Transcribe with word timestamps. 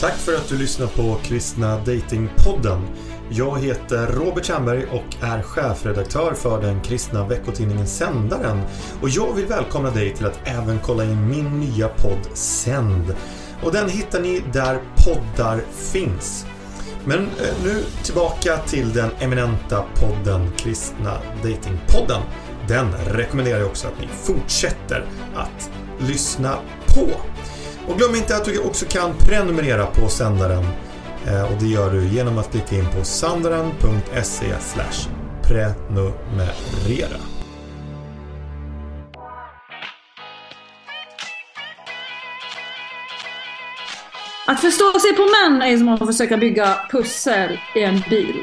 Tack 0.00 0.14
för 0.14 0.34
att 0.34 0.48
du 0.48 0.58
lyssnar 0.58 0.86
på 0.86 1.16
Kristna 1.22 1.78
Datingpodden. 1.78 2.82
Jag 3.30 3.58
heter 3.58 4.06
Robert 4.06 4.44
Tjernberg 4.44 4.86
och 4.86 5.24
är 5.24 5.42
chefredaktör 5.42 6.34
för 6.34 6.62
den 6.62 6.80
kristna 6.80 7.26
veckotidningen 7.26 7.86
Sändaren. 7.86 8.60
Och 9.02 9.08
jag 9.08 9.34
vill 9.34 9.46
välkomna 9.46 9.90
dig 9.90 10.14
till 10.14 10.26
att 10.26 10.40
även 10.44 10.78
kolla 10.78 11.04
in 11.04 11.28
min 11.28 11.60
nya 11.60 11.88
podd 11.88 12.28
Sänd. 12.34 13.14
Och 13.62 13.72
den 13.72 13.88
hittar 13.88 14.20
ni 14.20 14.42
där 14.52 14.80
poddar 14.96 15.60
finns. 15.70 16.46
Men 17.04 17.18
eh, 17.18 17.64
nu 17.64 17.84
tillbaka 18.02 18.56
till 18.56 18.92
den 18.92 19.10
eminenta 19.20 19.84
podden 19.94 20.52
Kristna 20.56 21.18
Datingpodden. 21.42 22.22
Den 22.68 22.92
rekommenderar 22.92 23.58
jag 23.58 23.68
också 23.68 23.88
att 23.88 24.00
ni 24.00 24.08
fortsätter 24.08 25.04
att 25.34 25.70
lyssna 25.98 26.58
på. 26.86 27.06
Och 27.88 27.98
glöm 27.98 28.14
inte 28.14 28.36
att 28.36 28.44
du 28.44 28.58
också 28.58 28.86
kan 28.86 29.14
prenumerera 29.18 29.86
på 29.86 30.08
sändaren 30.08 30.64
eh, 31.26 31.42
och 31.42 31.60
det 31.60 31.66
gör 31.66 31.90
du 31.90 32.08
genom 32.08 32.38
att 32.38 32.50
klicka 32.50 32.76
in 32.76 32.86
på 32.98 33.04
sandaren.se 33.04 34.54
prenumerera. 35.42 37.20
Att 44.48 44.60
förstå 44.60 44.98
sig 45.00 45.16
på 45.16 45.22
män 45.22 45.62
är 45.62 45.78
som 45.78 45.88
att 45.88 46.06
försöka 46.06 46.36
bygga 46.36 46.76
pussel 46.90 47.58
i 47.74 47.82
en 47.82 48.00
bil. 48.10 48.34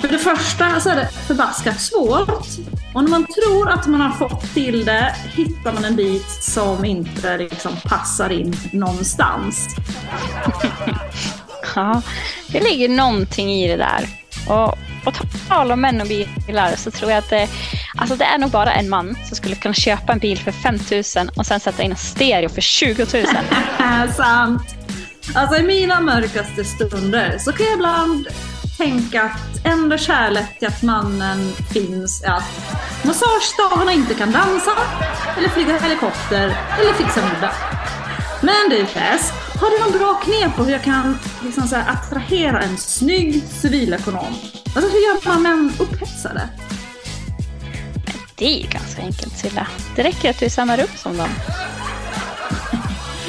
För 0.00 0.08
det 0.08 0.18
första 0.18 0.80
så 0.80 0.90
är 0.90 0.96
det 0.96 1.08
förbaskat 1.26 1.80
svårt. 1.80 2.44
Och 2.94 3.04
när 3.04 3.10
man 3.10 3.26
tror 3.26 3.70
att 3.70 3.86
man 3.86 4.00
har 4.00 4.10
fått 4.10 4.54
till 4.54 4.84
det 4.84 5.14
hittar 5.36 5.72
man 5.72 5.84
en 5.84 5.96
bit 5.96 6.30
som 6.42 6.84
inte 6.84 7.38
liksom 7.38 7.72
passar 7.84 8.32
in 8.32 8.56
någonstans. 8.72 9.76
ja, 11.74 12.02
det 12.48 12.60
ligger 12.60 12.88
någonting 12.88 13.50
i 13.50 13.68
det 13.68 13.76
där. 13.76 14.08
Och 14.48 14.78
på 15.04 15.12
tal 15.48 15.72
om 15.72 15.80
män 15.80 16.00
och 16.00 16.06
bilar 16.06 16.76
så 16.76 16.90
tror 16.90 17.10
jag 17.10 17.18
att 17.18 17.30
det, 17.30 17.48
alltså 17.96 18.16
det 18.16 18.24
är 18.24 18.38
nog 18.38 18.50
bara 18.50 18.72
en 18.72 18.88
man 18.88 19.16
som 19.26 19.36
skulle 19.36 19.56
kunna 19.56 19.74
köpa 19.74 20.12
en 20.12 20.18
bil 20.18 20.38
för 20.38 20.52
5 20.52 20.74
000 20.74 21.30
och 21.36 21.46
sen 21.46 21.60
sätta 21.60 21.82
in 21.82 21.90
en 21.90 21.96
stereo 21.96 22.48
för 22.48 22.60
20 22.60 23.06
000. 23.14 23.26
Sant. 24.16 24.75
Alltså 25.34 25.56
i 25.56 25.62
mina 25.62 26.00
mörkaste 26.00 26.64
stunder 26.64 27.38
så 27.38 27.52
kan 27.52 27.66
jag 27.66 27.74
ibland 27.74 28.28
tänka 28.76 29.22
att 29.22 29.66
enda 29.66 29.98
kärlek 29.98 30.58
till 30.58 30.68
att 30.68 30.82
mannen 30.82 31.52
finns 31.72 32.22
är 32.22 32.32
att 32.32 32.76
massagestavarna 33.04 33.92
inte 33.92 34.14
kan 34.14 34.32
dansa, 34.32 34.70
eller 35.38 35.48
flyga 35.48 35.78
helikopter, 35.78 36.56
eller 36.80 36.92
fixa 36.92 37.20
middag. 37.24 37.52
Men 38.42 38.70
du 38.70 38.86
Tess, 38.86 39.32
har 39.60 39.70
du 39.70 39.84
någon 39.84 39.98
bra 39.98 40.14
knep 40.14 40.56
på 40.56 40.64
hur 40.64 40.72
jag 40.72 40.82
kan 40.84 41.18
liksom 41.44 41.68
så 41.68 41.76
attrahera 41.76 42.60
en 42.60 42.76
snygg 42.76 43.42
civilekonom? 43.48 44.34
Alltså 44.74 44.92
hur 44.92 44.98
gör 45.06 45.28
man 45.28 45.42
män 45.42 45.72
upphetsade? 45.78 46.48
Det 48.34 48.46
är 48.46 48.62
ju 48.62 48.68
ganska 48.68 49.02
enkelt 49.02 49.38
Silla. 49.38 49.66
Det 49.96 50.02
räcker 50.02 50.30
att 50.30 50.38
du 50.38 50.44
är 50.44 50.48
i 50.48 50.50
samma 50.50 50.76
rum 50.76 50.88
som 50.96 51.16
dem. 51.16 51.28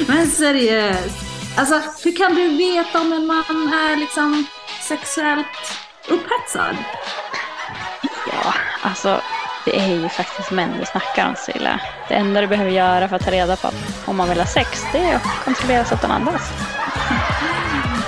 Men 0.08 0.26
seriöst, 0.26 1.27
Alltså, 1.58 1.82
hur 2.04 2.16
kan 2.16 2.34
du 2.34 2.48
veta 2.48 3.00
om 3.00 3.12
en 3.12 3.26
man 3.26 3.72
är 3.72 3.96
liksom 3.96 4.46
sexuellt 4.80 5.78
upphetsad? 6.08 6.76
Ja, 8.32 8.54
alltså 8.82 9.20
det 9.64 9.78
är 9.78 9.86
ju 9.86 10.08
faktiskt 10.08 10.50
män 10.50 10.70
vi 10.78 10.86
snackar 10.86 11.28
om 11.28 11.34
Silla. 11.36 11.80
Det 12.08 12.14
enda 12.14 12.40
du 12.40 12.46
behöver 12.46 12.70
göra 12.70 13.08
för 13.08 13.16
att 13.16 13.24
ta 13.24 13.30
reda 13.30 13.56
på 13.56 13.70
om 14.06 14.16
man 14.16 14.28
vill 14.28 14.38
ha 14.38 14.46
sex, 14.46 14.82
det 14.92 14.98
är 14.98 15.16
att 15.16 15.44
kontrollera 15.44 15.84
så 15.84 15.94
att 15.94 16.02
den 16.02 16.10
andas. 16.10 16.42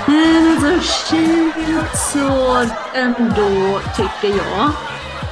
Men 0.07 0.51
alltså 0.51 0.81
shit 0.81 1.97
så 2.13 2.67
ändå 2.95 3.81
tycker 3.97 4.39
jag. 4.39 4.71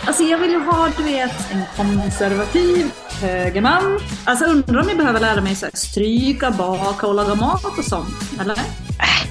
Alltså 0.07 0.23
jag 0.23 0.39
vill 0.39 0.51
ju 0.51 0.59
ha, 0.59 0.89
du 0.97 1.03
vet, 1.03 1.51
en 1.53 1.63
konservativ 1.77 2.91
högerman. 3.21 4.01
Alltså 4.25 4.45
undrar 4.45 4.81
om 4.81 4.89
jag 4.89 4.99
behöver 4.99 5.21
lära 5.21 5.41
mig 5.41 5.55
så 5.55 5.67
här, 5.67 5.73
stryka, 5.77 6.51
baka 6.51 7.07
och 7.07 7.15
laga 7.15 7.35
mat 7.35 7.79
och 7.79 7.85
sånt, 7.85 8.41
eller? 8.41 8.57
Äh, 8.57 9.29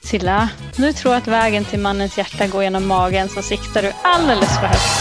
Silla, 0.00 0.48
nu 0.76 0.92
tror 0.92 1.14
jag 1.14 1.20
att 1.20 1.28
vägen 1.28 1.64
till 1.64 1.80
mannens 1.80 2.18
hjärta 2.18 2.46
går 2.46 2.62
genom 2.62 2.86
magen 2.86 3.28
så 3.28 3.42
siktar 3.42 3.82
du 3.82 3.92
alldeles 4.02 4.58
för 4.58 4.66
högt. 4.66 5.00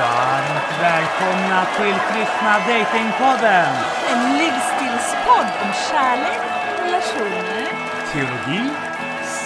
Varmt 0.00 0.80
välkomna 0.80 1.66
till 1.76 1.94
Kristna 2.12 2.58
Datingpodden! 2.58 3.74
En 4.12 4.38
livsstilspodd 4.38 5.46
om 5.62 5.72
kärlek, 5.90 6.40
relationer, 6.84 7.68
teologi, 8.12 8.70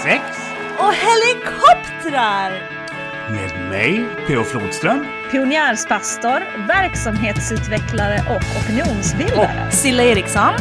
sex 0.02 0.35
och 0.78 0.92
helikoptrar! 0.94 2.50
Med 3.30 3.68
mig, 3.70 4.08
P.O. 4.26 4.44
Flodström. 4.44 5.06
Pionjärspastor, 5.30 6.66
verksamhetsutvecklare 6.68 8.20
och 8.30 8.62
opinionsbildare. 8.62 9.66
Och 9.66 9.72
Silla 9.72 10.02
Eriksson. 10.02 10.52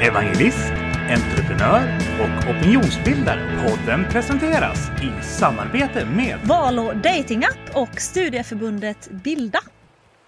Evangelist, 0.00 0.72
entreprenör 1.10 1.98
och 2.20 2.50
opinionsbildare. 2.50 3.66
Podden 3.66 4.06
presenteras 4.10 4.90
i 5.02 5.24
samarbete 5.24 6.04
med 6.04 6.38
Valo 6.44 6.92
Datingapp 6.92 7.58
och 7.74 8.00
studieförbundet 8.00 9.08
Bilda. 9.10 9.58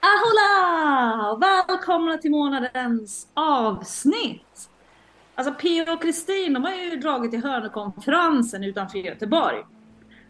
Ahola! 0.01 1.39
Välkomna 1.41 2.19
till 2.19 2.31
månadens 2.31 3.27
avsnitt! 3.35 4.68
Alltså 5.39 5.55
P 5.55 5.83
och 5.83 6.03
Kristin, 6.03 6.53
de 6.53 6.65
har 6.65 6.75
ju 6.75 6.97
dragit 6.97 7.31
till 7.31 7.43
Hörnekonferensen 7.43 8.65
utanför 8.65 8.99
Göteborg. 8.99 9.57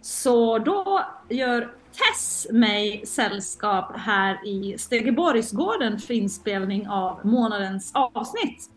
Så 0.01 0.59
då 0.59 1.01
gör 1.29 1.75
Tess 1.93 2.47
mig 2.51 3.07
sällskap 3.07 3.97
här 3.97 4.47
i 4.47 4.79
Stegeborgsgården 4.79 5.99
för 5.99 6.15
inspelning 6.15 6.89
av 6.89 7.27
månadens 7.27 7.91
avsnitt. 7.95 8.71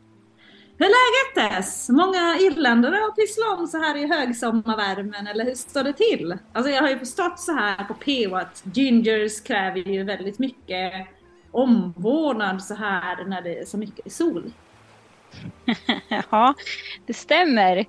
Hur 0.78 0.86
är 0.86 0.90
läget 0.90 1.52
Tess? 1.52 1.90
Många 1.90 2.38
irländare 2.40 2.96
har 2.96 3.12
pysslat 3.12 3.60
om 3.60 3.68
så 3.68 3.78
här 3.78 3.98
i 3.98 4.08
högsommarvärmen, 4.08 5.28
eller 5.28 5.46
hur 5.46 5.56
står 5.56 5.84
det 5.84 5.94
till? 5.94 6.38
Alltså 6.54 6.72
jag 6.72 6.82
har 6.82 6.90
ju 6.90 7.00
förstått 7.00 7.40
så 7.40 7.52
här 7.52 7.84
på 7.84 7.94
PO 7.94 8.36
att 8.36 8.64
gingers 8.74 9.42
kräver 9.42 9.80
ju 9.80 10.04
väldigt 10.04 10.40
mycket 10.40 11.08
omvårdnad 11.52 12.64
så 12.64 12.76
här 12.76 13.26
när 13.26 13.42
det 13.42 13.60
är 13.60 13.66
så 13.66 13.78
mycket 13.78 14.12
sol. 14.12 14.52
ja, 16.32 16.54
det 17.06 17.14
stämmer. 17.14 17.86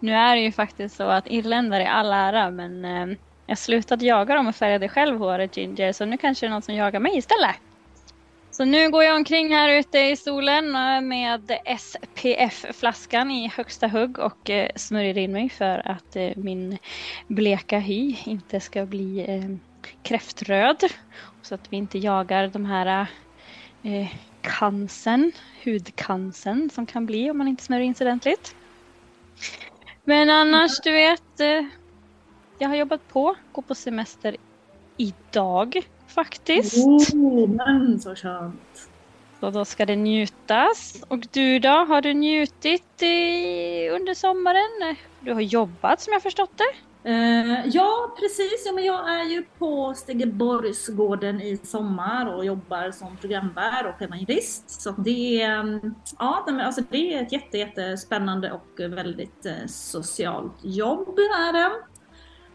Nu 0.00 0.12
är 0.12 0.36
det 0.36 0.42
ju 0.42 0.52
faktiskt 0.52 0.96
så 0.96 1.02
att 1.02 1.26
irländare 1.26 1.82
är 1.82 1.90
all 1.90 2.12
ära 2.12 2.50
men 2.50 2.84
eh, 2.84 3.16
jag 3.46 3.58
slutade 3.58 4.04
jaga 4.04 4.34
dem 4.34 4.46
och 4.46 4.56
färgade 4.56 4.88
själv 4.88 5.18
håret 5.18 5.56
ginger 5.56 5.92
så 5.92 6.04
nu 6.04 6.16
kanske 6.16 6.46
det 6.46 6.48
är 6.48 6.52
någon 6.52 6.62
som 6.62 6.74
jagar 6.74 7.00
mig 7.00 7.18
istället. 7.18 7.56
Så 8.50 8.64
nu 8.64 8.90
går 8.90 9.04
jag 9.04 9.16
omkring 9.16 9.54
här 9.54 9.68
ute 9.68 9.98
i 9.98 10.16
solen 10.16 10.76
eh, 10.76 11.00
med 11.00 11.58
SPF-flaskan 11.78 13.30
i 13.30 13.48
högsta 13.48 13.88
hugg 13.88 14.18
och 14.18 14.50
eh, 14.50 14.70
smörjer 14.76 15.18
in 15.18 15.32
mig 15.32 15.48
för 15.48 15.88
att 15.88 16.16
eh, 16.16 16.30
min 16.36 16.78
bleka 17.28 17.78
hy 17.78 18.16
inte 18.24 18.60
ska 18.60 18.86
bli 18.86 19.24
eh, 19.28 19.56
kräftröd. 20.02 20.84
Så 21.42 21.54
att 21.54 21.72
vi 21.72 21.76
inte 21.76 21.98
jagar 21.98 22.48
de 22.48 22.64
här 22.64 23.06
eh, 23.82 24.08
cancern, 24.46 25.32
hudcancern 25.64 26.70
som 26.70 26.86
kan 26.86 27.06
bli 27.06 27.30
om 27.30 27.38
man 27.38 27.48
inte 27.48 27.62
smörjer 27.62 27.86
in 27.86 27.94
sig 27.94 28.06
ordentligt. 28.06 28.54
Men 30.04 30.30
annars, 30.30 30.80
du 30.80 30.92
vet. 30.92 31.40
Eh, 31.40 31.64
jag 32.58 32.68
har 32.68 32.76
jobbat 32.76 33.08
på, 33.08 33.34
går 33.52 33.62
på 33.62 33.74
semester 33.74 34.36
idag 34.96 35.88
faktiskt. 36.06 36.86
Oh, 36.86 37.48
men 37.48 38.00
så 38.00 38.14
skönt. 38.14 38.88
Så 39.40 39.50
då 39.50 39.64
ska 39.64 39.86
det 39.86 39.96
njutas. 39.96 41.02
Och 41.08 41.26
du 41.32 41.58
då, 41.58 41.68
har 41.68 42.02
du 42.02 42.14
njutit 42.14 43.02
i, 43.02 43.88
under 43.88 44.14
sommaren? 44.14 44.96
Du 45.20 45.32
har 45.32 45.40
jobbat 45.40 46.00
som 46.00 46.12
jag 46.12 46.22
förstått 46.22 46.52
det? 46.56 46.72
Uh, 47.06 47.66
ja, 47.66 48.14
precis. 48.20 48.62
Ja, 48.66 48.72
men 48.72 48.84
jag 48.84 49.10
är 49.20 49.24
ju 49.24 49.44
på 49.58 49.94
Stegeborgsgården 49.96 51.40
i 51.40 51.56
sommar 51.56 52.26
och 52.34 52.44
jobbar 52.44 52.90
som 52.90 53.16
programvärd 53.16 53.86
och 53.86 54.02
evangelist. 54.02 54.70
Så 54.70 54.90
det 54.90 55.42
är, 55.42 55.60
mm, 55.60 55.94
ja, 56.18 56.46
alltså 56.48 56.82
det 56.90 57.14
är 57.14 57.22
ett 57.22 57.32
jätte, 57.32 57.58
jättespännande 57.58 58.52
och 58.52 58.80
väldigt 58.80 59.46
eh, 59.46 59.66
socialt 59.66 60.56
jobb. 60.62 61.18
Är 61.18 61.52
det. 61.52 61.72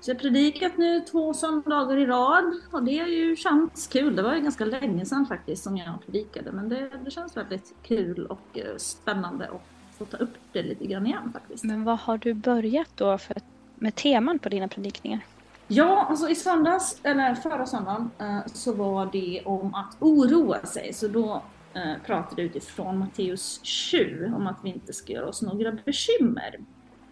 Så 0.02 0.12
jag 0.12 0.16
har 0.16 0.20
predikat 0.20 0.78
nu 0.78 1.00
två 1.00 1.34
söndagar 1.34 1.98
i 1.98 2.06
rad 2.06 2.54
och 2.72 2.84
det 2.84 2.98
har 2.98 3.08
ju 3.08 3.36
känts 3.36 3.88
kul. 3.88 4.16
Det 4.16 4.22
var 4.22 4.36
ju 4.36 4.42
ganska 4.42 4.66
länge 4.66 5.06
sedan 5.06 5.26
faktiskt 5.26 5.64
som 5.64 5.78
jag 5.78 5.94
predikade 6.06 6.52
men 6.52 6.70
det, 6.70 6.90
det 7.06 7.12
känns 7.12 7.38
väldigt 7.38 7.74
kul 7.84 8.26
och 8.26 8.60
eh, 8.60 8.78
spännande 8.78 9.46
att 9.46 9.62
få 9.98 10.06
ta 10.06 10.18
upp 10.18 10.38
det 10.52 10.64
lite 10.64 10.86
grann 10.86 11.08
igen 11.08 11.34
faktiskt. 11.34 11.64
Men 11.64 11.84
vad 11.84 12.00
har 12.00 12.18
du 12.18 12.34
börjat 12.34 12.90
då 12.96 13.18
för 13.18 13.38
med 13.82 13.96
teman 13.96 14.40
på 14.40 14.50
dina 14.50 14.68
predikningar? 14.68 15.20
Ja, 15.68 16.06
alltså 16.10 16.30
i 16.30 16.36
söndags, 16.36 17.00
eller 17.04 17.36
förra 17.36 17.66
söndagen, 17.66 18.12
eh, 18.20 18.40
så 18.46 18.74
var 18.74 19.10
det 19.12 19.42
om 19.46 19.76
att 19.76 19.96
oroa 20.00 20.66
sig. 20.66 20.94
Så 20.94 21.08
då 21.08 21.44
eh, 21.74 21.94
pratade 22.06 22.06
pratade 22.06 22.42
utifrån 22.42 22.98
Matteus 22.98 23.62
7 23.92 24.34
om 24.36 24.48
att 24.48 24.58
vi 24.64 24.70
inte 24.70 24.94
ska 24.94 25.14
göra 25.14 25.28
oss 25.28 25.42
några 25.42 25.72
bekymmer. 25.72 26.60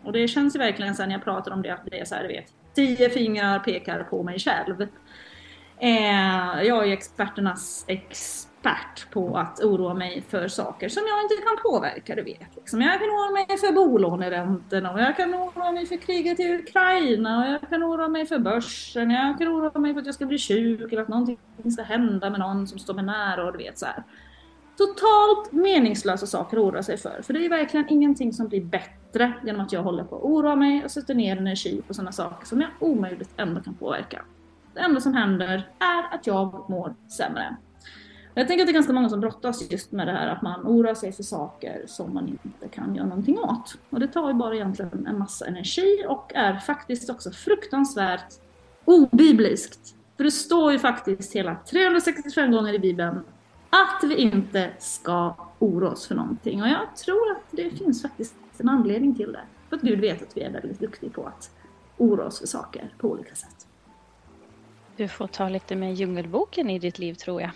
Och 0.04 0.12
det 0.12 0.27
känns 0.27 0.56
ju 0.56 0.60
verkligen 0.60 0.95
sen 0.95 1.12
jag 1.12 1.24
pratar 1.24 1.51
om 1.51 1.62
det 1.62 1.74
att 1.74 1.86
det 1.86 2.00
är 2.00 2.06
så 2.06 2.16
här, 2.16 2.21
du 2.21 2.27
vet, 2.27 2.54
tio 2.74 3.10
fingrar 3.10 3.60
pekar 3.60 4.04
på 4.04 4.24
mig 4.24 4.39
själv. 4.39 4.81
Eh, 5.77 6.63
jag 6.63 6.88
är 6.88 6.92
experternas 6.92 7.86
expert 7.88 8.49
expert 8.60 9.12
på 9.12 9.38
att 9.38 9.60
oroa 9.60 9.94
mig 9.94 10.22
för 10.22 10.48
saker 10.48 10.90
som 10.90 11.04
jag 11.08 11.24
inte 11.24 11.36
kan 11.48 11.72
påverka, 11.72 12.16
du 12.16 12.24
vet. 12.24 12.56
Liksom. 12.56 12.82
Jag 12.82 13.00
kan 13.00 13.10
oroa 13.10 13.32
mig 13.32 13.58
för 13.58 13.74
bolåneräntorna 13.74 14.92
och 14.92 15.00
jag 15.00 15.18
kan 15.18 15.34
oroa 15.34 15.72
mig 15.72 15.86
för 15.86 15.98
kriget 15.98 16.40
i 16.40 16.54
Ukraina 16.54 17.40
och 17.40 17.52
jag 17.52 17.70
kan 17.70 17.84
oroa 17.84 18.08
mig 18.08 18.26
för 18.26 18.40
börsen. 18.40 19.12
Jag 19.12 19.38
kan 19.38 19.48
oroa 19.48 19.80
mig 19.80 19.94
för 19.94 20.00
att 20.00 20.06
jag 20.06 20.16
ska 20.16 20.26
bli 20.26 20.38
sjuk 20.38 20.92
eller 20.94 21.02
att 21.02 21.08
någonting 21.08 21.38
ska 21.72 21.84
hända 21.84 22.30
med 22.30 22.40
någon 22.40 22.68
som 22.68 22.80
står 22.80 22.94
mig 22.94 23.06
nära 23.06 23.46
och 23.46 23.52
du 23.52 23.58
vet 23.58 23.80
så 23.80 23.86
här. 23.86 24.04
Totalt 24.78 25.52
meningslösa 25.52 26.26
saker 26.26 26.58
att 26.58 26.64
oroa 26.64 26.84
sig 26.84 26.98
för. 26.98 27.22
För 27.22 27.34
det 27.34 27.46
är 27.46 27.50
verkligen 27.50 27.90
ingenting 27.90 28.34
som 28.34 28.48
blir 28.48 28.62
bättre 28.62 29.34
genom 29.46 29.62
att 29.62 29.74
jag 29.74 29.84
håller 29.84 30.04
på 30.04 30.16
att 30.16 30.24
oroa 30.24 30.56
mig 30.56 30.84
och 30.84 30.92
sätter 30.92 31.14
ner 31.16 31.38
energi 31.38 31.82
på 31.88 31.94
sådana 31.94 32.12
saker 32.12 32.46
som 32.46 32.62
jag 32.62 32.70
omöjligt 32.80 33.30
ändå 33.38 33.62
kan 33.62 33.74
påverka. 33.74 34.22
Det 34.74 34.80
enda 34.80 35.02
som 35.02 35.14
händer 35.14 35.70
är 35.80 36.16
att 36.16 36.28
jag 36.28 36.70
mår 36.70 36.96
sämre. 37.18 37.56
Jag 38.40 38.48
tänker 38.48 38.64
att 38.64 38.68
det 38.68 38.72
är 38.72 38.74
ganska 38.74 38.94
många 38.94 39.10
som 39.10 39.20
brottas 39.20 39.72
just 39.72 39.92
med 39.92 40.08
det 40.08 40.12
här 40.12 40.28
att 40.28 40.42
man 40.42 40.68
oroar 40.68 40.94
sig 40.94 41.12
för 41.12 41.24
saker 41.24 41.84
som 41.88 42.14
man 42.14 42.28
inte 42.28 42.68
kan 42.68 42.96
göra 42.96 43.08
någonting 43.08 43.40
åt. 43.40 43.78
Och 43.90 44.00
det 44.00 44.08
tar 44.08 44.28
ju 44.28 44.34
bara 44.34 44.56
egentligen 44.56 45.08
en 45.08 45.20
massa 45.20 45.46
energi 45.46 46.06
och 46.08 46.32
är 46.36 46.60
faktiskt 46.60 47.10
också 47.10 47.32
fruktansvärt 47.32 48.34
obibliskt. 48.86 49.96
För 50.18 50.24
det 50.24 50.32
står 50.32 50.72
ju 50.72 50.80
faktiskt 50.80 51.36
hela 51.36 51.56
365 51.56 52.52
gånger 52.52 52.74
i 52.74 52.80
Bibeln 52.80 53.24
att 53.70 54.04
vi 54.04 54.16
inte 54.16 54.70
ska 54.80 55.36
oroa 55.60 55.92
oss 55.92 56.08
för 56.08 56.16
någonting. 56.16 56.62
Och 56.62 56.68
jag 56.68 56.96
tror 56.96 57.32
att 57.32 57.44
det 57.52 57.70
finns 57.70 58.02
faktiskt 58.02 58.36
en 58.58 58.70
anledning 58.70 59.16
till 59.16 59.32
det. 59.32 59.44
För 59.70 59.76
att 59.76 59.82
Gud 59.82 60.00
vet 60.00 60.22
att 60.22 60.38
vi 60.38 60.42
är 60.42 60.52
väldigt 60.52 60.80
duktiga 60.80 61.10
på 61.10 61.26
att 61.26 61.52
oroa 61.98 62.26
oss 62.26 62.40
för 62.40 62.48
saker 62.48 62.94
på 62.98 63.10
olika 63.10 63.36
sätt. 63.36 63.68
Du 64.96 65.08
får 65.08 65.28
ta 65.28 65.50
lite 65.50 65.76
med 65.76 65.94
Djungelboken 65.94 66.70
i 66.70 66.80
ditt 66.80 67.00
liv 67.00 67.14
tror 67.14 67.42
jag. 67.42 67.52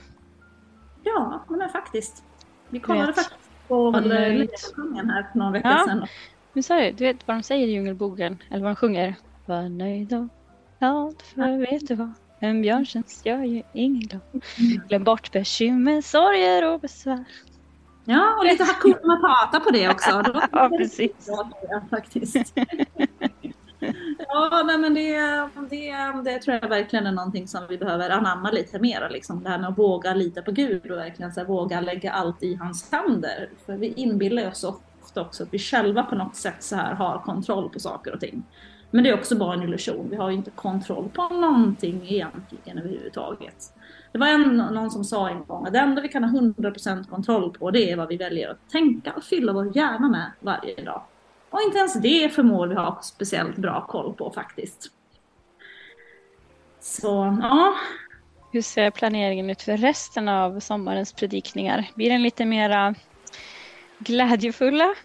Ja, 1.03 1.43
men 1.47 1.69
faktiskt. 1.69 2.23
Vi 2.69 2.79
kollade 2.79 3.13
faktiskt 3.13 3.49
på. 3.67 3.91
Lejonkungen 3.91 5.09
här 5.09 5.27
för 5.31 5.39
någon 5.39 5.51
vecka 5.53 5.69
Ja. 5.69 5.85
sedan. 5.87 6.07
Men 6.53 6.63
sa 6.63 6.75
du, 6.79 6.91
du 6.91 7.03
vet 7.03 7.27
vad 7.27 7.37
de 7.37 7.43
säger 7.43 7.67
i 7.67 7.71
Djungelboken? 7.71 8.37
Eller 8.51 8.63
vad 8.63 8.71
de 8.71 8.75
sjunger? 8.75 9.15
Var 9.45 9.69
nöjd 9.69 10.13
och 10.13 10.27
glad 10.79 11.21
för 11.35 11.57
vet 11.71 11.87
du 11.87 11.95
vad? 11.95 12.13
En 12.39 12.61
björntjänst 12.61 13.25
gör 13.25 13.43
ju 13.43 13.63
ingen 13.73 14.01
glad. 14.07 14.21
Glöm 14.89 15.03
bort 15.03 15.31
bekymmer, 15.31 16.01
sorger 16.01 16.73
och 16.73 16.79
besvär. 16.79 17.23
Ja, 18.05 18.35
och 18.37 18.45
lite 18.45 18.63
Hakuna 18.83 19.15
Matata 19.17 19.59
på 19.59 19.69
det 19.69 19.89
också. 19.89 20.23
Ja, 20.51 20.69
precis. 20.77 21.11
Ja, 21.69 21.81
faktiskt. 21.89 22.35
Ja, 24.27 24.63
nej, 24.65 24.77
men 24.77 24.93
det, 24.93 25.17
det, 25.69 26.21
det 26.23 26.39
tror 26.39 26.59
jag 26.61 26.69
verkligen 26.69 27.07
är 27.07 27.11
någonting 27.11 27.47
som 27.47 27.61
vi 27.69 27.77
behöver 27.77 28.09
anamma 28.09 28.51
lite 28.51 28.79
mer. 28.79 29.09
Liksom. 29.11 29.43
Det 29.43 29.49
här 29.49 29.59
med 29.59 29.69
att 29.69 29.77
våga 29.77 30.13
lita 30.13 30.41
på 30.41 30.51
Gud 30.51 30.91
och 30.91 30.97
verkligen 30.97 31.33
så 31.33 31.39
här, 31.39 31.47
våga 31.47 31.81
lägga 31.81 32.11
allt 32.11 32.43
i 32.43 32.55
hans 32.55 32.91
händer. 32.91 33.49
För 33.65 33.73
vi 33.73 33.87
inbillar 33.87 34.47
oss 34.47 34.63
ofta 34.63 35.21
också 35.21 35.43
att 35.43 35.53
vi 35.53 35.59
själva 35.59 36.03
på 36.03 36.15
något 36.15 36.35
sätt 36.35 36.63
så 36.63 36.75
här 36.75 36.93
har 36.93 37.19
kontroll 37.19 37.69
på 37.69 37.79
saker 37.79 38.13
och 38.13 38.19
ting. 38.19 38.43
Men 38.91 39.03
det 39.03 39.09
är 39.09 39.13
också 39.13 39.35
bara 39.35 39.53
en 39.53 39.63
illusion. 39.63 40.07
Vi 40.09 40.15
har 40.15 40.29
ju 40.29 40.35
inte 40.35 40.51
kontroll 40.51 41.09
på 41.13 41.29
någonting 41.29 42.01
egentligen 42.07 42.77
överhuvudtaget. 42.77 43.73
Det 44.11 44.19
var 44.19 44.27
en, 44.27 44.57
någon 44.57 44.91
som 44.91 45.03
sa 45.03 45.29
en 45.29 45.45
gång 45.45 45.67
att 45.67 45.73
det 45.73 45.79
enda 45.79 46.01
vi 46.01 46.07
kan 46.07 46.23
ha 46.23 46.39
100% 46.39 47.09
kontroll 47.09 47.51
på 47.51 47.71
det 47.71 47.91
är 47.91 47.97
vad 47.97 48.07
vi 48.07 48.17
väljer 48.17 48.49
att 48.49 48.69
tänka 48.69 49.13
och 49.13 49.23
fylla 49.23 49.53
vår 49.53 49.77
hjärna 49.77 50.09
med 50.09 50.31
varje 50.39 50.83
dag. 50.83 51.01
Och 51.53 51.61
inte 51.61 51.77
ens 51.77 51.93
det 51.93 52.29
förmår 52.29 52.67
vi 52.67 52.75
ha 52.75 53.01
speciellt 53.01 53.57
bra 53.57 53.85
koll 53.87 54.13
på 54.13 54.31
faktiskt. 54.31 54.91
Så 56.79 57.37
ja, 57.41 57.73
Hur 58.51 58.61
ser 58.61 58.91
planeringen 58.91 59.49
ut 59.49 59.61
för 59.61 59.77
resten 59.77 60.27
av 60.27 60.59
sommarens 60.59 61.13
predikningar? 61.13 61.91
Blir 61.95 62.09
den 62.09 62.23
lite 62.23 62.45
mera 62.45 62.95
glädjefulla? 63.97 64.95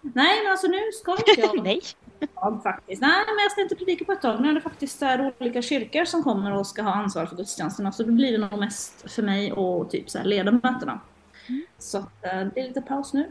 nej 0.00 0.42
men 0.42 0.52
alltså 0.52 0.66
nu 0.66 0.78
ska 0.92 1.12
inte 1.12 1.40
jag 1.40 1.64
Nej. 1.64 1.80
jag 2.34 2.62
faktiskt. 2.62 3.02
Nej 3.02 3.24
men 3.26 3.42
jag 3.42 3.52
ska 3.52 3.60
inte 3.60 3.76
predika 3.76 4.04
på 4.04 4.12
ett 4.12 4.22
tag. 4.22 4.40
Nu 4.40 4.50
är 4.50 4.54
det 4.54 4.60
faktiskt 4.60 5.00
där 5.00 5.32
olika 5.38 5.62
kyrkor 5.62 6.04
som 6.04 6.22
kommer 6.22 6.52
och 6.52 6.66
ska 6.66 6.82
ha 6.82 6.94
ansvar 6.94 7.26
för 7.26 7.36
gudstjänsterna. 7.36 7.92
Så 7.92 8.02
då 8.02 8.12
blir 8.12 8.32
det 8.32 8.38
nog 8.38 8.58
mest 8.60 9.10
för 9.14 9.22
mig 9.22 9.52
och 9.52 9.90
typ 9.90 10.10
så 10.10 10.18
här 10.18 10.24
leda 10.24 10.52
mötena. 10.52 11.00
Så 11.78 11.98
eh, 11.98 12.04
det 12.54 12.60
är 12.60 12.68
lite 12.68 12.82
paus 12.82 13.12
nu. 13.12 13.28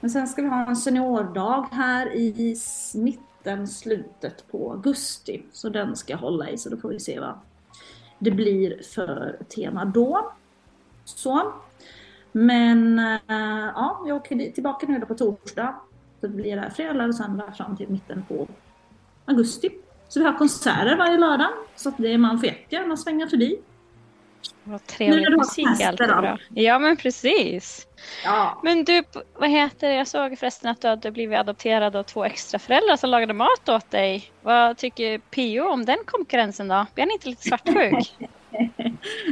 Men 0.00 0.10
sen 0.10 0.28
ska 0.28 0.42
vi 0.42 0.48
ha 0.48 0.66
en 0.66 0.76
seniordag 0.76 1.68
här 1.72 2.14
i 2.14 2.56
mitten, 2.94 3.68
slutet 3.68 4.48
på 4.50 4.72
augusti. 4.72 5.42
Så 5.52 5.68
den 5.68 5.96
ska 5.96 6.12
jag 6.12 6.18
hålla 6.18 6.50
i, 6.50 6.58
så 6.58 6.70
då 6.70 6.76
får 6.76 6.88
vi 6.88 7.00
se 7.00 7.20
vad 7.20 7.38
det 8.18 8.30
blir 8.30 8.82
för 8.94 9.38
tema 9.48 9.84
då. 9.84 10.32
Så. 11.04 11.52
Men 12.32 12.98
eh, 12.98 13.20
ja, 13.74 14.04
jag 14.06 14.16
åker 14.16 14.52
tillbaka 14.52 14.86
nu 14.86 14.98
då 14.98 15.06
på 15.06 15.14
torsdag. 15.14 15.74
Så 16.20 16.26
det 16.26 16.32
blir 16.32 16.56
där 16.56 16.70
fredag 16.70 17.04
och 17.04 17.14
söndag 17.14 17.52
fram 17.52 17.76
till 17.76 17.88
mitten 17.88 18.24
på 18.28 18.48
augusti. 19.24 19.70
Så 20.08 20.20
vi 20.20 20.26
har 20.26 20.38
konserter 20.38 20.96
varje 20.96 21.18
lördag. 21.18 21.48
Så 21.76 21.88
att 21.88 21.96
det, 21.98 22.18
man 22.18 22.38
får 22.38 22.48
jättegärna 22.48 22.96
svänga 22.96 23.28
förbi. 23.28 23.58
Vad 24.68 24.86
trevlig 24.86 25.30
musik, 25.38 25.68
fester 25.68 25.88
alltid 25.88 26.06
bra. 26.06 26.38
Ja 26.54 26.78
men 26.78 26.96
precis. 26.96 27.86
Ja. 28.24 28.60
Men 28.64 28.84
du, 28.84 29.02
vad 29.34 29.50
heter 29.50 29.88
det? 29.88 29.94
Jag 29.94 30.08
såg 30.08 30.38
förresten 30.38 30.70
att 30.70 30.80
du 30.80 30.88
hade 30.88 31.10
blivit 31.10 31.38
adopterad 31.38 31.96
av 31.96 32.02
två 32.02 32.24
extra 32.24 32.58
föräldrar 32.58 32.96
som 32.96 33.10
lagade 33.10 33.34
mat 33.34 33.68
åt 33.68 33.90
dig. 33.90 34.30
Vad 34.42 34.76
tycker 34.76 35.18
Pio 35.18 35.60
om 35.60 35.84
den 35.84 35.98
konkurrensen 36.06 36.68
då? 36.68 36.86
Blir 36.94 37.04
han 37.04 37.10
inte 37.10 37.28
lite 37.28 37.42
svartsjuk? 37.42 38.14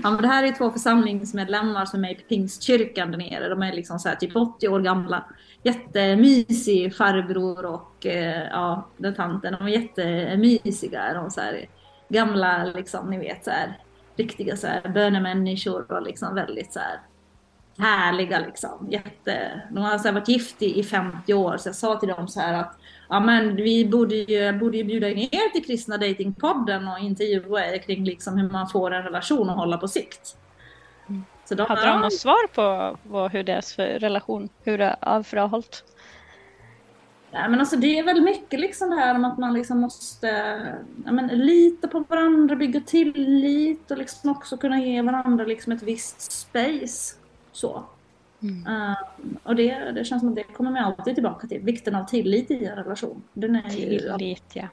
Ja, 0.02 0.10
men 0.10 0.22
det 0.22 0.28
här 0.28 0.44
är 0.44 0.52
två 0.52 0.70
församlingsmedlemmar 0.70 1.84
som 1.86 2.04
är 2.04 2.10
i 2.10 2.14
Pingstkyrkan 2.14 3.10
där 3.10 3.18
nere. 3.18 3.48
De 3.48 3.62
är 3.62 3.72
liksom 3.72 3.98
så 3.98 4.08
här 4.08 4.16
typ 4.16 4.36
80 4.36 4.68
år 4.68 4.80
gamla. 4.80 5.24
Jättemysig 5.62 6.96
farbror 6.96 7.64
och 7.64 8.06
eh, 8.06 8.48
ja, 8.50 8.88
den 8.96 9.14
tanten. 9.14 9.56
De 9.58 9.66
är 9.66 9.70
jättemysiga. 9.70 11.14
De 11.14 11.26
är 11.26 11.30
så 11.30 11.40
här 11.40 11.66
gamla, 12.08 12.64
liksom, 12.64 13.10
ni 13.10 13.18
vet, 13.18 13.44
så 13.44 13.50
här, 13.50 13.78
riktiga 14.16 14.56
så 14.56 14.66
här, 14.66 14.88
bönemänniskor 14.88 15.92
och 15.92 16.02
liksom 16.02 16.34
väldigt 16.34 16.72
så 16.72 16.78
här 16.78 17.00
härliga 17.78 18.38
liksom. 18.38 18.88
Jätte, 18.90 19.62
de 19.70 19.80
har 19.80 19.98
så 19.98 20.04
här 20.04 20.12
varit 20.12 20.28
gifta 20.28 20.64
i 20.64 20.82
50 20.82 21.34
år 21.34 21.56
så 21.56 21.68
jag 21.68 21.76
sa 21.76 21.96
till 21.96 22.08
dem 22.08 22.28
så 22.28 22.40
här 22.40 22.54
att 22.54 22.78
ja 23.08 23.20
men 23.20 23.56
vi 23.56 23.84
borde 23.84 24.14
ju, 24.14 24.58
borde 24.58 24.76
ju 24.76 24.84
bjuda 24.84 25.08
in 25.08 25.18
er 25.18 25.52
till 25.52 25.64
Kristna 25.64 25.96
Datingpodden 25.96 26.88
och 26.88 26.98
intervjua 26.98 27.66
er 27.66 27.78
kring 27.78 28.04
liksom 28.04 28.38
hur 28.38 28.50
man 28.50 28.68
får 28.68 28.90
en 28.90 29.02
relation 29.02 29.50
att 29.50 29.56
hålla 29.56 29.76
på 29.78 29.88
sikt. 29.88 30.36
Så 31.44 31.54
de, 31.54 31.66
Hade 31.66 31.86
de 31.86 32.00
något 32.00 32.14
svar 32.14 32.46
på 32.46 32.98
vad, 33.02 33.32
hur 33.32 33.42
deras 33.42 33.78
relation, 33.78 34.48
hur 34.62 34.78
det 34.78 34.96
har 35.00 35.22
för 35.22 35.36
det 35.36 35.40
har 35.40 35.48
hållit? 35.48 35.84
Nej, 37.34 37.48
men 37.48 37.60
alltså 37.60 37.76
det 37.76 37.98
är 37.98 38.02
väl 38.04 38.22
mycket 38.22 38.60
liksom 38.60 38.90
det 38.90 38.96
här 38.96 39.14
om 39.14 39.24
att 39.24 39.38
man 39.38 39.54
liksom 39.54 39.80
måste 39.80 40.28
ja, 41.04 41.12
men, 41.12 41.26
lita 41.26 41.88
på 41.88 42.04
varandra, 42.08 42.56
bygga 42.56 42.80
tillit 42.80 43.90
och 43.90 43.98
liksom 43.98 44.30
också 44.30 44.56
kunna 44.56 44.80
ge 44.80 45.02
varandra 45.02 45.44
liksom 45.44 45.72
ett 45.72 45.82
visst 45.82 46.32
space. 46.32 47.14
Så. 47.52 47.84
Mm. 48.42 48.66
Eh, 48.66 48.96
och 49.42 49.56
det, 49.56 49.92
det 49.92 50.04
känns 50.04 50.20
som 50.20 50.28
att 50.28 50.34
det 50.34 50.42
kommer 50.42 50.70
man 50.70 50.84
alltid 50.84 51.14
tillbaka 51.14 51.46
till. 51.46 51.60
Vikten 51.60 51.94
av 51.94 52.04
tillit 52.04 52.50
i 52.50 52.64
en 52.64 52.76
relation. 52.76 53.22
Den 53.32 53.56
är 53.56 53.62
ja, 54.06 54.18
Tillit, 54.18 54.50
ja. 54.52 54.68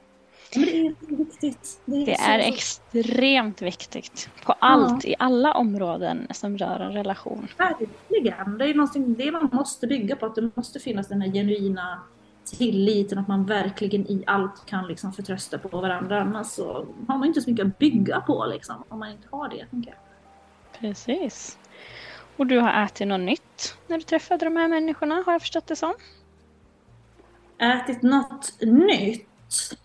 men 0.54 0.64
det 0.64 0.76
är 0.86 1.16
viktigt. 1.16 1.80
Det 1.84 2.12
är 2.12 2.40
så- 2.40 2.48
extremt 2.48 3.62
viktigt 3.62 4.30
på 4.44 4.52
allt, 4.58 5.04
i 5.04 5.14
alla 5.18 5.54
områden 5.54 6.26
som 6.30 6.58
rör 6.58 6.80
en 6.80 6.92
relation. 6.92 7.48
Verkligen. 7.58 8.58
Det 8.58 8.64
är 8.64 8.74
någonting 8.74 9.14
det 9.14 9.32
man 9.32 9.48
måste 9.52 9.86
bygga 9.86 10.16
på. 10.16 10.26
Att 10.26 10.34
det 10.34 10.50
måste 10.54 10.80
finnas 10.80 11.08
den 11.08 11.20
här 11.20 11.32
genuina 11.32 12.00
tilliten. 12.44 13.18
Att 13.18 13.28
man 13.28 13.46
verkligen 13.46 14.06
i 14.06 14.24
allt 14.26 14.66
kan 14.66 14.86
liksom 14.86 15.12
förtrösta 15.12 15.58
på 15.58 15.80
varandra. 15.80 16.20
Annars 16.20 16.46
så 16.46 16.86
har 17.08 17.18
man 17.18 17.24
inte 17.24 17.40
så 17.40 17.50
mycket 17.50 17.66
att 17.66 17.78
bygga 17.78 18.20
på 18.20 18.46
liksom. 18.46 18.84
Om 18.88 18.98
man 18.98 19.10
inte 19.10 19.28
har 19.30 19.48
det. 19.48 19.66
Tänker 19.66 19.90
jag. 19.90 19.98
Precis. 20.80 21.58
Och 22.36 22.46
du 22.46 22.58
har 22.58 22.84
ätit 22.84 23.08
något 23.08 23.20
nytt 23.20 23.76
när 23.86 23.98
du 23.98 24.04
träffade 24.04 24.44
de 24.44 24.56
här 24.56 24.68
människorna, 24.68 25.22
har 25.26 25.32
jag 25.32 25.40
förstått 25.40 25.66
det 25.66 25.76
som? 25.76 25.94
Ätit 27.58 28.02
något 28.02 28.52
nytt. 28.60 29.78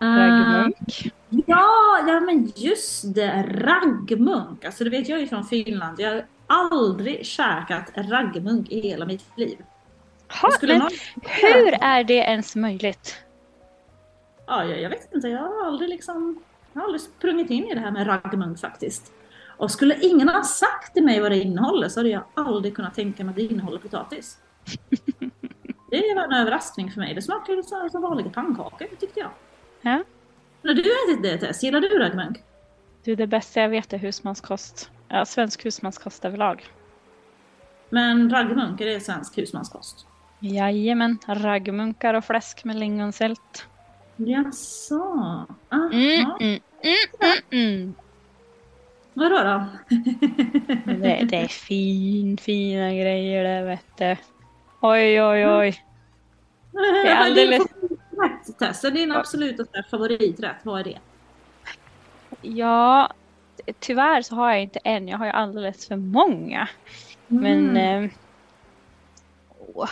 Raggmunk. 0.00 1.12
Ja, 1.46 2.04
ja 2.06 2.20
men 2.20 2.52
just 2.56 3.14
det. 3.14 3.42
Raggmunk. 3.42 4.64
Alltså 4.64 4.84
det 4.84 4.90
vet 4.90 5.08
jag 5.08 5.20
ju 5.20 5.26
från 5.26 5.44
Finland. 5.44 6.00
Jag 6.00 6.12
har 6.12 6.24
aldrig 6.46 7.26
käkat 7.26 7.92
raggmunk 7.94 8.70
i 8.70 8.80
hela 8.80 9.06
mitt 9.06 9.24
liv. 9.36 9.58
Ha, 10.42 10.50
men 10.62 10.78
någon- 10.78 10.90
hur 11.22 11.74
är 11.84 12.04
det 12.04 12.14
ens 12.14 12.56
möjligt? 12.56 13.16
Ja, 14.46 14.64
jag, 14.64 14.80
jag 14.80 14.90
vet 14.90 15.14
inte. 15.14 15.28
Jag 15.28 15.38
har 15.42 15.66
aldrig 15.66 15.88
liksom... 15.90 16.42
Jag 16.72 16.80
har 16.80 16.84
aldrig 16.86 17.00
sprungit 17.00 17.50
in 17.50 17.64
i 17.64 17.74
det 17.74 17.80
här 17.80 17.90
med 17.90 18.06
raggmunk 18.06 18.58
faktiskt. 18.60 19.12
Och 19.56 19.70
skulle 19.70 19.98
ingen 20.00 20.28
ha 20.28 20.42
sagt 20.44 20.94
till 20.94 21.04
mig 21.04 21.20
vad 21.20 21.30
det 21.30 21.38
innehåller 21.38 21.88
så 21.88 22.00
hade 22.00 22.08
jag 22.10 22.22
aldrig 22.34 22.76
kunnat 22.76 22.94
tänka 22.94 23.24
mig 23.24 23.30
att 23.30 23.36
det 23.36 23.42
innehåller 23.42 23.78
potatis. 23.78 24.38
Det 25.90 26.14
var 26.16 26.22
en 26.24 26.32
överraskning 26.32 26.90
för 26.90 27.00
mig. 27.00 27.14
Det 27.14 27.22
smakade 27.22 27.62
så- 27.62 27.88
som 27.90 28.02
vanliga 28.02 28.30
pannkakor 28.30 28.86
tyckte 29.00 29.20
jag. 29.20 29.30
Ja. 29.80 30.04
När 30.62 30.74
du 30.74 30.80
ätit 30.80 31.22
det 31.22 31.38
Tess, 31.38 31.62
gillar 31.62 31.80
du 31.80 31.98
raggmunk? 31.98 32.38
Du, 33.04 33.14
det 33.14 33.26
bästa 33.26 33.60
jag 33.60 33.68
vet 33.68 33.92
är 33.92 33.98
husmanskost. 33.98 34.90
Ja, 35.08 35.24
svensk 35.24 35.64
husmanskost 35.64 36.24
överlag. 36.24 36.66
Men 37.88 38.30
raggmunk, 38.30 38.80
är 38.80 38.86
det 38.86 39.00
svensk 39.00 39.38
husmanskost? 39.38 40.06
Jajamän, 40.44 41.18
raggmunkar 41.26 42.14
och 42.14 42.24
fläsk 42.24 42.64
med 42.64 42.76
lingonsylt. 42.76 43.66
Jaså? 44.16 45.02
Aha. 45.70 45.90
Mm, 45.92 46.30
mm, 46.40 47.38
mm. 47.50 47.94
Vadå 49.14 49.36
då? 49.36 49.66
Det, 50.84 51.24
det 51.30 51.36
är 51.36 51.48
fin, 51.48 52.36
fina 52.38 52.90
grejer 52.92 53.44
det 53.44 53.64
vet 53.66 53.98
du. 53.98 54.16
Oj, 54.80 55.22
oj, 55.22 55.46
oj. 55.48 55.84
är 57.06 57.14
alldeles- 57.16 57.62
Rätt 58.22 58.58
Tess, 58.58 58.84
är 58.84 58.90
din 58.90 59.12
absoluta 59.12 59.64
favoriträtt, 59.90 60.56
vad 60.62 60.80
är 60.80 60.84
det? 60.84 60.98
Ja, 62.42 63.12
tyvärr 63.80 64.22
så 64.22 64.34
har 64.34 64.50
jag 64.50 64.62
inte 64.62 64.78
en. 64.84 65.08
Jag 65.08 65.18
har 65.18 65.26
ju 65.26 65.32
alldeles 65.32 65.88
för 65.88 65.96
många. 65.96 66.68
Men 67.26 67.76
eh, 67.76 68.10
åh, 69.74 69.88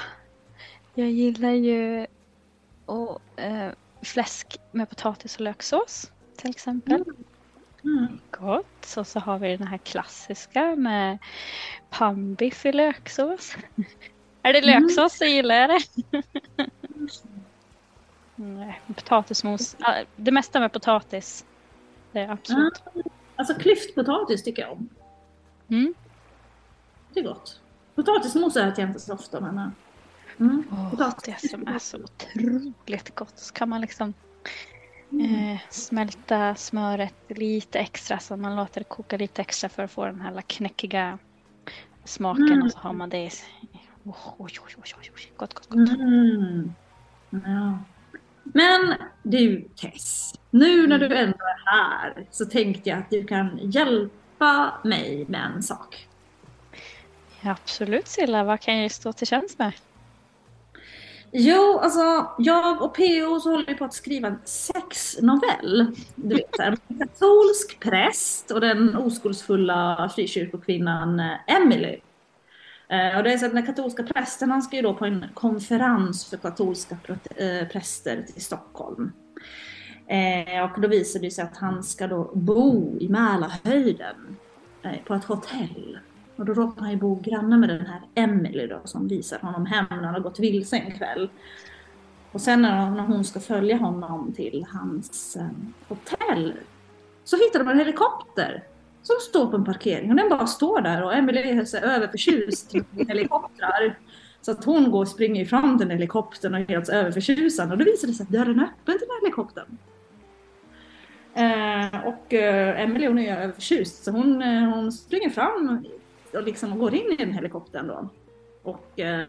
jag 0.95 1.11
gillar 1.11 1.51
ju 1.51 2.07
och, 2.87 3.21
eh, 3.41 3.73
fläsk 4.03 4.57
med 4.73 4.89
potatis 4.89 5.35
och 5.35 5.41
löksås 5.41 6.13
till 6.37 6.51
exempel. 6.51 7.05
Mm. 7.85 8.19
Gott. 8.31 8.67
Så, 8.81 9.05
så 9.05 9.21
har 9.21 9.39
vi 9.39 9.57
den 9.57 9.67
här 9.67 9.79
klassiska 9.79 10.77
med 10.77 11.19
pannbiff 11.91 12.67
i 12.67 12.73
löksås. 12.73 13.57
Är 14.43 14.53
det 14.53 14.59
Mm. 14.59 14.83
löksås 14.83 15.19
så 15.19 15.25
gillar 15.25 15.55
jag 15.55 15.71
det. 16.11 16.21
Nej, 18.37 18.81
Potatismos. 18.87 19.77
Det 20.17 20.31
mesta 20.31 20.61
med 20.61 20.73
potatis. 20.73 21.45
Det 22.13 22.21
är 22.21 22.29
absolut. 22.31 22.83
Alltså 23.37 23.55
klyftpotatis 23.55 24.43
tycker 24.43 24.63
jag 24.63 24.73
om. 24.73 24.89
Mm. 25.69 25.95
Det 27.13 27.21
är 27.21 27.25
gott. 27.25 27.61
Potatismos 27.95 28.57
äter 28.57 28.81
jag 28.81 28.89
inte 28.89 29.01
så 29.01 29.15
ofta 29.15 29.41
men... 29.41 29.73
Mm. 30.41 30.65
Potatis. 30.91 31.43
det 31.43 31.49
som 31.49 31.67
är 31.67 31.79
så 31.79 31.99
otroligt 32.05 33.15
gott. 33.15 33.39
Så 33.39 33.55
kan 33.55 33.69
man 33.69 33.81
liksom 33.81 34.15
Mm. 35.13 35.35
eh, 35.53 35.59
smälta 35.71 36.55
smöret 36.55 37.15
lite 37.29 37.79
extra 37.79 38.19
så 38.19 38.37
man 38.37 38.57
låter 38.57 38.81
det 38.81 38.85
koka 38.85 39.17
lite 39.17 39.41
extra 39.43 39.69
för 39.69 39.83
att 39.83 39.91
få 39.91 40.05
den 40.05 40.21
här 40.21 40.41
knäckiga 40.47 41.19
smaken 42.05 42.47
Mm. 42.53 42.63
och 42.63 42.73
så 42.73 42.79
har 42.79 42.93
man 42.93 43.09
det 43.09 43.19
i... 43.19 43.31
Oj, 44.05 44.15
oj, 44.39 44.53
oj, 44.59 44.75
oj, 44.79 45.11
oj. 45.15 45.33
Gott, 45.37 45.55
gott, 45.55 45.67
gott. 45.69 45.89
Mm. 45.89 46.73
Ja. 47.31 47.79
Men 48.43 48.95
du 49.23 49.69
Tess, 49.81 50.35
nu 50.51 50.87
när 50.87 50.99
du 50.99 51.07
Mm. 51.07 51.19
ändå 51.19 51.39
är 51.39 51.71
här 51.71 52.27
så 52.31 52.45
tänkte 52.47 52.91
jag 52.91 52.99
att 52.99 53.11
du 53.11 53.25
kan 53.25 53.59
hjälpa 53.63 54.73
mig 54.85 55.25
med 55.29 55.41
en 55.57 55.63
sak. 55.63 56.09
Ja, 57.41 57.51
absolut 57.51 58.09
Silla, 58.09 58.45
vad 58.45 58.61
kan 58.61 58.79
jag 58.79 58.91
stå 58.91 59.13
till 59.13 59.27
tjänst 59.27 59.59
med? 59.59 59.73
Jo, 61.33 61.79
alltså 61.79 62.31
jag 62.39 62.83
och 62.83 62.95
PO 62.95 63.41
så 63.41 63.51
håller 63.51 63.67
vi 63.67 63.75
på 63.75 63.85
att 63.85 63.95
skriva 63.95 64.29
en 64.29 64.39
sexnovell. 64.45 65.97
Du 66.15 66.35
vet, 66.35 66.59
en 66.61 66.99
katolsk 66.99 67.81
präst 67.81 68.51
och 68.51 68.61
den 68.61 68.97
oskuldsfulla 68.97 70.11
frikyrkokvinnan 70.15 71.21
eh, 71.21 71.37
Emily. 71.47 72.01
Eh, 72.89 73.17
och 73.17 73.23
det 73.23 73.33
är 73.33 73.39
så 73.39 73.47
att 73.47 73.53
den 73.53 73.67
katolska 73.67 74.03
prästen 74.03 74.51
han 74.51 74.63
ska 74.63 74.77
ju 74.77 74.83
då 74.83 74.95
på 74.95 75.05
en 75.05 75.25
konferens 75.35 76.31
för 76.31 76.37
katolska 76.37 76.97
eh, 77.37 77.69
präster 77.69 78.23
till 78.23 78.45
Stockholm. 78.45 79.13
Och 80.75 80.81
då 80.81 80.89
visar 80.89 81.21
det 81.21 81.31
sig 81.31 81.45
att 81.45 81.57
han 81.57 81.83
ska 81.83 82.07
då 82.07 82.31
bo 82.35 82.99
i 83.01 83.09
Mälarhöjden 83.09 84.37
på 85.07 85.15
ett 85.15 85.25
hotell. 85.25 85.99
Och 86.41 86.47
då 86.47 86.55
råkar 86.55 86.81
han 86.81 86.91
ju 86.91 86.97
bo 86.97 87.21
granne 87.21 87.59
med 87.59 87.69
den 87.69 87.87
här 87.87 88.01
Emily 88.15 88.67
då 88.67 88.81
som 88.85 89.09
visar 89.09 89.39
honom 89.39 89.67
hem 89.67 89.85
när 89.91 89.97
han 89.97 90.15
har 90.15 90.21
gått 90.21 90.39
vilse 90.39 90.77
en 90.77 90.93
kväll. 90.93 91.31
Och 92.33 92.41
sen 92.41 92.63
när, 92.63 92.91
när 92.91 93.03
hon 93.03 93.25
ska 93.25 93.41
följa 93.41 93.77
honom 93.77 94.33
till 94.33 94.67
hans 94.73 95.37
eh, 95.37 95.47
hotell 95.89 96.53
så 97.25 97.37
hittar 97.37 97.59
de 97.59 97.69
en 97.69 97.79
helikopter 97.79 98.65
som 99.03 99.17
står 99.21 99.47
på 99.47 99.57
en 99.57 99.65
parkering 99.65 100.11
och 100.11 100.17
den 100.17 100.29
bara 100.29 100.47
står 100.47 100.81
där 100.81 101.03
och 101.03 101.15
Emily 101.15 101.41
är 101.41 101.65
så 101.65 101.77
överförtjust 101.77 102.75
i 102.75 102.83
helikoptrar. 103.09 103.99
Så 104.41 104.51
att 104.51 104.65
hon 104.65 104.91
går 104.91 105.01
och 105.01 105.09
springer 105.09 105.45
fram 105.45 105.79
till 105.79 105.89
den 105.89 105.97
helikoptern 105.97 106.55
och 106.55 106.61
är 106.61 106.65
helt 106.65 106.89
överförtjusande 106.89 107.73
och 107.73 107.79
då 107.79 107.85
visar 107.85 108.09
det 108.09 108.15
sig 108.15 108.25
att 108.25 108.31
dörren 108.31 108.61
är 108.61 108.65
öppen 108.65 108.99
till 108.99 109.07
den 109.09 109.11
här 109.11 109.21
helikoptern. 109.21 109.79
Eh, 111.35 112.07
och 112.07 112.35
eh, 112.35 112.81
Emily 112.81 113.07
hon 113.07 113.19
är 113.19 113.37
överförtjust 113.37 114.05
så 114.05 114.11
hon, 114.11 114.43
eh, 114.43 114.75
hon 114.75 114.93
springer 114.93 115.31
fram 115.31 115.85
och 116.35 116.43
liksom 116.43 116.79
går 116.79 116.95
in 116.95 117.13
i 117.13 117.17
den 117.17 117.33
helikoptern 117.33 117.87
då. 117.87 118.09
Och 118.63 119.01
eh, 119.01 119.27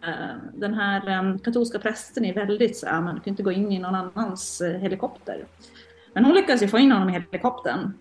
den 0.53 0.74
här 0.74 1.10
eh, 1.10 1.38
katolska 1.38 1.79
prästen 1.79 2.25
är 2.25 2.34
väldigt 2.34 2.77
så 2.77 2.86
här, 2.86 3.01
man 3.01 3.20
kan 3.20 3.31
inte 3.31 3.43
gå 3.43 3.51
in 3.51 3.72
i 3.72 3.79
någon 3.79 3.96
annans 3.96 4.62
eh, 4.62 4.79
helikopter. 4.79 5.46
Men 6.13 6.25
hon 6.25 6.36
lyckas 6.36 6.63
ju 6.63 6.67
få 6.67 6.79
in 6.79 6.91
honom 6.91 7.10
i 7.10 7.12
helikoptern. 7.12 7.93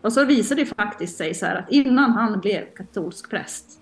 Och 0.00 0.12
så 0.12 0.24
visar 0.24 0.56
det 0.56 0.66
faktiskt 0.66 1.16
sig 1.16 1.34
så 1.34 1.46
här 1.46 1.56
att 1.56 1.70
innan 1.70 2.10
han 2.10 2.40
blev 2.40 2.64
katolsk 2.74 3.30
präst 3.30 3.80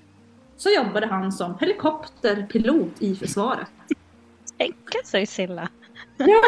så 0.57 0.71
jobbade 0.71 1.07
han 1.07 1.33
som 1.33 1.59
helikopterpilot 1.61 3.03
i 3.03 3.15
försvaret. 3.15 3.69
Tänka 4.59 4.99
sig 5.05 5.27
Silla. 5.27 5.69
Ja, 6.17 6.43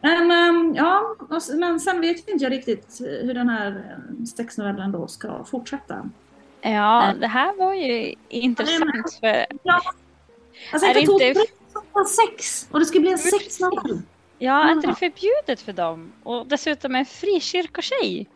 men, 0.00 0.30
ehm, 0.30 0.74
ja, 0.76 1.16
men 1.54 1.80
sen 1.80 2.00
vet 2.00 2.28
inte 2.28 2.44
jag 2.44 2.52
riktigt 2.52 3.00
hur 3.00 3.34
den 3.34 3.48
här 3.48 3.70
eh, 3.70 4.24
sexnovellen 4.24 4.92
då 4.92 5.06
ska 5.06 5.44
fortsätta. 5.44 6.10
Ja, 6.60 7.14
det 7.20 7.26
här 7.26 7.56
var 7.56 7.74
ju 7.74 8.14
intressant 8.28 9.14
för 9.20 9.46
Ja. 9.62 9.80
Alltså 10.72 10.88
Är 10.88 10.94
det 10.94 11.00
inte- 11.00 11.44
sex 12.08 12.68
och 12.70 12.78
det 12.78 12.84
ska 12.86 13.00
bli 13.00 13.12
en 13.12 13.18
sexnovell. 13.18 14.02
Ja, 14.38 14.68
är 14.68 14.72
inte 14.72 14.86
det 14.86 14.94
förbjudet 14.94 15.60
för 15.60 15.72
dem? 15.72 16.12
Och 16.22 16.46
dessutom 16.46 16.94
en 16.94 17.06
frikyrkotjej. 17.06 18.26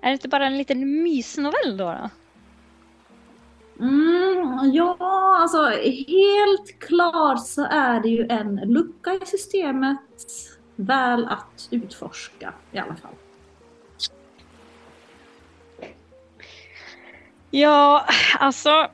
Är 0.00 0.06
det 0.06 0.12
inte 0.12 0.28
bara 0.28 0.46
en 0.46 0.58
liten 0.58 1.02
mysnovell 1.02 1.76
då? 1.76 1.84
då? 1.84 2.10
Mm, 3.84 4.70
ja, 4.72 4.96
alltså 5.40 5.66
helt 6.08 6.78
klart 6.78 7.46
så 7.46 7.64
är 7.70 8.00
det 8.00 8.08
ju 8.08 8.26
en 8.28 8.56
lucka 8.56 9.14
i 9.14 9.26
systemet 9.26 9.98
väl 10.76 11.24
att 11.26 11.68
utforska 11.70 12.52
i 12.72 12.78
alla 12.78 12.94
fall. 12.96 13.14
Ja, 17.54 18.06
alltså. 18.38 18.88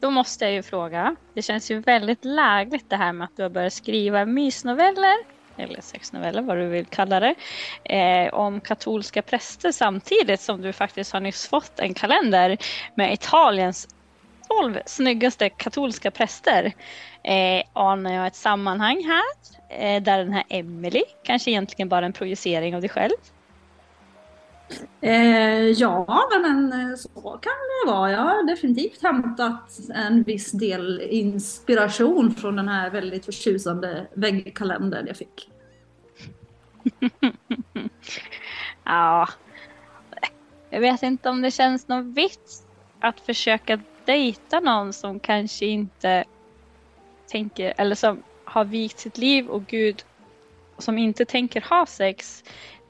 Då 0.00 0.10
måste 0.10 0.44
jag 0.44 0.54
ju 0.54 0.62
fråga. 0.62 1.16
Det 1.34 1.42
känns 1.42 1.70
ju 1.70 1.80
väldigt 1.80 2.24
lägligt 2.24 2.90
det 2.90 2.96
här 2.96 3.12
med 3.12 3.24
att 3.24 3.36
du 3.36 3.42
har 3.42 3.50
börjat 3.50 3.72
skriva 3.72 4.24
mysnoveller, 4.24 5.14
eller 5.56 5.80
sexnoveller 5.80 6.42
vad 6.42 6.56
du 6.56 6.66
vill 6.66 6.86
kalla 6.86 7.20
det, 7.20 7.34
eh, 7.84 8.34
om 8.34 8.60
katolska 8.60 9.22
präster 9.22 9.72
samtidigt 9.72 10.40
som 10.40 10.62
du 10.62 10.72
faktiskt 10.72 11.12
har 11.12 11.20
nyss 11.20 11.48
fått 11.48 11.78
en 11.78 11.94
kalender 11.94 12.56
med 12.94 13.12
Italiens 13.12 13.88
12 14.48 14.78
snyggaste 14.86 15.48
katolska 15.48 16.10
präster. 16.10 16.72
Eh, 17.22 17.62
anar 17.72 18.12
jag 18.12 18.26
ett 18.26 18.36
sammanhang 18.36 19.04
här 19.04 19.24
eh, 19.78 20.02
där 20.02 20.18
den 20.18 20.32
här 20.32 20.44
Emily 20.48 21.02
kanske 21.24 21.50
egentligen 21.50 21.88
bara 21.88 22.00
är 22.00 22.02
en 22.02 22.12
projicering 22.12 22.74
av 22.74 22.80
dig 22.80 22.90
själv? 22.90 23.14
Eh, 25.00 25.70
ja, 25.70 26.28
men 26.42 26.72
eh, 26.72 26.96
så 26.96 27.08
kan 27.42 27.52
det 27.52 27.92
vara. 27.92 28.10
Jag 28.10 28.20
har 28.20 28.42
definitivt 28.42 29.02
hämtat 29.02 29.78
en 29.94 30.22
viss 30.22 30.52
del 30.52 31.00
inspiration 31.00 32.34
från 32.34 32.56
den 32.56 32.68
här 32.68 32.90
väldigt 32.90 33.24
förtjusande 33.24 34.06
väggkalendern 34.14 35.06
jag 35.06 35.16
fick. 35.16 35.50
Ja. 38.84 39.28
Jag 40.70 40.80
vet 40.80 41.02
inte 41.02 41.28
om 41.28 41.42
det 41.42 41.50
känns 41.50 41.88
någon 41.88 42.12
vits 42.12 42.66
att 43.00 43.20
försöka 43.20 43.80
dejta 44.04 44.60
någon 44.60 44.92
som 44.92 45.20
kanske 45.20 45.66
inte 45.66 46.24
tänker, 47.26 47.74
eller 47.76 47.94
som 47.94 48.22
har 48.44 48.64
vikt 48.64 48.98
sitt 48.98 49.18
liv 49.18 49.46
och 49.48 49.66
Gud 49.66 50.04
som 50.78 50.98
inte 50.98 51.24
tänker 51.24 51.60
ha 51.60 51.86
sex. 51.86 52.44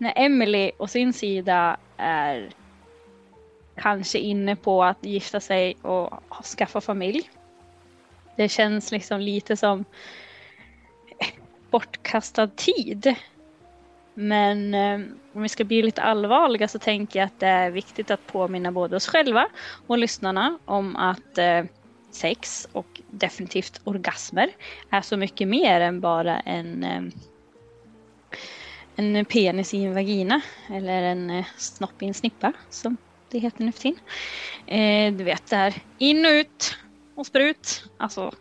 När 0.04 0.12
Emily 0.16 0.70
å 0.78 0.87
sin 0.87 1.12
sida 1.12 1.76
är 1.96 2.50
kanske 3.76 4.18
inne 4.18 4.56
på 4.56 4.84
att 4.84 5.04
gifta 5.04 5.40
sig 5.40 5.76
och 5.82 6.20
skaffa 6.58 6.80
familj. 6.80 7.30
Det 8.37 8.49
känns 8.49 8.92
liksom 8.92 9.20
lite 9.20 9.56
som 9.56 9.84
bortkastad 11.70 12.46
tid. 12.46 13.14
Men 14.14 14.75
eh, 14.75 15.00
om 15.32 15.42
vi 15.42 15.49
ska 15.49 15.64
bli 15.64 15.82
lite 15.82 16.02
allvarliga 16.02 16.68
så 16.68 16.78
tänker 16.78 17.18
jag 17.18 17.26
att 17.26 17.40
det 17.40 17.46
är 17.46 17.70
viktigt 17.70 18.11
att 18.11 18.26
påminna 18.26 18.73
både 18.73 18.96
oss 18.96 19.06
själva 19.06 19.46
och 19.87 19.99
lyssnarna 19.99 20.58
om 20.64 20.96
att 20.96 21.38
eh, 21.38 21.64
sex 22.11 22.68
och 22.73 23.00
definitivt 23.11 23.80
orgasmer 23.84 24.50
är 24.90 25.00
så 25.00 25.16
mycket 25.16 25.49
mer 25.49 25.80
än 25.80 26.00
bara 26.00 26.40
en, 26.40 26.84
eh, 26.84 27.02
en 28.97 29.25
penis 29.25 29.75
i 29.75 29.85
en 29.85 29.95
vagina 29.95 30.41
eller 30.71 31.03
en 31.03 31.31
eh, 31.31 31.45
snopp 31.57 32.03
i 32.03 32.07
en 32.07 32.15
snippa 32.15 32.53
som 32.71 32.97
det 33.31 33.39
heter 33.39 33.65
nu 33.65 33.73
för 33.73 33.81
tiden. 33.81 34.01
Eh, 34.67 35.13
du 35.13 35.25
vet 35.25 35.51
det 35.51 35.57
här 35.57 35.75
in 35.99 36.27
och 36.27 36.31
ut 36.31 36.77
och 37.15 37.27
sprut. 37.27 37.85
Alltså, 37.97 38.35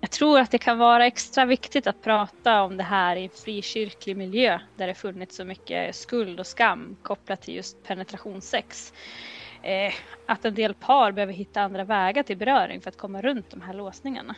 jag 0.00 0.10
tror 0.10 0.40
att 0.40 0.50
det 0.50 0.58
kan 0.58 0.78
vara 0.78 1.06
extra 1.06 1.44
viktigt 1.44 1.86
att 1.86 2.02
prata 2.02 2.62
om 2.62 2.76
det 2.76 2.82
här 2.82 3.16
i 3.16 3.24
en 3.24 3.30
frikyrklig 3.30 4.16
miljö 4.16 4.58
där 4.76 4.86
det 4.86 4.94
funnits 4.94 5.36
så 5.36 5.44
mycket 5.44 5.96
skuld 5.96 6.40
och 6.40 6.46
skam 6.46 6.96
kopplat 7.02 7.42
till 7.42 7.54
just 7.54 7.82
penetrationssex. 7.82 8.92
Eh, 9.62 9.92
att 10.26 10.44
en 10.44 10.54
del 10.54 10.74
par 10.74 11.12
behöver 11.12 11.32
hitta 11.32 11.62
andra 11.62 11.84
vägar 11.84 12.22
till 12.22 12.36
beröring 12.36 12.80
för 12.80 12.88
att 12.88 12.96
komma 12.96 13.22
runt 13.22 13.50
de 13.50 13.60
här 13.60 13.74
låsningarna. 13.74 14.34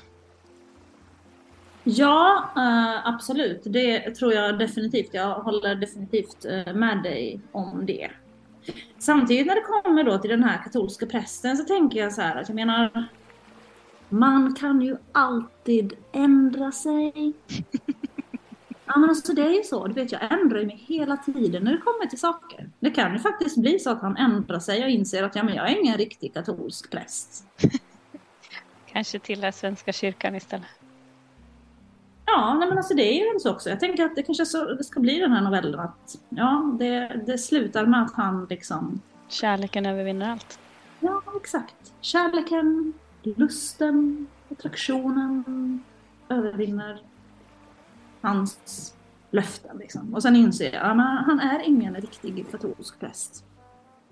Ja, 1.85 2.51
uh, 2.57 3.09
absolut. 3.09 3.63
Det 3.65 4.11
tror 4.15 4.33
jag 4.33 4.59
definitivt. 4.59 5.09
Jag 5.13 5.35
håller 5.35 5.75
definitivt 5.75 6.47
uh, 6.47 6.75
med 6.75 7.03
dig 7.03 7.41
om 7.53 7.87
det. 7.87 8.11
Samtidigt 8.99 9.47
när 9.47 9.55
det 9.55 9.83
kommer 9.83 10.05
då 10.05 10.19
till 10.19 10.31
den 10.31 10.45
här 10.45 10.63
katolska 10.65 11.07
prästen 11.07 11.57
så 11.57 11.65
tänker 11.65 12.01
jag 12.01 12.13
så 12.13 12.23
här 12.23 12.37
att 12.37 12.49
jag 12.49 12.55
menar 12.55 13.09
man 14.09 14.55
kan 14.55 14.83
ju 14.83 14.97
alltid 15.13 15.93
ändra 16.13 16.73
sig. 16.73 17.33
Ja 18.87 18.99
men 18.99 19.09
alltså 19.09 19.33
det 19.33 19.43
är 19.43 19.51
ju 19.51 19.63
så, 19.63 19.87
du 19.87 19.95
vet 19.95 20.13
jag 20.13 20.33
ändrar 20.33 20.65
mig 20.65 20.85
hela 20.89 21.17
tiden 21.17 21.65
när 21.65 21.73
det 21.73 21.79
kommer 21.79 22.07
till 22.07 22.19
saker. 22.19 22.71
Det 22.81 22.91
kan 22.91 23.13
ju 23.13 23.19
faktiskt 23.19 23.57
bli 23.57 23.79
så 23.79 23.91
att 23.91 24.01
han 24.01 24.17
ändrar 24.17 24.59
sig 24.59 24.85
och 24.85 24.91
inser 24.91 25.23
att 25.23 25.37
ja, 25.37 25.43
men 25.43 25.55
jag 25.55 25.71
är 25.71 25.81
ingen 25.81 25.99
riktig 25.99 26.35
katolsk 26.35 26.91
präst. 26.91 27.47
Kanske 28.87 29.19
tillhör 29.19 29.51
Svenska 29.51 29.93
kyrkan 29.93 30.35
istället. 30.35 30.84
Ja, 32.27 32.55
nej 32.55 32.69
men 32.69 32.79
alltså 32.79 32.95
det 32.95 33.03
är 33.03 33.35
ju 33.35 33.41
så 33.41 33.51
också. 33.51 33.71
Jag 33.71 33.81
tänker 33.81 34.05
att 34.05 34.17
det 34.17 34.23
kanske 34.23 34.47
så, 34.47 34.65
det 34.65 34.85
ska 34.85 35.01
bli 35.01 35.19
den 35.19 35.33
här 35.33 35.41
novellen 35.41 35.81
att 35.81 36.19
ja, 36.29 36.77
det, 36.79 37.23
det 37.27 37.39
slutar 37.39 37.87
med 37.87 38.03
att 38.03 38.15
han 38.15 38.47
liksom... 38.51 39.01
Kärleken 39.29 39.87
övervinner 39.87 40.31
allt. 40.31 40.59
Ja, 41.01 41.23
exakt. 41.37 41.93
Kärleken, 42.01 42.93
lusten, 43.23 44.27
attraktionen 44.51 45.45
övervinner 46.29 47.03
hans 48.21 48.95
löften. 49.31 49.79
Liksom. 49.79 50.15
Och 50.15 50.23
sen 50.23 50.37
inser 50.37 50.73
jag 50.73 50.83
att 50.83 51.27
han 51.27 51.41
är 51.41 51.63
ingen 51.63 51.95
riktig 51.95 52.47
katolsk 52.51 53.01
präst. 53.01 53.45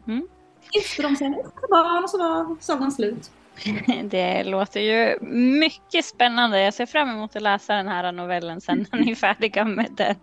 Mm. 0.06 0.28
Gifter 0.72 1.02
de 1.02 1.16
sig, 1.16 1.44
barn 1.70 2.04
och 2.04 2.10
så 2.10 2.18
var 2.18 2.56
sagan 2.60 2.92
slut. 2.92 3.30
Det 4.04 4.44
låter 4.44 4.80
ju 4.80 5.18
mycket 5.58 6.04
spännande. 6.04 6.60
Jag 6.60 6.74
ser 6.74 6.86
fram 6.86 7.08
emot 7.08 7.36
att 7.36 7.42
läsa 7.42 7.74
den 7.74 7.88
här 7.88 8.12
novellen 8.12 8.60
sen 8.60 8.86
när 8.92 8.98
ni 8.98 9.10
är 9.10 9.14
färdiga 9.14 9.64
med 9.64 9.88
den. 9.90 10.16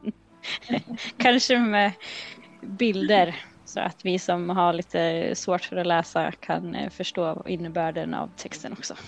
Kanske 1.17 1.59
med 1.59 1.91
bilder 2.61 3.35
så 3.65 3.79
att 3.79 4.05
vi 4.05 4.19
som 4.19 4.49
har 4.49 4.73
lite 4.73 5.31
svårt 5.35 5.65
för 5.65 5.75
att 5.75 5.87
läsa 5.87 6.31
kan 6.31 6.75
eh, 6.75 6.89
förstå 6.89 7.43
innebörden 7.47 8.13
av 8.13 8.29
texten 8.37 8.73
också. 8.73 8.95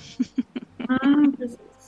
Mm, 1.03 1.37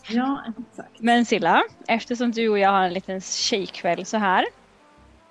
ja, 0.09 0.43
exakt. 0.71 0.99
Men 0.99 1.25
Silla, 1.25 1.63
eftersom 1.87 2.31
du 2.31 2.49
och 2.49 2.59
jag 2.59 2.69
har 2.69 2.83
en 2.83 2.93
liten 2.93 3.21
tjejkväll 3.21 4.05
så 4.05 4.17
här 4.17 4.45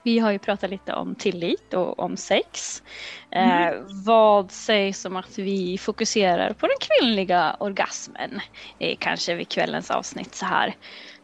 vi 0.02 0.18
har 0.18 0.30
ju 0.30 0.38
pratat 0.38 0.71
lite 0.71 0.94
om 0.94 1.14
tillit 1.14 1.75
och 1.75 1.99
om 1.99 2.16
sex. 2.16 2.82
Eh, 3.30 3.66
mm. 3.66 3.85
vad 4.04 4.50
sägs 4.50 5.04
om 5.04 5.16
att 5.16 5.38
vi 5.38 5.78
fokuserar 5.78 6.52
på 6.52 6.66
den 6.66 6.76
kvinnliga 6.80 7.56
orgasmen? 7.61 8.40
Eh, 8.78 8.97
kanske 8.99 9.35
vid 9.35 9.49
kvällens 9.49 9.90
avsnitt 9.90 10.34
så 10.34 10.47
här. 10.47 10.75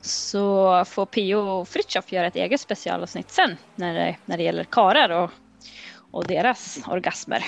Så 0.00 0.84
får 0.84 1.06
Pio 1.06 1.34
och 1.36 1.68
Fritiof 1.68 2.12
göra 2.12 2.26
ett 2.26 2.36
eget 2.36 2.60
specialavsnitt 2.60 3.30
sen 3.30 3.56
när 3.74 3.94
det, 3.94 4.16
när 4.24 4.36
det 4.36 4.42
gäller 4.42 4.64
karar 4.64 5.10
och, 5.10 5.30
och 6.10 6.26
deras 6.26 6.78
orgasmer. 6.86 7.44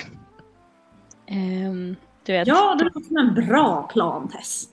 Um, 1.29 1.95
du 2.25 2.33
vet. 2.33 2.47
Ja, 2.47 2.75
det 2.79 2.83
låter 2.83 2.99
som 2.99 3.17
en 3.17 3.33
bra 3.33 3.89
plan 3.93 4.29
Tess. 4.29 4.67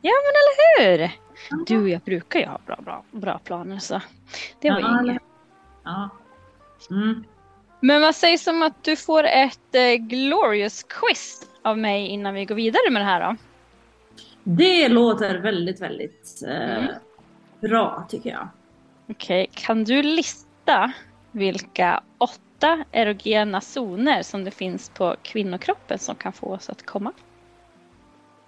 Ja 0.00 0.12
men 0.24 0.32
eller 0.40 0.98
hur! 0.98 1.10
Du 1.66 1.82
och 1.82 1.88
jag 1.88 2.00
brukar 2.00 2.40
ju 2.40 2.46
ha 2.46 2.58
bra, 2.66 2.76
bra, 2.84 3.04
bra 3.10 3.38
planer 3.38 3.78
så 3.78 4.00
det 4.60 4.70
var 4.70 4.80
ja, 4.80 5.02
inget. 5.02 5.21
Ja. 5.84 6.10
Mm. 6.90 7.24
Men 7.80 8.00
vad 8.02 8.14
sägs 8.14 8.46
om 8.46 8.62
att 8.62 8.84
du 8.84 8.96
får 8.96 9.24
ett 9.24 9.74
eh, 9.74 9.94
glorious 9.94 10.82
quiz 10.82 11.48
av 11.62 11.78
mig 11.78 12.06
innan 12.06 12.34
vi 12.34 12.44
går 12.44 12.54
vidare 12.54 12.90
med 12.90 13.02
det 13.02 13.06
här 13.06 13.20
då? 13.20 13.36
Det 14.44 14.88
låter 14.88 15.38
väldigt, 15.38 15.80
väldigt 15.80 16.42
eh, 16.46 16.76
mm. 16.76 16.94
bra 17.60 18.06
tycker 18.08 18.30
jag. 18.30 18.48
Okej, 19.10 19.48
okay. 19.50 19.64
kan 19.64 19.84
du 19.84 20.02
lista 20.02 20.92
vilka 21.32 22.02
åtta 22.18 22.84
erogena 22.92 23.60
zoner 23.60 24.22
som 24.22 24.44
det 24.44 24.50
finns 24.50 24.88
på 24.88 25.16
kvinnokroppen 25.22 25.98
som 25.98 26.14
kan 26.14 26.32
få 26.32 26.46
oss 26.46 26.70
att 26.70 26.86
komma? 26.86 27.12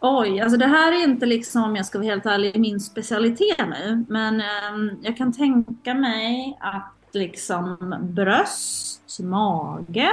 Oj, 0.01 0.41
alltså 0.41 0.59
det 0.59 0.67
här 0.67 0.93
är 0.93 1.05
inte 1.05 1.27
liksom, 1.27 1.65
om 1.65 1.77
jag 1.77 1.87
ska 1.87 1.99
vara 1.99 2.09
helt 2.09 2.27
ärlig, 2.27 2.59
min 2.59 2.81
specialitet 2.81 3.69
nu. 3.69 4.05
Men 4.09 4.41
eh, 4.41 4.97
jag 5.03 5.17
kan 5.17 5.33
tänka 5.33 5.95
mig 5.95 6.59
att 6.61 6.94
liksom 7.15 7.95
bröst, 8.01 9.21
mage, 9.21 10.11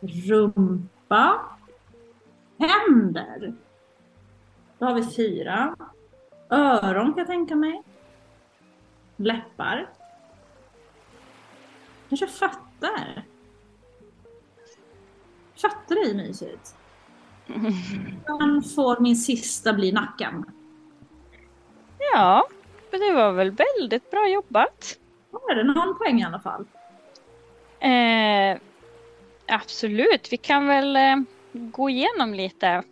rumpa, 0.00 1.40
händer. 2.58 3.54
Då 4.78 4.86
har 4.86 4.94
vi 4.94 5.06
fyra. 5.06 5.76
Öron 6.50 7.06
kan 7.06 7.18
jag 7.18 7.26
tänka 7.26 7.54
mig. 7.56 7.82
Läppar. 9.16 9.88
Kanske 12.08 12.26
fötter. 12.26 13.24
Fötter 15.54 15.96
är 15.96 16.08
ju 16.08 16.14
mysigt. 16.14 16.76
Sen 18.26 18.62
får 18.74 19.00
min 19.00 19.16
sista 19.16 19.72
bli 19.72 19.92
nacken. 19.92 20.44
Ja, 22.12 22.46
det 22.90 23.12
var 23.12 23.32
väl 23.32 23.50
väldigt 23.50 24.10
bra 24.10 24.28
jobbat. 24.28 24.98
Är 25.32 25.54
det 25.54 25.64
någon 25.64 25.98
poäng 25.98 26.20
i 26.20 26.24
alla 26.24 26.40
fall. 26.40 26.64
Eh, 27.80 28.58
absolut, 29.46 30.32
vi 30.32 30.36
kan 30.36 30.66
väl 30.66 30.96
eh, 30.96 31.16
gå 31.52 31.90
igenom 31.90 32.34
lite 32.34 32.82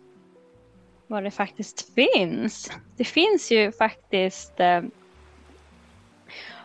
vad 1.07 1.23
det 1.23 1.31
faktiskt 1.31 1.93
finns. 1.93 2.71
Det 2.97 3.03
finns 3.03 3.51
ju 3.51 3.71
faktiskt 3.71 4.59
eh, 4.59 4.81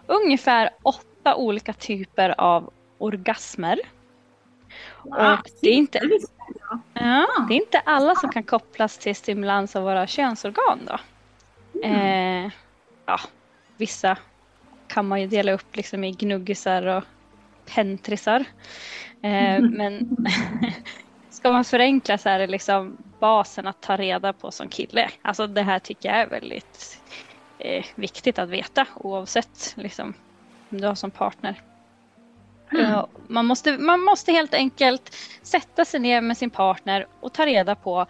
ungefär 0.06 0.70
åtta 0.82 1.36
olika 1.36 1.72
typer 1.72 2.40
av 2.40 2.72
orgasmer. 2.98 3.80
Wow, 5.02 5.32
och 5.32 5.50
det 5.60 5.68
är, 5.68 5.74
inte, 5.74 6.00
ja, 6.94 7.26
det 7.48 7.54
är 7.54 7.60
inte 7.60 7.78
alla 7.78 8.14
som 8.14 8.30
kan 8.30 8.42
kopplas 8.42 8.98
till 8.98 9.16
stimulans 9.16 9.76
av 9.76 9.82
våra 9.82 10.06
könsorgan. 10.06 10.80
Då. 10.86 10.98
Mm. 11.84 12.46
Eh, 12.46 12.52
ja, 13.06 13.20
vissa 13.76 14.18
kan 14.88 15.08
man 15.08 15.20
ju 15.20 15.26
dela 15.26 15.52
upp 15.52 15.76
liksom 15.76 16.04
i 16.04 16.10
gnuggisar 16.10 16.86
och 16.86 17.04
pentrisar. 17.74 18.44
Eh. 19.22 19.60
Men 19.70 20.16
ska 21.30 21.52
man 21.52 21.64
förenkla 21.64 22.18
så 22.18 22.28
är 22.28 22.38
det 22.38 22.46
liksom 22.46 22.96
basen 23.20 23.66
att 23.66 23.80
ta 23.80 23.96
reda 23.96 24.32
på 24.32 24.50
som 24.50 24.68
kille. 24.68 25.10
Alltså 25.22 25.46
det 25.46 25.62
här 25.62 25.78
tycker 25.78 26.08
jag 26.08 26.18
är 26.18 26.26
väldigt 26.26 27.00
eh, 27.58 27.84
viktigt 27.94 28.38
att 28.38 28.48
veta 28.48 28.86
oavsett 28.94 29.74
liksom, 29.76 30.14
om 30.70 30.80
du 30.80 30.86
har 30.86 30.94
som 30.94 31.10
partner. 31.10 31.62
Mm. 32.72 33.06
Man, 33.28 33.46
måste, 33.46 33.78
man 33.78 34.00
måste 34.00 34.32
helt 34.32 34.54
enkelt 34.54 35.16
sätta 35.42 35.84
sig 35.84 36.00
ner 36.00 36.20
med 36.20 36.36
sin 36.36 36.50
partner 36.50 37.06
och 37.20 37.32
ta 37.32 37.46
reda 37.46 37.74
på 37.74 38.06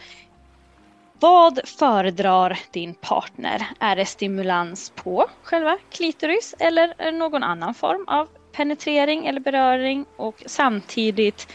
vad 1.21 1.61
föredrar 1.69 2.59
din 2.71 2.95
partner? 2.95 3.67
Är 3.79 3.97
det 3.97 4.07
stimulans 4.07 4.91
på 4.91 5.27
själva 5.43 5.79
klitoris 5.91 6.55
eller 6.59 7.13
någon 7.13 7.43
annan 7.43 7.75
form 7.75 8.05
av 8.09 8.29
penetrering 8.53 9.27
eller 9.27 9.41
beröring? 9.41 10.05
Och 10.17 10.43
samtidigt 10.47 11.53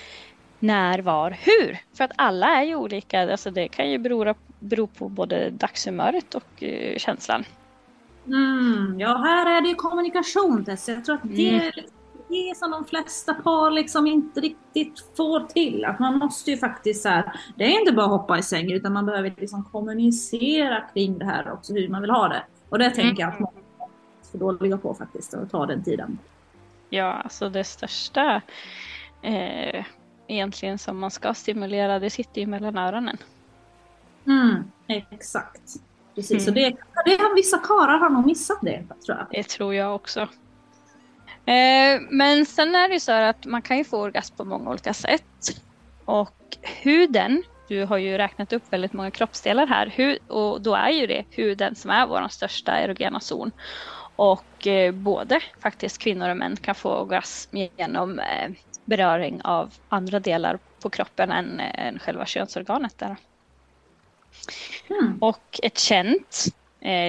när, 0.60 1.00
var, 1.00 1.32
hur? 1.32 1.78
För 1.94 2.04
att 2.04 2.12
alla 2.16 2.48
är 2.48 2.64
ju 2.64 2.76
olika. 2.76 3.32
Alltså 3.32 3.52
det 3.52 3.68
kan 3.68 3.92
ju 3.92 3.98
bero, 3.98 4.36
bero 4.60 4.88
på 4.88 5.10
både 5.10 5.50
dagshumöret 5.50 6.36
och 6.36 6.64
uh, 6.64 6.98
känslan. 6.98 7.46
Mm, 8.28 9.00
ja, 9.00 9.18
här 9.18 9.58
är 9.58 9.62
det 9.62 9.76
kommunikation 9.76 10.66
Tess. 10.66 10.90
Jag 10.90 11.06
tror 11.06 11.16
att 11.16 11.22
det 11.24 11.50
mm. 11.50 11.72
Är 12.34 12.50
det 12.50 12.58
som 12.58 12.72
de 12.72 12.86
flesta 12.86 13.34
par 13.34 13.72
liksom 13.72 14.08
inte 14.08 14.42
riktigt 14.42 15.06
får 15.18 15.40
till. 15.40 15.86
Att 15.86 16.00
man 16.00 16.18
måste 16.18 16.52
ju 16.52 16.58
faktiskt 16.58 17.04
så 17.04 17.10
här, 17.10 17.34
det 17.56 17.64
är 17.64 17.80
inte 17.80 17.92
bara 17.92 18.06
hoppa 18.08 18.38
i 18.38 18.44
säng 18.44 18.72
utan 18.72 18.94
man 18.94 19.06
behöver 19.06 19.34
liksom 19.38 19.64
kommunicera 19.72 20.82
kring 20.94 21.18
det 21.20 21.26
här 21.26 21.54
också, 21.54 21.74
hur 21.74 21.90
man 21.90 22.02
vill 22.02 22.12
ha 22.12 22.28
det. 22.28 22.44
Och 22.70 22.80
det 22.80 22.90
tänker 22.90 23.24
jag 23.24 23.34
att 23.34 23.40
många 23.40 23.52
för 24.32 24.38
dåliga 24.38 24.78
på 24.78 24.94
faktiskt, 24.94 25.34
att 25.34 25.52
ta 25.52 25.66
den 25.66 25.84
tiden. 25.84 26.20
Ja, 26.90 27.12
alltså 27.14 27.50
det 27.50 27.64
största 27.64 28.42
eh, 29.22 29.86
egentligen 30.28 30.78
som 30.78 31.00
man 31.00 31.12
ska 31.12 31.34
stimulera, 31.34 32.00
det 32.00 32.10
sitter 32.10 32.42
ju 32.42 32.48
mellan 32.48 32.78
öronen. 32.78 33.18
Mm, 34.28 34.64
exakt. 34.88 35.62
Precis, 36.16 36.48
Mm. 36.48 36.50
och 36.50 36.54
det, 36.54 36.78
det 37.06 37.24
har 37.24 37.36
vissa 37.36 37.58
karlar 37.58 37.98
har 37.98 38.10
nog 38.10 38.26
missat 38.26 38.58
det, 38.62 38.84
tror 39.06 39.18
jag. 39.18 39.28
Det 39.32 39.44
tror 39.44 39.74
jag 39.76 39.96
också. 39.96 40.28
Eh, 41.46 42.02
men 42.10 42.46
sen 42.46 42.76
är 42.76 42.88
det 42.88 42.94
ju 42.94 43.00
så 43.00 43.12
här 43.12 43.22
att 43.22 43.46
man 43.46 43.62
kan 43.62 43.78
ju 43.78 43.84
få 43.84 44.02
orgasm 44.02 44.36
på 44.36 44.46
många 44.46 44.70
olika 44.70 44.94
sätt. 44.94 45.62
Och 46.06 46.58
huden, 46.62 47.44
du 47.68 47.86
har 47.86 47.98
ju 47.98 48.18
räknat 48.18 48.54
upp 48.54 48.64
väldigt 48.70 48.94
många 48.94 49.12
kroppsdelar 49.12 49.68
här. 49.68 50.18
Och 50.28 50.62
då 50.62 50.76
är 50.76 50.90
ju 50.90 51.08
det 51.08 51.26
huden 51.30 51.76
som 51.76 51.92
är 51.92 52.08
vår 52.08 52.28
största 52.28 52.80
erogena 52.80 53.20
zon. 53.20 53.52
Och 54.16 54.68
eh, 54.68 54.92
både 54.92 55.40
faktiskt 55.60 55.98
kvinnor 55.98 56.30
och 56.30 56.38
män 56.38 56.56
kan 56.56 56.76
få 56.76 56.90
orgasm 56.90 57.58
genom 57.58 58.20
eh, 58.20 58.52
beröring 58.86 59.42
av 59.44 59.74
andra 59.90 60.20
delar 60.20 60.60
på 60.82 60.90
kroppen 60.90 61.32
än, 61.32 61.60
än 61.60 62.00
själva 62.00 62.26
könsorganet. 62.26 62.98
Där. 62.98 63.16
Mm. 64.90 65.18
Och 65.22 65.60
ett 65.64 65.78
känt, 65.78 66.46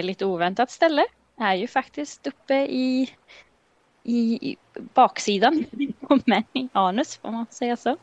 lite 0.03 0.25
oväntat 0.25 0.71
ställe 0.71 1.05
är 1.40 1.55
ju 1.55 1.66
faktiskt 1.66 2.27
uppe 2.27 2.55
i, 2.55 3.11
i 4.05 4.57
baksidan 4.75 5.65
på 6.01 6.19
män, 6.25 6.45
i 6.53 6.69
anus 6.73 7.17
får 7.17 7.31
man 7.31 7.47
säga 7.51 7.77
så. 7.77 7.97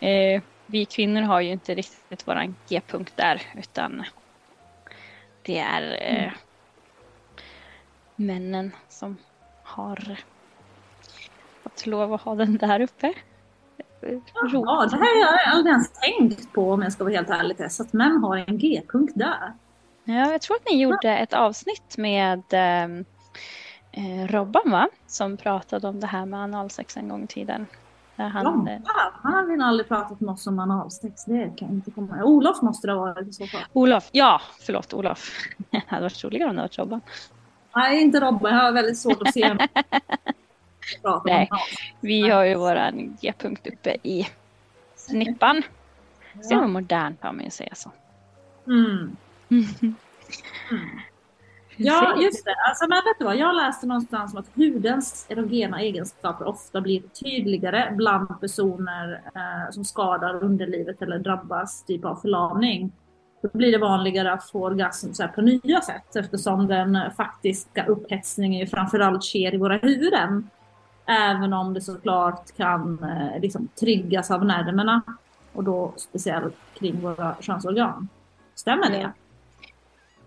Eh, 0.00 0.42
vi 0.66 0.84
kvinnor 0.84 1.22
har 1.22 1.40
ju 1.40 1.52
inte 1.52 1.74
riktigt 1.74 2.28
våran 2.28 2.54
G-punkt 2.68 3.12
där 3.16 3.42
utan 3.56 4.04
det 5.42 5.58
är 5.58 5.98
eh, 6.00 6.32
männen 8.16 8.72
som 8.88 9.16
har 9.62 10.16
fått 11.62 11.86
lov 11.86 12.14
att 12.14 12.20
ha 12.20 12.34
den 12.34 12.56
där 12.56 12.80
uppe. 12.80 13.14
Roligt. 14.02 14.22
Ja, 14.52 14.88
det 14.90 14.96
här 14.96 15.32
har 15.32 15.38
jag 15.38 15.54
aldrig 15.54 15.72
ens 15.72 15.92
tänkt 15.92 16.52
på 16.52 16.72
om 16.72 16.82
jag 16.82 16.92
ska 16.92 17.04
vara 17.04 17.14
helt 17.14 17.30
ärlig 17.30 17.56
Tess, 17.56 17.80
att 17.80 17.92
män 17.92 18.24
har 18.24 18.36
en 18.36 18.58
G-punkt 18.58 19.12
där. 19.16 19.52
Ja, 20.04 20.32
jag 20.32 20.40
tror 20.40 20.56
att 20.56 20.68
ni 20.70 20.82
gjorde 20.82 21.16
ett 21.16 21.32
avsnitt 21.32 21.96
med 21.96 22.42
ehm, 22.50 23.04
eh, 23.92 24.26
Robban 24.26 24.70
va? 24.70 24.88
Som 25.06 25.36
pratade 25.36 25.88
om 25.88 26.00
det 26.00 26.06
här 26.06 26.26
med 26.26 26.40
analsex 26.40 26.96
en 26.96 27.08
gång 27.08 27.24
i 27.24 27.26
tiden. 27.26 27.66
Där 28.16 28.28
han, 28.28 28.44
Robban, 28.44 28.82
han 29.22 29.32
har 29.32 29.46
väl 29.46 29.62
aldrig 29.62 29.88
pratat 29.88 30.20
med 30.20 30.32
oss 30.32 30.46
om 30.46 30.58
analsex, 30.58 31.24
det 31.24 31.52
kan 31.56 31.68
jag 31.68 31.70
inte 31.70 31.90
komma 31.90 32.18
ihåg. 32.18 32.28
Olof 32.28 32.62
måste 32.62 32.86
det 32.86 32.92
ha 32.92 33.00
varit 33.00 33.28
i 33.28 33.32
så 33.32 33.46
fall. 33.46 33.60
Olof, 33.72 34.08
ja 34.12 34.40
förlåt 34.60 34.94
Olof. 34.94 35.30
Det 35.70 35.82
hade 35.86 36.02
varit 36.02 36.24
roligare 36.24 36.50
om 36.50 36.56
det 36.56 36.62
varit 36.62 36.78
Robban. 36.78 37.00
Nej, 37.76 38.02
inte 38.02 38.20
Robban, 38.20 38.52
jag 38.52 38.60
har 38.62 38.72
väldigt 38.72 38.98
svårt 38.98 39.22
att 39.22 39.32
se 39.32 39.48
honom. 39.48 39.68
Nej. 41.24 41.48
Vi 42.00 42.28
har 42.28 42.44
ju 42.44 42.54
våran 42.54 43.16
G-punkt 43.20 43.66
uppe 43.66 43.96
i 44.02 44.28
snippan. 44.96 45.62
Så 46.42 46.48
det 46.48 46.56
var 46.56 46.66
modernt 46.66 47.24
om 47.24 47.36
man 47.36 47.50
säga 47.50 47.74
så. 47.74 47.90
Mm. 48.66 49.16
Ja, 51.82 52.16
just 52.22 52.44
det. 52.44 52.54
Alltså, 52.68 52.86
men 52.88 52.96
vet 52.96 53.18
du 53.18 53.24
vad? 53.24 53.36
Jag 53.36 53.56
läste 53.56 53.86
någonstans 53.86 54.32
om 54.32 54.38
att 54.38 54.50
hudens 54.54 55.26
erogena 55.28 55.80
egenskaper 55.80 56.48
ofta 56.48 56.80
blir 56.80 57.02
tydligare 57.02 57.92
bland 57.96 58.40
personer 58.40 59.22
eh, 59.34 59.70
som 59.70 59.84
skadar 59.84 60.44
underlivet 60.44 61.02
eller 61.02 61.18
drabbas 61.18 61.84
typ 61.84 62.04
av 62.04 62.16
förlamning. 62.16 62.92
Då 63.42 63.48
blir 63.52 63.72
det 63.72 63.78
vanligare 63.78 64.32
att 64.32 64.50
få 64.50 64.64
orgasm 64.64 65.12
så 65.12 65.22
här, 65.22 65.30
på 65.30 65.40
nya 65.40 65.80
sätt 65.80 66.16
eftersom 66.16 66.66
den 66.66 66.98
faktiska 67.16 67.86
upphetsningen 67.86 68.60
ju 68.60 68.66
framförallt 68.66 69.24
sker 69.24 69.54
i 69.54 69.58
våra 69.58 69.76
huvuden. 69.76 70.50
Även 71.06 71.52
om 71.52 71.74
det 71.74 71.80
såklart 71.80 72.56
kan 72.56 73.04
eh, 73.04 73.40
liksom, 73.40 73.68
triggas 73.80 74.30
av 74.30 74.44
nerverna 74.44 75.02
och 75.52 75.64
då 75.64 75.92
speciellt 75.96 76.56
kring 76.78 77.00
våra 77.00 77.34
könsorgan. 77.40 78.08
Stämmer 78.54 78.90
det? 78.90 79.12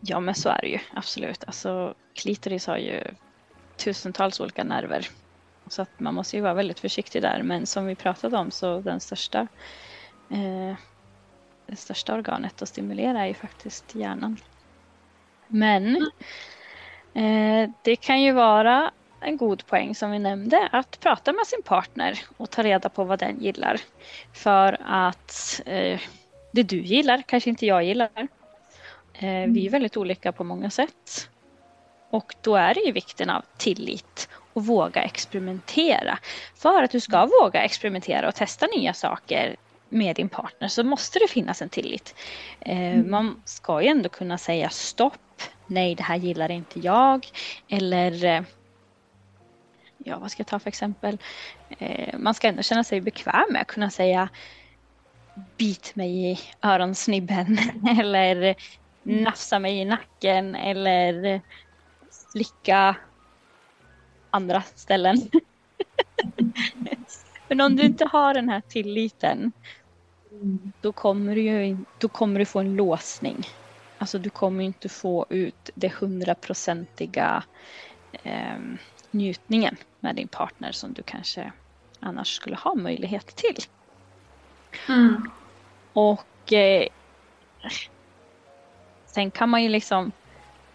Ja. 0.05 0.19
Men 0.19 0.35
så 0.35 0.49
är 0.49 0.59
det 0.61 0.67
ju 0.67 0.79
absolut. 0.93 1.43
Alltså 1.47 1.93
klitoris 2.13 2.67
har 2.67 2.77
ju 2.77 3.03
tusentals 3.77 4.39
olika 4.39 4.63
nerver. 4.63 5.07
Så 5.67 5.81
att 5.81 5.99
man 5.99 6.13
måste 6.13 6.35
ju 6.35 6.41
vara 6.41 6.53
väldigt 6.53 6.79
försiktig 6.79 7.21
där. 7.21 7.43
Men 7.43 7.65
som 7.65 7.85
vi 7.85 7.95
pratade 7.95 8.37
om 8.37 8.51
så 8.51 8.79
den 8.79 8.99
största 8.99 9.47
eh, 10.29 10.75
det 11.65 11.75
största 11.75 12.13
organet 12.13 12.61
att 12.61 12.69
stimulera 12.69 13.21
är 13.21 13.27
ju 13.27 13.33
faktiskt 13.33 13.95
hjärnan. 13.95 14.37
Men 15.47 15.95
eh, 17.13 17.69
det 17.81 17.95
kan 17.95 18.21
ju 18.21 18.31
vara 18.31 18.91
en 19.21 19.37
god 19.37 19.65
poäng 19.65 19.95
som 19.95 20.11
vi 20.11 20.19
nämnde 20.19 20.69
att 20.71 20.99
prata 20.99 21.33
med 21.33 21.47
sin 21.47 21.61
partner 21.63 22.19
och 22.37 22.49
ta 22.49 22.63
reda 22.63 22.89
på 22.89 23.03
vad 23.03 23.19
den 23.19 23.41
gillar. 23.41 23.81
För 24.33 24.77
att 24.85 25.61
eh, 25.65 25.99
det 26.51 26.63
du 26.63 26.81
gillar 26.81 27.21
kanske 27.21 27.49
inte 27.49 27.65
jag 27.65 27.83
gillar. 27.83 28.27
Eh, 29.23 29.47
vi 29.47 29.65
är 29.65 29.69
väldigt 29.69 29.97
olika 29.97 30.31
på 30.31 30.43
många 30.43 30.69
sätt. 30.69 31.29
Och 32.09 32.35
då 32.41 32.55
är 32.55 32.73
det 32.73 32.79
ju 32.79 32.91
vikten 32.91 33.29
av 33.29 33.45
tillit 33.57 34.29
och 34.53 34.65
våga 34.65 35.01
experimentera. 35.03 36.19
För 36.55 36.83
att 36.83 36.91
du 36.91 36.99
ska 36.99 37.25
våga 37.41 37.61
experimentera 37.63 38.27
och 38.27 38.35
testa 38.35 38.67
nya 38.67 38.93
saker 38.93 39.55
med 39.89 40.15
din 40.15 40.29
partner 40.29 40.67
så 40.67 40.83
måste 40.83 41.19
det 41.19 41.27
finnas 41.27 41.61
en 41.61 41.69
tillit. 41.69 42.15
Eh, 42.59 43.03
Man 43.03 43.41
ska 43.45 43.81
ju 43.81 43.87
ändå 43.87 44.09
kunna 44.09 44.37
säga 44.37 44.69
stopp, 44.69 45.41
nej 45.67 45.95
det 45.95 46.03
här 46.03 46.15
gillar 46.15 46.51
inte 46.51 46.79
jag. 46.79 47.27
Eller 47.69 48.25
eh, 48.25 48.41
ja, 49.97 50.19
vad 50.19 50.31
ska 50.31 50.39
jag 50.39 50.47
ta 50.47 50.59
för 50.59 50.67
exempel? 50.67 51.17
Man 52.17 52.33
ska 52.33 52.47
ändå 52.47 52.61
känna 52.61 52.83
sig 52.83 53.01
bekväm 53.01 53.45
med 53.49 53.61
att 53.61 53.67
kunna 53.67 53.89
säga 53.89 54.29
bit 55.57 55.95
mig 55.95 56.31
i 56.31 56.39
öronsnibben 56.61 57.57
eller 57.99 58.55
nafsa 59.03 59.59
mig 59.59 59.79
i 59.79 59.85
nacken 59.85 60.55
eller 60.55 61.41
slicka 62.09 62.95
andra 64.29 64.61
ställen. 64.61 65.17
Men 67.47 67.61
om 67.61 67.75
du 67.75 67.83
inte 67.83 68.05
har 68.05 68.33
den 68.33 68.49
här 68.49 68.61
tilliten 68.61 69.51
då 70.81 70.91
kommer 70.91 71.35
du 71.35 71.41
ju 71.41 71.77
då 71.99 72.07
kommer 72.07 72.39
du 72.39 72.45
få 72.45 72.59
en 72.59 72.75
låsning. 72.75 73.47
Alltså 73.97 74.19
du 74.19 74.29
kommer 74.29 74.63
inte 74.63 74.89
få 74.89 75.25
ut 75.29 75.69
det 75.75 75.93
hundraprocentiga 75.93 77.43
eh, 78.23 78.57
njutningen 79.11 79.77
med 79.99 80.15
din 80.15 80.27
partner 80.27 80.71
som 80.71 80.93
du 80.93 81.03
kanske 81.03 81.51
annars 81.99 82.35
skulle 82.35 82.55
ha 82.55 82.75
möjlighet 82.75 83.27
till. 83.35 83.57
Mm. 84.89 85.29
Och 85.93 86.53
eh, 86.53 86.87
sen 89.13 89.31
kan 89.31 89.49
man 89.49 89.63
ju 89.63 89.69
liksom 89.69 90.11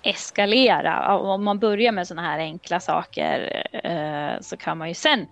eskalera. 0.03 1.18
Om 1.18 1.44
man 1.44 1.59
börjar 1.59 1.92
med 1.92 2.09
sådana 2.09 2.29
här 2.29 2.38
enkla 2.38 2.81
saker 2.81 3.62
eh, 3.72 4.40
så 4.40 4.57
kan 4.57 4.79
man 4.79 4.88
ju 4.88 4.94
sen 4.94 5.27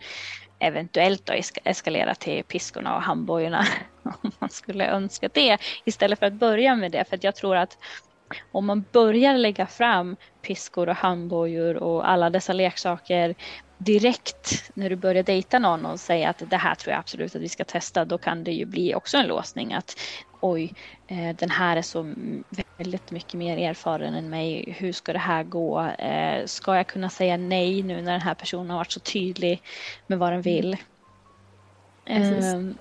eventuellt 0.59 1.27
då 1.27 1.35
eskalera 1.65 2.15
till 2.15 2.45
piskorna 2.45 2.97
och 2.97 3.03
handbojorna 3.03 3.67
om 4.03 4.33
man 4.39 4.51
skulle 4.51 4.87
önska 4.87 5.29
det 5.33 5.59
istället 5.85 6.19
för 6.19 6.27
att 6.27 6.33
börja 6.33 6.75
med 6.75 6.93
det. 6.93 7.05
För 7.09 7.17
att 7.17 7.25
jag 7.25 7.37
tror 7.37 7.57
att 7.57 7.79
om 8.53 8.67
man 8.67 8.85
börjar 8.93 9.39
lägga 9.39 9.67
fram 9.67 10.17
piskor 10.43 10.89
och 10.89 10.97
handbojor 10.97 11.77
och 11.77 12.11
alla 12.11 12.31
dessa 12.31 12.53
leksaker 12.53 13.35
direkt 13.79 14.71
när 14.75 14.91
du 14.91 14.97
börjar 14.97 15.23
dejta 15.23 15.59
någon 15.59 15.87
och 15.87 16.01
säga 16.01 16.29
att 16.31 16.43
det 16.51 16.57
här 16.57 16.75
tror 16.75 16.93
jag 16.93 16.99
absolut 17.01 17.37
att 17.37 17.43
vi 17.43 17.49
ska 17.49 17.65
testa, 17.65 18.05
då 18.05 18.19
kan 18.19 18.45
det 18.45 18.53
ju 18.53 18.65
bli 18.65 18.95
också 18.95 19.17
en 19.17 19.27
låsning 19.27 19.75
att 19.75 19.99
oj, 20.41 20.73
eh, 21.07 21.37
den 21.37 21.51
här 21.51 21.77
är 21.77 21.83
så 21.83 22.15
väldigt 22.79 23.11
mycket 23.11 23.35
mer 23.35 23.71
erfaren 23.71 24.15
än 24.15 24.31
mig. 24.31 24.75
Hur 24.79 24.93
ska 24.93 25.13
det 25.13 25.19
här 25.19 25.43
gå? 25.45 25.81
Eh, 25.83 26.47
ska 26.47 26.77
jag 26.77 26.87
kunna 26.87 27.11
säga 27.11 27.37
nej 27.37 27.83
nu 27.83 28.03
när 28.03 28.13
den 28.13 28.21
här 28.21 28.35
personen 28.35 28.71
har 28.71 28.77
varit 28.77 28.93
så 28.93 29.01
tydlig 29.01 29.63
med 30.07 30.19
vad 30.19 30.33
den 30.33 30.43
vill? 30.43 30.77
Precis. 32.05 32.45
Ehm, 32.45 32.75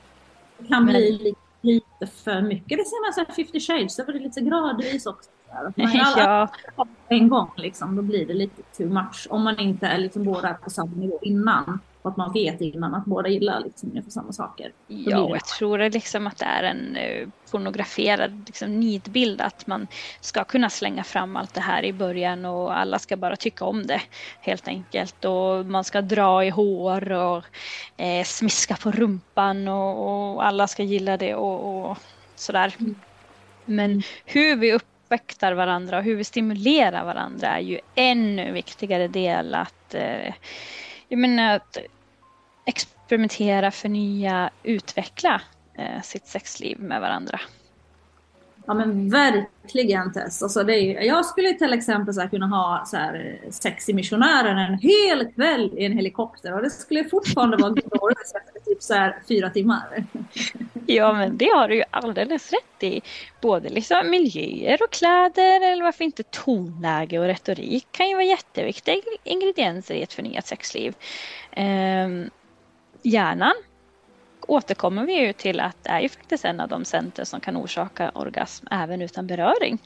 Det 0.57 0.67
kan 0.67 0.85
Men- 0.85 0.93
bli 0.93 1.35
lite, 1.61 2.07
för 2.23 2.41
mycket. 2.41 2.77
Det 2.77 2.85
ser 2.85 3.05
man 3.05 3.13
så 3.13 3.19
här 3.19 3.35
50 3.43 3.59
shades, 3.59 3.95
det 3.95 4.03
var 4.03 4.13
det 4.13 4.19
lite 4.19 4.41
gradvis 4.41 5.05
också. 5.05 5.29
Här. 5.55 5.65
Att 5.65 5.77
man 5.77 5.87
alla 6.05 6.49
ja, 6.75 6.87
en 7.07 7.29
gång 7.29 7.51
liksom, 7.57 7.95
då 7.95 8.01
blir 8.01 8.25
det 8.25 8.33
lite 8.33 8.61
too 8.77 8.87
much. 8.87 9.27
Om 9.29 9.43
man 9.43 9.59
inte 9.59 9.87
är 9.87 9.97
liksom 9.97 10.23
båda 10.23 10.53
på 10.53 10.69
samma 10.69 10.95
nivå 10.95 11.19
innan. 11.21 11.79
Och 12.01 12.11
att 12.11 12.17
man 12.17 12.33
vet 12.33 12.61
innan 12.61 12.95
att 12.95 13.05
båda 13.05 13.29
gillar 13.29 13.59
liksom 13.59 13.89
ungefär 13.89 14.11
samma 14.11 14.31
saker. 14.31 14.71
Ja, 14.87 15.19
och 15.21 15.35
jag 15.35 15.45
tror 15.45 15.77
det 15.77 15.89
liksom 15.89 16.27
att 16.27 16.37
det 16.37 16.45
är 16.45 16.63
en 16.63 16.95
eh, 16.95 17.27
pornograferad 17.51 18.43
liksom, 18.45 18.79
nidbild 18.79 19.41
att 19.41 19.67
man 19.67 19.87
ska 20.21 20.43
kunna 20.43 20.69
slänga 20.69 21.03
fram 21.03 21.35
allt 21.35 21.53
det 21.53 21.61
här 21.61 21.85
i 21.85 21.93
början 21.93 22.45
och 22.45 22.77
alla 22.77 22.99
ska 22.99 23.17
bara 23.17 23.35
tycka 23.35 23.65
om 23.65 23.87
det 23.87 24.01
helt 24.41 24.67
enkelt. 24.67 25.25
Och 25.25 25.65
man 25.65 25.83
ska 25.83 26.01
dra 26.01 26.45
i 26.45 26.49
hår 26.49 27.11
och 27.11 27.43
eh, 27.97 28.23
smiska 28.23 28.75
på 28.75 28.91
rumpan 28.91 29.67
och, 29.67 30.33
och 30.33 30.45
alla 30.45 30.67
ska 30.67 30.83
gilla 30.83 31.17
det 31.17 31.35
och, 31.35 31.89
och 31.89 31.97
sådär. 32.35 32.73
Men 33.65 34.03
hur 34.25 34.55
vi 34.55 34.73
upp, 34.73 34.87
uppväktar 35.05 35.53
varandra 35.53 35.97
och 35.97 36.03
hur 36.03 36.15
vi 36.15 36.23
stimulerar 36.23 37.05
varandra 37.05 37.47
är 37.47 37.59
ju 37.59 37.79
ännu 37.95 38.51
viktigare 38.51 39.07
del 39.07 39.55
att, 39.55 39.93
eh, 39.93 40.33
jag 41.07 41.19
menar, 41.19 41.55
att 41.55 41.77
experimentera, 42.65 43.71
förnya, 43.71 44.49
utveckla 44.63 45.41
eh, 45.77 46.01
sitt 46.01 46.27
sexliv 46.27 46.79
med 46.79 47.01
varandra. 47.01 47.39
Ja 48.67 48.73
men 48.73 49.09
verkligen 49.09 50.13
Tess. 50.13 50.43
Alltså 50.43 50.63
det 50.63 50.73
är, 50.73 51.01
jag 51.01 51.25
skulle 51.25 51.53
till 51.53 51.73
exempel 51.73 52.13
så 52.13 52.27
kunna 52.27 52.47
ha 52.47 52.83
så 52.85 52.97
här, 52.97 53.39
eh, 53.43 53.51
sex 53.51 53.89
i 53.89 53.93
missionären 53.93 54.57
en 54.57 54.79
hel 54.79 55.31
kväll 55.31 55.73
i 55.77 55.85
en 55.85 55.91
helikopter 55.91 56.53
och 56.53 56.61
det 56.61 56.69
skulle 56.69 57.03
fortfarande 57.03 57.57
vara 57.57 57.71
glorious 57.71 58.33
efter 58.35 58.59
typ 58.65 58.83
så 58.83 58.93
här, 58.93 59.19
fyra 59.27 59.49
timmar. 59.49 60.05
Ja 60.85 61.13
men 61.13 61.37
det 61.37 61.49
har 61.53 61.67
du 61.67 61.75
ju 61.75 61.83
alldeles 61.91 62.51
rätt 62.51 62.83
i. 62.83 63.01
Både 63.41 63.69
liksom 63.69 64.09
miljöer 64.09 64.83
och 64.83 64.91
kläder 64.91 65.71
eller 65.71 65.83
varför 65.83 66.03
inte 66.03 66.23
tonläge 66.23 67.19
och 67.19 67.25
retorik 67.25 67.87
kan 67.91 68.09
ju 68.09 68.15
vara 68.15 68.25
jätteviktiga 68.25 68.95
ingredienser 69.23 69.95
i 69.95 70.03
ett 70.03 70.13
förnyat 70.13 70.47
sexliv. 70.47 70.93
Ehm, 71.51 72.29
hjärnan 73.03 73.53
återkommer 74.47 75.05
vi 75.05 75.25
ju 75.25 75.33
till 75.33 75.59
att 75.59 75.83
det 75.83 75.89
är 75.89 75.99
ju 75.99 76.09
faktiskt 76.09 76.45
en 76.45 76.59
av 76.59 76.67
de 76.67 76.85
center 76.85 77.23
som 77.23 77.39
kan 77.39 77.57
orsaka 77.57 78.11
orgasm 78.13 78.67
även 78.71 79.01
utan 79.01 79.27
beröring. 79.27 79.79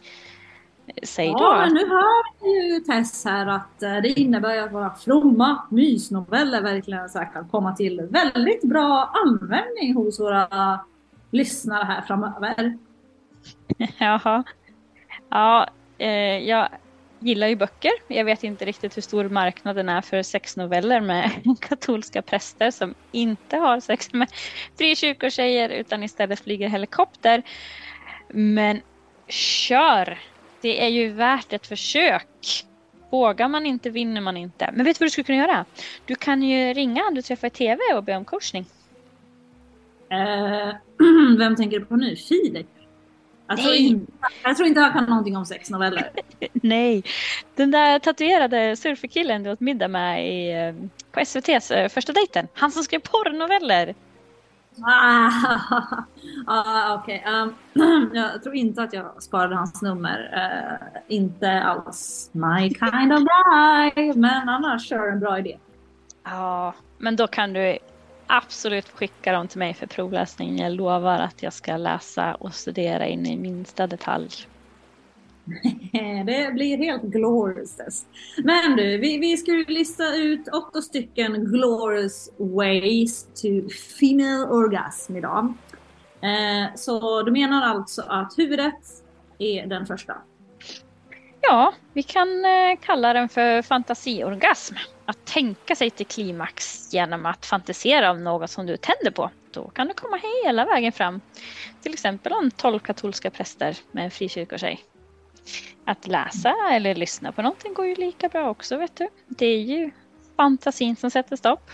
Säg 1.03 1.25
ja, 1.25 1.37
då. 1.37 1.55
men 1.59 1.73
nu 1.73 1.89
hör 1.89 2.43
vi 2.43 2.73
ju 2.73 2.79
Tess 2.79 3.25
här 3.25 3.47
att 3.47 3.83
eh, 3.83 3.95
det 3.95 4.19
innebär 4.19 4.57
att 4.57 4.73
våra 4.73 4.95
fromma 4.95 5.63
mysnoveller 5.69 6.61
verkligen 6.61 7.09
så 7.09 7.19
kan 7.19 7.49
komma 7.49 7.75
till 7.75 8.01
väldigt 8.01 8.63
bra 8.63 9.13
användning 9.25 9.95
hos 9.95 10.19
våra 10.19 10.79
lyssnare 11.31 11.83
här 11.83 12.01
framöver. 12.01 12.77
Jaha. 13.99 14.43
Ja, 15.29 15.67
eh, 15.97 16.37
jag 16.37 16.69
gillar 17.19 17.47
ju 17.47 17.55
böcker. 17.55 17.91
Jag 18.07 18.25
vet 18.25 18.43
inte 18.43 18.65
riktigt 18.65 18.97
hur 18.97 19.01
stor 19.01 19.29
marknaden 19.29 19.89
är 19.89 20.01
för 20.01 20.23
sexnoveller 20.23 21.01
med 21.01 21.31
katolska 21.61 22.21
präster 22.21 22.71
som 22.71 22.95
inte 23.11 23.57
har 23.57 23.79
sex 23.79 24.13
med 24.13 24.29
frikyrkotjejer 24.77 25.69
utan 25.69 26.03
istället 26.03 26.39
flyger 26.39 26.69
helikopter. 26.69 27.43
Men 28.27 28.81
kör! 29.27 30.19
Det 30.61 30.83
är 30.83 30.87
ju 30.87 31.09
värt 31.09 31.53
ett 31.53 31.67
försök. 31.67 32.27
Vågar 33.11 33.47
man 33.47 33.65
inte 33.65 33.89
vinner 33.89 34.21
man 34.21 34.37
inte. 34.37 34.69
Men 34.73 34.85
vet 34.85 34.99
du 34.99 35.03
vad 35.03 35.05
du 35.05 35.11
skulle 35.11 35.25
kunna 35.25 35.37
göra? 35.37 35.65
Du 36.05 36.15
kan 36.15 36.43
ju 36.43 36.73
ringa 36.73 37.01
du 37.11 37.21
träffar 37.21 37.47
i 37.47 37.51
TV 37.51 37.79
och 37.95 38.03
be 38.03 38.15
om 38.15 38.25
coachning. 38.25 38.65
Eh, 40.11 40.75
vem 41.39 41.55
tänker 41.55 41.79
du 41.79 41.85
på 41.85 41.95
nu? 41.95 42.15
Filip? 42.15 42.67
Jag 43.49 43.57
tror, 43.57 43.73
inte, 43.73 44.11
jag 44.43 44.57
tror 44.57 44.67
inte 44.67 44.81
han 44.81 44.93
kan 44.93 45.05
någonting 45.05 45.37
om 45.37 45.45
sexnoveller. 45.45 46.11
Nej, 46.53 47.03
den 47.55 47.71
där 47.71 47.99
tatuerade 47.99 48.75
surferkillen 48.75 49.43
du 49.43 49.51
åt 49.51 49.59
middag 49.59 49.87
med 49.87 50.27
i, 50.27 50.51
eh, 50.51 50.73
på 51.11 51.19
SVTs 51.19 51.71
eh, 51.71 51.89
första 51.89 52.13
dejten. 52.13 52.47
Han 52.53 52.71
som 52.71 52.83
skrev 52.83 52.99
porrnoveller. 52.99 53.95
Ah, 54.81 55.31
ah, 56.47 56.95
Okej, 56.95 57.25
um, 57.27 57.55
jag 58.13 58.43
tror 58.43 58.55
inte 58.55 58.83
att 58.83 58.93
jag 58.93 59.23
sparade 59.23 59.55
hans 59.55 59.81
nummer. 59.81 60.29
Eh, 60.33 61.15
inte 61.15 61.61
alls 61.61 62.29
my 62.33 62.69
kind 62.69 63.13
of 63.13 63.19
guy. 63.19 64.13
Men 64.13 64.49
annars 64.49 64.89
kör 64.89 65.11
en 65.11 65.19
bra 65.19 65.39
idé. 65.39 65.57
Ja, 66.23 66.73
men 66.97 67.15
då 67.15 67.27
kan 67.27 67.53
du 67.53 67.77
absolut 68.29 68.89
skicka 68.89 69.31
dem 69.31 69.47
till 69.47 69.59
mig 69.59 69.73
för 69.73 69.87
provläsning. 69.87 70.57
Jag 70.57 70.71
lovar 70.71 71.19
att 71.19 71.43
jag 71.43 71.53
ska 71.53 71.77
läsa 71.77 72.35
och 72.35 72.53
studera 72.53 73.07
in 73.07 73.25
i 73.25 73.37
minsta 73.37 73.87
detalj. 73.87 74.29
Det 76.25 76.53
blir 76.53 76.77
helt 76.77 77.03
glorious. 77.03 78.05
Men 78.37 78.75
du, 78.75 78.97
vi, 78.97 79.17
vi 79.17 79.37
ska 79.37 79.51
ju 79.51 79.65
lista 79.65 80.15
ut 80.15 80.47
åtta 80.47 80.81
stycken 80.81 81.45
glorious 81.45 82.31
ways 82.37 83.23
to 83.23 83.47
female 83.99 84.45
orgasm 84.45 85.15
idag. 85.15 85.53
Eh, 86.21 86.75
så 86.75 87.23
du 87.23 87.31
menar 87.31 87.61
alltså 87.61 88.01
att 88.01 88.33
huvudet 88.37 88.83
är 89.39 89.67
den 89.67 89.85
första? 89.85 90.17
Ja, 91.41 91.73
vi 91.93 92.03
kan 92.03 92.45
eh, 92.45 92.79
kalla 92.81 93.13
den 93.13 93.29
för 93.29 93.61
fantasiorgasm. 93.61 94.75
Att 95.09 95.25
tänka 95.25 95.75
sig 95.75 95.89
till 95.89 96.05
klimax 96.05 96.87
genom 96.93 97.25
att 97.25 97.45
fantisera 97.45 98.11
om 98.11 98.23
något 98.23 98.51
som 98.51 98.65
du 98.65 98.77
tänder 98.77 99.11
på. 99.11 99.31
Då 99.51 99.69
kan 99.69 99.87
du 99.87 99.93
komma 99.93 100.19
hela 100.43 100.65
vägen 100.65 100.91
fram. 100.91 101.21
Till 101.81 101.93
exempel 101.93 102.33
om 102.33 102.51
tolv 102.51 102.79
katolska 102.79 103.29
präster 103.31 103.77
med 103.91 104.05
en 104.05 104.11
frikyrkotjej. 104.11 104.83
Att 105.85 106.07
läsa 106.07 106.55
eller 106.71 106.95
lyssna 106.95 107.31
på 107.31 107.41
någonting 107.41 107.73
går 107.73 107.85
ju 107.85 107.95
lika 107.95 108.29
bra 108.29 108.49
också, 108.49 108.77
vet 108.77 108.95
du. 108.95 109.07
Det 109.27 109.45
är 109.45 109.61
ju 109.61 109.91
fantasin 110.37 110.95
som 110.95 111.11
sätter 111.11 111.35
stopp. 111.35 111.71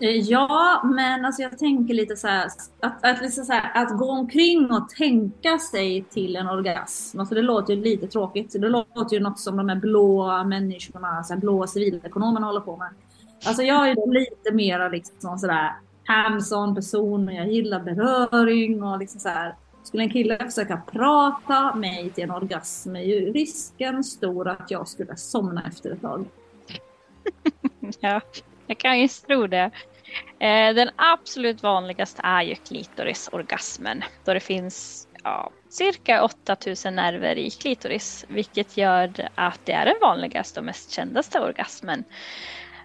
Eh, 0.00 0.16
ja, 0.16 0.82
men 0.84 1.24
alltså 1.24 1.42
jag 1.42 1.58
tänker 1.58 1.94
lite 1.94 2.16
så 2.16 2.28
här 2.28 2.46
att, 2.80 3.04
att, 3.04 3.22
liksom 3.22 3.44
så 3.44 3.52
här, 3.52 3.82
att 3.82 3.98
gå 3.98 4.10
omkring 4.10 4.72
och 4.72 4.88
tänka 4.88 5.58
sig 5.58 6.04
till 6.10 6.36
en 6.36 6.48
orgasm. 6.48 7.20
Alltså 7.20 7.34
det 7.34 7.42
låter 7.42 7.74
ju 7.74 7.82
lite 7.82 8.06
tråkigt. 8.06 8.52
Det 8.52 8.68
låter 8.68 9.14
ju 9.16 9.20
något 9.20 9.38
som 9.38 9.56
de 9.56 9.68
här 9.68 9.76
blåa 9.76 10.44
människorna, 10.44 11.24
så 11.24 11.34
här 11.34 11.40
blåa 11.40 11.66
civilekonomerna 11.66 12.46
håller 12.46 12.60
på 12.60 12.76
med. 12.76 12.88
Alltså 13.46 13.62
jag 13.62 13.88
är 13.88 14.12
lite 14.12 14.54
mer 14.54 14.90
liksom 14.90 15.38
sådär 15.38 15.72
hands-on 16.04 16.74
person 16.74 17.28
och 17.28 17.34
jag 17.34 17.52
gillar 17.52 17.80
beröring 17.80 18.82
och 18.82 18.98
liksom 18.98 19.20
så 19.20 19.28
här. 19.28 19.54
Skulle 19.84 20.02
en 20.02 20.10
kille 20.10 20.38
försöka 20.38 20.82
prata 20.92 21.74
mig 21.74 22.10
till 22.10 22.24
en 22.24 22.30
orgasm 22.30 22.96
är 22.96 23.00
ju 23.00 23.32
risken 23.32 24.04
stor 24.04 24.48
att 24.48 24.70
jag 24.70 24.88
skulle 24.88 25.16
somna 25.16 25.62
efter 25.68 25.90
ett 25.90 26.00
tag. 26.00 26.26
Ja, 28.00 28.20
jag 28.66 28.78
kan 28.78 29.00
ju 29.00 29.08
tro 29.08 29.46
det. 29.46 29.70
Eh, 30.38 30.74
den 30.74 30.90
absolut 30.96 31.62
vanligaste 31.62 32.22
är 32.24 32.42
ju 32.42 32.54
klitorisorgasmen. 32.54 34.04
Då 34.24 34.34
det 34.34 34.40
finns 34.40 35.08
ja, 35.24 35.50
cirka 35.68 36.22
8000 36.22 36.96
nerver 36.96 37.38
i 37.38 37.50
klitoris. 37.50 38.24
Vilket 38.28 38.76
gör 38.76 39.28
att 39.34 39.60
det 39.64 39.72
är 39.72 39.84
den 39.84 39.96
vanligaste 40.00 40.60
och 40.60 40.66
mest 40.66 40.90
kändaste 40.90 41.40
orgasmen. 41.40 42.04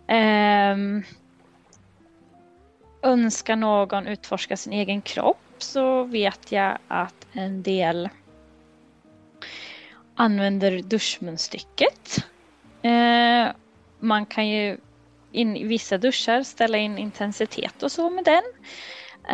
Um, 0.08 1.04
önskar 3.02 3.56
någon 3.56 4.08
utforska 4.08 4.58
sin 4.58 4.74
egen 4.74 5.02
kropp 5.02 5.38
så 5.58 6.04
vet 6.04 6.52
jag 6.52 6.78
att 6.88 7.28
en 7.34 7.64
del 7.64 8.10
använder 10.16 10.82
duschmunstycket. 10.82 12.26
Uh, 12.86 13.52
man 14.00 14.26
kan 14.26 14.48
ju 14.48 14.78
in 15.32 15.58
i 15.58 15.64
vissa 15.64 15.98
duschar 15.98 16.44
ställa 16.44 16.78
in 16.78 16.98
intensitet 16.98 17.84
och 17.84 17.92
så 17.92 18.10
med 18.10 18.26
den. 18.26 18.44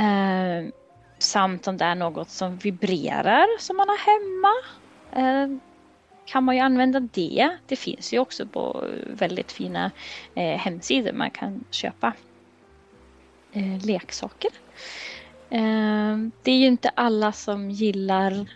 Eh, 0.03 0.73
samt 1.17 1.67
om 1.67 1.77
det 1.77 1.85
är 1.85 1.95
något 1.95 2.29
som 2.29 2.57
vibrerar 2.57 3.59
som 3.59 3.77
man 3.77 3.89
har 3.89 3.97
hemma. 3.97 4.53
Eh, 5.11 5.57
kan 6.25 6.43
man 6.43 6.55
ju 6.55 6.61
använda 6.61 6.99
det. 6.99 7.49
Det 7.67 7.75
finns 7.75 8.13
ju 8.13 8.19
också 8.19 8.45
på 8.45 8.83
väldigt 9.07 9.51
fina 9.51 9.91
eh, 10.35 10.57
hemsidor 10.57 11.11
man 11.11 11.31
kan 11.31 11.63
köpa 11.71 12.13
eh, 13.53 13.85
leksaker. 13.85 14.51
Eh, 15.49 16.17
det 16.43 16.51
är 16.51 16.57
ju 16.57 16.67
inte 16.67 16.89
alla 16.89 17.31
som 17.31 17.71
gillar 17.71 18.47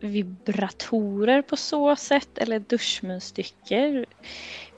vibratorer 0.00 1.42
på 1.42 1.56
så 1.56 1.96
sätt 1.96 2.38
eller 2.38 2.58
duschmunstycken. 2.58 4.04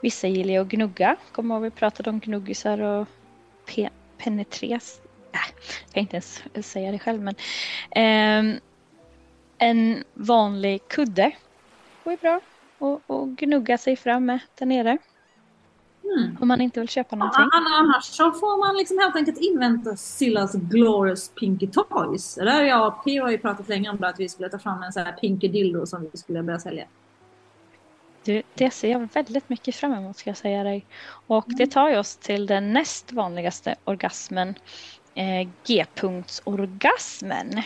Vissa 0.01 0.27
gillar 0.27 0.53
ju 0.53 0.59
att 0.59 0.67
gnugga. 0.67 1.15
Kommer 1.31 1.55
ihåg 1.55 1.63
vi 1.63 1.69
pratade 1.69 2.09
om 2.09 2.19
gnuggisar 2.19 2.81
och 2.81 3.07
pe- 3.67 3.89
penetres. 4.17 5.01
Äh, 5.31 5.39
jag 5.85 5.93
kan 5.93 6.01
inte 6.01 6.15
ens 6.15 6.43
säga 6.71 6.91
det 6.91 6.99
själv 6.99 7.21
men. 7.21 7.35
ehm, 7.91 8.53
en 9.57 10.03
vanlig 10.13 10.87
kudde 10.87 11.31
går 12.03 12.13
ju 12.13 12.17
bra 12.17 12.39
och, 12.77 13.01
och 13.07 13.29
gnugga 13.29 13.77
sig 13.77 13.95
fram 13.95 14.25
med 14.25 14.39
där 14.59 14.65
nere. 14.65 14.97
Mm. 16.03 16.37
Om 16.41 16.47
man 16.47 16.61
inte 16.61 16.79
vill 16.79 16.89
köpa 16.89 17.15
någonting. 17.15 17.41
An- 17.43 17.73
Annars 17.73 18.03
så 18.05 18.31
får 18.31 18.67
man 18.67 18.77
liksom 18.77 18.99
helt 18.99 19.15
enkelt 19.15 19.37
invänta 19.37 19.95
Sillas 19.95 20.53
Glorious 20.55 21.29
Pinky 21.29 21.67
Toys. 21.67 22.35
Där 22.35 22.63
jag 22.63 22.87
och 22.87 23.03
P 23.05 23.17
har 23.19 23.29
ju 23.29 23.37
pratat 23.37 23.69
länge 23.69 23.89
om 23.89 23.97
det, 23.97 24.07
att 24.07 24.19
vi 24.19 24.29
skulle 24.29 24.49
ta 24.49 24.59
fram 24.59 24.83
en 24.83 24.93
sån 24.93 25.03
här 25.03 25.11
Pinky 25.13 25.47
Dildo 25.47 25.85
som 25.85 26.09
vi 26.11 26.17
skulle 26.17 26.43
börja 26.43 26.59
sälja. 26.59 26.85
Du, 28.27 28.43
det 28.53 28.71
ser 28.71 28.91
jag 28.91 29.09
väldigt 29.13 29.49
mycket 29.49 29.75
fram 29.75 29.93
emot 29.93 30.17
ska 30.17 30.29
jag 30.29 30.37
säga 30.37 30.63
dig. 30.63 30.85
Och 31.27 31.45
det 31.47 31.67
tar 31.67 31.89
ju 31.89 31.97
oss 31.97 32.17
till 32.17 32.45
den 32.45 32.73
näst 32.73 33.11
vanligaste 33.11 33.75
orgasmen. 33.83 34.55
Eh, 35.15 35.47
G-punktsorgasmen. 35.65 37.61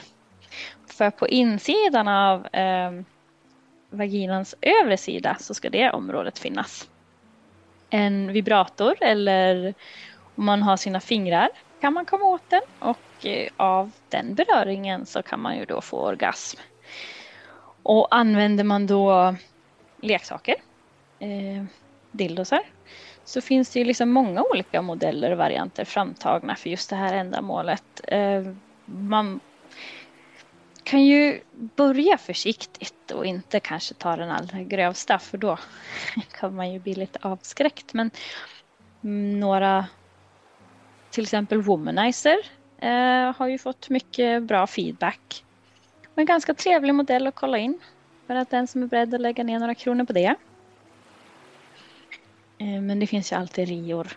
För 0.88 1.10
på 1.10 1.28
insidan 1.28 2.08
av 2.08 2.48
eh, 2.48 2.92
vaginans 3.90 4.56
övre 4.62 4.98
sida 4.98 5.38
så 5.40 5.54
ska 5.54 5.70
det 5.70 5.92
området 5.92 6.40
finnas. 6.40 6.90
En 7.90 8.34
vibrator 8.34 8.96
eller 9.02 9.74
om 10.36 10.46
man 10.46 10.64
har 10.64 10.78
sina 10.78 11.00
fingrar 11.00 11.50
kan 11.80 11.94
man 11.94 12.06
komma 12.06 12.26
åt 12.26 12.50
den 12.50 12.62
och 12.80 13.26
eh, 13.26 13.50
av 13.58 13.92
den 14.10 14.36
beröringen 14.36 15.06
så 15.06 15.22
kan 15.22 15.42
man 15.42 15.58
ju 15.58 15.66
då 15.66 15.82
få 15.82 15.98
orgasm. 15.98 16.60
Och 17.84 18.16
använder 18.16 18.64
man 18.64 18.88
då 18.88 19.36
leksaker, 20.02 20.56
eh, 21.20 21.64
dildosar, 22.12 22.62
så 23.24 23.42
finns 23.42 23.70
det 23.70 23.80
ju 23.80 23.86
liksom 23.86 24.10
många 24.10 24.44
olika 24.44 24.82
modeller 24.82 25.32
och 25.32 25.38
varianter 25.38 25.86
framtagna 25.86 26.56
för 26.56 26.70
just 26.70 26.90
det 26.90 26.96
här 26.96 27.14
ändamålet. 27.14 28.02
Eh, 28.08 28.44
man 28.86 29.40
kan 30.84 31.06
ju 31.06 31.42
börja 31.52 32.18
försiktigt 32.18 33.12
och 33.12 33.26
inte 33.26 33.60
kanske 33.60 33.94
ta 33.94 34.16
den 34.16 34.32
allra 34.32 34.64
grövsta 34.64 35.20
för 35.20 35.38
då 35.38 35.58
kan 36.40 36.56
man 36.56 36.74
ju 36.74 36.80
bli 36.80 36.94
lite 36.94 37.20
avskräckt. 37.22 37.94
Men 37.94 38.12
mm, 39.04 39.40
några, 39.40 39.86
till 41.10 41.24
exempel 41.24 41.62
Womanizer, 41.62 42.38
eh, 42.78 43.36
har 43.38 43.48
ju 43.48 43.58
fått 43.58 43.90
mycket 43.90 44.44
bra 44.44 44.68
feedback. 44.68 45.46
En 46.16 46.26
ganska 46.26 46.54
trevlig 46.54 46.96
modell 46.96 47.28
att 47.28 47.36
kolla 47.36 47.58
in 47.58 47.80
för 48.32 48.36
att 48.36 48.50
den 48.50 48.68
som 48.68 48.84
är 48.84 48.88
beredd 48.88 49.14
att 49.14 49.22
lägga 49.22 49.44
ner 49.44 49.60
några 49.60 49.76
kronor 49.76 50.06
på 50.06 50.14
det. 50.14 50.36
Eh, 52.58 52.82
men 52.82 53.00
det 53.00 53.08
finns 53.08 53.32
ju 53.32 53.36
alltid 53.36 53.68
rior 53.68 54.08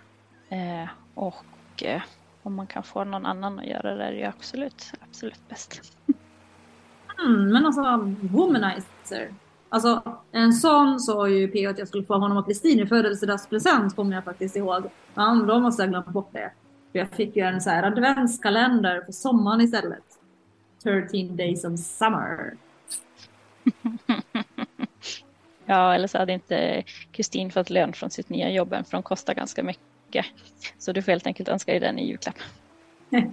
eh, 0.49 0.89
och 1.15 1.83
eh, 1.83 2.03
om 2.43 2.55
man 2.55 2.67
kan 2.67 2.83
få 2.83 3.05
någon 3.05 3.27
annan 3.27 3.59
att 3.59 3.67
göra 3.67 3.95
det 3.95 4.05
är 4.05 4.13
det 4.13 4.19
ju 4.19 4.25
absolut, 4.25 4.93
absolut 5.01 5.49
bäst. 5.49 5.99
Mm, 7.19 7.53
men 7.53 7.67
alltså, 7.67 8.15
womanizer. 8.21 9.35
Alltså, 9.69 10.03
en 10.33 10.53
sån 10.53 11.01
sa 11.01 11.29
ju 11.29 11.49
P 11.49 11.67
att 11.67 11.79
jag 11.79 11.89
skulle 11.89 12.05
få 12.05 12.19
honom 12.19 12.37
och 12.37 12.47
Kristin 12.47 12.81
i 12.81 12.87
födelsedagspresent, 12.87 13.97
kommer 13.97 14.15
jag 14.15 14.25
faktiskt 14.25 14.57
ihåg. 14.57 14.91
Men 15.15 15.47
då 15.47 15.61
måste 15.61 15.83
jag 15.83 15.91
glömma 15.91 16.11
bort 16.11 16.33
det. 16.33 16.53
För 16.93 16.99
jag 16.99 17.11
fick 17.11 17.37
ju 17.37 17.43
en 17.43 17.61
så 17.61 17.71
här 17.71 17.83
adventskalender 17.83 19.01
för 19.01 19.13
sommaren 19.13 19.61
istället. 19.61 20.05
13 20.83 21.37
days 21.37 21.65
of 21.65 21.81
summer. 21.81 22.57
ja, 25.67 25.95
eller 25.95 26.07
så 26.07 26.19
hade 26.19 26.33
inte 26.33 26.83
Kristin 27.13 27.51
fått 27.51 27.71
lön 27.71 27.93
från 27.93 28.11
sitt 28.11 28.29
nya 28.29 28.51
jobb 28.51 28.73
än, 28.73 28.85
för 28.85 28.93
de 28.93 29.03
kostar 29.03 29.35
ganska 29.35 29.63
mycket. 29.63 30.27
Så 30.79 30.93
du 30.93 31.03
får 31.03 31.13
helt 31.13 31.27
enkelt 31.27 31.49
önska 31.49 31.73
dig 31.73 31.81
den 31.81 31.99
i 31.99 32.07
julklapp. 32.07 32.37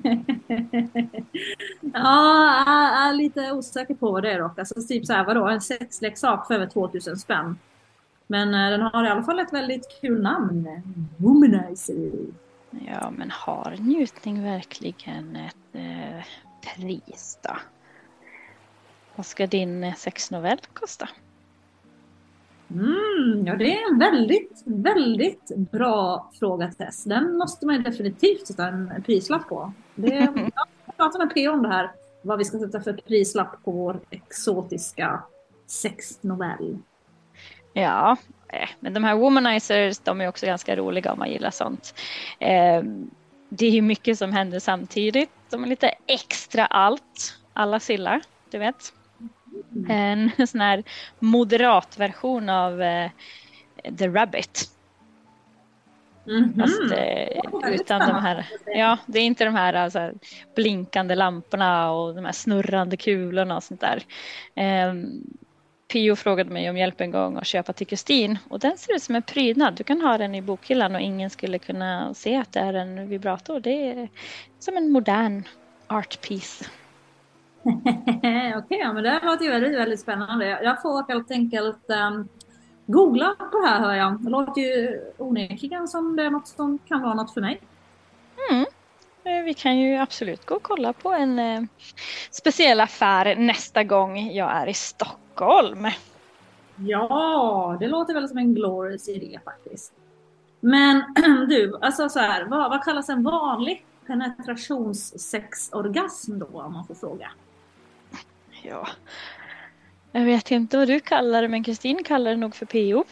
ja, 1.94 2.64
jag 2.66 3.10
är 3.10 3.14
lite 3.14 3.52
osäker 3.52 3.94
på 3.94 4.22
det 4.22 4.38
dock. 4.38 4.60
Alltså 4.60 4.82
typ 4.88 5.06
så 5.06 5.14
här, 5.14 5.26
vadå, 5.26 5.48
en 5.48 5.62
sexleksak 5.62 6.48
för 6.48 6.54
över 6.54 6.68
2000 6.68 7.18
spänn. 7.18 7.60
Men 8.28 8.54
eh, 8.54 8.70
den 8.70 8.82
har 8.82 9.06
i 9.06 9.10
alla 9.10 9.24
fall 9.24 9.40
ett 9.40 9.54
väldigt 9.54 10.02
kul 10.02 10.22
namn. 10.22 10.82
Womanizer. 11.18 12.12
Ja, 12.88 13.12
men 13.12 13.32
har 13.32 13.76
njutning 13.80 14.44
verkligen 14.44 15.36
ett 15.36 15.76
eh, 15.76 16.26
pris 16.76 17.40
då? 17.44 17.56
Vad 19.22 19.26
ska 19.26 19.48
din 19.48 19.84
eh, 19.84 19.94
sexnovell 19.94 20.58
kosta? 20.74 21.10
Mm, 22.72 23.48
ja, 23.48 23.56
det 23.56 23.78
är 23.78 23.92
en 23.92 24.00
väldigt, 24.00 24.64
väldigt 24.66 25.52
bra 25.56 26.32
fråga 26.40 26.72
Tess. 26.72 27.04
Den 27.04 27.38
måste 27.38 27.66
man 27.66 27.84
definitivt 27.84 28.48
sätta 28.48 28.68
en 28.68 29.04
prislapp 29.06 29.50
på. 29.50 29.74
Det, 29.96 30.10
jag 30.86 30.98
pratar 30.98 31.20
med 31.20 31.34
P 31.34 31.50
om 31.50 31.64
det 31.64 31.70
här, 31.70 31.92
vad 32.22 32.38
vi 32.38 32.46
ska 32.46 32.60
sätta 32.60 32.82
för 32.82 32.94
prislapp 32.94 33.64
på 33.64 33.72
vår 33.72 34.00
exotiska 34.10 35.24
sexnovell. 35.68 36.78
Ja, 37.74 38.18
eh, 38.48 38.70
men 38.80 38.94
de 38.94 39.04
här 39.04 39.16
womanizers, 39.16 40.00
de 40.00 40.22
är 40.22 40.28
också 40.28 40.46
ganska 40.46 40.76
roliga 40.76 41.14
om 41.14 41.20
man 41.20 41.32
gillar 41.32 41.52
sånt. 41.52 41.94
Eh, 42.40 42.84
det 43.50 43.66
är 43.66 43.72
ju 43.72 43.82
mycket 43.82 44.18
som 44.18 44.32
händer 44.32 44.60
samtidigt. 44.60 45.32
De 45.50 45.64
är 45.64 45.68
lite 45.68 45.94
extra 46.08 46.66
allt, 46.66 47.40
alla 47.54 47.80
sillar, 47.80 48.22
du 48.50 48.58
vet. 48.58 48.94
En 49.88 50.32
sån 50.48 50.62
här 50.62 50.84
moderat 51.20 52.00
version 52.00 52.50
av 52.50 52.82
eh, 52.82 53.12
The 53.98 54.08
Rabbit. 54.08 54.70
Mm 56.28 56.44
-hmm. 56.44 56.62
Fast 56.62 56.92
eh, 56.92 57.74
utan 57.74 58.00
de 58.00 58.22
här, 58.22 58.46
ja 58.66 58.98
det 59.06 59.20
är 59.20 59.24
inte 59.24 59.46
de 59.46 59.56
här 59.56 59.74
alltså, 59.74 60.12
blinkande 60.56 61.16
lamporna 61.16 61.92
och 61.92 62.16
de 62.16 62.26
här 62.26 62.32
snurrande 62.32 62.98
kulorna 62.98 63.56
och 63.56 63.64
sånt 63.64 63.82
där. 63.82 64.04
Eh, 64.56 64.94
Pio 65.92 66.16
frågade 66.16 66.50
mig 66.50 66.70
om 66.70 66.78
hjälp 66.78 67.02
en 67.02 67.12
gång 67.12 67.38
att 67.38 67.48
köpa 67.48 67.74
till 67.74 67.88
Kristin 67.88 68.38
och 68.50 68.60
den 68.60 68.78
ser 68.78 68.96
ut 68.96 69.04
som 69.04 69.16
en 69.16 69.22
prydnad. 69.22 69.76
Du 69.76 69.84
kan 69.84 70.02
ha 70.02 70.18
den 70.18 70.36
i 70.36 70.42
bokhyllan 70.42 70.96
och 70.96 71.02
ingen 71.02 71.30
skulle 71.30 71.60
kunna 71.60 72.14
se 72.14 72.36
att 72.36 72.52
det 72.52 72.60
är 72.60 72.74
en 72.74 73.10
vibrator. 73.10 73.60
Det 73.60 73.90
är 73.90 74.10
som 74.60 74.78
en 74.78 74.92
modern 74.92 75.44
art 75.88 76.22
piece. 76.28 76.66
Okej, 77.64 78.56
okay, 78.58 78.94
men 78.94 79.04
det 79.04 79.20
låter 79.24 79.46
ju 79.46 79.52
väldigt, 79.52 79.80
väldigt 79.80 80.00
spännande. 80.00 80.60
Jag 80.64 80.82
får 80.82 81.08
helt 81.08 81.32
enkelt 81.32 81.90
um, 81.90 82.28
googla 82.86 83.36
på 83.52 83.60
det 83.60 83.68
här 83.68 83.80
hör 83.80 83.94
jag. 83.94 84.20
Det 84.20 84.30
låter 84.30 84.62
ju 84.62 85.02
onekligen 85.18 85.88
som 85.88 86.16
det 86.16 86.24
är 86.24 86.30
något 86.30 86.48
som 86.48 86.80
kan 86.88 87.02
vara 87.02 87.14
något 87.14 87.34
för 87.34 87.42
mig. 87.42 87.62
Mm. 88.52 88.66
Eh, 89.24 89.44
vi 89.46 89.54
kan 89.54 89.80
ju 89.80 89.96
absolut 89.96 90.46
gå 90.46 90.56
och 90.56 90.64
kolla 90.64 90.94
på 90.94 91.12
en 91.12 91.40
eh, 91.40 91.62
speciell 92.32 92.80
affär 92.80 93.36
nästa 93.36 93.84
gång 93.84 94.32
jag 94.32 94.52
är 94.52 94.68
i 94.68 94.74
Stockholm. 94.74 95.88
Ja, 96.76 97.78
det 97.80 97.88
låter 97.88 98.14
väl 98.14 98.30
som 98.30 98.38
en 98.38 98.54
glorious 98.54 99.10
idé 99.10 99.40
faktiskt. 99.46 99.94
Men 100.60 101.04
du, 101.50 101.78
alltså 101.82 102.10
så 102.10 102.20
här, 102.20 102.44
vad, 102.44 102.70
vad 102.70 102.84
kallas 102.84 103.10
en 103.10 103.24
vanlig 103.24 103.86
penetrationssexorgasm 104.08 106.40
då 106.40 106.46
om 106.46 106.74
man 106.74 106.86
får 106.86 106.96
fråga? 106.96 107.32
Ja, 108.64 108.88
jag 110.12 110.26
vet 110.26 110.52
inte 110.52 110.78
vad 110.78 110.88
du 110.88 111.00
kallar 111.00 111.42
det 111.42 111.48
men 111.48 111.64
Kristin 111.64 112.04
kallar 112.04 112.32
det 112.32 112.38
nog 112.38 112.56
för 112.56 112.66
PO. 112.66 113.04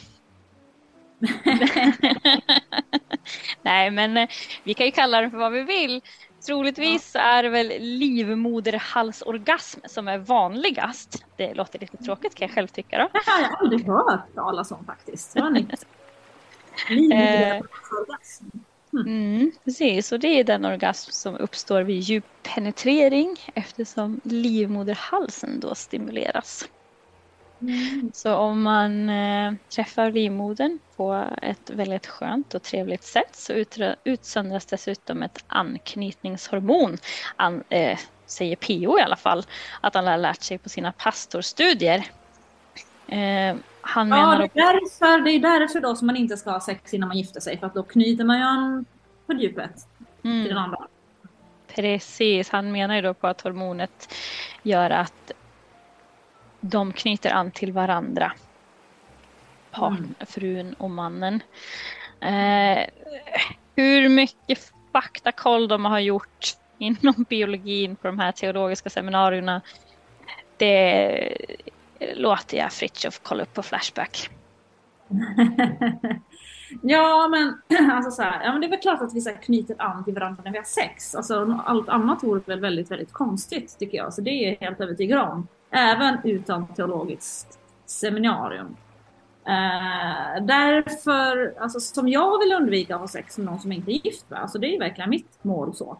Nej 3.62 3.92
men 3.92 4.18
eh, 4.18 4.30
vi 4.64 4.74
kan 4.74 4.86
ju 4.86 4.92
kalla 4.92 5.22
det 5.22 5.30
för 5.30 5.38
vad 5.38 5.52
vi 5.52 5.64
vill. 5.64 6.02
Troligtvis 6.46 7.12
ja. 7.16 7.22
är 7.22 7.44
det 7.44 7.50
väl 7.50 7.74
livmoderhalsorgasm 7.80 9.80
som 9.86 10.08
är 10.08 10.18
vanligast. 10.18 11.26
Det 11.36 11.54
låter 11.54 11.80
lite 11.80 11.98
tråkigt 11.98 12.36
kan 12.36 12.48
jag 12.48 12.56
själv 12.56 12.68
tycka 12.68 12.98
då. 12.98 13.10
Det 13.14 13.32
har 13.32 13.42
jag 13.42 13.60
aldrig 13.60 13.88
hört 13.88 14.36
talas 14.36 14.72
om 14.72 14.86
faktiskt. 14.86 15.36
Livmoderhalsorgasm. 16.90 18.46
Mm. 18.94 19.08
Mm, 19.08 19.52
precis, 19.64 20.12
och 20.12 20.20
det 20.20 20.28
är 20.28 20.44
den 20.44 20.66
orgasm 20.66 21.12
som 21.12 21.36
uppstår 21.36 21.82
vid 21.82 22.00
djup 22.00 22.26
penetrering 22.44 23.38
eftersom 23.56 24.22
livmoderhalsen 24.24 25.60
då 25.60 25.76
stimuleras. 25.76 26.70
Mm. 27.62 28.12
Så 28.14 28.36
om 28.36 28.62
man 28.62 29.10
eh, 29.10 29.54
träffar 29.76 30.12
livmodern 30.12 30.80
på 30.96 31.28
ett 31.42 31.70
väldigt 31.70 32.08
skönt 32.08 32.54
och 32.54 32.64
trevligt 32.64 33.04
sätt 33.04 33.36
så 33.36 33.54
utsöndras 34.04 34.66
dessutom 34.66 35.24
ett 35.24 35.44
anknytningshormon, 35.48 36.98
an, 37.36 37.64
eh, 37.70 38.00
säger 38.26 38.56
PO 38.56 39.00
i 39.00 39.02
alla 39.02 39.16
fall, 39.16 39.44
att 39.82 39.96
han 39.96 40.08
har 40.08 40.18
lärt 40.18 40.42
sig 40.42 40.58
på 40.58 40.70
sina 40.70 40.92
pastorstudier. 40.92 42.06
Eh, 43.08 43.56
han 43.90 44.10
ja, 44.10 44.38
det 44.38 44.44
är, 44.44 44.74
därför, 44.74 45.22
det 45.22 45.32
är 45.32 45.40
därför 45.40 45.80
då 45.80 45.96
som 45.96 46.08
man 46.08 46.16
inte 46.16 46.38
ska 46.38 46.52
ha 46.52 46.60
sex 46.60 46.94
innan 46.94 47.08
man 47.08 47.18
gifter 47.18 47.40
sig, 47.40 47.60
för 47.60 47.68
att 47.68 47.74
då 47.74 47.84
knyter 47.84 48.24
man 48.24 48.38
ju 48.38 48.44
an 48.44 48.86
på 49.28 49.34
djupet 49.34 49.88
mm. 50.24 50.44
till 50.44 50.50
den 50.50 50.64
andra. 50.64 50.88
Precis, 51.76 52.50
han 52.50 52.72
menar 52.72 52.96
ju 52.96 53.02
då 53.02 53.14
på 53.14 53.28
att 53.28 53.42
hormonet 53.42 54.16
gör 54.64 54.90
att 54.90 55.32
de 56.62 56.94
knyter 56.94 57.34
an 57.34 57.52
till 57.52 57.72
varandra. 57.72 58.32
Partn, 59.72 59.94
mm. 59.94 60.16
frun 60.20 60.74
och 60.74 60.90
mannen. 60.90 61.40
Eh, 62.20 62.86
hur 63.76 64.10
mycket 64.10 64.72
faktakoll 64.94 65.68
de 65.68 65.86
har 65.86 66.00
gjort 66.00 66.48
inom 66.78 67.26
biologin 67.30 67.96
på 67.96 68.08
de 68.08 68.20
här 68.20 68.32
teologiska 68.32 68.90
seminarierna. 68.90 69.62
Det 70.58 71.38
låter 72.16 72.58
jag 72.58 72.74
Fritiof 72.74 73.20
kolla 73.24 73.44
upp 73.44 73.54
på 73.54 73.64
Flashback. 73.64 74.30
ja, 76.82 77.28
men 77.28 77.62
alltså 77.92 78.12
så 78.12 78.22
här, 78.22 78.44
ja, 78.44 78.52
men 78.52 78.62
det 78.62 78.68
är 78.68 78.70
väl 78.70 78.80
klart 78.80 79.02
att 79.02 79.14
vi 79.14 79.22
så 79.22 79.30
här, 79.30 79.38
knyter 79.38 79.76
an 79.80 80.04
till 80.04 80.14
varandra 80.14 80.44
när 80.44 80.52
vi 80.52 80.58
har 80.58 80.66
sex. 80.66 81.16
Alltså, 81.16 81.60
allt 81.66 81.90
annat 81.90 82.24
vore 82.24 82.42
väl 82.46 82.60
väldigt, 82.60 82.92
väldigt 82.92 83.14
konstigt 83.14 83.80
tycker 83.80 83.98
jag. 83.98 84.14
Så 84.14 84.22
det 84.22 84.30
är 84.30 84.50
jag 84.50 84.68
helt 84.68 84.82
övertygad 84.82 85.20
om. 85.20 85.48
Även 85.72 86.18
utan 86.24 86.68
teologiskt 86.68 87.60
seminarium. 87.86 88.76
Uh, 89.48 90.46
därför, 90.46 91.54
alltså 91.60 91.80
som 91.80 92.10
jag 92.10 92.40
vill 92.40 92.54
undvika 92.54 92.96
att 92.96 93.02
ha 93.02 93.08
sex 93.08 93.38
med 93.38 93.46
någon 93.46 93.60
som 93.60 93.72
inte 93.72 93.92
är 93.92 94.06
gift 94.06 94.32
va? 94.32 94.38
alltså 94.38 94.60
det 94.60 94.76
är 94.76 94.80
verkligen 94.80 95.10
mitt 95.10 95.44
mål 95.44 95.76
så. 95.76 95.98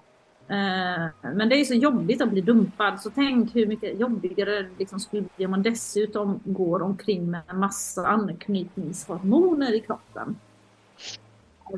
Eh, 0.50 1.32
men 1.34 1.50
det 1.50 1.56
är 1.56 1.66
så 1.66 1.74
jobbigt 1.74 2.22
att 2.22 2.30
bli 2.30 2.42
dumpad, 2.42 3.02
så 3.02 3.10
tänk 3.10 3.56
hur 3.56 3.66
mycket 3.66 4.00
jobbigare 4.00 4.62
det 4.62 4.70
liksom 4.78 5.00
skulle 5.00 5.24
bli 5.36 5.46
om 5.46 5.52
man 5.52 5.64
dessutom 5.64 6.40
går 6.44 6.82
omkring 6.82 7.32
med 7.32 7.42
en 7.48 7.60
massa 7.60 8.08
anknytningshormoner 8.08 9.74
i 9.74 9.80
kroppen. 9.80 10.36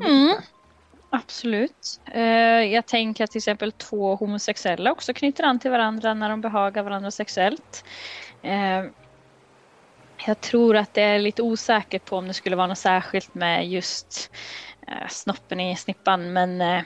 Mm. 0.04 0.36
Absolut. 1.10 2.00
Eh, 2.12 2.22
jag 2.72 2.86
tänker 2.86 3.24
att 3.24 3.30
till 3.30 3.38
exempel 3.38 3.72
två 3.72 4.16
homosexuella 4.16 4.92
också 4.92 5.14
knyter 5.14 5.44
an 5.44 5.58
till 5.58 5.70
varandra 5.70 6.14
när 6.14 6.30
de 6.30 6.40
behagar 6.40 6.82
varandra 6.82 7.10
sexuellt. 7.10 7.84
Eh, 8.42 8.84
jag 10.26 10.40
tror 10.40 10.76
att 10.76 10.94
det 10.94 11.02
är 11.02 11.18
lite 11.18 11.42
osäkert 11.42 12.04
på 12.04 12.16
om 12.16 12.28
det 12.28 12.34
skulle 12.34 12.56
vara 12.56 12.66
något 12.66 12.78
särskilt 12.78 13.34
med 13.34 13.68
just 13.68 14.30
snoppen 15.08 15.60
i 15.60 15.76
snippan 15.76 16.32
men 16.32 16.60
eh, 16.60 16.82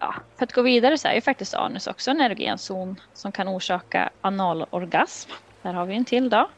ja, 0.00 0.14
för 0.36 0.44
att 0.44 0.52
gå 0.52 0.62
vidare 0.62 0.98
så 0.98 1.08
är 1.08 1.14
ju 1.14 1.20
faktiskt 1.20 1.54
anus 1.54 1.86
också 1.86 2.10
en 2.10 2.20
erogen 2.20 2.58
zon 2.58 3.00
som 3.14 3.32
kan 3.32 3.48
orsaka 3.48 4.10
analorgasm. 4.20 5.30
Där 5.62 5.74
har 5.74 5.86
vi 5.86 5.96
en 5.96 6.04
till 6.04 6.30
då. 6.30 6.50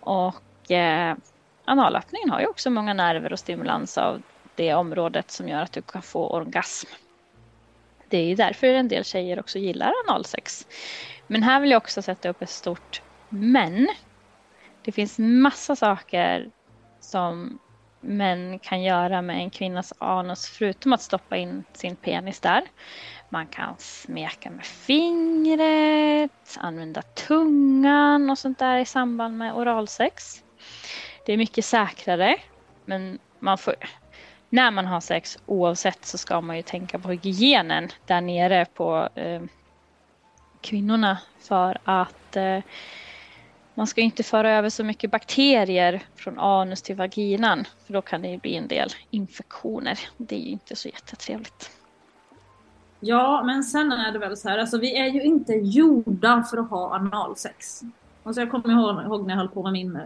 Och 0.00 0.70
eh, 0.70 1.16
analöppningen 1.64 2.30
har 2.30 2.40
ju 2.40 2.46
också 2.46 2.70
många 2.70 2.94
nerver 2.94 3.32
och 3.32 3.38
stimulans 3.38 3.98
av 3.98 4.22
det 4.54 4.74
området 4.74 5.30
som 5.30 5.48
gör 5.48 5.62
att 5.62 5.72
du 5.72 5.82
kan 5.82 6.02
få 6.02 6.30
orgasm. 6.30 6.88
Det 8.08 8.18
är 8.18 8.24
ju 8.24 8.34
därför 8.34 8.66
en 8.66 8.88
del 8.88 9.04
tjejer 9.04 9.40
också 9.40 9.58
gillar 9.58 9.92
analsex. 10.08 10.66
Men 11.26 11.42
här 11.42 11.60
vill 11.60 11.70
jag 11.70 11.78
också 11.78 12.02
sätta 12.02 12.28
upp 12.28 12.42
ett 12.42 12.50
stort 12.50 13.02
men. 13.28 13.88
Det 14.82 14.92
finns 14.92 15.18
massa 15.18 15.76
saker 15.76 16.50
som 17.00 17.58
män 18.00 18.58
kan 18.58 18.82
göra 18.82 19.22
med 19.22 19.36
en 19.36 19.50
kvinnas 19.50 19.92
anus 19.98 20.46
förutom 20.46 20.92
att 20.92 21.02
stoppa 21.02 21.36
in 21.36 21.64
sin 21.72 21.96
penis 21.96 22.40
där. 22.40 22.62
Man 23.28 23.46
kan 23.46 23.74
smeka 23.78 24.50
med 24.50 24.64
fingret, 24.64 26.56
använda 26.58 27.02
tungan 27.02 28.30
och 28.30 28.38
sånt 28.38 28.58
där 28.58 28.78
i 28.78 28.84
samband 28.84 29.38
med 29.38 29.54
oralsex. 29.54 30.44
Det 31.26 31.32
är 31.32 31.36
mycket 31.36 31.64
säkrare 31.64 32.36
men 32.84 33.18
man 33.38 33.58
får, 33.58 33.74
när 34.48 34.70
man 34.70 34.86
har 34.86 35.00
sex 35.00 35.38
oavsett 35.46 36.04
så 36.04 36.18
ska 36.18 36.40
man 36.40 36.56
ju 36.56 36.62
tänka 36.62 36.98
på 36.98 37.08
hygienen 37.10 37.88
där 38.06 38.20
nere 38.20 38.66
på 38.74 39.08
eh, 39.14 39.42
kvinnorna 40.60 41.18
för 41.38 41.78
att 41.84 42.36
eh, 42.36 42.58
man 43.80 43.86
ska 43.86 44.00
inte 44.00 44.22
föra 44.22 44.50
över 44.50 44.70
så 44.70 44.84
mycket 44.84 45.10
bakterier 45.10 46.02
från 46.16 46.38
anus 46.38 46.82
till 46.82 46.96
vaginan 46.96 47.64
för 47.86 47.92
då 47.92 48.02
kan 48.02 48.22
det 48.22 48.42
bli 48.42 48.56
en 48.56 48.68
del 48.68 48.88
infektioner. 49.10 49.98
Det 50.16 50.34
är 50.34 50.40
ju 50.40 50.50
inte 50.50 50.76
så 50.76 50.88
jättetrevligt. 50.88 51.70
Ja, 53.00 53.42
men 53.44 53.64
sen 53.64 53.92
är 53.92 54.12
det 54.12 54.18
väl 54.18 54.36
så 54.36 54.48
här, 54.48 54.58
alltså 54.58 54.78
vi 54.78 54.96
är 54.96 55.06
ju 55.06 55.22
inte 55.22 55.52
gjorda 55.52 56.44
för 56.50 56.58
att 56.58 56.70
ha 56.70 56.94
analsex. 56.94 57.80
Alltså 58.22 58.40
jag 58.40 58.50
kommer 58.50 58.70
ihåg 59.06 59.26
när 59.26 59.30
jag 59.30 59.36
höll 59.36 59.48
på 59.48 59.62
med 59.62 59.72
min 59.72 59.96
eh, 59.96 60.02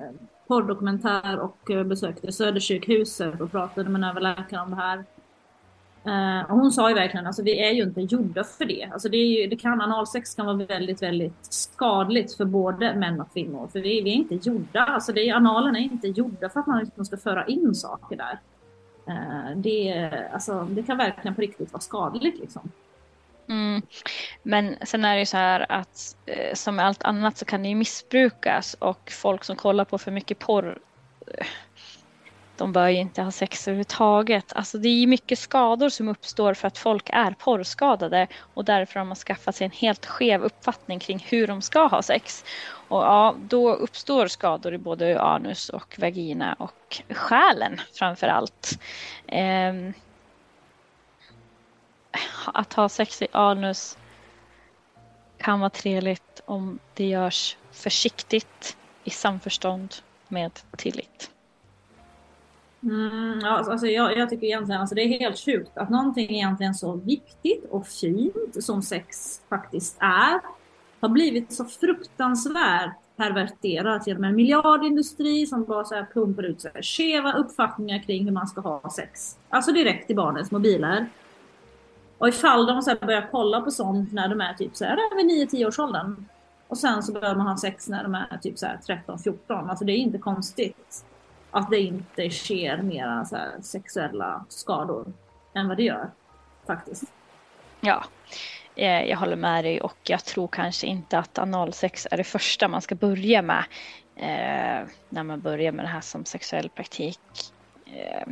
porrdokumentär 0.47 1.39
och 1.39 1.70
eh, 1.70 1.85
besökte 1.85 2.33
Södersjukhuset 2.33 3.41
och 3.41 3.51
pratade 3.51 3.89
med 3.89 3.99
en 3.99 4.11
överläkare 4.11 4.61
om 4.61 4.70
det 4.70 4.77
här. 4.77 5.05
Uh, 6.07 6.50
och 6.50 6.59
hon 6.59 6.72
sa 6.72 6.88
ju 6.88 6.94
verkligen, 6.94 7.26
alltså 7.26 7.42
vi 7.42 7.68
är 7.68 7.72
ju 7.72 7.82
inte 7.82 8.00
gjorda 8.00 8.44
för 8.44 8.64
det. 8.64 8.88
Alltså 8.92 9.09
det, 9.09 9.16
är 9.16 9.26
ju, 9.26 9.46
det 9.46 9.57
kan, 9.57 9.80
analsex 9.80 10.34
kan 10.34 10.46
vara 10.46 10.57
väldigt, 10.57 11.02
väldigt 11.02 11.44
skadligt 11.52 12.36
för 12.36 12.44
både 12.44 12.94
män 12.94 13.20
och 13.20 13.32
kvinnor. 13.32 13.68
För 13.72 13.80
vi, 13.80 14.02
vi 14.02 14.11
är 14.11 14.14
inte 14.14 14.34
gjorda, 14.34 14.84
alltså 14.84 15.12
det, 15.12 15.30
analen 15.30 15.76
är 15.76 15.80
inte 15.80 16.09
gjorda 16.09 16.48
för 16.48 16.61
att 16.61 16.66
man 16.66 16.78
liksom 16.78 17.05
ska 17.05 17.16
föra 17.16 17.46
in 17.46 17.74
saker 17.74 18.16
där. 18.16 18.38
Uh, 19.09 19.57
det, 19.57 20.11
alltså, 20.32 20.68
det 20.70 20.82
kan 20.82 20.96
verkligen 20.96 21.34
på 21.34 21.40
riktigt 21.40 21.72
vara 21.72 21.80
skadligt 21.80 22.40
liksom. 22.40 22.70
Mm. 23.48 23.82
Men 24.42 24.76
sen 24.82 25.05
är 25.05 25.14
det 25.14 25.20
ju 25.20 25.26
så 25.26 25.36
här 25.36 25.72
att 25.72 26.16
eh, 26.26 26.55
som 26.55 26.76
med 26.76 26.86
allt 26.86 27.02
annat 27.02 27.36
så 27.36 27.44
kan 27.44 27.62
det 27.62 27.68
ju 27.68 27.74
missbrukas 27.74 28.74
och 28.74 29.11
folk 29.11 29.44
som 29.44 29.57
kollar 29.57 29.84
på 29.84 29.98
för 29.98 30.11
mycket 30.11 30.38
porr 30.38 30.78
eh, 31.26 31.46
de 32.57 32.72
bör 32.72 32.88
ju 32.88 32.98
inte 32.98 33.22
ha 33.22 33.30
sex 33.30 33.68
överhuvudtaget. 33.68 34.52
Alltså 34.52 34.78
det 34.78 34.88
är 34.88 35.00
ju 35.00 35.07
mycket 35.07 35.38
skador 35.38 35.88
som 35.88 36.09
uppstår 36.09 36.55
för 36.55 36.68
att 36.68 36.78
folk 36.78 37.11
är 37.12 37.30
porrskadade 37.30 38.26
och 38.55 38.64
därför 38.64 39.00
har 39.00 39.07
man 39.07 39.16
skaffat 39.16 39.57
sig 39.57 39.64
en 39.64 39.70
helt 39.70 40.07
skev 40.07 40.42
uppfattning 40.42 40.98
kring 40.98 41.26
hur 41.28 41.46
de 41.46 41.62
ska 41.62 41.86
ha 41.86 42.02
sex. 42.02 42.44
Och 42.88 43.02
ja, 43.02 43.34
då 43.38 43.74
uppstår 43.74 44.26
skador 44.26 44.74
i 44.74 44.78
både 44.78 45.20
anus 45.20 45.68
och 45.68 45.98
vagina 45.98 46.55
och 46.59 47.02
själen 47.11 47.80
framför 47.92 48.26
allt. 48.26 48.78
Eh, 49.26 49.74
att 52.46 52.72
ha 52.72 52.88
sex 52.88 53.22
i 53.22 53.26
anus 53.32 53.98
kan 55.38 55.61
vara 55.61 55.70
trevligt 55.70 56.40
om 56.44 56.78
det 56.94 57.07
görs 57.07 57.57
försiktigt 57.72 58.76
i 59.05 59.11
samförstånd 59.11 59.94
med 60.28 60.52
tillit. 60.76 61.34
Mm, 62.85 63.45
alltså, 63.45 63.72
alltså 63.72 63.87
jag, 63.87 64.16
jag, 64.16 64.30
tycker 64.30 64.47
egentligen 64.47 64.80
alltså 64.80 64.95
det 64.95 65.03
är 65.03 65.18
helt 65.20 65.39
sjukt 65.39 65.78
att 65.78 65.91
någonting 65.91 66.30
egentligen 66.30 66.74
så 66.74 66.93
viktigt 66.97 67.64
och 67.70 67.87
fint 67.87 68.64
som 68.64 68.82
sex 68.82 69.41
faktiskt 69.49 69.97
är 70.01 70.41
har 71.01 71.09
blivit 71.09 71.53
så 71.53 71.64
fruktansvärt 71.64 72.97
perverterat 73.16 74.07
genom 74.07 74.24
en 74.24 74.37
miljardindustri 74.37 75.47
som 75.47 75.64
bara 75.64 75.85
så 75.85 75.95
här 75.95 76.07
pumpar 76.14 76.43
ut 76.43 76.61
så 76.61 76.68
här 76.74 76.82
skeva 76.82 77.32
uppfattningar 77.32 78.03
kring 78.03 78.24
hur 78.24 78.32
man 78.32 78.47
ska 78.47 78.61
ha 78.61 78.91
sex. 78.91 79.39
Alltså 79.49 79.72
direkt 79.72 80.11
i 80.11 80.14
barnens 80.14 80.51
mobiler. 80.51 81.07
Och 82.18 82.28
ifall 82.28 82.66
de 82.66 82.82
så 82.82 82.97
börjar 83.01 83.28
kolla 83.30 83.61
på 83.61 83.70
sånt 83.70 84.12
när 84.12 84.28
de 84.28 84.41
är 84.41 84.55
typ 84.55 84.76
så 84.76 84.85
här, 84.85 84.93
över 84.93 85.47
9-10 85.47 85.66
års 85.66 85.78
åldern. 85.78 86.24
Och 86.68 86.78
sen 86.78 87.03
så 87.03 87.12
börjar 87.12 87.35
man 87.35 87.47
ha 87.47 87.57
sex 87.57 87.89
när 87.89 88.03
de 88.03 88.14
är 88.14 88.39
typ 88.43 88.59
så 88.59 88.66
13-14. 88.66 89.68
Alltså 89.68 89.85
det 89.85 89.93
är 89.93 89.97
inte 89.97 90.18
konstigt 90.18 91.05
att 91.55 91.70
det 91.70 91.80
inte 91.80 92.30
sker 92.30 92.82
mera 92.82 93.24
så 93.24 93.36
sexuella 93.62 94.44
skador 94.48 95.12
än 95.55 95.68
vad 95.68 95.76
det 95.76 95.82
gör 95.82 96.11
faktiskt. 96.66 97.05
Ja, 97.80 98.05
eh, 98.76 99.05
jag 99.05 99.16
håller 99.16 99.36
med 99.36 99.64
dig 99.64 99.80
och 99.80 99.96
jag 100.02 100.24
tror 100.24 100.48
kanske 100.48 100.86
inte 100.86 101.18
att 101.18 101.38
analsex 101.38 102.07
är 102.11 102.16
det 102.16 102.24
första 102.24 102.68
man 102.68 102.82
ska 102.82 102.94
börja 102.94 103.42
med 103.42 103.64
eh, 104.16 104.88
när 105.09 105.22
man 105.22 105.40
börjar 105.40 105.72
med 105.72 105.84
det 105.84 105.88
här 105.88 106.00
som 106.00 106.24
sexuell 106.24 106.68
praktik. 106.68 107.20
Eh, 107.86 108.28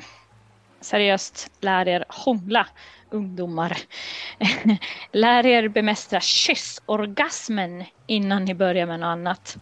Seriöst, 0.82 1.52
lär 1.60 1.88
er 1.88 2.04
hångla 2.08 2.66
ungdomar. 3.10 3.78
Lär 5.12 5.46
er 5.46 5.68
bemästra 5.68 6.20
kyssorgasmen 6.20 7.84
innan 8.06 8.44
ni 8.44 8.54
börjar 8.54 8.86
med 8.86 9.00
något 9.00 9.06
annat. 9.06 9.56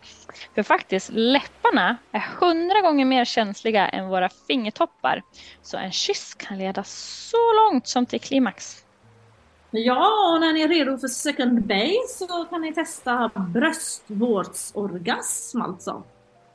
För 0.55 0.63
faktiskt, 0.63 1.11
läpparna 1.13 1.97
är 2.13 2.27
hundra 2.41 2.81
gånger 2.81 3.05
mer 3.05 3.25
känsliga 3.25 3.89
än 3.89 4.09
våra 4.09 4.29
fingertoppar. 4.47 5.23
Så 5.63 5.77
en 5.77 5.93
kyss 5.93 6.35
kan 6.35 6.59
leda 6.59 6.85
så 6.85 7.55
långt 7.55 7.89
som 7.89 8.07
till 8.07 8.21
klimax. 8.21 8.85
Ja, 9.71 10.33
och 10.35 10.41
när 10.41 10.53
ni 10.53 10.61
är 10.61 10.69
redo 10.69 10.99
för 10.99 11.09
second 11.09 11.67
base 11.67 12.27
så 12.29 12.45
kan 12.45 12.61
ni 12.61 12.75
testa 12.75 13.31
bröstvårdsorgasm 13.35 15.63
alltså. 15.63 16.03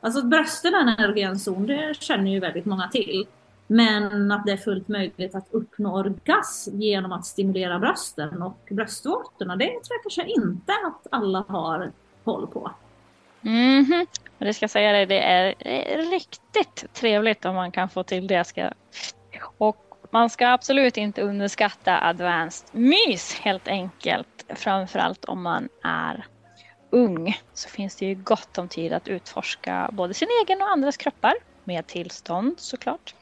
Alltså 0.02 0.26
brösten 0.26 0.74
är 0.74 0.80
en 0.80 0.90
erogen 0.90 1.40
zon, 1.40 1.68
det 1.68 1.96
känner 2.00 2.32
ju 2.32 2.40
väldigt 2.40 2.66
många 2.66 2.88
till. 2.88 3.28
Men 3.68 4.32
att 4.32 4.46
det 4.46 4.52
är 4.52 4.58
fullt 4.58 4.88
möjligt 4.88 5.36
att 5.36 5.48
uppnå 5.52 5.98
orgasm 6.00 6.82
genom 6.82 7.12
att 7.12 7.26
stimulera 7.26 7.80
brösten 7.80 8.42
och 8.42 8.60
bröstvårtorna, 8.70 9.56
det 9.56 9.66
tror 9.66 9.82
jag 9.90 10.02
kanske 10.02 10.34
inte 10.42 10.74
att 10.86 11.08
alla 11.12 11.46
har 11.48 11.92
koll 12.24 12.48
på. 12.48 12.72
Mm 13.42 13.86
-hmm. 13.86 14.08
Det 14.38 14.54
ska 14.54 14.68
säga 14.68 14.92
det, 14.92 15.06
det 15.06 15.20
är 15.20 15.56
riktigt 16.12 16.94
trevligt 16.94 17.46
om 17.46 17.56
man 17.56 17.72
kan 17.72 17.90
få 17.90 18.04
till 18.04 18.28
det. 18.28 18.44
Ska... 18.44 18.72
Och 19.58 19.78
man 20.12 20.30
ska 20.30 20.48
absolut 20.48 20.98
inte 20.98 21.22
underskatta 21.22 22.00
advanced 22.02 22.68
mys 22.72 23.34
helt 23.34 23.68
enkelt. 23.68 24.46
Framförallt 24.50 25.26
om 25.26 25.44
man 25.44 25.70
är 25.84 26.26
ung 26.90 27.40
så 27.54 27.70
finns 27.70 27.96
det 27.96 28.06
ju 28.06 28.16
gott 28.16 28.58
om 28.58 28.68
tid 28.68 28.94
att 28.94 29.08
utforska 29.08 29.90
både 29.94 30.14
sin 30.14 30.28
egen 30.42 30.62
och 30.62 30.70
andras 30.70 30.98
kroppar 30.98 31.34
med 31.64 31.88
tillstånd 31.88 32.54
såklart. 32.58 33.16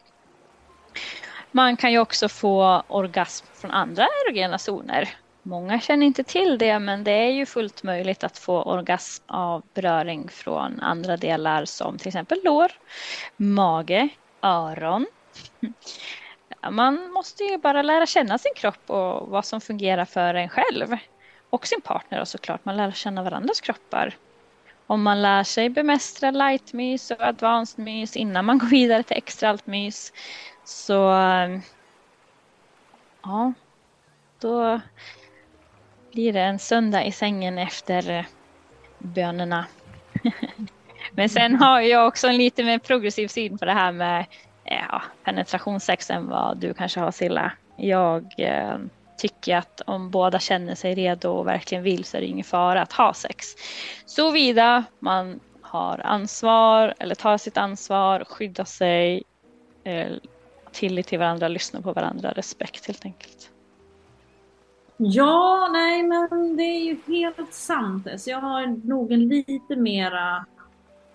Man 1.51 1.77
kan 1.77 1.91
ju 1.91 1.99
också 1.99 2.29
få 2.29 2.83
orgasm 2.87 3.45
från 3.53 3.71
andra 3.71 4.07
erogena 4.25 4.57
zoner. 4.57 5.09
Många 5.43 5.79
känner 5.79 6.05
inte 6.05 6.23
till 6.23 6.57
det 6.57 6.79
men 6.79 7.03
det 7.03 7.11
är 7.11 7.31
ju 7.31 7.45
fullt 7.45 7.83
möjligt 7.83 8.23
att 8.23 8.37
få 8.37 8.61
orgasm 8.61 9.23
av 9.27 9.63
beröring 9.73 10.29
från 10.29 10.79
andra 10.79 11.17
delar 11.17 11.65
som 11.65 11.97
till 11.97 12.07
exempel 12.07 12.39
lår, 12.43 12.71
mage, 13.37 14.09
öron. 14.41 15.05
Man 16.71 17.11
måste 17.11 17.43
ju 17.43 17.57
bara 17.57 17.81
lära 17.81 18.05
känna 18.05 18.37
sin 18.37 18.53
kropp 18.55 18.89
och 18.89 19.29
vad 19.29 19.45
som 19.45 19.61
fungerar 19.61 20.05
för 20.05 20.33
en 20.33 20.49
själv. 20.49 20.97
Och 21.49 21.67
sin 21.67 21.81
partner 21.81 22.25
såklart, 22.25 22.65
man 22.65 22.77
lär 22.77 22.91
känna 22.91 23.23
varandras 23.23 23.61
kroppar. 23.61 24.15
Om 24.87 25.03
man 25.03 25.21
lär 25.21 25.43
sig 25.43 25.69
bemästra 25.69 26.31
light-mys 26.31 27.11
och 27.11 27.21
advanced 27.21 27.85
mys 27.85 28.15
innan 28.15 28.45
man 28.45 28.57
går 28.57 28.67
vidare 28.67 29.03
till 29.03 29.17
extra 29.17 29.49
allt 29.49 29.67
mys 29.67 30.13
så 30.63 31.11
eh, 31.11 31.59
ja, 33.23 33.53
då 34.39 34.79
blir 36.11 36.33
det 36.33 36.41
en 36.41 36.59
söndag 36.59 37.03
i 37.05 37.11
sängen 37.11 37.57
efter 37.57 38.09
eh, 38.09 38.25
bönerna. 38.99 39.65
Men 41.11 41.29
sen 41.29 41.55
har 41.55 41.81
jag 41.81 42.07
också 42.07 42.27
en 42.27 42.37
lite 42.37 42.63
mer 42.63 42.79
progressiv 42.79 43.27
syn 43.27 43.57
på 43.57 43.65
det 43.65 43.73
här 43.73 43.91
med 43.91 44.25
eh, 44.65 44.83
ja, 44.89 45.01
penetrationssex 45.23 46.09
än 46.09 46.27
vad 46.27 46.57
du 46.57 46.73
kanske 46.73 46.99
har 46.99 47.11
Silla. 47.11 47.51
Jag 47.77 48.33
eh, 48.37 48.77
tycker 49.17 49.57
att 49.57 49.81
om 49.85 50.09
båda 50.09 50.39
känner 50.39 50.75
sig 50.75 50.95
redo 50.95 51.29
och 51.29 51.47
verkligen 51.47 51.83
vill 51.83 52.03
så 52.03 52.17
är 52.17 52.21
det 52.21 52.27
ingen 52.27 52.43
fara 52.43 52.81
att 52.81 52.93
ha 52.93 53.13
sex. 53.13 53.45
Såvida 54.05 54.83
man 54.99 55.39
har 55.61 56.01
ansvar 56.03 56.93
eller 56.99 57.15
tar 57.15 57.37
sitt 57.37 57.57
ansvar, 57.57 58.23
skyddar 58.27 58.65
sig, 58.65 59.23
eh, 59.83 60.11
tillit 60.73 61.07
till 61.07 61.19
varandra, 61.19 61.47
lyssnar 61.47 61.81
på 61.81 61.93
varandra, 61.93 62.31
respekt 62.31 62.87
helt 62.87 63.05
enkelt. 63.05 63.49
Ja, 64.97 65.69
nej 65.71 66.03
men 66.03 66.57
det 66.57 66.63
är 66.63 66.83
ju 66.83 66.97
helt 67.07 67.53
sant. 67.53 68.07
Så 68.17 68.29
jag 68.29 68.41
har 68.41 68.87
nog 68.87 69.11
en 69.11 69.27
lite 69.27 69.75
mera 69.75 70.45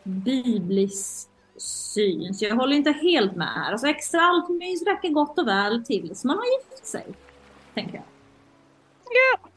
biblisk 0.03 1.29
syn. 1.57 2.35
Så 2.35 2.45
jag 2.45 2.57
håller 2.57 2.77
inte 2.77 2.93
helt 2.93 3.37
med 3.37 3.49
här. 3.49 3.73
Alltså 3.73 3.87
extra 3.87 4.21
altmys 4.21 4.83
räcker 4.83 5.09
gott 5.09 5.39
och 5.39 5.49
väl 5.49 5.85
tills 5.85 6.25
man 6.25 6.37
har 6.37 6.45
gift 6.45 6.87
sig. 6.87 7.07
Tänker 7.75 7.95
jag. 7.95 8.05
Ja, 9.05 9.49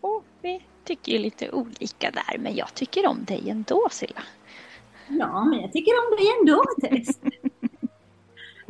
och 0.00 0.24
vi 0.42 0.64
tycker 0.84 1.12
ju 1.12 1.18
lite 1.18 1.50
olika 1.50 2.10
där, 2.10 2.38
men 2.38 2.56
jag 2.56 2.74
tycker 2.74 3.06
om 3.06 3.24
dig 3.24 3.50
ändå 3.50 3.88
Silla. 3.90 4.22
Ja, 5.08 5.44
men 5.44 5.60
jag 5.60 5.72
tycker 5.72 5.92
om 5.92 6.16
dig 6.16 6.26
ändå 6.40 6.64
Tess. 6.80 7.20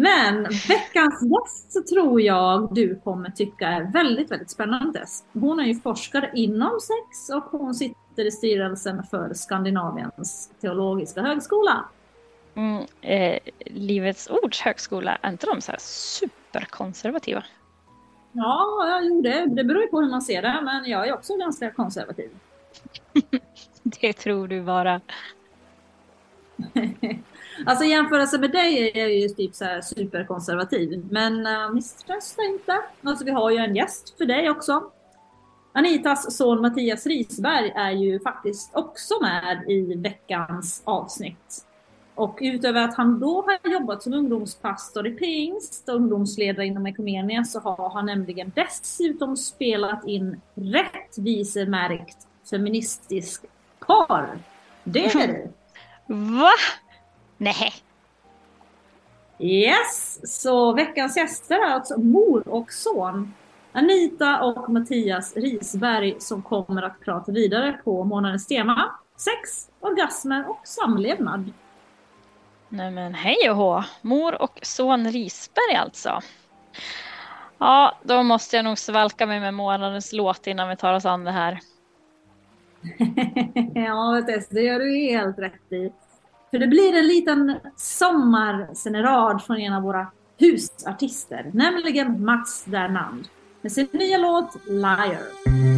Men 0.01 0.43
veckans 0.69 1.23
gäst 1.23 1.89
tror 1.89 2.21
jag 2.21 2.75
du 2.75 3.01
kommer 3.05 3.31
tycka 3.31 3.69
är 3.69 3.93
väldigt, 3.93 4.31
väldigt 4.31 4.51
spännande. 4.51 5.05
Hon 5.33 5.61
är 5.61 5.65
ju 5.65 5.75
forskare 5.75 6.31
inom 6.35 6.81
sex 6.81 7.31
och 7.35 7.59
hon 7.59 7.75
sitter 7.75 8.25
i 8.27 8.31
styrelsen 8.31 9.03
för 9.03 9.35
Skandinaviens 9.35 10.51
teologiska 10.61 11.23
högskola. 11.23 11.85
Mm, 12.55 12.85
eh, 13.01 13.39
Livets 13.67 14.31
Ords 14.31 14.61
högskola, 14.61 15.19
är 15.23 15.31
inte 15.31 15.47
de 15.47 15.61
så 15.61 15.73
här 15.73 15.79
superkonservativa? 15.81 17.45
Ja, 18.33 19.01
jo, 19.03 19.23
det, 19.23 19.47
det 19.47 19.65
beror 19.65 19.83
ju 19.83 19.89
på 19.89 20.01
hur 20.01 20.11
man 20.11 20.23
ser 20.23 20.43
det, 20.43 20.61
men 20.63 20.91
jag 20.91 21.09
är 21.09 21.15
också 21.15 21.37
ganska 21.37 21.71
konservativ. 21.71 22.31
det 23.83 24.13
tror 24.13 24.49
du 24.49 24.63
bara. 24.63 25.01
alltså 27.67 27.85
jämförelse 27.85 28.39
med 28.39 28.53
dig 28.53 28.91
är 28.95 29.01
jag 29.01 29.13
ju 29.13 29.29
typ 29.29 29.55
så 29.55 29.65
här 29.65 29.81
superkonservativ. 29.81 31.07
Men 31.11 31.47
eh, 31.47 31.53
uh, 31.53 31.75
misströsta 31.75 32.43
inte. 32.43 32.79
Alltså 33.03 33.25
vi 33.25 33.31
har 33.31 33.51
ju 33.51 33.57
en 33.57 33.77
gäst 33.77 34.19
för 34.19 34.25
dig 34.25 34.51
också. 34.51 34.91
Anitas 35.73 36.37
son 36.37 36.61
Mattias 36.61 37.07
Risberg 37.07 37.73
är 37.77 37.91
ju 37.91 38.21
faktiskt 38.21 38.71
också 38.75 39.15
med 39.21 39.65
i 39.69 39.95
veckans 39.95 40.83
avsnitt. 40.85 41.67
Och 42.15 42.39
utöver 42.41 42.81
att 42.81 42.97
han 42.97 43.21
då 43.21 43.43
har 43.43 43.73
jobbat 43.73 44.03
som 44.03 44.13
ungdomspastor 44.13 45.07
i 45.07 45.11
pingst 45.11 45.89
och 45.89 45.95
ungdomsledare 45.95 46.67
inom 46.67 46.87
Ekumenia 46.87 47.45
så 47.45 47.61
har 47.61 47.91
han 47.91 48.07
nämligen 48.07 48.53
dessutom 48.55 49.37
spelat 49.37 50.07
in 50.07 50.41
rättvisemärkt 50.55 52.17
feministisk 52.51 53.45
porr. 53.79 54.39
Det 54.85 55.05
är 55.05 55.27
det. 55.27 55.51
Va? 56.07 56.53
Nej. 57.41 57.73
Yes, 59.39 60.21
så 60.41 60.73
veckans 60.73 61.17
gäster 61.17 61.55
är 61.55 61.75
alltså 61.75 62.01
mor 62.01 62.49
och 62.49 62.73
son. 62.73 63.35
Anita 63.73 64.43
och 64.43 64.71
Mattias 64.71 65.37
Risberg 65.37 66.17
som 66.19 66.43
kommer 66.43 66.83
att 66.83 67.01
prata 67.01 67.33
vidare 67.33 67.81
på 67.85 68.05
månadens 68.05 68.47
tema. 68.47 68.95
Sex, 69.17 69.69
orgasmer 69.81 70.51
och 70.51 70.61
samlevnad. 70.65 71.53
Nej 72.69 72.91
men 72.91 73.15
hej 73.15 73.51
och 73.51 73.57
hå! 73.57 73.85
Mor 74.03 74.43
och 74.43 74.59
son 74.63 75.09
Risberg 75.09 75.77
alltså. 75.77 76.21
Ja, 77.59 77.97
då 78.03 78.23
måste 78.23 78.57
jag 78.57 78.65
nog 78.65 78.79
svalka 78.79 79.27
mig 79.27 79.41
med 79.41 79.55
månadens 79.55 80.13
låt 80.13 80.47
innan 80.47 80.69
vi 80.69 80.77
tar 80.77 80.95
oss 80.95 81.05
an 81.05 81.25
det 81.25 81.31
här. 81.31 81.61
ja, 83.75 84.23
det 84.51 84.61
gör 84.61 84.79
du 84.79 84.97
helt 84.97 85.39
rätt 85.39 85.73
i. 85.73 85.93
För 86.51 86.59
det 86.59 86.67
blir 86.67 86.95
en 86.95 87.07
liten 87.07 87.57
sommarsenerad 87.77 89.43
från 89.43 89.57
en 89.57 89.73
av 89.73 89.83
våra 89.83 90.07
husartister, 90.39 91.51
nämligen 91.55 92.25
Mats 92.25 92.65
Dernand 92.65 93.29
med 93.63 93.73
sin 93.73 93.89
nya 93.93 94.19
låt 94.19 94.57
Liar. 94.69 95.70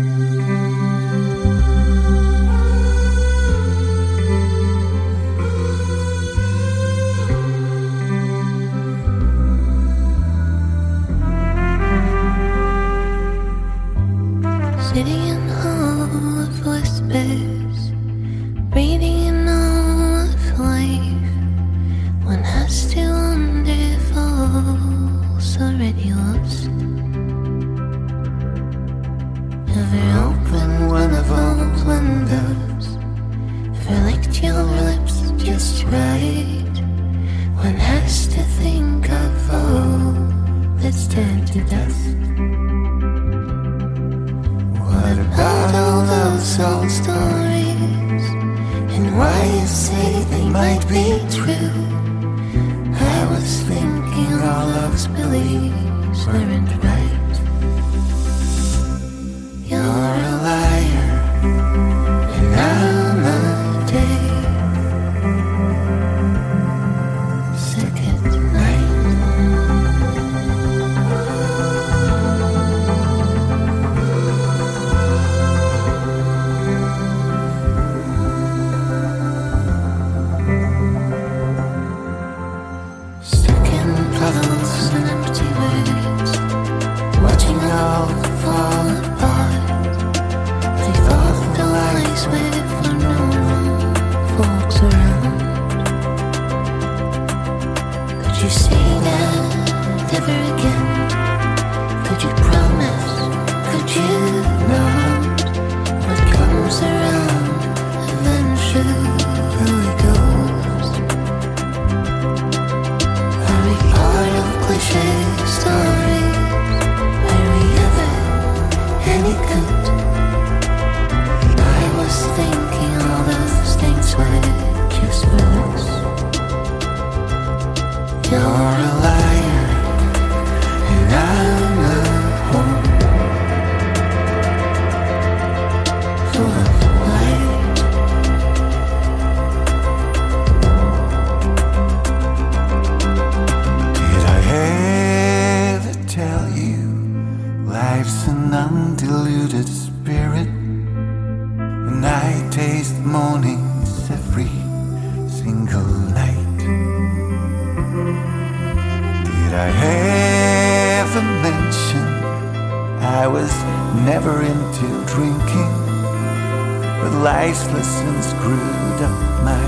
Priceless 167.52 168.00
and 168.00 168.24
screwed 168.24 169.02
up 169.02 169.44
man. 169.44 169.61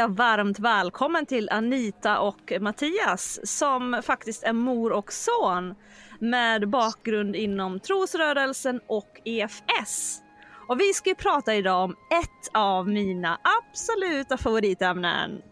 Jag 0.00 0.16
varmt 0.16 0.58
välkommen 0.58 1.26
till 1.26 1.48
Anita 1.50 2.20
och 2.20 2.52
Mattias 2.60 3.40
som 3.42 4.02
faktiskt 4.04 4.42
är 4.42 4.52
mor 4.52 4.92
och 4.92 5.12
son 5.12 5.74
med 6.18 6.68
bakgrund 6.68 7.36
inom 7.36 7.80
trosrörelsen 7.80 8.80
och 8.86 9.20
EFS. 9.24 10.20
Och 10.68 10.80
vi 10.80 10.92
ska 10.92 11.10
ju 11.10 11.14
prata 11.14 11.54
idag 11.54 11.84
om 11.84 11.90
ett 11.90 12.50
av 12.52 12.88
mina 12.88 13.40
absoluta 13.42 14.36
favoritämnen. 14.36 15.42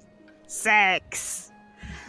Sex! 0.46 1.44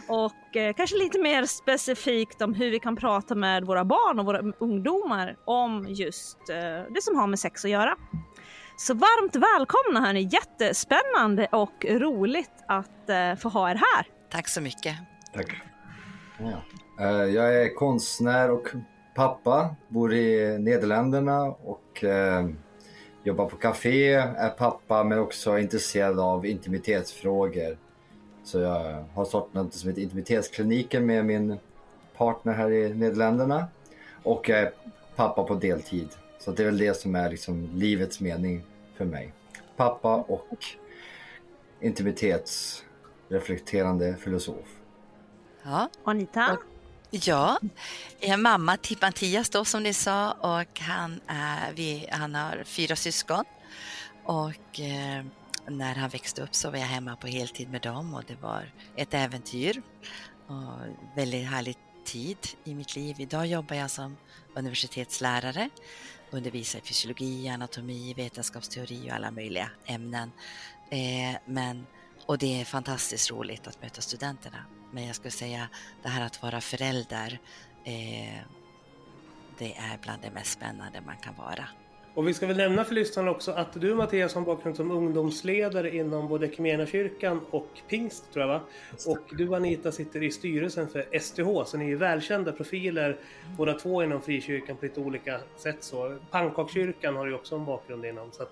Och 0.08 0.56
eh, 0.56 0.74
kanske 0.74 0.98
lite 0.98 1.20
mer 1.20 1.46
specifikt 1.46 2.42
om 2.42 2.54
hur 2.54 2.72
vi 2.72 2.80
kan 2.80 2.96
prata 2.96 3.36
med 3.36 3.64
våra 3.64 3.86
barn 3.86 4.20
och 4.20 4.26
våra 4.26 4.54
ungdomar 4.60 5.36
om 5.46 5.86
just 5.90 6.50
eh, 6.50 6.94
det 6.94 7.02
som 7.02 7.16
har 7.16 7.28
med 7.28 7.40
sex 7.40 7.66
att 7.66 7.72
göra. 7.72 7.96
Så 8.82 8.94
varmt 8.94 9.36
välkomna 9.36 10.08
hörni, 10.08 10.30
jättespännande 10.32 11.48
och 11.52 11.86
roligt 11.90 12.52
att 12.68 13.10
eh, 13.10 13.36
få 13.36 13.50
ha 13.50 13.72
er 13.72 13.76
här. 13.76 14.06
Tack 14.32 14.48
så 14.48 14.62
mycket. 14.62 14.96
Tack. 15.34 15.56
Ja. 16.38 16.62
Eh, 17.06 17.26
Jag 17.26 17.64
är 17.64 17.76
konstnär 17.76 18.52
och 18.52 18.68
pappa, 19.16 19.76
bor 19.88 20.14
i 20.14 20.58
Nederländerna 20.60 21.42
och 21.44 22.04
eh, 22.04 22.48
jobbar 23.24 23.46
på 23.46 23.56
café, 23.58 24.14
är 24.14 24.50
pappa 24.50 25.04
men 25.04 25.20
också 25.20 25.58
intresserad 25.60 26.20
av 26.20 26.46
intimitetsfrågor. 26.46 27.78
Så 28.44 28.60
jag 28.60 29.06
har 29.14 29.26
startat 29.26 29.54
något 29.54 29.74
som 29.74 29.90
heter 29.90 30.02
Intimitetskliniken 30.02 31.06
med 31.06 31.26
min 31.26 31.58
partner 32.18 32.54
här 32.54 32.72
i 32.72 32.94
Nederländerna 32.94 33.68
och 34.24 34.50
jag 34.50 34.60
är 34.60 34.72
pappa 35.16 35.44
på 35.44 35.56
deltid. 35.56 36.10
Så 36.40 36.52
det 36.52 36.64
är 36.64 36.66
väl 36.66 36.78
det 36.78 36.98
som 36.98 37.16
är 37.16 37.30
liksom 37.30 37.70
livets 37.76 38.20
mening 38.20 38.64
för 39.00 39.06
mig. 39.06 39.34
Pappa 39.76 40.16
och 40.16 40.66
intimitetsreflekterande 41.82 44.18
filosof. 44.18 44.68
Ja, 45.64 45.90
Anita? 46.04 46.58
ja. 47.10 47.60
jag 48.20 48.30
är 48.30 48.38
mamma 48.38 48.78
till 48.78 48.98
Mattias 49.02 49.50
då 49.50 49.66
som 49.66 49.84
ni 49.84 49.94
sa 49.94 50.32
och 50.32 50.80
han, 50.80 51.22
är, 51.28 51.74
vi, 51.74 52.08
han 52.12 52.36
har 52.36 52.64
fyra 52.64 52.96
syskon. 52.96 53.46
Och 54.24 54.80
eh, 54.80 55.26
när 55.68 55.96
han 55.96 56.10
växte 56.10 56.42
upp 56.42 56.56
så 56.56 56.70
var 56.70 56.78
jag 56.78 56.86
hemma 56.86 57.16
på 57.16 57.28
heltid 57.28 57.70
med 57.70 57.82
dem 57.82 58.14
och 58.14 58.24
det 58.28 58.42
var 58.42 58.72
ett 58.96 59.14
äventyr 59.14 59.82
och 60.48 60.74
väldigt 61.16 61.48
härlig 61.48 61.78
tid 62.06 62.38
i 62.64 62.76
mitt 62.76 62.96
liv. 62.96 63.16
Idag 63.20 63.48
jobbar 63.48 63.76
jag 63.76 63.92
som 63.92 64.18
universitetslärare, 64.56 65.70
undervisar 66.32 66.80
i 66.80 66.82
fysiologi, 66.82 67.50
anatomi, 67.50 68.14
vetenskapsteori 68.14 69.10
och 69.10 69.16
alla 69.16 69.32
möjliga 69.32 69.72
ämnen. 69.86 70.32
Eh, 70.90 71.38
men, 71.46 71.88
och 72.26 72.38
det 72.38 72.62
är 72.62 72.66
fantastiskt 72.66 73.32
roligt 73.32 73.68
att 73.68 73.82
möta 73.82 74.02
studenterna. 74.02 74.66
Men 74.94 75.06
jag 75.06 75.16
skulle 75.16 75.32
säga 75.32 75.70
det 76.04 76.10
här 76.10 76.26
att 76.26 76.42
vara 76.42 76.62
förälder, 76.62 77.40
eh, 77.86 78.40
det 79.58 79.76
är 79.76 79.98
bland 80.02 80.22
det 80.22 80.32
mest 80.32 80.52
spännande 80.52 81.02
man 81.02 81.18
kan 81.18 81.36
vara. 81.36 81.68
Och 82.14 82.28
vi 82.28 82.34
ska 82.34 82.48
väl 82.48 82.58
nämna 82.58 82.84
för 82.84 82.96
lyssnarna 82.96 83.32
också 83.32 83.52
att 83.52 83.82
du 83.82 83.96
Mattias 83.96 84.36
har 84.36 84.42
bakgrund 84.42 84.78
som 84.78 84.92
ungdomsledare 84.92 85.96
inom 85.96 86.28
både 86.28 86.50
kyrkan 86.86 87.42
och 87.50 87.68
pingst 87.88 88.34
tror 88.34 88.42
jag 88.46 88.54
va? 88.54 88.62
Och 89.08 89.20
du 89.30 89.56
Anita 89.56 89.92
sitter 89.92 90.24
i 90.24 90.32
styrelsen 90.32 90.88
för 90.88 91.20
STH 91.20 91.66
så 91.66 91.78
ni 91.78 91.92
är 91.92 91.96
välkända 91.96 92.52
profiler 92.52 93.18
båda 93.58 93.74
två 93.74 94.04
inom 94.04 94.22
frikyrkan 94.22 94.78
på 94.78 94.86
lite 94.86 95.00
olika 95.00 95.40
sätt 95.58 95.78
så. 95.84 96.18
Pannkakkyrkan 96.32 97.16
har 97.16 97.28
ju 97.28 97.34
också 97.34 97.56
en 97.56 97.66
bakgrund 97.66 98.06
inom 98.06 98.32
så 98.32 98.44
att 98.44 98.52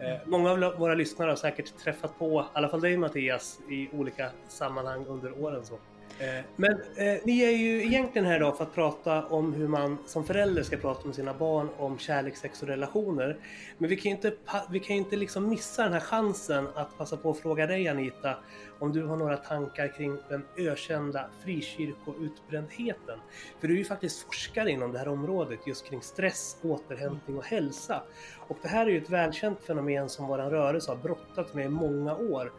eh, 0.00 0.28
Många 0.28 0.50
av 0.50 0.78
våra 0.78 0.94
lyssnare 0.94 1.28
har 1.28 1.36
säkert 1.36 1.78
träffat 1.78 2.18
på, 2.18 2.40
i 2.40 2.58
alla 2.58 2.68
fall 2.68 2.80
dig 2.80 2.96
Mattias, 2.96 3.60
i 3.70 3.88
olika 3.92 4.30
sammanhang 4.48 5.06
under 5.06 5.44
åren. 5.44 5.64
Så. 5.64 5.78
Eh, 6.18 6.44
men 6.56 6.72
eh, 6.72 7.20
ni 7.24 7.42
är 7.42 7.50
ju 7.50 7.84
egentligen 7.84 8.26
här 8.26 8.36
idag 8.36 8.56
för 8.56 8.64
att 8.64 8.74
prata 8.74 9.26
om 9.26 9.54
hur 9.54 9.68
man 9.68 9.98
som 10.06 10.24
förälder 10.24 10.62
ska 10.62 10.76
prata 10.76 11.06
med 11.06 11.14
sina 11.14 11.34
barn 11.34 11.68
om 11.76 11.98
kärlek, 11.98 12.36
sex 12.36 12.62
och 12.62 12.68
relationer. 12.68 13.38
Men 13.78 13.90
vi 13.90 13.96
kan 13.96 14.10
ju 14.10 14.16
inte, 14.16 14.32
vi 14.70 14.80
kan 14.80 14.96
ju 14.96 15.02
inte 15.02 15.16
liksom 15.16 15.48
missa 15.48 15.82
den 15.82 15.92
här 15.92 16.00
chansen 16.00 16.68
att 16.74 16.98
passa 16.98 17.16
på 17.16 17.30
att 17.30 17.38
fråga 17.38 17.66
dig 17.66 17.88
Anita 17.88 18.36
om 18.78 18.92
du 18.92 19.04
har 19.04 19.16
några 19.16 19.36
tankar 19.36 19.96
kring 19.96 20.18
den 20.28 20.44
ökända 20.56 21.30
frikyrkoutbrändheten. 21.44 23.18
För 23.60 23.68
du 23.68 23.74
är 23.74 23.78
ju 23.78 23.84
faktiskt 23.84 24.26
forskare 24.26 24.70
inom 24.70 24.92
det 24.92 24.98
här 24.98 25.08
området 25.08 25.66
just 25.66 25.88
kring 25.88 26.02
stress, 26.02 26.56
återhämtning 26.62 27.38
och 27.38 27.44
hälsa. 27.44 28.02
Och 28.48 28.58
det 28.62 28.68
här 28.68 28.86
är 28.86 28.90
ju 28.90 28.98
ett 28.98 29.10
välkänt 29.10 29.64
fenomen 29.64 30.08
som 30.08 30.26
våran 30.26 30.50
rörelse 30.50 30.90
har 30.90 30.96
brottats 30.96 31.54
med 31.54 31.66
i 31.66 31.68
många 31.68 32.16
år. 32.16 32.52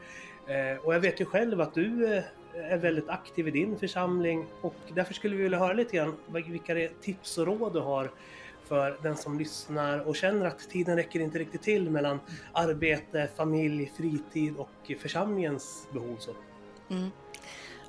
Eh, 0.47 0.85
och 0.85 0.95
jag 0.95 0.99
vet 0.99 1.21
ju 1.21 1.25
själv 1.25 1.61
att 1.61 1.73
du 1.73 2.15
eh, 2.15 2.23
är 2.57 2.77
väldigt 2.77 3.09
aktiv 3.09 3.47
i 3.47 3.51
din 3.51 3.79
församling 3.79 4.45
och 4.61 4.75
därför 4.93 5.13
skulle 5.13 5.35
vi 5.35 5.43
vilja 5.43 5.59
höra 5.59 5.73
lite 5.73 5.95
grann 5.97 6.15
vilka 6.27 6.89
tips 7.01 7.37
och 7.37 7.45
råd 7.45 7.73
du 7.73 7.79
har 7.79 8.11
för 8.67 8.97
den 9.03 9.17
som 9.17 9.39
lyssnar 9.39 9.99
och 9.99 10.15
känner 10.15 10.45
att 10.45 10.69
tiden 10.69 10.95
räcker 10.95 11.19
inte 11.19 11.39
riktigt 11.39 11.61
till 11.61 11.89
mellan 11.89 12.19
arbete, 12.53 13.29
familj, 13.35 13.91
fritid 13.97 14.55
och 14.57 14.91
församlingens 15.01 15.87
behov. 15.91 16.17
Så. 16.19 16.31
Mm. 16.89 17.09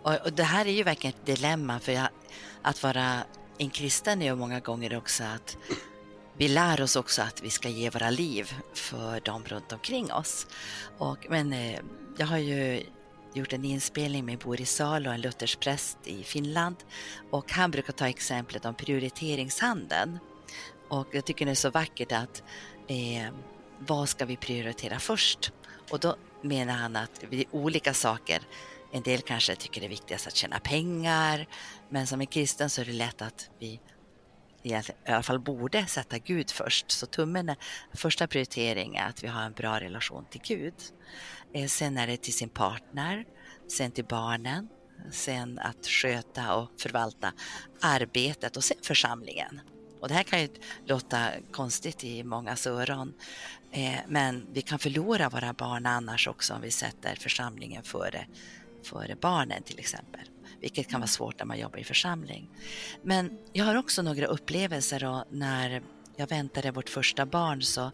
Och, 0.03 0.15
och 0.25 0.33
det 0.33 0.43
här 0.43 0.67
är 0.67 0.73
ju 0.73 0.83
verkligen 0.83 1.15
ett 1.21 1.27
dilemma 1.27 1.81
för 1.81 1.93
jag, 1.93 2.09
att 2.63 2.83
vara 2.83 3.19
en 3.59 3.71
kristen 3.71 4.23
är 4.23 4.27
ju 4.27 4.35
många 4.35 4.61
gånger 4.61 4.97
också 4.97 5.25
att 5.25 5.57
vi 6.37 6.49
lär 6.49 6.83
oss 6.83 6.97
också 6.97 7.23
att 7.23 7.43
vi 7.43 7.51
ska 7.51 7.69
ge 7.69 7.91
våra 7.91 8.11
liv 8.11 8.53
för 8.75 9.21
dem 9.21 9.45
runt 9.47 9.73
omkring 9.73 10.13
oss. 10.13 10.47
Och, 10.99 11.27
men 11.31 11.53
eh, 11.53 11.81
jag 12.17 12.27
har 12.27 12.39
ju 12.39 12.83
gjort 13.35 13.53
en 13.53 13.65
inspelning 13.65 14.25
med 14.25 14.39
Boris 14.39 14.71
Salo, 14.71 15.11
en 15.11 15.21
luthersk 15.21 15.61
präst 15.61 15.99
i 16.05 16.23
Finland. 16.23 16.77
Och 17.31 17.53
han 17.53 17.71
brukar 17.71 17.93
ta 17.93 18.09
exemplet 18.09 18.65
om 18.65 18.75
prioriteringshandeln. 18.75 20.19
Och 20.89 21.07
jag 21.13 21.25
tycker 21.25 21.45
det 21.45 21.51
är 21.51 21.55
så 21.55 21.71
vackert 21.71 22.13
att 22.13 22.43
eh, 22.89 23.33
vad 23.79 24.09
ska 24.09 24.25
vi 24.25 24.37
prioritera 24.37 24.99
först? 24.99 25.53
Och 25.91 26.01
då 26.01 26.17
menar 26.43 26.75
han 26.75 26.97
att 26.97 27.25
det 27.31 27.41
är 27.41 27.45
olika 27.51 27.95
saker. 27.95 28.43
En 28.93 29.03
del 29.03 29.21
kanske 29.21 29.55
tycker 29.57 29.81
det 29.81 29.87
är 29.87 29.91
viktigast 29.91 30.27
att 30.27 30.37
tjäna 30.37 30.61
pengar, 30.61 31.47
men 31.89 32.07
som 32.07 32.21
en 32.21 32.27
kristen 32.27 32.71
så 32.71 32.81
är 32.81 32.85
det 32.85 32.93
lätt 32.93 33.23
att 33.23 33.51
vi 33.59 33.81
i 34.63 34.75
alla 35.07 35.23
fall 35.23 35.39
borde 35.41 35.87
sätta 35.87 36.19
Gud 36.19 36.51
först. 36.51 36.91
Så 36.91 37.07
tummen 37.07 37.49
är 37.49 37.57
första 37.93 38.27
prioritering 38.27 38.97
är 38.97 39.09
att 39.09 39.25
vi 39.25 39.29
har 39.29 39.43
en 39.43 39.53
bra 39.53 39.81
relation 39.81 40.25
till 40.31 40.41
Gud 40.45 40.75
senare 41.53 41.69
Sen 41.69 41.99
är 41.99 42.07
det 42.07 42.17
till 42.17 42.35
sin 42.35 42.49
partner, 42.49 43.25
sen 43.69 43.91
till 43.91 44.05
barnen, 44.05 44.69
sen 45.11 45.59
att 45.59 45.87
sköta 45.87 46.55
och 46.55 46.71
förvalta 46.81 47.33
arbetet 47.81 48.57
och 48.57 48.65
sen 48.65 48.77
församlingen. 48.83 49.61
Och 50.01 50.09
det 50.09 50.15
här 50.15 50.23
kan 50.23 50.41
ju 50.41 50.49
låta 50.87 51.29
konstigt 51.51 52.05
i 52.05 52.25
mångas 52.25 52.67
öron, 52.67 53.15
eh, 53.73 54.01
men 54.09 54.47
vi 54.53 54.63
kan 54.63 54.79
förlora 54.79 55.29
våra 55.29 55.53
barn 55.53 55.87
annars 55.87 56.29
också 56.29 56.55
om 56.55 56.61
vi 56.61 56.71
sätter 56.71 57.15
församlingen 57.15 57.83
före, 57.83 58.27
före 58.83 59.17
barnen 59.21 59.63
till 59.63 59.79
exempel. 59.79 60.21
Vilket 60.61 60.89
kan 60.89 61.01
vara 61.01 61.09
svårt 61.09 61.39
när 61.39 61.47
man 61.47 61.59
jobbar 61.59 61.79
i 61.79 61.85
församling. 61.85 62.51
Men 63.03 63.39
jag 63.53 63.65
har 63.65 63.75
också 63.75 64.03
några 64.03 64.27
upplevelser 64.27 65.05
och 65.05 65.25
när 65.31 65.83
jag 66.17 66.29
väntade 66.29 66.71
vårt 66.71 66.89
första 66.89 67.27
barn 67.27 67.63
så 67.63 67.91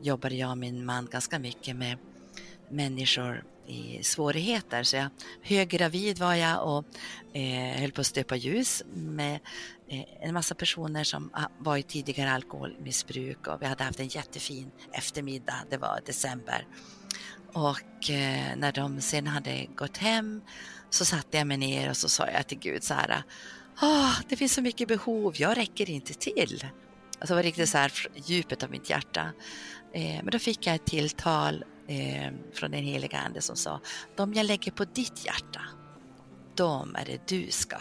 jobbade 0.00 0.34
jag 0.34 0.50
och 0.50 0.58
min 0.58 0.84
man 0.84 1.08
ganska 1.10 1.38
mycket 1.38 1.76
med 1.76 1.98
människor 2.70 3.44
i 3.68 4.02
svårigheter. 4.02 4.82
Så 4.82 4.96
jag, 4.96 5.08
höggravid 5.42 6.18
var 6.18 6.34
jag 6.34 6.76
och 6.76 6.84
eh, 7.36 7.80
höll 7.80 7.92
på 7.92 8.00
att 8.00 8.06
stöpa 8.06 8.36
ljus 8.36 8.82
med 8.94 9.40
eh, 9.88 10.04
en 10.20 10.34
massa 10.34 10.54
personer 10.54 11.04
som 11.04 11.30
ah, 11.32 11.48
var 11.58 11.76
i 11.76 11.82
tidigare 11.82 12.32
alkoholmissbruk 12.32 13.46
och 13.46 13.62
vi 13.62 13.66
hade 13.66 13.84
haft 13.84 14.00
en 14.00 14.08
jättefin 14.08 14.70
eftermiddag, 14.92 15.54
det 15.70 15.76
var 15.76 16.00
december. 16.06 16.66
Och 17.52 18.10
eh, 18.10 18.56
när 18.56 18.72
de 18.72 19.00
sen 19.00 19.26
hade 19.26 19.66
gått 19.76 19.96
hem 19.96 20.40
så 20.90 21.04
satte 21.04 21.38
jag 21.38 21.46
mig 21.46 21.56
ner 21.56 21.90
och 21.90 21.96
så 21.96 22.08
sa 22.08 22.30
jag 22.30 22.46
till 22.46 22.58
Gud 22.58 22.82
så 22.82 22.94
här, 22.94 23.22
oh, 23.82 24.20
det 24.28 24.36
finns 24.36 24.54
så 24.54 24.62
mycket 24.62 24.88
behov, 24.88 25.34
jag 25.36 25.56
räcker 25.56 25.90
inte 25.90 26.14
till. 26.14 26.66
Alltså 27.18 27.34
det 27.34 27.34
var 27.34 27.42
riktigt 27.42 27.68
så 27.68 27.78
här 27.78 27.92
djupet 28.14 28.62
av 28.62 28.70
mitt 28.70 28.90
hjärta. 28.90 29.32
Eh, 29.92 30.22
men 30.22 30.30
då 30.30 30.38
fick 30.38 30.66
jag 30.66 30.74
ett 30.74 30.84
tilltal 30.84 31.64
eh, 31.88 32.32
från 32.52 32.70
den 32.70 32.84
heliga 32.84 33.18
Ande 33.18 33.40
som 33.40 33.56
sa, 33.56 33.80
de 34.16 34.34
jag 34.34 34.46
lägger 34.46 34.72
på 34.72 34.84
ditt 34.84 35.26
hjärta, 35.26 35.60
de 36.54 36.96
är 36.96 37.04
det 37.04 37.28
du 37.28 37.50
ska 37.50 37.76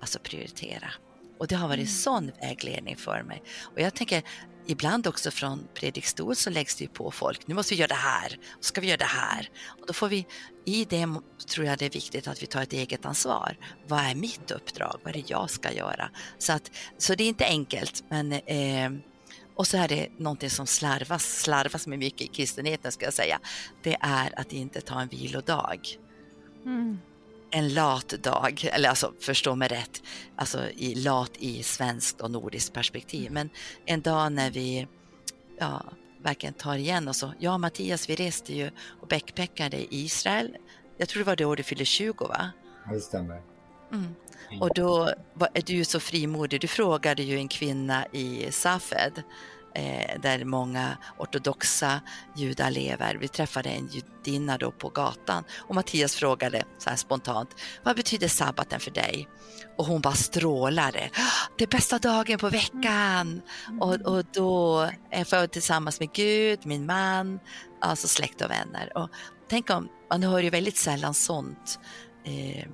alltså 0.00 0.18
prioritera. 0.18 0.90
Och 1.38 1.46
det 1.46 1.56
har 1.56 1.68
varit 1.68 1.90
sån 1.90 2.30
vägledning 2.40 2.96
för 2.96 3.22
mig. 3.22 3.42
Och 3.62 3.80
jag 3.80 3.94
tänker, 3.94 4.22
ibland 4.66 5.06
också 5.06 5.30
från 5.30 5.68
predikstol 5.74 6.36
så 6.36 6.50
läggs 6.50 6.76
det 6.76 6.84
ju 6.84 6.90
på 6.90 7.10
folk, 7.10 7.46
nu 7.46 7.54
måste 7.54 7.74
vi 7.74 7.80
göra 7.80 7.88
det 7.88 7.94
här, 7.94 8.38
ska 8.60 8.80
vi 8.80 8.86
göra 8.86 8.96
det 8.96 9.04
här. 9.04 9.50
Och 9.80 9.86
då 9.86 9.92
får 9.92 10.08
vi, 10.08 10.26
i 10.64 10.84
det 10.84 11.08
tror 11.48 11.66
jag 11.66 11.78
det 11.78 11.86
är 11.86 11.90
viktigt 11.90 12.28
att 12.28 12.42
vi 12.42 12.46
tar 12.46 12.62
ett 12.62 12.72
eget 12.72 13.06
ansvar. 13.06 13.56
Vad 13.86 14.00
är 14.00 14.14
mitt 14.14 14.50
uppdrag? 14.50 15.00
Vad 15.04 15.16
är 15.16 15.22
det 15.22 15.30
jag 15.30 15.50
ska 15.50 15.72
göra? 15.72 16.10
Så, 16.38 16.52
att, 16.52 16.70
så 16.98 17.14
det 17.14 17.24
är 17.24 17.28
inte 17.28 17.46
enkelt, 17.46 18.04
men 18.08 18.32
eh, 18.32 18.90
och 19.56 19.66
så 19.66 19.76
är 19.76 19.88
det 19.88 20.08
någonting 20.16 20.50
som 20.50 20.66
slarvas, 20.66 21.40
slarvas 21.40 21.86
med 21.86 21.98
mycket 21.98 22.20
i 22.20 22.26
kristenheten 22.26 22.92
ska 22.92 23.04
jag 23.04 23.14
säga. 23.14 23.40
Det 23.82 23.96
är 24.00 24.40
att 24.40 24.52
inte 24.52 24.80
ta 24.80 25.00
en 25.00 25.08
vilodag. 25.08 25.98
Mm. 26.64 26.98
En 27.50 27.74
lat 27.74 28.08
dag, 28.08 28.68
eller 28.72 28.88
alltså 28.88 29.12
förstå 29.20 29.54
mig 29.54 29.68
rätt, 29.68 30.02
alltså 30.36 30.68
i 30.70 30.94
lat 30.94 31.30
i 31.38 31.62
svenskt 31.62 32.20
och 32.20 32.30
nordiskt 32.30 32.72
perspektiv. 32.72 33.32
Men 33.32 33.50
en 33.84 34.00
dag 34.00 34.32
när 34.32 34.50
vi 34.50 34.86
ja, 35.58 35.84
verkligen 36.22 36.54
tar 36.54 36.76
igen 36.76 37.08
oss. 37.08 37.24
Jag 37.38 37.54
och 37.54 37.60
Mattias, 37.60 38.08
vi 38.08 38.14
reste 38.16 38.54
ju 38.54 38.70
och 39.00 39.08
backpackade 39.08 39.76
i 39.76 39.86
Israel. 39.90 40.56
Jag 40.96 41.08
tror 41.08 41.20
det 41.20 41.26
var 41.26 41.36
det 41.36 41.44
år 41.44 41.56
du 41.56 41.62
fyllde 41.62 41.84
20 41.84 42.26
va? 42.26 42.50
Ja, 42.86 42.92
det 42.92 43.00
stämmer. 43.00 43.42
Mm. 43.92 44.14
Och 44.60 44.70
då 44.74 45.12
är 45.54 45.62
du 45.62 45.84
så 45.84 46.00
frimodig. 46.00 46.60
Du 46.60 46.66
frågade 46.66 47.22
ju 47.22 47.36
en 47.36 47.48
kvinna 47.48 48.06
i 48.12 48.52
Safed 48.52 49.22
eh, 49.74 50.20
där 50.20 50.44
många 50.44 50.96
ortodoxa 51.18 52.00
judar 52.36 52.70
lever. 52.70 53.14
Vi 53.14 53.28
träffade 53.28 53.68
en 53.68 53.88
judinna 53.88 54.58
då 54.58 54.70
på 54.70 54.88
gatan 54.88 55.44
och 55.58 55.74
Mattias 55.74 56.14
frågade 56.14 56.64
så 56.78 56.90
här 56.90 56.96
spontant, 56.96 57.50
vad 57.82 57.96
betyder 57.96 58.28
sabbaten 58.28 58.80
för 58.80 58.90
dig? 58.90 59.28
Och 59.76 59.86
hon 59.86 60.00
bara 60.00 60.14
strålade. 60.14 61.10
Det 61.58 61.64
är 61.64 61.68
bästa 61.68 61.98
dagen 61.98 62.38
på 62.38 62.48
veckan. 62.48 63.42
Och, 63.80 63.94
och 63.94 64.24
då 64.32 64.88
jag 65.30 65.50
tillsammans 65.50 66.00
med 66.00 66.12
Gud, 66.12 66.66
min 66.66 66.86
man, 66.86 67.40
alltså 67.80 68.08
släkt 68.08 68.40
och 68.40 68.50
vänner. 68.50 68.96
Och 68.98 69.10
tänk 69.48 69.70
om, 69.70 69.88
man 70.10 70.22
hör 70.22 70.38
ju 70.38 70.50
väldigt 70.50 70.76
sällan 70.76 71.14
sånt 71.14 71.78
eh, 72.24 72.66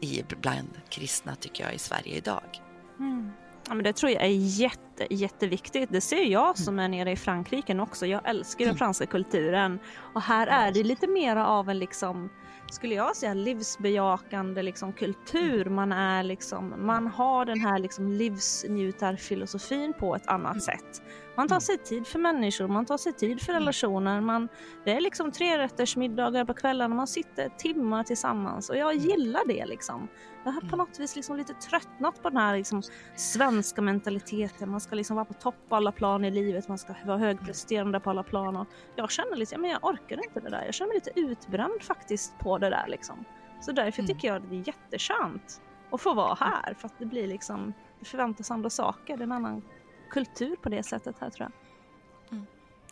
i, 0.00 0.24
bland 0.40 0.68
kristna 0.88 1.34
tycker 1.34 1.64
jag 1.64 1.74
i 1.74 1.78
Sverige 1.78 2.16
idag. 2.16 2.62
Mm. 2.98 3.30
Ja, 3.68 3.74
men 3.74 3.84
det 3.84 3.92
tror 3.92 4.12
jag 4.12 4.22
är 4.22 4.28
jätte, 4.60 5.14
jätteviktigt. 5.14 5.88
Det 5.92 6.00
ser 6.00 6.24
jag 6.24 6.58
som 6.58 6.78
är 6.78 6.88
nere 6.88 7.10
i 7.10 7.16
Frankrike 7.16 7.78
också. 7.78 8.06
Jag 8.06 8.28
älskar 8.28 8.64
den 8.66 8.76
franska 8.76 9.06
kulturen. 9.06 9.78
Och 10.14 10.22
här 10.22 10.46
är 10.46 10.72
det 10.72 10.82
lite 10.82 11.06
mera 11.06 11.46
av 11.46 11.70
en 11.70 11.78
liksom, 11.78 12.30
skulle 12.70 12.94
jag 12.94 13.16
säga, 13.16 13.34
livsbejakande 13.34 14.62
liksom, 14.62 14.92
kultur. 14.92 15.64
Man, 15.64 15.92
är 15.92 16.22
liksom, 16.22 16.74
man 16.78 17.06
har 17.06 17.44
den 17.44 17.60
här 17.60 17.78
liksom, 17.78 18.12
livsnjutarfilosofin 18.12 19.92
på 19.98 20.16
ett 20.16 20.26
annat 20.26 20.62
sätt. 20.62 21.02
Man 21.36 21.48
tar 21.48 21.60
sig 21.60 21.78
tid 21.78 22.06
för 22.06 22.18
människor, 22.18 22.68
man 22.68 22.86
tar 22.86 22.96
sig 22.96 23.12
tid 23.12 23.40
för 23.42 23.52
relationer. 23.52 24.20
Man, 24.20 24.48
det 24.84 24.92
är 24.92 25.00
liksom 25.00 25.32
trerättersmiddagar 25.32 26.44
på 26.44 26.54
kvällarna, 26.54 26.94
man 26.94 27.06
sitter 27.06 27.48
timmar 27.48 28.04
tillsammans 28.04 28.70
och 28.70 28.76
jag 28.76 28.94
gillar 28.94 29.46
det. 29.48 29.66
Liksom. 29.66 30.08
Jag 30.44 30.52
har 30.52 30.60
på 30.60 30.76
något 30.76 31.00
vis 31.00 31.16
liksom 31.16 31.36
lite 31.36 31.54
tröttnat 31.54 32.22
på 32.22 32.28
den 32.28 32.38
här 32.38 32.56
liksom, 32.56 32.82
svenska 33.16 33.82
mentaliteten. 33.82 34.70
Man 34.70 34.80
ska 34.80 34.94
liksom 34.94 35.16
vara 35.16 35.24
på 35.24 35.34
topp 35.34 35.54
på 35.68 35.76
alla 35.76 35.92
plan 35.92 36.24
i 36.24 36.30
livet, 36.30 36.68
man 36.68 36.78
ska 36.78 36.94
vara 37.06 37.18
högpresterande 37.18 38.00
på 38.00 38.10
alla 38.10 38.22
plan. 38.22 38.56
Och 38.56 38.66
jag 38.96 39.10
känner 39.10 39.36
lite, 39.36 39.58
men 39.58 39.70
jag 39.70 39.84
orkar 39.84 40.24
inte 40.24 40.40
det 40.40 40.50
där. 40.50 40.64
Jag 40.64 40.74
känner 40.74 40.88
mig 40.88 40.94
lite 40.94 41.20
utbränd 41.20 41.82
faktiskt 41.82 42.38
på 42.38 42.58
det 42.58 42.70
där. 42.70 42.86
Liksom. 42.88 43.24
Så 43.60 43.72
därför 43.72 44.02
Mm. 44.02 44.14
tycker 44.14 44.28
jag 44.28 44.36
att 44.36 44.50
det 44.50 44.56
är 44.56 44.66
jätteskönt 44.66 45.60
att 45.90 46.00
få 46.00 46.14
vara 46.14 46.34
här. 46.34 46.74
För 46.74 46.86
att 46.86 46.98
det 46.98 47.06
blir 47.06 47.26
liksom, 47.26 47.72
det 48.00 48.04
förväntas 48.04 48.50
andra 48.50 48.70
saker. 48.70 49.16
Det 49.16 49.22
är 49.22 49.26
en 49.26 49.32
annan 49.32 49.62
kultur 50.10 50.56
på 50.56 50.68
det 50.68 50.82
sättet 50.82 51.16
här 51.20 51.30
tror 51.30 51.44
jag. 51.44 51.66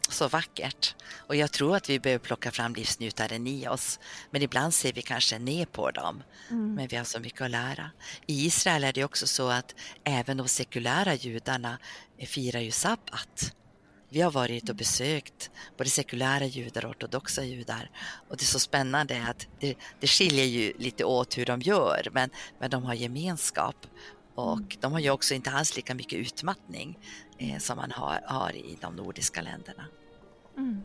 Så 0.08 0.28
vackert. 0.28 0.94
Och 1.16 1.36
jag 1.36 1.52
tror 1.52 1.76
att 1.76 1.90
vi 1.90 2.00
behöver 2.00 2.24
plocka 2.24 2.50
fram 2.50 2.74
livsnjutaren 2.74 3.46
i 3.46 3.68
oss. 3.68 4.00
Men 4.30 4.42
ibland 4.42 4.74
ser 4.74 4.92
vi 4.92 5.02
kanske 5.02 5.38
ner 5.38 5.66
på 5.66 5.90
dem. 5.90 6.22
Mm. 6.50 6.74
Men 6.74 6.88
vi 6.88 6.96
har 6.96 7.04
så 7.04 7.20
mycket 7.20 7.40
att 7.40 7.50
lära. 7.50 7.90
I 8.26 8.46
Israel 8.46 8.84
är 8.84 8.92
det 8.92 9.04
också 9.04 9.26
så 9.26 9.48
att 9.48 9.74
även 10.04 10.36
de 10.36 10.48
sekulära 10.48 11.14
judarna 11.14 11.78
firar 12.26 12.60
ju 12.60 12.70
sabbat. 12.70 13.54
Vi 14.08 14.20
har 14.20 14.30
varit 14.30 14.68
och 14.68 14.76
besökt 14.76 15.50
både 15.76 15.90
sekulära 15.90 16.44
judar 16.44 16.84
och 16.84 16.90
ortodoxa 16.90 17.44
judar. 17.44 17.90
Och 18.28 18.36
det 18.36 18.42
är 18.42 18.46
så 18.46 18.58
spännande 18.58 19.26
att 19.28 19.46
det, 19.60 19.74
det 20.00 20.06
skiljer 20.06 20.44
ju 20.44 20.72
lite 20.78 21.04
åt 21.04 21.38
hur 21.38 21.46
de 21.46 21.60
gör, 21.60 22.08
men, 22.12 22.30
men 22.60 22.70
de 22.70 22.84
har 22.84 22.94
gemenskap. 22.94 23.86
Och 24.34 24.76
de 24.80 24.92
har 24.92 25.00
ju 25.00 25.10
också 25.10 25.34
inte 25.34 25.50
alls 25.50 25.76
lika 25.76 25.94
mycket 25.94 26.18
utmattning 26.18 26.98
eh, 27.38 27.58
som 27.58 27.76
man 27.76 27.90
har, 27.90 28.20
har 28.26 28.56
i 28.56 28.78
de 28.80 28.96
nordiska 28.96 29.42
länderna. 29.42 29.84
Mm. 30.56 30.82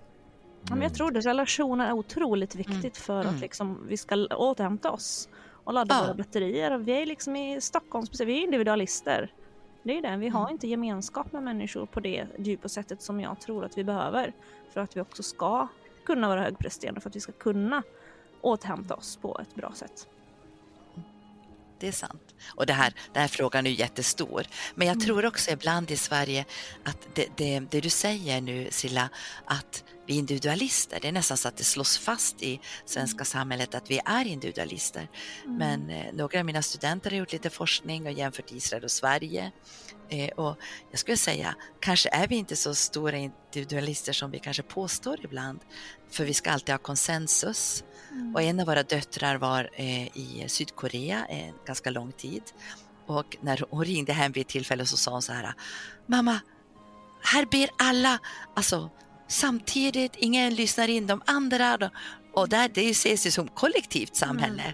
Ja, 0.70 0.76
men 0.76 0.82
jag 0.82 0.94
tror 0.94 1.12
det. 1.12 1.20
Relationer 1.20 1.88
är 1.88 1.92
otroligt 1.94 2.56
viktigt 2.56 2.98
för 2.98 3.20
att 3.20 3.26
Mm. 3.28 3.40
liksom, 3.42 3.88
vi 3.88 3.98
ska 3.98 4.16
återhämta 4.16 4.92
oss 4.92 5.30
och 5.64 5.74
ladda 5.74 5.96
Ja. 5.96 6.02
våra 6.04 6.14
batterier. 6.14 6.78
Vi 6.78 6.92
är 6.92 7.06
liksom 7.06 7.36
i 7.36 7.62
Stockholm, 7.62 8.06
vi 8.20 8.38
är 8.40 8.44
individualister. 8.44 9.34
Det 9.84 9.98
är 9.98 10.02
det. 10.02 10.18
Vi 10.18 10.30
har 10.30 10.50
inte 10.52 10.68
gemenskap 10.68 11.32
med 11.32 11.44
människor 11.44 11.86
på 11.86 12.00
det 12.00 12.28
djupa 12.40 12.70
sättet 12.70 13.02
som 13.02 13.20
jag 13.20 13.42
tror 13.42 13.66
att 13.66 13.78
vi 13.78 13.84
behöver 13.84 14.34
för 14.74 14.82
att 14.82 14.98
vi 14.98 15.02
också 15.02 15.24
ska 15.24 15.68
kunna 16.06 16.28
vara 16.28 16.42
högpresterande, 16.42 17.02
för 17.02 17.10
att 17.10 17.16
vi 17.16 17.20
ska 17.20 17.32
kunna 17.32 17.84
återhämta 18.42 18.96
oss 18.96 19.18
på 19.18 19.40
ett 19.42 19.56
bra 19.56 19.72
sätt. 19.74 20.08
Det 21.80 21.88
är 21.88 21.92
sant. 21.92 22.36
Och 22.56 22.66
det 22.66 22.74
här, 22.74 22.94
den 23.14 23.22
här 23.22 23.28
frågan 23.28 23.68
är 23.68 23.72
jättestor. 23.72 24.46
Men 24.76 24.88
jag 24.88 25.00
tror 25.00 25.26
också 25.26 25.52
ibland 25.52 25.92
i 25.92 25.98
Sverige 25.98 26.46
att 26.84 27.08
det, 27.16 27.28
det, 27.38 27.60
det 27.60 27.82
du 27.82 27.90
säger 27.90 28.42
nu 28.42 28.68
Silla, 28.72 29.10
att 29.46 29.84
vi 30.06 30.16
är 30.16 30.20
individualister, 30.20 31.00
det 31.02 31.08
är 31.08 31.12
nästan 31.12 31.38
så 31.38 31.48
att 31.48 31.58
det 31.58 31.64
slås 31.64 31.98
fast 31.98 32.44
i 32.44 32.60
svenska 32.86 33.26
samhället 33.26 33.76
att 33.76 33.92
vi 33.92 34.02
är 34.06 34.28
individualister. 34.28 35.08
Men 35.46 35.90
eh, 35.90 36.14
några 36.14 36.40
av 36.40 36.46
mina 36.46 36.62
studenter 36.62 37.12
har 37.12 37.18
gjort 37.18 37.32
lite 37.32 37.50
forskning 37.50 38.06
och 38.06 38.12
jämfört 38.12 38.52
Israel 38.52 38.84
och 38.84 38.92
Sverige. 38.92 39.52
Eh, 40.10 40.30
och 40.30 40.58
jag 40.92 41.00
skulle 41.00 41.18
säga, 41.18 41.56
kanske 41.80 42.10
är 42.10 42.28
vi 42.28 42.36
inte 42.36 42.56
så 42.56 42.76
stora 42.76 43.18
individualister 43.18 44.14
som 44.14 44.32
vi 44.32 44.40
kanske 44.40 44.64
påstår 44.64 45.20
ibland. 45.24 45.60
För 46.10 46.26
vi 46.26 46.34
ska 46.34 46.52
alltid 46.52 46.74
ha 46.74 46.80
konsensus. 46.80 47.84
Och 48.34 48.42
en 48.42 48.60
av 48.60 48.66
våra 48.66 48.84
döttrar 48.84 49.36
var 49.36 49.70
eh, 49.74 50.18
i 50.18 50.46
Sydkorea 50.48 51.26
en 51.26 51.54
ganska 51.66 51.90
lång 51.90 52.12
tid. 52.12 52.44
Och 53.06 53.38
när 53.42 53.64
hon 53.70 53.86
ringde 53.86 54.14
hem 54.14 54.32
vid 54.32 54.42
ett 54.42 54.48
tillfälle 54.48 54.86
så 54.86 54.98
sa 54.98 55.12
hon 55.12 55.22
så 55.22 55.34
här, 55.34 55.54
mamma, 56.06 56.40
här 57.22 57.46
ber 57.46 57.70
alla, 57.78 58.20
alltså 58.56 58.90
samtidigt, 59.28 60.12
ingen 60.16 60.56
lyssnar 60.56 60.88
in 60.88 61.08
de 61.08 61.22
andra. 61.26 61.92
Och 62.34 62.50
där, 62.50 62.70
det 62.74 62.90
ses 62.90 63.28
ju 63.28 63.32
som 63.32 63.48
kollektivt 63.48 64.16
samhälle. 64.16 64.74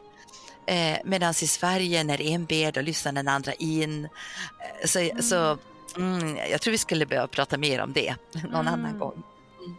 Eh, 0.67 0.97
Medan 1.05 1.31
i 1.31 1.47
Sverige 1.47 2.03
när 2.03 2.21
en 2.21 2.45
ber, 2.45 2.71
då 2.71 2.81
lyssnar 2.81 3.11
den 3.11 3.27
andra 3.27 3.53
in. 3.53 4.05
Eh, 4.05 4.87
så, 4.87 5.09
så 5.23 5.57
mm, 5.97 6.37
jag 6.51 6.61
tror 6.61 6.71
vi 6.71 6.77
skulle 6.77 7.05
behöva 7.05 7.27
prata 7.27 7.57
mer 7.57 7.81
om 7.81 7.93
det 7.93 8.15
någon 8.33 8.67
annan 8.67 8.79
Mm. 8.85 8.99
gång. 8.99 9.23
Mm. 9.59 9.75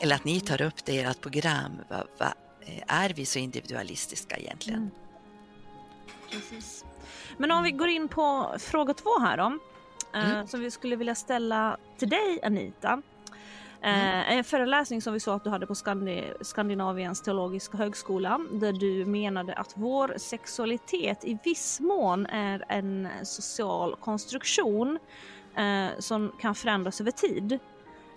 Eller 0.00 0.14
att 0.16 0.24
ni 0.24 0.40
tar 0.40 0.62
upp 0.62 0.84
det 0.84 0.92
i 0.92 0.98
ert 0.98 1.20
program. 1.20 1.72
Va, 1.90 2.04
va, 2.18 2.34
eh, 2.66 2.82
är 2.86 3.10
vi 3.10 3.26
så 3.26 3.38
individualistiska 3.38 4.36
egentligen? 4.36 4.78
Mm. 4.80 4.90
Precis. 6.30 6.84
Men 7.36 7.50
om 7.50 7.62
vi 7.64 7.70
går 7.70 7.88
in 7.88 8.08
på 8.08 8.54
fråga 8.58 8.94
två 8.94 9.18
här 9.20 9.36
då. 9.36 9.58
eh, 10.14 10.30
Mm. 10.30 10.46
Som 10.48 10.60
vi 10.60 10.70
skulle 10.70 10.96
vilja 10.96 11.14
ställa 11.14 11.76
till 11.98 12.08
dig 12.08 12.40
Anita. 12.42 13.02
Mm. 13.82 14.38
En 14.38 14.44
föreläsning 14.44 15.02
som 15.02 15.12
vi 15.12 15.20
såg 15.20 15.34
att 15.34 15.44
du 15.44 15.50
hade 15.50 15.66
på 15.66 15.74
Skandi- 15.74 16.32
Skandinaviens 16.40 17.22
teologiska 17.22 17.78
högskola 17.78 18.40
där 18.52 18.72
du 18.72 19.04
menade 19.04 19.54
att 19.54 19.72
vår 19.76 20.14
sexualitet 20.16 21.24
i 21.24 21.38
viss 21.44 21.80
mån 21.80 22.26
är 22.26 22.64
en 22.68 23.08
social 23.22 23.96
konstruktion 23.96 24.98
eh, 25.56 25.98
som 25.98 26.32
kan 26.40 26.54
förändras 26.54 27.00
över 27.00 27.10
tid. 27.10 27.58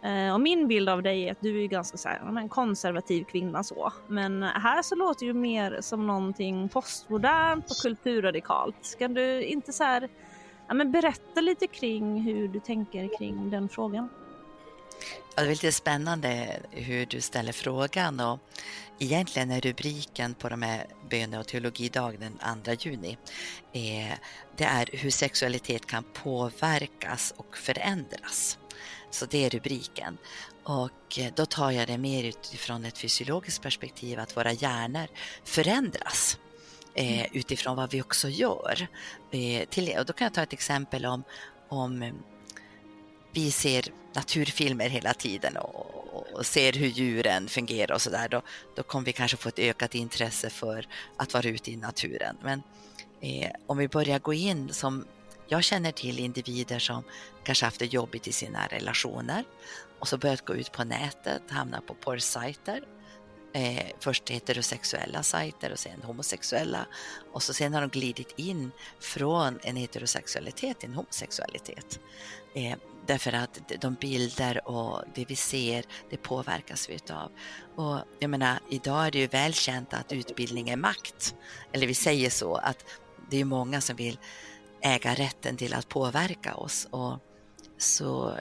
Eh, 0.03 0.33
och 0.33 0.41
min 0.41 0.67
bild 0.67 0.89
av 0.89 1.03
dig 1.03 1.27
är 1.27 1.31
att 1.31 1.41
du 1.41 1.63
är 1.63 1.67
ganska 1.67 1.97
så 1.97 2.09
här, 2.09 2.39
en 2.39 2.49
konservativ 2.49 3.23
kvinna 3.23 3.63
så. 3.63 3.93
Men 4.07 4.43
här 4.43 4.81
så 4.81 4.95
låter 4.95 5.25
du 5.25 5.33
mer 5.33 5.77
som 5.81 6.07
någonting 6.07 6.69
postmodernt 6.69 7.71
och 7.71 7.77
kulturradikalt. 7.77 8.95
Kan 8.99 9.13
du 9.13 9.43
inte 9.43 9.73
så 9.73 9.83
här, 9.83 10.09
ja, 10.67 10.73
men 10.73 10.91
berätta 10.91 11.41
lite 11.41 11.67
kring 11.67 12.21
hur 12.21 12.47
du 12.47 12.59
tänker 12.59 13.17
kring 13.17 13.49
den 13.49 13.69
frågan? 13.69 14.09
Ja, 15.35 15.43
det 15.43 15.47
är 15.47 15.49
lite 15.49 15.71
spännande 15.71 16.59
hur 16.71 17.05
du 17.05 17.21
ställer 17.21 17.51
frågan 17.51 18.19
och 18.19 18.39
egentligen 18.99 19.51
är 19.51 19.61
rubriken 19.61 20.33
på 20.33 20.49
de 20.49 20.61
här 20.61 20.85
böne 21.09 21.39
och 21.39 21.47
teologidag 21.47 22.19
den 22.19 22.61
2 22.63 22.71
juni 22.71 23.17
eh, 23.73 24.17
det 24.57 24.63
är 24.63 24.89
hur 24.93 25.11
sexualitet 25.11 25.85
kan 25.85 26.03
påverkas 26.13 27.33
och 27.37 27.57
förändras. 27.57 28.57
Så 29.11 29.25
det 29.25 29.45
är 29.45 29.49
rubriken. 29.49 30.17
Och 30.63 31.19
eh, 31.19 31.33
då 31.35 31.45
tar 31.45 31.71
jag 31.71 31.87
det 31.87 31.97
mer 31.97 32.23
utifrån 32.23 32.85
ett 32.85 32.97
fysiologiskt 32.97 33.63
perspektiv 33.63 34.19
att 34.19 34.37
våra 34.37 34.51
hjärnor 34.51 35.07
förändras 35.43 36.37
eh, 36.93 37.35
utifrån 37.35 37.75
vad 37.75 37.91
vi 37.91 38.01
också 38.01 38.29
gör. 38.29 38.87
Eh, 39.31 39.65
till, 39.69 39.97
och 39.99 40.05
då 40.05 40.13
kan 40.13 40.25
jag 40.25 40.33
ta 40.33 40.43
ett 40.43 40.53
exempel 40.53 41.05
om, 41.05 41.23
om 41.69 42.11
vi 43.31 43.51
ser 43.51 43.85
naturfilmer 44.13 44.89
hela 44.89 45.13
tiden 45.13 45.57
och, 45.57 46.33
och 46.33 46.45
ser 46.45 46.73
hur 46.73 46.87
djuren 46.87 47.47
fungerar 47.47 47.93
och 47.95 48.01
sådär, 48.01 48.29
då, 48.29 48.41
då 48.75 48.83
kommer 48.83 49.05
vi 49.05 49.13
kanske 49.13 49.37
få 49.37 49.49
ett 49.49 49.59
ökat 49.59 49.95
intresse 49.95 50.49
för 50.49 50.87
att 51.17 51.33
vara 51.33 51.47
ute 51.47 51.71
i 51.71 51.75
naturen. 51.75 52.37
Men 52.43 52.63
eh, 53.21 53.51
om 53.67 53.77
vi 53.77 53.87
börjar 53.87 54.19
gå 54.19 54.33
in 54.33 54.73
som 54.73 55.05
jag 55.47 55.63
känner 55.63 55.91
till 55.91 56.19
individer 56.19 56.79
som 56.79 57.03
kanske 57.43 57.65
haft 57.65 57.79
det 57.79 57.85
jobbigt 57.93 58.27
i 58.27 58.31
sina 58.31 58.67
relationer 58.67 59.43
och 59.99 60.07
så 60.07 60.17
börjat 60.17 60.45
gå 60.45 60.55
ut 60.55 60.71
på 60.71 60.83
nätet, 60.83 61.41
hamna 61.49 61.81
på 61.81 61.93
porrsajter. 61.93 62.83
Eh, 63.53 63.85
först 63.99 64.29
heterosexuella 64.29 65.23
sajter 65.23 65.71
och 65.71 65.79
sen 65.79 66.01
homosexuella 66.03 66.85
och 67.33 67.43
så 67.43 67.53
sen 67.53 67.73
har 67.73 67.81
de 67.81 67.89
glidit 67.89 68.33
in 68.35 68.71
från 68.99 69.59
en 69.63 69.75
heterosexualitet 69.75 70.79
till 70.79 70.89
en 70.89 70.95
homosexualitet. 70.95 71.99
Eh, 72.55 72.77
därför 73.11 73.33
att 73.33 73.71
de 73.81 73.93
bilder 73.93 74.67
och 74.67 75.03
det 75.15 75.25
vi 75.25 75.35
ser, 75.35 75.85
det 76.09 76.17
påverkas 76.17 76.89
vi 76.89 76.93
utav. 76.93 77.31
Och 77.75 77.99
jag 78.19 78.29
menar, 78.29 78.59
idag 78.69 79.07
är 79.07 79.11
det 79.11 79.19
ju 79.19 79.27
välkänt 79.27 79.93
att 79.93 80.11
utbildning 80.11 80.69
är 80.69 80.77
makt. 80.77 81.35
Eller 81.71 81.87
vi 81.87 81.93
säger 81.93 82.29
så, 82.29 82.55
att 82.55 82.85
det 83.29 83.37
är 83.41 83.45
många 83.45 83.81
som 83.81 83.95
vill 83.95 84.19
äga 84.81 85.13
rätten 85.13 85.57
till 85.57 85.73
att 85.73 85.89
påverka 85.89 86.55
oss. 86.55 86.87
Och 86.91 87.19
så 87.77 88.37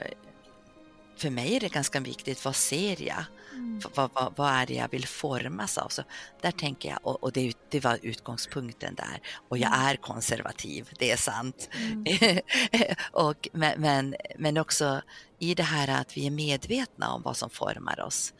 för 1.17 1.29
mig 1.29 1.55
är 1.55 1.59
det 1.59 1.73
ganska 1.73 1.99
viktigt, 1.99 2.45
vad 2.45 2.55
ser 2.55 3.01
jag? 3.01 3.23
Mm. 3.53 3.81
Vad, 3.95 4.11
vad, 4.13 4.33
vad, 4.35 4.51
är 4.51 4.65
det 4.65 4.73
jag 4.73 4.89
vill 4.89 5.07
formas 5.07 5.77
av? 5.77 5.89
Så 5.89 6.03
där 6.41 6.51
tänker 6.51 6.89
jag, 6.89 6.99
och, 7.03 7.23
och 7.23 7.31
det, 7.31 7.53
det, 7.69 7.79
var 7.79 7.99
utgångspunkten 8.01 8.95
där. 8.95 9.21
Och 9.49 9.57
jag 9.57 9.73
mm. 9.73 9.87
är 9.87 9.95
konservativ, 9.95 10.89
det 10.99 11.11
är 11.11 11.17
sant. 11.17 11.69
Mm. 11.73 12.39
och, 13.11 13.49
men, 13.53 13.81
men, 13.81 14.15
men, 14.37 14.57
också 14.57 15.01
i 15.39 15.55
det 15.55 15.63
här 15.63 16.01
att 16.01 16.17
vi 16.17 16.27
är 16.27 16.31
medvetna 16.31 17.13
om 17.13 17.21
vad 17.21 17.37
som 17.37 17.49
formar 17.49 17.99
oss. 17.99 18.33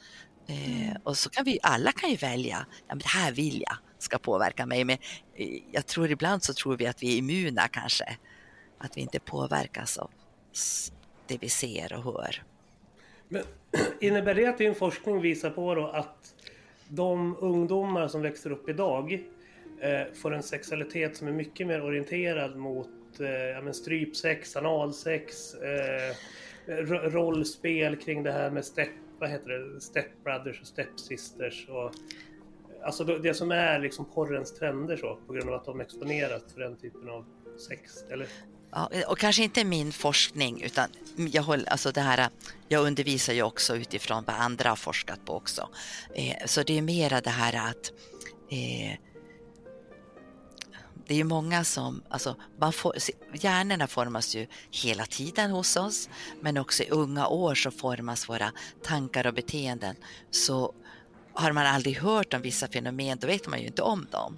Eh, 0.47 0.81
mm. 0.81 0.97
och 1.03 1.17
så 1.17 1.29
kan 1.29 1.45
vi, 1.45 1.59
alla 1.63 1.91
kan 1.91 2.09
ju 2.09 2.15
välja, 2.15 2.65
ja, 2.87 2.95
men 2.95 2.99
det 2.99 3.07
här 3.07 3.31
vill 3.31 3.63
jag 3.67 3.77
ska 3.97 4.17
påverka 4.17 4.65
mig. 4.65 4.83
Men 4.83 4.97
eh, 5.35 5.59
jag 5.71 5.85
tror 5.85 6.11
ibland 6.11 6.43
så 6.43 6.53
tror 6.53 6.77
vi 6.77 6.87
att 6.87 7.03
vi 7.03 7.13
är 7.13 7.17
immuna 7.17 7.67
kanske. 7.67 8.17
Att 8.77 8.97
vi 8.97 9.01
inte 9.01 9.19
påverkas 9.19 9.97
av 9.97 10.11
det 11.27 11.37
vi 11.37 11.49
ser 11.49 11.93
och 11.93 12.03
hör. 12.03 12.43
Men 13.27 13.43
innebär 13.99 14.35
det 14.35 14.45
att 14.45 14.57
din 14.57 14.75
forskning 14.75 15.21
visar 15.21 15.49
på 15.49 15.75
då 15.75 15.87
att 15.87 16.35
de 16.87 17.35
ungdomar 17.39 18.07
som 18.07 18.21
växer 18.21 18.51
upp 18.51 18.69
idag 18.69 19.13
eh, 19.79 20.13
får 20.13 20.33
en 20.33 20.43
sexualitet 20.43 21.17
som 21.17 21.27
är 21.27 21.31
mycket 21.31 21.67
mer 21.67 21.83
orienterad 21.83 22.55
mot 22.55 23.19
eh, 23.19 23.29
ja, 23.29 23.61
men 23.61 23.73
strypsex, 23.73 24.55
analsex, 24.55 25.55
eh, 25.55 26.15
rollspel 27.09 27.95
kring 27.95 28.23
det 28.23 28.31
här 28.31 28.49
med 28.49 28.65
step, 28.65 28.89
vad 29.19 29.29
heter 29.29 29.49
det, 29.49 29.81
stepbrothers 29.81 30.61
och 30.61 30.67
stepsisters 30.67 31.67
och 31.69 31.85
eh, 31.85 31.91
Alltså 32.83 33.03
det 33.03 33.33
som 33.33 33.51
är 33.51 33.79
liksom 33.79 34.05
porrens 34.05 34.53
trender 34.53 34.97
så 34.97 35.17
på 35.27 35.33
grund 35.33 35.49
av 35.49 35.55
att 35.55 35.65
de 35.65 35.81
exponeras 35.81 36.53
för 36.53 36.61
den 36.61 36.75
typen 36.75 37.09
av 37.09 37.25
sex, 37.67 38.05
eller? 38.09 38.27
Ja, 38.71 38.89
och 39.07 39.19
kanske 39.19 39.43
inte 39.43 39.63
min 39.63 39.91
forskning 39.91 40.61
utan 40.61 40.89
jag, 41.15 41.43
håller, 41.43 41.69
alltså 41.69 41.91
det 41.91 42.01
här, 42.01 42.29
jag 42.67 42.85
undervisar 42.85 43.33
ju 43.33 43.43
också 43.43 43.75
utifrån 43.75 44.23
vad 44.27 44.35
andra 44.35 44.69
har 44.69 44.75
forskat 44.75 45.25
på 45.25 45.33
också. 45.33 45.69
Eh, 46.15 46.35
så 46.45 46.63
det 46.63 46.77
är 46.77 46.81
mera 46.81 47.21
det 47.21 47.29
här 47.29 47.69
att 47.69 47.91
eh, 48.49 48.99
det 51.07 51.13
är 51.13 51.17
ju 51.17 51.23
många 51.23 51.63
som, 51.63 52.03
alltså 52.09 52.35
man 52.59 52.73
får, 52.73 52.95
hjärnorna 53.33 53.87
formas 53.87 54.35
ju 54.35 54.47
hela 54.71 55.05
tiden 55.05 55.51
hos 55.51 55.77
oss 55.77 56.09
men 56.41 56.57
också 56.57 56.83
i 56.83 56.89
unga 56.89 57.27
år 57.27 57.55
så 57.55 57.71
formas 57.71 58.29
våra 58.29 58.51
tankar 58.83 59.27
och 59.27 59.33
beteenden. 59.33 59.95
Så 60.29 60.73
har 61.33 61.51
man 61.51 61.65
aldrig 61.65 61.97
hört 61.97 62.33
om 62.33 62.41
vissa 62.41 62.67
fenomen 62.67 63.17
då 63.21 63.27
vet 63.27 63.47
man 63.47 63.59
ju 63.59 63.67
inte 63.67 63.81
om 63.81 64.07
dem. 64.11 64.37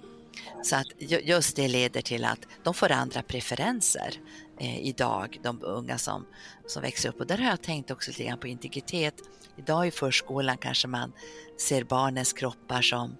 Så 0.62 0.76
att 0.76 0.86
just 0.98 1.56
det 1.56 1.68
leder 1.68 2.00
till 2.00 2.24
att 2.24 2.38
de 2.62 2.74
får 2.74 2.92
andra 2.92 3.22
preferenser 3.22 4.14
eh, 4.60 4.86
idag, 4.86 5.40
de 5.42 5.62
unga 5.62 5.98
som, 5.98 6.26
som 6.66 6.82
växer 6.82 7.08
upp. 7.08 7.20
Och 7.20 7.26
där 7.26 7.38
har 7.38 7.50
jag 7.50 7.62
tänkt 7.62 7.90
också 7.90 8.10
lite 8.10 8.24
grann 8.24 8.38
på 8.38 8.46
integritet. 8.46 9.14
Idag 9.56 9.86
i 9.86 9.90
förskolan 9.90 10.56
kanske 10.56 10.88
man 10.88 11.12
ser 11.60 11.84
barnens 11.84 12.32
kroppar 12.32 12.82
som, 12.82 13.16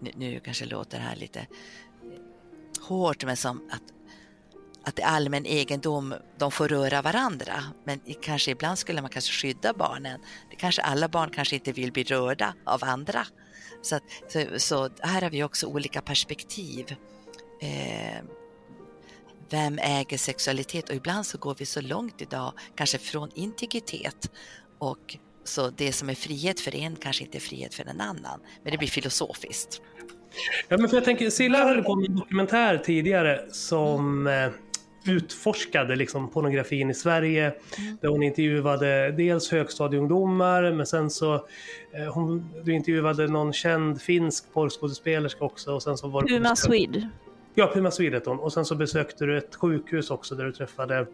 nu, 0.00 0.10
nu 0.16 0.40
kanske 0.40 0.64
låter 0.64 0.98
det 0.98 1.04
här 1.04 1.16
lite 1.16 1.40
eh, 1.40 1.46
hårt, 2.88 3.24
men 3.24 3.36
som 3.36 3.70
att, 3.70 3.82
att 4.84 4.96
det 4.96 5.02
är 5.02 5.06
allmän 5.06 5.46
egendom, 5.46 6.14
de 6.38 6.50
får 6.50 6.68
röra 6.68 7.02
varandra. 7.02 7.64
Men 7.84 8.00
kanske 8.22 8.50
ibland 8.50 8.78
skulle 8.78 9.02
man 9.02 9.10
kanske 9.10 9.32
skydda 9.32 9.72
barnen. 9.72 10.20
Det 10.50 10.56
kanske 10.56 10.82
alla 10.82 11.08
barn 11.08 11.30
kanske 11.30 11.54
inte 11.54 11.72
vill 11.72 11.92
bli 11.92 12.04
rörda 12.04 12.54
av 12.64 12.84
andra. 12.84 13.26
Så, 13.86 13.96
att, 13.96 14.02
så, 14.28 14.58
så, 14.58 14.90
här 15.00 15.22
har 15.22 15.30
vi 15.30 15.42
också 15.42 15.66
olika 15.66 16.00
perspektiv. 16.00 16.96
Eh, 17.60 18.24
vem 19.50 19.78
äger 19.78 20.18
sexualitet? 20.18 20.88
Och 20.88 20.94
ibland 20.94 21.26
så 21.26 21.38
går 21.38 21.56
vi 21.58 21.66
så 21.66 21.80
långt 21.80 22.22
idag, 22.22 22.52
kanske 22.76 22.98
från 22.98 23.30
integritet 23.34 24.30
och 24.78 25.16
så 25.44 25.70
det 25.70 25.92
som 25.92 26.10
är 26.10 26.14
frihet 26.14 26.60
för 26.60 26.74
en 26.74 26.96
kanske 26.96 27.24
inte 27.24 27.38
är 27.38 27.40
frihet 27.40 27.74
för 27.74 27.84
en 27.84 28.00
annan. 28.00 28.40
Men 28.62 28.72
det 28.72 28.78
blir 28.78 28.88
filosofiskt. 28.88 29.80
Ja, 30.68 30.78
men 30.78 30.88
för 30.88 30.96
jag 30.96 31.04
tänker, 31.04 31.30
Silla 31.30 31.64
höll 31.64 31.84
på 31.84 31.94
med 31.94 32.10
en 32.10 32.16
dokumentär 32.16 32.78
tidigare 32.78 33.44
som 33.50 34.26
mm. 34.26 34.52
Utforskade 35.08 35.96
liksom 35.96 36.30
pornografin 36.30 36.90
i 36.90 36.94
Sverige. 36.94 37.44
Mm. 37.78 37.98
Där 38.00 38.08
hon 38.08 38.22
intervjuade 38.22 39.12
dels 39.12 39.50
högstadieungdomar 39.50 40.72
men 40.72 40.86
sen 40.86 41.10
så 41.10 41.34
eh, 41.34 42.12
hon, 42.14 42.50
du 42.64 42.72
intervjuade 42.72 43.26
någon 43.26 43.52
känd 43.52 44.02
finsk 44.02 44.52
porrskådespelerska 44.52 45.44
också. 45.44 45.74
Och 45.74 45.82
sen 45.82 45.96
så 45.96 46.08
var 46.08 46.22
Puma 46.22 46.56
Swede. 46.56 47.08
Ja, 47.54 47.70
Puma 47.74 47.90
Swede 47.90 48.20
hon. 48.24 48.38
Och 48.38 48.52
sen 48.52 48.64
så 48.64 48.74
besökte 48.74 49.24
du 49.24 49.38
ett 49.38 49.54
sjukhus 49.54 50.10
också 50.10 50.34
där 50.34 50.44
du 50.44 50.52
träffade 50.52 51.06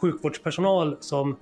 sjukvårdspersonal 0.00 0.96
som 1.00 1.36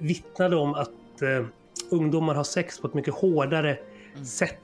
vittnade 0.00 0.56
om 0.56 0.74
att 0.74 1.22
eh, 1.22 1.46
ungdomar 1.90 2.34
har 2.34 2.44
sex 2.44 2.80
på 2.80 2.86
ett 2.86 2.94
mycket 2.94 3.14
hårdare 3.14 3.78
mm. 4.14 4.24
sätt 4.24 4.58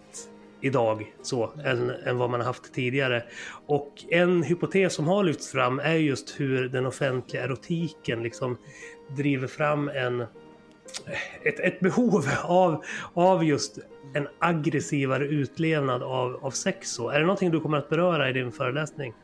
idag 0.60 1.14
så 1.22 1.52
än, 1.64 1.90
än 1.90 2.18
vad 2.18 2.30
man 2.30 2.40
har 2.40 2.46
haft 2.46 2.74
tidigare. 2.74 3.22
Och 3.66 4.04
en 4.10 4.42
hypotes 4.42 4.94
som 4.94 5.08
har 5.08 5.24
lyfts 5.24 5.52
fram 5.52 5.78
är 5.78 5.94
just 5.94 6.40
hur 6.40 6.68
den 6.68 6.86
offentliga 6.86 7.44
erotiken 7.44 8.22
liksom 8.22 8.58
driver 9.16 9.46
fram 9.46 9.88
en, 9.88 10.20
ett, 11.42 11.60
ett 11.60 11.80
behov 11.80 12.28
av, 12.44 12.84
av 13.14 13.44
just 13.44 13.78
en 14.14 14.28
aggressivare 14.38 15.24
utlevnad 15.24 16.02
av, 16.02 16.44
av 16.44 16.50
sex. 16.50 16.90
Så. 16.90 17.08
Är 17.08 17.20
det 17.20 17.26
någonting 17.26 17.50
du 17.50 17.60
kommer 17.60 17.78
att 17.78 17.88
beröra 17.88 18.30
i 18.30 18.32
din 18.32 18.52
föreläsning? 18.52 19.14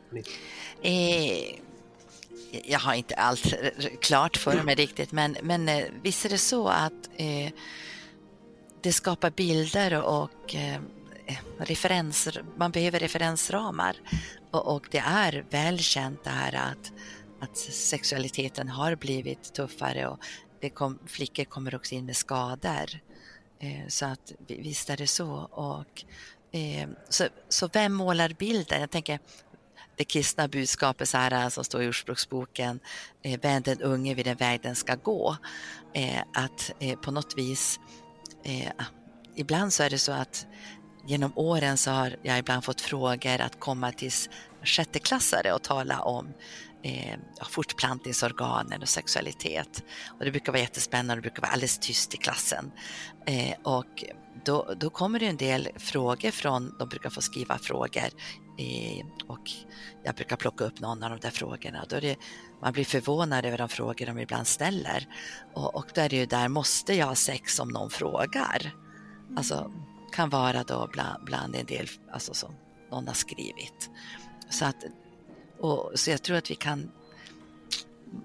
Eh, 0.81 1.59
jag 2.63 2.79
har 2.79 2.93
inte 2.93 3.15
allt 3.15 3.53
klart 4.01 4.37
för 4.37 4.63
mig 4.63 4.75
riktigt, 4.75 5.11
men, 5.11 5.37
men 5.41 5.69
eh, 5.69 5.83
visst 6.03 6.25
är 6.25 6.29
det 6.29 6.37
så 6.37 6.67
att 6.67 7.09
eh, 7.15 7.51
det 8.81 8.93
skapar 8.93 9.29
bilder 9.29 10.03
och 10.03 10.55
eh, 10.55 10.81
referenser, 11.57 12.43
man 12.57 12.71
behöver 12.71 12.99
referensramar. 12.99 13.95
Och, 14.51 14.75
och, 14.75 14.87
det 14.91 15.03
är 15.05 15.45
välkänt 15.49 16.23
det 16.23 16.29
här 16.29 16.55
att, 16.55 16.91
att 17.39 17.57
sexualiteten 17.57 18.69
har 18.69 18.95
blivit 18.95 19.53
tuffare 19.53 20.07
och 20.07 20.19
det 20.61 20.69
kom, 20.69 20.99
flickor 21.05 21.43
kommer 21.43 21.75
också 21.75 21.95
in 21.95 22.05
med 22.05 22.15
skador. 22.15 22.89
Eh, 23.59 23.87
så 23.87 24.05
att 24.05 24.31
visst 24.47 24.89
är 24.89 24.97
det 24.97 25.07
så. 25.07 25.31
Och, 25.51 26.03
eh, 26.51 26.89
så, 27.09 27.27
så 27.49 27.69
vem 27.73 27.93
målar 27.93 28.29
bilden? 28.29 28.81
Jag 28.81 28.91
tänker, 28.91 29.19
det 29.95 30.03
kristna 30.03 30.47
budskapet 30.47 31.09
så 31.09 31.17
här, 31.17 31.43
eh, 31.43 31.49
som 31.49 31.63
står 31.63 31.83
i 31.83 31.87
Ordspråksboken, 31.87 32.79
eh, 33.21 33.39
vänd 33.39 33.65
den 33.65 33.81
unge 33.81 34.13
vid 34.13 34.25
den 34.25 34.37
väg 34.37 34.61
den 34.61 34.75
ska 34.75 34.95
gå. 34.95 35.37
Eh, 35.93 36.21
att 36.33 36.71
eh, 36.79 36.99
på 36.99 37.11
något 37.11 37.37
vis, 37.37 37.79
eh, 38.43 38.71
ibland 39.35 39.73
så 39.73 39.83
är 39.83 39.89
det 39.89 39.99
så 39.99 40.11
att 40.11 40.47
genom 41.05 41.31
åren 41.35 41.77
så 41.77 41.91
har 41.91 42.15
jag 42.21 42.39
ibland 42.39 42.63
fått 42.63 42.81
frågor 42.81 43.41
att 43.41 43.59
komma 43.59 43.91
till 43.91 44.11
sjätteklassare 44.63 45.53
och 45.53 45.63
tala 45.63 46.01
om 46.01 46.33
eh, 46.83 47.19
fortplantningsorganen 47.49 48.81
och 48.81 48.89
sexualitet. 48.89 49.83
Och 50.19 50.25
det 50.25 50.31
brukar 50.31 50.51
vara 50.51 50.61
jättespännande, 50.61 51.15
det 51.15 51.21
brukar 51.21 51.41
vara 51.41 51.51
alldeles 51.51 51.77
tyst 51.77 52.13
i 52.13 52.17
klassen. 52.17 52.71
Eh, 53.25 53.53
och 53.63 54.03
då, 54.45 54.73
då 54.77 54.89
kommer 54.89 55.19
det 55.19 55.27
en 55.27 55.37
del 55.37 55.69
frågor 55.75 56.31
från, 56.31 56.75
de 56.79 56.89
brukar 56.89 57.09
få 57.09 57.21
skriva 57.21 57.57
frågor 57.57 58.09
eh, 58.57 59.05
och 59.27 59.51
jag 60.03 60.15
brukar 60.15 60.35
plocka 60.35 60.63
upp 60.63 60.79
någon 60.79 61.03
av 61.03 61.09
de 61.09 61.19
där 61.19 61.29
frågorna. 61.29 61.85
Då 61.89 61.95
är 61.95 62.01
det, 62.01 62.15
man 62.61 62.73
blir 62.73 62.85
förvånad 62.85 63.45
över 63.45 63.57
de 63.57 63.69
frågor 63.69 64.05
de 64.05 64.19
ibland 64.19 64.47
ställer. 64.47 65.07
Och, 65.53 65.75
och 65.75 65.85
då 65.95 66.01
är 66.01 66.09
det 66.09 66.15
ju 66.15 66.25
där, 66.25 66.47
måste 66.47 66.93
jag 66.93 67.07
ha 67.07 67.15
sex 67.15 67.59
om 67.59 67.69
någon 67.69 67.89
frågar? 67.89 68.75
Alltså, 69.37 69.71
kan 70.15 70.29
vara 70.29 70.63
då 70.63 70.89
bland, 70.91 71.23
bland 71.23 71.55
en 71.55 71.65
del, 71.65 71.87
alltså 72.11 72.33
som 72.33 72.55
någon 72.91 73.07
har 73.07 73.13
skrivit. 73.13 73.89
Så 74.49 74.65
att 74.65 74.85
och, 75.59 75.91
så 75.95 76.11
jag 76.11 76.21
tror 76.21 76.37
att 76.37 76.51
vi 76.51 76.55
kan, 76.55 76.91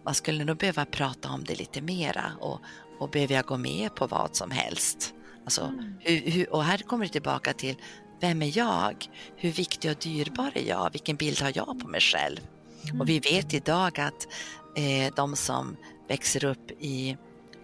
man 0.05 0.15
skulle 0.15 0.45
nog 0.45 0.57
behöva 0.57 0.85
prata 0.85 1.29
om 1.29 1.45
det 1.45 1.59
lite 1.59 1.81
mera 1.81 2.33
och, 2.41 2.61
och 2.99 3.11
behöver 3.11 3.35
jag 3.35 3.45
gå 3.45 3.57
med 3.57 3.95
på 3.95 4.07
vad 4.07 4.37
som 4.37 4.51
helst? 4.51 5.15
Alltså, 5.45 5.63
mm. 5.63 5.95
hur, 6.01 6.31
hur, 6.31 6.53
och 6.53 6.65
här 6.65 6.79
kommer 6.79 7.05
det 7.05 7.13
tillbaka 7.13 7.53
till, 7.53 7.77
vem 8.21 8.43
är 8.43 8.59
jag? 8.59 9.07
Hur 9.37 9.53
viktig 9.53 9.91
och 9.91 9.97
dyrbar 9.97 10.51
är 10.55 10.69
jag? 10.69 10.93
Vilken 10.93 11.17
bild 11.17 11.41
har 11.41 11.53
jag 11.55 11.81
på 11.81 11.89
mig 11.89 12.01
själv? 12.01 12.41
Mm. 12.85 13.01
Och 13.01 13.09
vi 13.09 13.21
vet 13.21 13.55
idag 13.55 14.01
att 14.01 14.29
eh, 14.77 15.15
de 15.17 15.37
som 15.37 15.77
växer 16.09 16.45
upp 16.45 16.71
i 16.71 17.17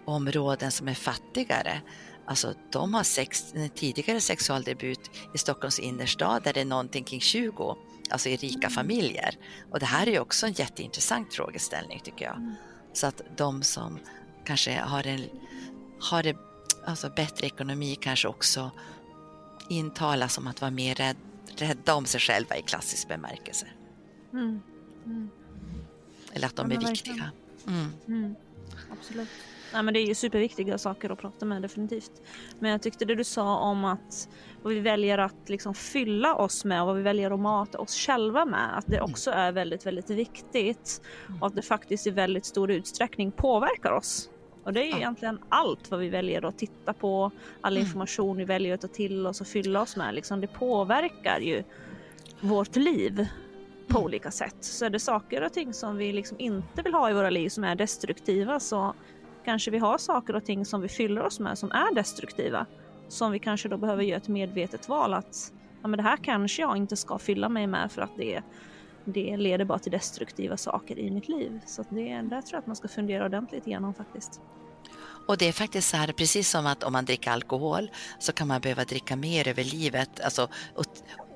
områden 0.05 0.71
som 0.71 0.87
är 0.87 0.93
fattigare, 0.93 1.81
alltså 2.27 2.53
de 2.71 2.93
har 2.93 3.03
sex, 3.03 3.53
tidigare 3.75 4.21
sexualdebut 4.21 5.11
i 5.33 5.37
Stockholms 5.37 5.79
innerstad 5.79 6.43
där 6.43 6.53
det 6.53 6.61
är 6.61 6.65
någonting 6.65 7.03
kring 7.03 7.21
20 7.21 7.77
alltså 8.09 8.29
i 8.29 8.35
rika 8.35 8.69
familjer. 8.69 9.37
Och 9.71 9.79
det 9.79 9.85
här 9.85 10.07
är 10.07 10.11
ju 10.11 10.19
också 10.19 10.45
en 10.45 10.53
jätteintressant 10.53 11.33
frågeställning 11.33 12.01
tycker 12.03 12.25
jag. 12.25 12.35
Mm. 12.35 12.55
Så 12.93 13.07
att 13.07 13.21
de 13.37 13.63
som 13.63 13.99
kanske 14.45 14.79
har 14.79 15.07
en 15.07 15.21
har 15.99 16.23
det, 16.23 16.37
alltså 16.85 17.09
bättre 17.09 17.47
ekonomi 17.47 17.95
kanske 17.95 18.27
också 18.27 18.71
intalas 19.69 20.37
om 20.37 20.47
att 20.47 20.61
vara 20.61 20.71
mer 20.71 20.95
rädd, 20.95 21.17
rädda 21.55 21.95
om 21.95 22.05
sig 22.05 22.19
själva 22.19 22.57
i 22.57 22.61
klassisk 22.61 23.07
bemärkelse. 23.07 23.67
Mm. 24.33 24.61
Mm. 25.05 25.29
Eller 26.33 26.47
att 26.47 26.55
de 26.55 26.71
ja, 26.71 26.81
är 26.81 26.89
viktiga. 26.89 27.31
Mm. 27.67 27.93
mm. 28.07 28.35
Absolut. 28.99 29.29
Nej, 29.73 29.83
men 29.83 29.93
det 29.93 29.99
är 29.99 30.05
ju 30.05 30.15
superviktiga 30.15 30.77
saker 30.77 31.09
att 31.09 31.19
prata 31.19 31.45
med 31.45 31.61
definitivt. 31.61 32.11
Men 32.59 32.71
jag 32.71 32.81
tyckte 32.81 33.05
det 33.05 33.15
du 33.15 33.23
sa 33.23 33.57
om 33.57 33.85
att 33.85 34.29
vad 34.61 34.73
vi 34.73 34.79
väljer 34.79 35.17
att 35.17 35.49
liksom 35.49 35.73
fylla 35.73 36.35
oss 36.35 36.65
med 36.65 36.81
och 36.81 36.87
vad 36.87 36.95
vi 36.95 37.01
väljer 37.01 37.31
att 37.31 37.39
mata 37.39 37.79
oss 37.79 37.95
själva 37.95 38.45
med, 38.45 38.77
att 38.77 38.87
det 38.87 39.01
också 39.01 39.31
är 39.31 39.51
väldigt, 39.51 39.85
väldigt 39.85 40.09
viktigt 40.09 41.01
och 41.41 41.47
att 41.47 41.55
det 41.55 41.61
faktiskt 41.61 42.07
i 42.07 42.09
väldigt 42.09 42.45
stor 42.45 42.71
utsträckning 42.71 43.31
påverkar 43.31 43.91
oss. 43.91 44.29
Och 44.63 44.73
det 44.73 44.81
är 44.81 44.85
ju 44.85 44.95
egentligen 44.95 45.39
allt 45.49 45.91
vad 45.91 45.99
vi 45.99 46.09
väljer 46.09 46.45
att 46.45 46.57
titta 46.57 46.93
på, 46.93 47.31
all 47.61 47.73
mm. 47.73 47.87
information 47.87 48.37
vi 48.37 48.45
väljer 48.45 48.73
att 48.73 48.81
ta 48.81 48.87
till 48.87 49.27
oss 49.27 49.41
och 49.41 49.47
fylla 49.47 49.81
oss 49.81 49.95
med. 49.95 50.15
Liksom, 50.15 50.41
det 50.41 50.47
påverkar 50.47 51.39
ju 51.39 51.63
vårt 52.41 52.75
liv 52.75 53.27
på 53.87 53.97
mm. 53.97 54.03
olika 54.03 54.31
sätt. 54.31 54.55
Så 54.59 54.85
är 54.85 54.89
det 54.89 54.99
saker 54.99 55.43
och 55.43 55.53
ting 55.53 55.73
som 55.73 55.97
vi 55.97 56.13
liksom 56.13 56.39
inte 56.39 56.81
vill 56.81 56.93
ha 56.93 57.09
i 57.09 57.13
våra 57.13 57.29
liv 57.29 57.49
som 57.49 57.63
är 57.63 57.75
destruktiva 57.75 58.59
så 58.59 58.93
kanske 59.47 59.71
vi 59.71 59.77
har 59.77 59.97
saker 59.97 60.35
och 60.35 60.45
ting 60.45 60.65
som 60.65 60.81
vi 60.81 60.87
fyller 60.87 61.21
oss 61.23 61.39
med 61.39 61.57
som 61.57 61.71
är 61.71 61.95
destruktiva. 61.95 62.65
Som 63.07 63.31
vi 63.31 63.39
kanske 63.39 63.69
då 63.69 63.77
behöver 63.77 64.03
göra 64.03 64.17
ett 64.17 64.27
medvetet 64.27 64.89
val 64.89 65.13
att 65.13 65.51
ja, 65.81 65.87
men 65.87 65.97
det 65.97 66.03
här 66.03 66.17
kanske 66.17 66.61
jag 66.61 66.77
inte 66.77 66.95
ska 66.95 67.17
fylla 67.17 67.49
mig 67.49 67.67
med 67.67 67.91
för 67.91 68.01
att 68.01 68.17
det, 68.17 68.41
det 69.05 69.37
leder 69.37 69.65
bara 69.65 69.79
till 69.79 69.91
destruktiva 69.91 70.57
saker 70.57 70.99
i 70.99 71.11
mitt 71.11 71.27
liv. 71.27 71.59
Så 71.65 71.83
det, 71.89 72.21
där 72.21 72.41
tror 72.41 72.43
jag 72.51 72.59
att 72.59 72.67
man 72.67 72.75
ska 72.75 72.87
fundera 72.87 73.25
ordentligt 73.25 73.67
igenom 73.67 73.93
faktiskt. 73.93 74.41
Och 75.27 75.37
det 75.37 75.47
är 75.47 75.51
faktiskt 75.51 75.89
så 75.89 75.97
här, 75.97 76.11
precis 76.11 76.49
som 76.49 76.65
att 76.65 76.83
om 76.83 76.93
man 76.93 77.05
dricker 77.05 77.31
alkohol 77.31 77.91
så 78.19 78.33
kan 78.33 78.47
man 78.47 78.61
behöva 78.61 78.83
dricka 78.83 79.15
mer 79.15 79.47
över 79.47 79.63
livet, 79.63 80.21
alltså 80.21 80.47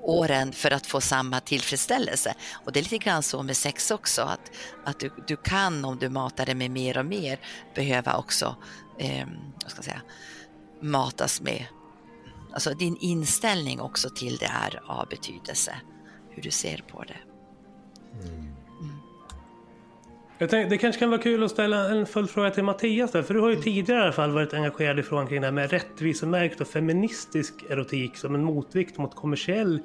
åren 0.02 0.52
för 0.52 0.70
att 0.70 0.86
få 0.86 1.00
samma 1.00 1.40
tillfredsställelse. 1.40 2.34
Och 2.52 2.72
det 2.72 2.80
är 2.80 2.82
lite 2.82 2.98
grann 2.98 3.22
så 3.22 3.42
med 3.42 3.56
sex 3.56 3.90
också, 3.90 4.22
att, 4.22 4.50
att 4.84 5.00
du, 5.00 5.10
du 5.26 5.36
kan 5.36 5.84
om 5.84 5.98
du 5.98 6.08
matar 6.08 6.46
det 6.46 6.54
med 6.54 6.70
mer 6.70 6.98
och 6.98 7.06
mer 7.06 7.40
behöva 7.74 8.16
också, 8.16 8.56
eh, 8.98 9.26
vad 9.62 9.70
ska 9.70 9.78
jag 9.78 9.84
säga, 9.84 10.02
matas 10.80 11.40
med, 11.40 11.64
alltså 12.52 12.74
din 12.74 12.96
inställning 12.96 13.80
också 13.80 14.10
till 14.10 14.36
det 14.36 14.46
är 14.46 14.80
av 14.86 15.08
betydelse, 15.08 15.76
hur 16.30 16.42
du 16.42 16.50
ser 16.50 16.84
på 16.88 17.02
det. 17.02 17.18
Mm. 18.26 18.61
Jag 20.42 20.50
tänkte, 20.50 20.74
det 20.74 20.78
kanske 20.78 20.98
kan 20.98 21.10
vara 21.10 21.20
kul 21.20 21.44
att 21.44 21.50
ställa 21.50 21.90
en 21.90 22.06
följdfråga 22.06 22.50
till 22.50 22.64
Mattias 22.64 23.12
där, 23.12 23.22
för 23.22 23.34
du 23.34 23.40
har 23.40 23.50
ju 23.50 23.56
tidigare 23.56 24.00
i 24.00 24.02
alla 24.02 24.12
fall 24.12 24.30
varit 24.30 24.54
engagerad 24.54 24.98
i 24.98 25.02
frågan 25.02 25.26
kring 25.26 25.40
det 25.40 25.46
här 25.46 25.52
med 25.52 25.70
rättvisemärkt 25.70 26.60
och 26.60 26.66
feministisk 26.66 27.54
erotik 27.68 28.16
som 28.16 28.34
en 28.34 28.44
motvikt 28.44 28.98
mot 28.98 29.14
kommersiell 29.14 29.80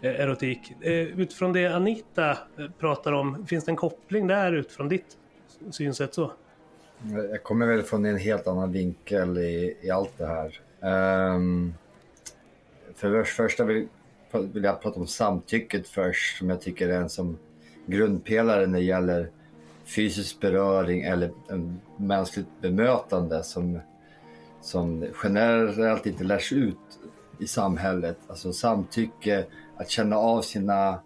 eh, 0.00 0.20
erotik. 0.20 0.72
Eh, 0.80 0.92
utifrån 0.92 1.52
det 1.52 1.66
Anita 1.66 2.30
eh, 2.30 2.36
pratar 2.78 3.12
om, 3.12 3.46
finns 3.46 3.64
det 3.64 3.72
en 3.72 3.76
koppling 3.76 4.26
där 4.26 4.52
utifrån 4.52 4.88
ditt 4.88 5.16
synsätt 5.70 6.14
så? 6.14 6.32
Jag 7.30 7.42
kommer 7.42 7.66
väl 7.66 7.82
från 7.82 8.04
en 8.04 8.18
helt 8.18 8.46
annan 8.46 8.72
vinkel 8.72 9.38
i, 9.38 9.76
i 9.82 9.90
allt 9.90 10.18
det 10.18 10.26
här. 10.26 10.60
Um, 11.34 11.74
för 12.94 13.10
det 13.10 13.24
första 13.24 13.64
vill, 13.64 13.88
vill 14.32 14.64
jag 14.64 14.82
prata 14.82 15.00
om 15.00 15.06
samtycket 15.06 15.88
först, 15.88 16.38
som 16.38 16.50
jag 16.50 16.60
tycker 16.60 16.88
är 16.88 17.00
en 17.00 17.08
som 17.08 17.38
grundpelare 17.86 18.66
när 18.66 18.78
det 18.78 18.84
gäller 18.84 19.30
fysisk 19.84 20.40
beröring 20.40 21.02
eller 21.02 21.30
mänskligt 21.96 22.48
bemötande 22.60 23.42
som, 23.42 23.80
som 24.60 25.06
generellt 25.22 26.06
inte 26.06 26.24
lärs 26.24 26.52
ut 26.52 26.78
i 27.38 27.46
samhället. 27.46 28.18
Alltså 28.26 28.52
samtycke, 28.52 29.46
att 29.76 29.90
känna 29.90 30.16
av 30.16 30.42
sina, 30.42 31.00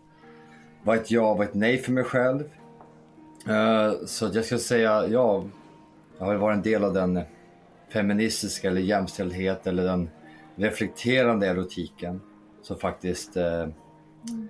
vad 0.82 0.96
ett 0.96 1.10
ja, 1.10 1.34
vad 1.34 1.46
ett 1.46 1.54
nej 1.54 1.78
för 1.78 1.92
mig 1.92 2.04
själv. 2.04 2.50
Eh, 3.48 3.92
så 4.06 4.30
jag 4.32 4.44
ska 4.44 4.58
säga, 4.58 5.06
ja, 5.08 5.44
jag 6.18 6.26
har 6.26 6.34
varit 6.34 6.56
en 6.56 6.62
del 6.62 6.84
av 6.84 6.94
den 6.94 7.20
feministiska 7.92 8.68
eller 8.68 8.80
jämställdhet 8.80 9.66
eller 9.66 9.84
den 9.84 10.10
reflekterande 10.56 11.46
erotiken 11.46 12.20
som 12.62 12.76
faktiskt 12.76 13.36
eh, 13.36 13.62
mm 13.62 14.48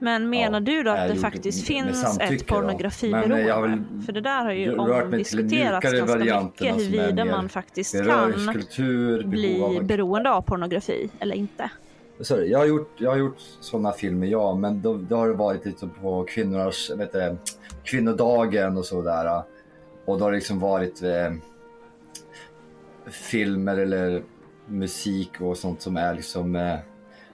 men 0.00 0.30
menar 0.30 0.60
ja, 0.60 0.64
du 0.64 0.82
då 0.82 0.90
att 0.90 1.08
det 1.08 1.16
faktiskt 1.16 1.66
finns 1.66 2.18
ett 2.20 2.46
pornografiberoende? 2.46 3.84
För 4.06 4.12
det 4.12 4.20
där 4.20 4.44
har 4.44 4.52
ju 4.52 4.76
omdiskuterats 4.76 5.92
ganska 5.92 6.16
mycket 6.16 6.76
huruvida 6.76 7.24
man 7.24 7.48
faktiskt 7.48 7.96
kan 8.04 8.32
bli 9.24 9.80
beroende 9.82 10.30
av 10.30 10.42
pornografi 10.42 11.10
eller 11.20 11.34
inte. 11.34 11.70
Sorry, 12.20 12.50
jag 12.50 12.58
har 12.58 12.66
gjort, 12.66 12.92
jag 12.96 13.10
har 13.10 13.16
gjort 13.16 13.38
sådana 13.60 13.92
filmer, 13.92 14.26
ja, 14.26 14.54
men 14.54 14.82
då, 14.82 14.96
då 14.96 15.16
har 15.16 15.28
det 15.28 15.34
varit 15.34 15.66
lite 15.66 15.86
på 15.86 16.24
kvinnornas, 16.24 16.90
vet 16.96 17.12
du, 17.12 17.36
kvinnodagen 17.84 18.76
och 18.76 18.84
sådär. 18.84 19.42
Och 20.04 20.18
då 20.18 20.24
har 20.24 20.30
det 20.30 20.36
liksom 20.36 20.58
varit 20.58 21.02
eh, 21.02 21.32
filmer 23.10 23.76
eller 23.76 24.22
musik 24.66 25.40
och 25.40 25.56
sånt 25.56 25.82
som 25.82 25.96
är 25.96 26.14
liksom 26.14 26.56
eh, 26.56 26.78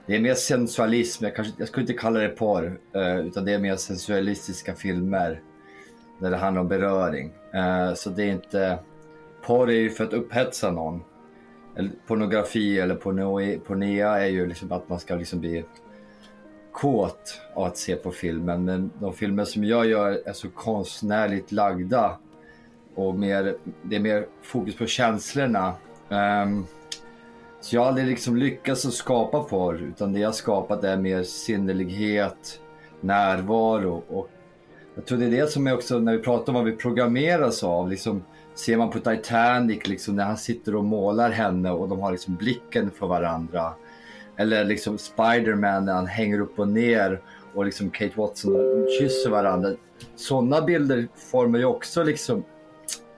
det 0.07 0.15
är 0.15 0.19
mer 0.19 0.33
sensualism, 0.33 1.23
jag, 1.23 1.35
kanske, 1.35 1.53
jag 1.57 1.67
skulle 1.67 1.83
inte 1.83 1.93
kalla 1.93 2.19
det 2.19 2.29
porr, 2.29 2.79
eh, 2.93 3.19
utan 3.19 3.45
det 3.45 3.53
är 3.53 3.59
mer 3.59 3.75
sensualistiska 3.75 4.75
filmer. 4.75 5.41
Där 6.19 6.31
det 6.31 6.37
handlar 6.37 6.61
om 6.61 6.67
beröring. 6.67 7.33
Eh, 7.53 7.93
så 7.93 8.09
det 8.09 8.23
är 8.23 8.31
inte... 8.31 8.79
Porr 9.45 9.69
är 9.69 9.79
ju 9.79 9.89
för 9.89 10.03
att 10.03 10.13
upphetsa 10.13 10.71
någon. 10.71 11.01
Eller, 11.75 11.91
pornografi 12.07 12.79
eller 12.79 12.95
pornea 13.59 14.19
är 14.19 14.27
ju 14.27 14.47
liksom 14.47 14.71
att 14.71 14.89
man 14.89 14.99
ska 14.99 15.15
liksom 15.15 15.39
bli 15.39 15.65
kåt 16.71 17.41
av 17.53 17.63
att 17.63 17.77
se 17.77 17.95
på 17.95 18.11
filmen. 18.11 18.65
Men 18.65 18.91
de 18.99 19.13
filmer 19.13 19.45
som 19.45 19.63
jag 19.63 19.85
gör 19.85 20.21
är 20.25 20.33
så 20.33 20.49
konstnärligt 20.49 21.51
lagda. 21.51 22.17
Och 22.95 23.15
mer, 23.15 23.55
det 23.83 23.95
är 23.95 23.99
mer 23.99 24.25
fokus 24.41 24.75
på 24.75 24.85
känslorna. 24.85 25.73
Um, 26.09 26.65
så 27.67 27.75
jag 27.75 27.81
har 27.81 27.87
aldrig 27.87 28.07
liksom 28.07 28.37
lyckats 28.37 28.85
att 28.85 28.93
skapa 28.93 29.43
porr 29.43 29.81
utan 29.81 30.13
det 30.13 30.19
jag 30.19 30.35
skapat 30.35 30.83
är 30.83 30.97
mer 30.97 31.23
sinnlighet, 31.23 32.61
närvaro 33.01 34.03
och 34.07 34.29
jag 34.95 35.05
tror 35.05 35.17
det 35.17 35.25
är 35.25 35.31
det 35.31 35.51
som 35.51 35.67
är 35.67 35.73
också 35.73 35.99
när 35.99 36.17
vi 36.17 36.23
pratar 36.23 36.53
om 36.53 36.53
vad 36.53 36.63
vi 36.63 36.71
programmeras 36.71 37.63
av. 37.63 37.89
Liksom, 37.89 38.23
ser 38.55 38.77
man 38.77 38.89
på 38.89 38.99
Titanic 38.99 39.87
liksom, 39.87 40.15
när 40.15 40.23
han 40.23 40.37
sitter 40.37 40.75
och 40.75 40.83
målar 40.83 41.31
henne 41.31 41.71
och 41.71 41.89
de 41.89 41.99
har 41.99 42.11
liksom 42.11 42.35
blicken 42.35 42.91
för 42.91 43.07
varandra. 43.07 43.73
Eller 44.37 44.65
liksom 44.65 44.97
Spiderman 44.97 45.85
när 45.85 45.93
han 45.93 46.07
hänger 46.07 46.39
upp 46.39 46.59
och 46.59 46.67
ner 46.67 47.21
och 47.53 47.65
liksom 47.65 47.89
Kate 47.89 48.13
Watson 48.15 48.55
och 48.55 48.87
kysser 48.99 49.29
varandra. 49.29 49.69
Sådana 50.15 50.61
bilder 50.61 51.07
formar 51.31 51.59
ju 51.59 51.65
också 51.65 52.03
liksom 52.03 52.43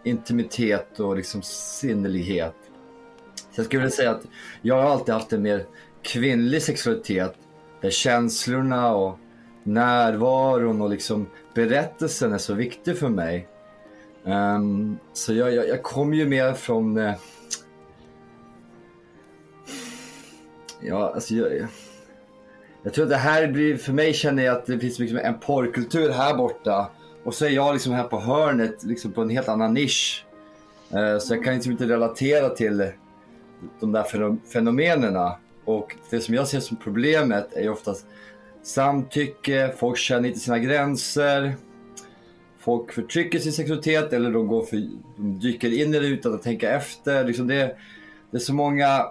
intimitet 0.04 1.00
och 1.00 1.16
liksom 1.16 1.42
sinnelighet. 1.42 2.56
Så 3.52 3.60
jag 3.60 3.66
skulle 3.66 3.82
vilja 3.82 3.96
säga 3.96 4.12
att 4.12 4.24
jag 4.62 4.76
har 4.76 4.90
alltid 4.90 5.14
haft 5.14 5.34
en 5.34 5.42
mer 5.42 5.66
kvinnlig 6.02 6.62
sexualitet 6.62 7.36
där 7.82 7.90
känslorna 7.90 8.96
och 8.96 9.20
närvaron 9.64 10.82
och 10.82 10.90
liksom 10.90 11.28
berättelsen 11.54 12.34
är 12.34 12.38
så 12.38 12.54
viktig 12.54 12.98
för 12.98 13.10
mig. 13.10 13.48
Um, 14.24 15.00
så 15.14 15.34
jag, 15.34 15.54
jag, 15.54 15.68
jag 15.68 15.84
kommer 15.84 16.18
ju 16.18 16.26
mer 16.26 16.54
från... 16.54 16.98
Uh, 16.98 17.14
ja, 20.82 21.12
alltså 21.14 21.34
jag, 21.34 21.56
jag, 21.58 21.68
jag 22.84 22.94
tror 22.94 23.04
att 23.04 23.10
det 23.10 23.18
här 23.18 23.48
blir, 23.48 23.78
för 23.78 23.94
mig 23.94 24.14
känner 24.14 24.44
jag 24.44 24.58
att 24.58 24.66
det 24.66 24.80
finns 24.80 25.00
liksom 25.00 25.18
en 25.18 25.40
porrkultur 25.40 26.10
här 26.10 26.38
borta. 26.38 26.92
Och 27.24 27.34
så 27.34 27.46
är 27.46 27.50
jag 27.50 27.74
liksom 27.74 27.94
här 27.94 28.04
på 28.04 28.20
hörnet, 28.20 28.84
liksom 28.84 29.12
på 29.12 29.22
en 29.22 29.30
helt 29.30 29.50
annan 29.50 29.74
nisch. 29.74 30.26
Uh, 30.94 31.20
så 31.20 31.36
jag 31.36 31.44
kan 31.44 31.54
liksom 31.54 31.72
inte 31.72 31.88
relatera 31.88 32.50
till 32.50 32.92
de 33.80 33.92
där 33.92 34.38
fenomenerna. 34.54 35.38
Och 35.66 35.96
det 36.10 36.20
som 36.20 36.36
jag 36.36 36.48
ser 36.48 36.60
som 36.60 36.78
problemet 36.78 37.54
är 37.54 37.62
ju 37.62 37.70
oftast 37.70 38.06
samtycke, 38.64 39.74
folk 39.78 39.98
känner 39.98 40.28
inte 40.28 40.40
sina 40.40 40.60
gränser. 40.60 41.56
Folk 42.60 42.92
förtrycker 42.92 43.40
sin 43.40 43.54
sexualitet 43.54 44.14
eller 44.14 44.32
de, 44.32 44.48
går 44.48 44.66
för, 44.66 44.78
de 45.18 45.40
dyker 45.40 45.82
in 45.82 45.96
i 45.96 46.00
det 46.00 46.08
utan 46.08 46.34
att 46.34 46.44
tänka 46.44 46.72
efter. 46.72 47.26
Liksom 47.26 47.48
det, 47.48 47.78
det 48.32 48.38
är 48.38 48.42
så 48.42 48.54
många 48.54 49.06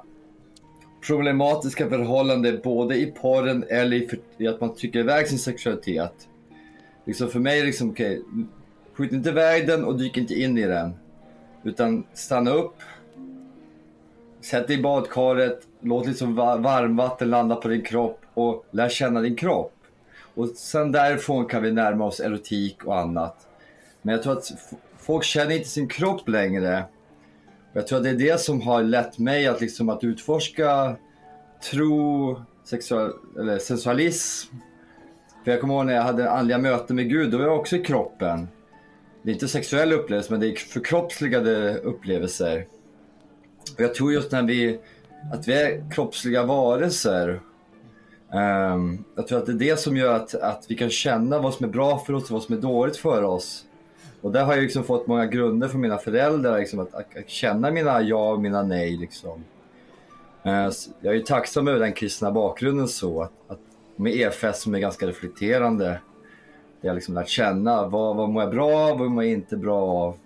problematiska 1.06 1.88
förhållanden 1.88 2.60
både 2.64 2.96
i 2.96 3.06
porren 3.06 3.64
eller 3.68 3.96
i, 3.96 4.08
för, 4.08 4.18
i 4.38 4.48
att 4.48 4.60
man 4.60 4.74
trycker 4.74 4.98
iväg 4.98 5.28
sin 5.28 5.38
sexualitet. 5.38 6.28
Liksom 7.04 7.28
för 7.28 7.40
mig 7.40 7.56
är 7.56 7.60
det 7.60 7.66
liksom, 7.66 7.90
okay, 7.90 8.20
skjut 8.94 9.12
inte 9.12 9.28
iväg 9.28 9.66
den 9.66 9.84
och 9.84 9.98
dyk 9.98 10.16
inte 10.16 10.34
in 10.34 10.58
i 10.58 10.66
den. 10.66 10.94
Utan 11.64 12.04
stanna 12.14 12.50
upp, 12.50 12.74
sätt 14.40 14.68
dig 14.68 14.78
i 14.78 14.82
badkaret, 14.82 15.60
låt 15.80 16.06
liksom 16.06 16.34
varmvatten 16.34 17.30
landa 17.30 17.56
på 17.56 17.68
din 17.68 17.82
kropp 17.82 18.20
och 18.34 18.66
lär 18.70 18.88
känna 18.88 19.20
din 19.20 19.36
kropp. 19.36 19.72
Och 20.34 20.48
sen 20.48 20.92
därifrån 20.92 21.46
kan 21.46 21.62
vi 21.62 21.72
närma 21.72 22.04
oss 22.04 22.20
erotik 22.20 22.84
och 22.84 22.98
annat. 22.98 23.46
Men 24.02 24.14
jag 24.14 24.22
tror 24.22 24.32
att 24.32 24.52
folk 24.98 25.24
känner 25.24 25.56
inte 25.56 25.68
sin 25.68 25.88
kropp 25.88 26.28
längre. 26.28 26.84
Jag 27.72 27.86
tror 27.86 27.98
att 27.98 28.04
det 28.04 28.10
är 28.10 28.14
det 28.14 28.40
som 28.40 28.60
har 28.60 28.82
lett 28.82 29.18
mig 29.18 29.46
att, 29.46 29.60
liksom, 29.60 29.88
att 29.88 30.04
utforska 30.04 30.96
tro, 31.70 32.42
sexual, 32.64 33.12
eller 33.38 33.58
sensualism. 33.58 34.54
För 35.44 35.50
jag 35.50 35.60
kommer 35.60 35.74
ihåg 35.74 35.86
när 35.86 35.94
jag 35.94 36.02
hade 36.02 36.30
andliga 36.30 36.58
möten 36.58 36.96
med 36.96 37.08
Gud, 37.08 37.30
då 37.30 37.38
var 37.38 37.44
jag 37.44 37.58
också 37.58 37.76
i 37.76 37.84
kroppen. 37.84 38.48
Det 39.22 39.30
är 39.30 39.32
inte 39.32 39.48
sexuella 39.48 39.94
upplevelser, 39.94 40.30
men 40.30 40.40
det 40.40 40.46
är 40.46 40.56
förkroppsligade 40.56 41.78
upplevelser. 41.78 42.66
Och 43.74 43.80
jag 43.80 43.94
tror 43.94 44.12
just 44.12 44.32
när 44.32 44.42
vi, 44.42 44.78
att 45.32 45.48
vi 45.48 45.52
är 45.52 45.90
kroppsliga 45.90 46.44
varelser. 46.44 47.40
Um, 48.32 49.04
jag 49.14 49.26
tror 49.26 49.38
att 49.38 49.46
det 49.46 49.52
är 49.52 49.56
det 49.56 49.80
som 49.80 49.96
gör 49.96 50.14
att, 50.14 50.34
att 50.34 50.64
vi 50.68 50.74
kan 50.74 50.90
känna 50.90 51.38
vad 51.38 51.54
som 51.54 51.64
är 51.66 51.70
bra 51.70 51.98
för 51.98 52.12
oss 52.12 52.24
och 52.24 52.30
vad 52.30 52.42
som 52.42 52.56
är 52.56 52.60
dåligt 52.60 52.96
för 52.96 53.22
oss. 53.22 53.64
Och 54.20 54.32
där 54.32 54.44
har 54.44 54.54
jag 54.54 54.62
liksom 54.62 54.84
fått 54.84 55.06
många 55.06 55.26
grunder 55.26 55.68
från 55.68 55.80
mina 55.80 55.98
föräldrar, 55.98 56.58
liksom, 56.58 56.78
att, 56.78 56.94
att, 56.94 57.16
att 57.16 57.28
känna 57.28 57.70
mina 57.70 58.02
ja 58.02 58.32
och 58.32 58.40
mina 58.40 58.62
nej. 58.62 58.96
Liksom. 58.96 59.44
Uh, 60.46 60.70
jag 61.00 61.16
är 61.16 61.20
tacksam 61.20 61.68
över 61.68 61.80
den 61.80 61.92
kristna 61.92 62.30
bakgrunden 62.30 62.88
så, 62.88 63.22
att, 63.22 63.32
att 63.48 63.58
med 63.96 64.12
EFS 64.12 64.62
som 64.62 64.74
är 64.74 64.78
ganska 64.78 65.06
reflekterande, 65.06 66.00
jag 66.80 66.90
har 66.90 66.94
liksom 66.94 67.14
lärt 67.14 67.28
känna 67.28 67.88
vad, 67.88 68.16
vad 68.16 68.28
mår 68.28 68.42
jag 68.42 68.52
bra 68.52 68.76
av, 68.76 68.98
vad 68.98 69.10
mår 69.10 69.24
jag 69.24 69.32
inte 69.32 69.56
bra 69.56 69.82
av. 69.82 70.16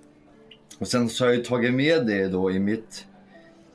Och 0.78 0.88
sen 0.88 1.09
så 1.09 1.24
har 1.24 1.32
jag 1.32 1.45
tagit 1.45 1.74
med 1.74 2.07
det 2.07 2.28
då 2.28 2.51
i 2.51 2.59
mitt, 2.59 3.07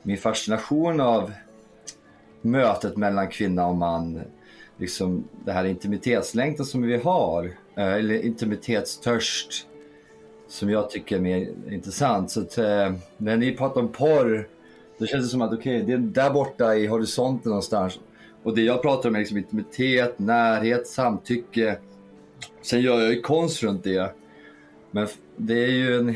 min 0.08 0.18
fascination 0.18 1.00
av 1.00 1.32
mötet 2.42 2.96
mellan 2.96 3.28
kvinna 3.28 3.66
och 3.66 3.76
man. 3.76 4.20
Liksom 4.76 5.24
det 5.44 5.52
här 5.52 5.64
intimitetslängtan 5.64 6.66
som 6.66 6.82
vi 6.82 6.96
har, 6.96 7.44
eh, 7.76 7.92
eller 7.92 8.24
intimitetstörst 8.24 9.66
som 10.48 10.70
jag 10.70 10.90
tycker 10.90 11.16
är 11.16 11.20
mer 11.20 11.48
intressant. 11.70 12.30
Så 12.30 12.40
att, 12.40 12.58
eh, 12.58 12.92
när 13.16 13.36
ni 13.36 13.56
pratar 13.56 13.80
om 13.80 13.88
porr, 13.88 14.48
då 14.98 15.06
känns 15.06 15.24
det 15.24 15.30
som 15.30 15.42
att 15.42 15.52
okej, 15.52 15.82
okay, 15.82 15.86
det 15.86 15.92
är 15.92 15.98
där 15.98 16.30
borta 16.30 16.76
i 16.76 16.86
horisonten 16.86 17.50
någonstans. 17.50 17.98
Och 18.42 18.54
det 18.54 18.62
jag 18.62 18.82
pratar 18.82 19.08
om 19.08 19.14
är 19.14 19.18
liksom 19.18 19.38
intimitet, 19.38 20.18
närhet, 20.18 20.86
samtycke. 20.86 21.78
Sen 22.62 22.80
gör 22.80 23.00
jag 23.00 23.14
ju 23.14 23.20
konst 23.20 23.62
runt 23.62 23.84
det. 23.84 24.12
Men 24.90 25.08
det 25.36 25.64
är 25.64 25.70
ju 25.70 25.96
en, 25.96 26.06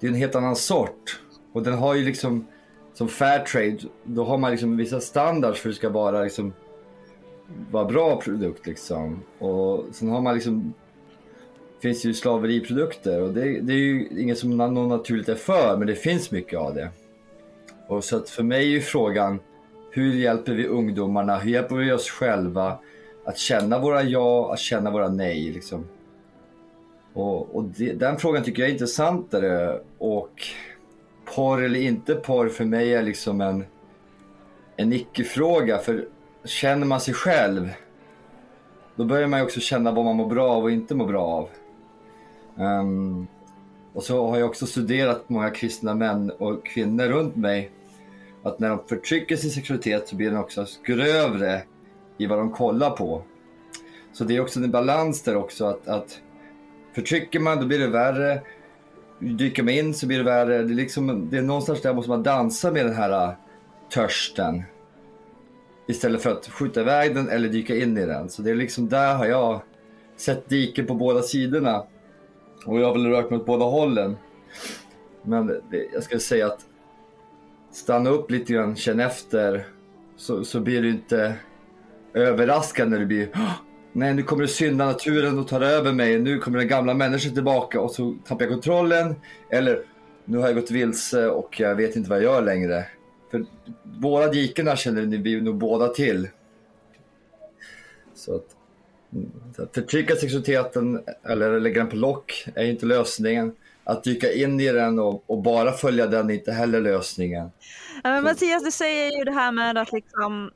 det 0.00 0.06
är 0.06 0.10
en 0.10 0.16
helt 0.16 0.34
annan 0.34 0.56
sort. 0.56 1.21
Och 1.52 1.62
den 1.62 1.74
har 1.74 1.94
ju 1.94 2.04
liksom, 2.04 2.46
som 2.94 3.08
Fairtrade, 3.08 3.78
då 4.04 4.24
har 4.24 4.38
man 4.38 4.50
liksom 4.50 4.76
vissa 4.76 5.00
standards 5.00 5.60
för 5.60 5.68
att 5.68 5.74
det 5.74 5.78
ska 5.78 5.88
vara 5.88 6.22
liksom, 6.22 6.52
vara 7.70 7.84
bra 7.84 8.20
produkt 8.20 8.66
liksom. 8.66 9.22
Och 9.38 9.84
sen 9.92 10.08
har 10.08 10.20
man 10.20 10.34
liksom, 10.34 10.74
finns 11.82 12.04
ju 12.04 12.14
slaveriprodukter 12.14 13.22
och 13.22 13.34
det, 13.34 13.60
det 13.60 13.72
är 13.72 13.76
ju 13.76 14.08
inget 14.18 14.38
som 14.38 14.56
någon 14.56 14.88
naturligt 14.88 15.28
är 15.28 15.34
för, 15.34 15.76
men 15.76 15.86
det 15.86 15.94
finns 15.94 16.30
mycket 16.30 16.58
av 16.58 16.74
det. 16.74 16.90
Och 17.88 18.04
så 18.04 18.16
att 18.16 18.30
för 18.30 18.42
mig 18.42 18.62
är 18.62 18.70
ju 18.70 18.80
frågan, 18.80 19.40
hur 19.90 20.14
hjälper 20.14 20.52
vi 20.52 20.66
ungdomarna? 20.66 21.38
Hur 21.38 21.50
hjälper 21.52 21.76
vi 21.76 21.92
oss 21.92 22.10
själva 22.10 22.78
att 23.24 23.38
känna 23.38 23.78
våra 23.78 24.02
ja, 24.02 24.52
att 24.52 24.58
känna 24.58 24.90
våra 24.90 25.08
nej 25.08 25.52
liksom? 25.52 25.86
Och, 27.14 27.56
och 27.56 27.64
det, 27.64 27.92
den 27.92 28.16
frågan 28.16 28.42
tycker 28.42 28.62
jag 28.62 28.68
är 28.68 28.72
intressantare 28.72 29.80
och 29.98 30.42
porr 31.34 31.62
eller 31.62 31.80
inte 31.80 32.14
porr 32.14 32.48
för 32.48 32.64
mig 32.64 32.94
är 32.94 33.02
liksom 33.02 33.40
en, 33.40 33.64
en 34.76 34.92
icke-fråga. 34.92 35.78
För 35.78 36.08
känner 36.44 36.86
man 36.86 37.00
sig 37.00 37.14
själv, 37.14 37.70
då 38.96 39.04
börjar 39.04 39.28
man 39.28 39.40
ju 39.40 39.44
också 39.44 39.60
känna 39.60 39.92
vad 39.92 40.04
man 40.04 40.16
mår 40.16 40.28
bra 40.28 40.50
av 40.50 40.62
och 40.62 40.70
inte 40.70 40.94
mår 40.94 41.06
bra 41.06 41.22
av. 41.22 41.48
Um, 42.56 43.26
och 43.92 44.02
så 44.02 44.26
har 44.26 44.38
jag 44.38 44.48
också 44.48 44.66
studerat 44.66 45.28
många 45.28 45.50
kristna 45.50 45.94
män 45.94 46.30
och 46.30 46.66
kvinnor 46.66 47.04
runt 47.04 47.36
mig. 47.36 47.70
Att 48.42 48.58
när 48.58 48.68
de 48.68 48.78
förtrycker 48.86 49.36
sin 49.36 49.50
sexualitet 49.50 50.08
så 50.08 50.16
blir 50.16 50.30
den 50.30 50.38
också 50.38 50.66
grövre 50.84 51.62
i 52.18 52.26
vad 52.26 52.38
de 52.38 52.52
kollar 52.52 52.90
på. 52.90 53.22
Så 54.12 54.24
det 54.24 54.36
är 54.36 54.40
också 54.40 54.60
en 54.60 54.70
balans 54.70 55.22
där 55.22 55.36
också 55.36 55.64
att, 55.64 55.88
att 55.88 56.20
förtrycker 56.94 57.40
man 57.40 57.58
då 57.58 57.66
blir 57.66 57.78
det 57.78 57.86
värre. 57.86 58.42
Dyker 59.22 59.62
man 59.62 59.74
in 59.74 59.94
så 59.94 60.06
blir 60.06 60.18
det 60.18 60.24
värre. 60.24 60.62
Det 60.62 60.72
är, 60.72 60.76
liksom, 60.76 61.28
det 61.30 61.38
är 61.38 61.42
någonstans 61.42 61.82
där 61.82 61.94
måste 61.94 62.10
man 62.10 62.22
dansa 62.22 62.70
med 62.70 62.86
den 62.86 62.94
här 62.94 63.28
äh, 63.28 63.34
törsten. 63.90 64.62
Istället 65.88 66.22
för 66.22 66.30
att 66.30 66.48
skjuta 66.48 66.80
iväg 66.80 67.14
den 67.14 67.28
eller 67.28 67.48
dyka 67.48 67.76
in 67.76 67.98
i 67.98 68.06
den. 68.06 68.28
Så 68.28 68.42
det 68.42 68.50
är 68.50 68.54
liksom 68.54 68.88
där 68.88 69.14
har 69.14 69.26
jag 69.26 69.60
sett 70.16 70.48
diken 70.48 70.86
på 70.86 70.94
båda 70.94 71.22
sidorna. 71.22 71.84
Och 72.66 72.80
jag 72.80 72.86
har 72.86 72.92
väl 72.92 73.06
rört 73.06 73.30
mig 73.30 73.38
åt 73.38 73.46
båda 73.46 73.64
hållen. 73.64 74.16
Men 75.22 75.46
det, 75.46 75.88
jag 75.92 76.02
skulle 76.02 76.20
säga 76.20 76.46
att 76.46 76.60
stanna 77.72 78.10
upp 78.10 78.30
lite 78.30 78.52
grann, 78.52 78.76
känn 78.76 79.00
efter. 79.00 79.66
Så, 80.16 80.44
så 80.44 80.60
blir 80.60 80.82
du 80.82 80.90
inte 80.90 81.34
överraskad 82.14 82.90
när 82.90 82.98
du 82.98 83.06
blir 83.06 83.28
Nej, 83.92 84.14
nu 84.14 84.22
kommer 84.22 84.46
synda 84.46 84.86
naturen 84.86 85.38
och 85.38 85.48
tar 85.48 85.60
över 85.60 85.92
mig. 85.92 86.18
Nu 86.18 86.38
kommer 86.38 86.58
den 86.58 86.68
gamla 86.68 86.94
människan 86.94 87.34
tillbaka 87.34 87.80
och 87.80 87.90
så 87.90 88.16
tappar 88.26 88.44
jag 88.44 88.52
kontrollen. 88.52 89.14
Eller 89.50 89.82
nu 90.24 90.38
har 90.38 90.46
jag 90.46 90.54
gått 90.54 90.70
vilse 90.70 91.26
och 91.26 91.60
jag 91.60 91.74
vet 91.74 91.96
inte 91.96 92.10
vad 92.10 92.18
jag 92.18 92.24
gör 92.24 92.42
längre. 92.42 92.86
För 93.30 93.44
båda 93.82 94.28
dikena 94.28 94.76
känner 94.76 95.06
ni 95.06 95.40
nog 95.40 95.56
båda 95.56 95.88
till. 95.88 96.28
Så 98.14 98.34
att, 98.34 98.46
att 99.58 99.74
förtrycka 99.74 100.16
sexualiteten 100.16 101.02
eller 101.24 101.60
lägga 101.60 101.80
den 101.80 101.90
på 101.90 101.96
lock 101.96 102.46
är 102.54 102.64
inte 102.64 102.86
lösningen. 102.86 103.52
Att 103.84 104.04
dyka 104.04 104.32
in 104.32 104.60
i 104.60 104.72
den 104.72 104.98
och, 104.98 105.24
och 105.26 105.42
bara 105.42 105.72
följa 105.72 106.06
den 106.06 106.30
är 106.30 106.34
inte 106.34 106.52
heller 106.52 106.80
lösningen. 106.80 107.50
Ja, 108.04 108.10
men 108.10 108.24
Mattias, 108.24 108.64
du 108.64 108.70
säger 108.70 109.18
ju 109.18 109.24
det 109.24 109.32
här 109.32 109.52
med 109.52 109.78
att 109.78 109.92
liksom 109.92 110.50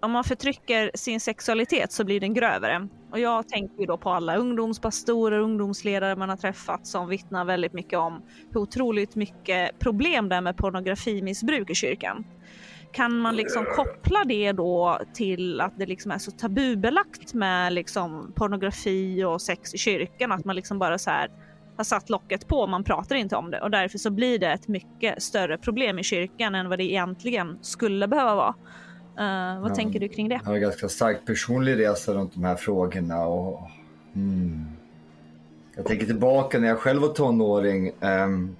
om 0.00 0.12
man 0.12 0.24
förtrycker 0.24 0.90
sin 0.94 1.20
sexualitet 1.20 1.92
så 1.92 2.04
blir 2.04 2.20
den 2.20 2.34
grövre. 2.34 2.88
Och 3.10 3.18
jag 3.18 3.48
tänker 3.48 3.80
ju 3.80 3.86
då 3.86 3.98
på 3.98 4.10
alla 4.10 4.36
ungdomspastorer 4.36 5.38
och 5.38 5.44
ungdomsledare 5.44 6.16
man 6.16 6.28
har 6.28 6.36
träffat 6.36 6.86
som 6.86 7.08
vittnar 7.08 7.44
väldigt 7.44 7.72
mycket 7.72 7.98
om 7.98 8.22
hur 8.52 8.60
otroligt 8.60 9.14
mycket 9.14 9.78
problem 9.78 10.28
det 10.28 10.36
är 10.36 10.40
med 10.40 10.56
pornografimissbruk 10.56 11.70
i 11.70 11.74
kyrkan. 11.74 12.24
Kan 12.92 13.18
man 13.18 13.36
liksom 13.36 13.64
koppla 13.64 14.24
det 14.24 14.52
då 14.52 15.00
till 15.14 15.60
att 15.60 15.78
det 15.78 15.86
liksom 15.86 16.10
är 16.10 16.18
så 16.18 16.30
tabubelagt 16.30 17.34
med 17.34 17.72
liksom 17.72 18.32
pornografi 18.36 19.24
och 19.24 19.42
sex 19.42 19.74
i 19.74 19.78
kyrkan 19.78 20.32
att 20.32 20.44
man 20.44 20.56
liksom 20.56 20.78
bara 20.78 20.98
så 20.98 21.10
här 21.10 21.30
har 21.76 21.84
satt 21.84 22.10
locket 22.10 22.48
på, 22.48 22.66
man 22.66 22.84
pratar 22.84 23.16
inte 23.16 23.36
om 23.36 23.50
det 23.50 23.60
och 23.60 23.70
därför 23.70 23.98
så 23.98 24.10
blir 24.10 24.38
det 24.38 24.52
ett 24.52 24.68
mycket 24.68 25.22
större 25.22 25.58
problem 25.58 25.98
i 25.98 26.02
kyrkan 26.02 26.54
än 26.54 26.68
vad 26.68 26.78
det 26.78 26.84
egentligen 26.84 27.58
skulle 27.62 28.08
behöva 28.08 28.34
vara. 28.34 28.54
Eh, 29.18 29.60
vad 29.60 29.70
Ja. 29.70 29.74
tänker 29.74 30.00
du 30.00 30.08
kring 30.08 30.28
det? 30.28 30.34
Jag 30.34 30.40
har 30.50 30.54
en 30.54 30.60
ganska 30.60 30.88
stark 30.88 31.26
personlig 31.26 31.78
resa 31.78 32.14
runt 32.14 32.34
de 32.34 32.44
här 32.44 32.56
frågorna. 32.56 33.26
Och, 33.26 33.60
mm. 34.14 34.64
Jag 35.76 35.86
tänker 35.86 36.06
tillbaka 36.06 36.58
när 36.58 36.68
jag 36.68 36.78
själv 36.78 37.02
var 37.02 37.08
tonåring 37.08 37.92
ehm, 38.00 38.56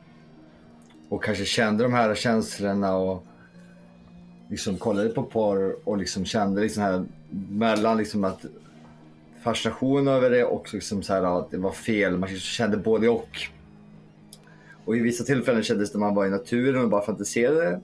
och 1.08 1.24
kanske 1.24 1.44
kände 1.44 1.82
de 1.84 1.92
här 1.92 2.14
känslorna 2.14 2.96
och 2.96 3.24
liksom 4.48 4.78
kollade 4.78 5.08
på 5.08 5.22
porr 5.22 5.76
och 5.84 5.98
liksom 5.98 6.24
kände 6.24 6.60
liksom 6.60 6.82
här 6.82 7.04
mellan 7.50 7.96
liksom 7.96 8.24
att 8.24 8.44
fascination 9.42 10.08
över 10.08 10.30
det 10.30 10.44
och 10.44 10.74
liksom 10.74 11.02
så 11.02 11.12
här 11.12 11.38
att 11.38 11.50
det 11.50 11.58
var 11.58 11.72
fel. 11.72 12.18
Man 12.18 12.28
kände 12.28 12.76
både 12.76 13.08
och. 13.08 13.28
Och 14.84 14.96
i 14.96 15.00
vissa 15.00 15.24
tillfällen 15.24 15.62
kändes 15.62 15.92
det 15.92 15.96
att 15.96 16.00
man 16.00 16.14
var 16.14 16.26
i 16.26 16.30
naturen 16.30 16.82
och 16.84 16.90
bara 16.90 17.02
fantiserade 17.02 17.80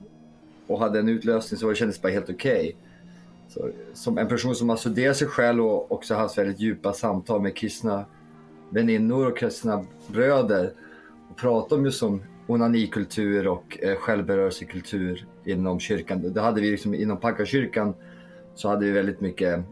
och 0.67 0.79
hade 0.79 0.99
en 0.99 1.09
utlösning 1.09 1.59
så 1.59 1.73
kändes 1.73 1.97
det 1.97 2.01
bara 2.01 2.13
helt 2.13 2.29
okej. 2.29 2.75
Okay. 3.55 3.71
som 3.93 4.17
en 4.17 4.27
person 4.27 4.55
som 4.55 4.69
har 4.69 4.77
studerat 4.77 5.17
sig 5.17 5.27
själv 5.27 5.65
och 5.65 5.91
också 5.91 6.15
haft 6.15 6.37
väldigt 6.37 6.59
djupa 6.59 6.93
samtal 6.93 7.41
med 7.41 7.55
kristna 7.55 8.05
väninnor 8.69 9.31
och 9.31 9.37
kristna 9.37 9.85
bröder 10.07 10.71
och 11.29 11.37
pratat 11.37 11.71
om 11.71 11.85
just 11.85 11.99
som 11.99 12.21
onanikultur 12.47 13.47
och 13.47 13.77
eh, 13.81 13.95
självberörelsekultur 13.95 15.25
inom 15.45 15.79
kyrkan. 15.79 16.33
Det 16.33 16.41
hade 16.41 16.61
vi 16.61 16.71
liksom 16.71 16.93
inom 16.93 17.17
Packarkyrkan 17.17 17.93
så 18.55 18.69
hade 18.69 18.85
vi 18.85 18.91
väldigt 18.91 19.21
mycket 19.21 19.63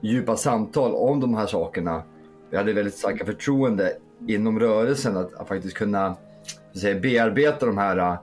djupa 0.00 0.36
samtal 0.36 0.94
om 0.94 1.20
de 1.20 1.34
här 1.34 1.46
sakerna. 1.46 2.02
Vi 2.50 2.56
hade 2.56 2.72
väldigt 2.72 2.94
starka 2.94 3.24
förtroende 3.24 3.96
inom 4.26 4.60
rörelsen 4.60 5.16
att, 5.16 5.34
att 5.34 5.48
faktiskt 5.48 5.76
kunna 5.76 6.14
så 6.14 6.58
att 6.72 6.78
säga, 6.78 7.00
bearbeta 7.00 7.66
de 7.66 7.78
här 7.78 8.16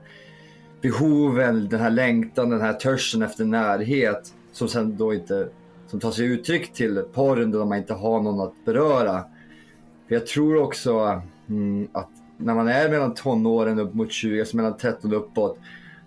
behoven, 0.84 1.70
den 1.70 1.80
här 1.80 1.90
längtan, 1.90 2.50
den 2.50 2.62
här 2.62 2.74
törsten 2.74 3.22
efter 3.22 3.46
närhet 3.46 4.34
som 4.52 4.68
sen 4.68 4.98
då 4.98 5.14
inte 5.14 5.50
som 5.88 6.00
tar 6.00 6.12
sig 6.12 6.26
uttryck 6.26 6.74
till 6.74 7.04
porren 7.14 7.52
då 7.52 7.66
man 7.66 7.78
inte 7.78 7.94
har 7.94 8.22
någon 8.22 8.42
att 8.42 8.66
beröra. 8.66 9.24
För 10.08 10.16
jag 10.16 10.28
tror 10.28 10.62
också 10.62 11.22
mm, 11.50 11.88
att 11.92 12.10
när 12.38 12.56
man 12.56 12.68
är 12.68 12.90
mellan 12.90 13.14
tonåren 13.14 13.80
upp 13.80 13.94
mot 13.94 14.12
20, 14.12 14.40
alltså 14.40 14.58
mellan 14.58 14.78
13 14.78 15.14
och 15.14 15.18
uppåt, 15.18 15.60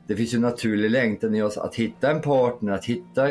det 0.07 0.17
finns 0.17 0.35
ju 0.35 0.37
en 0.37 0.43
naturlig 0.43 0.91
längtan 0.91 1.35
i 1.35 1.43
oss 1.43 1.59
att 1.59 1.75
hitta 1.75 2.11
en 2.11 2.21
partner, 2.21 2.73
att 2.73 2.85
hitta, 2.85 3.29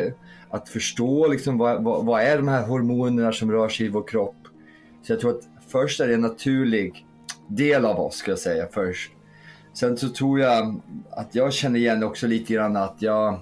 att 0.50 0.70
förstå 0.70 1.28
liksom 1.28 1.58
vad, 1.58 1.84
vad, 1.84 2.06
vad 2.06 2.22
är 2.22 2.38
de 2.38 2.48
här 2.48 2.68
hormonerna 2.68 3.32
som 3.32 3.52
rör 3.52 3.70
sig 3.70 3.86
i 3.86 3.90
vår 3.90 4.08
kropp. 4.08 4.36
Så 5.04 5.12
jag 5.12 5.20
tror 5.20 5.32
att 5.32 5.44
först 5.68 6.00
är 6.00 6.08
det 6.08 6.14
en 6.14 6.22
naturlig 6.22 7.06
del 7.48 7.86
av 7.86 8.00
oss, 8.00 8.16
ska 8.16 8.32
jag 8.32 8.40
säga 8.40 8.68
först. 8.72 9.15
Sen 9.76 9.98
så 9.98 10.10
tror 10.10 10.40
jag 10.40 10.82
att 11.12 11.36
jag 11.36 11.54
känner 11.54 11.80
igen 11.80 12.04
också 12.04 12.28
lite 12.28 12.54
grann 12.54 12.76
att 12.76 12.96
jag... 13.00 13.40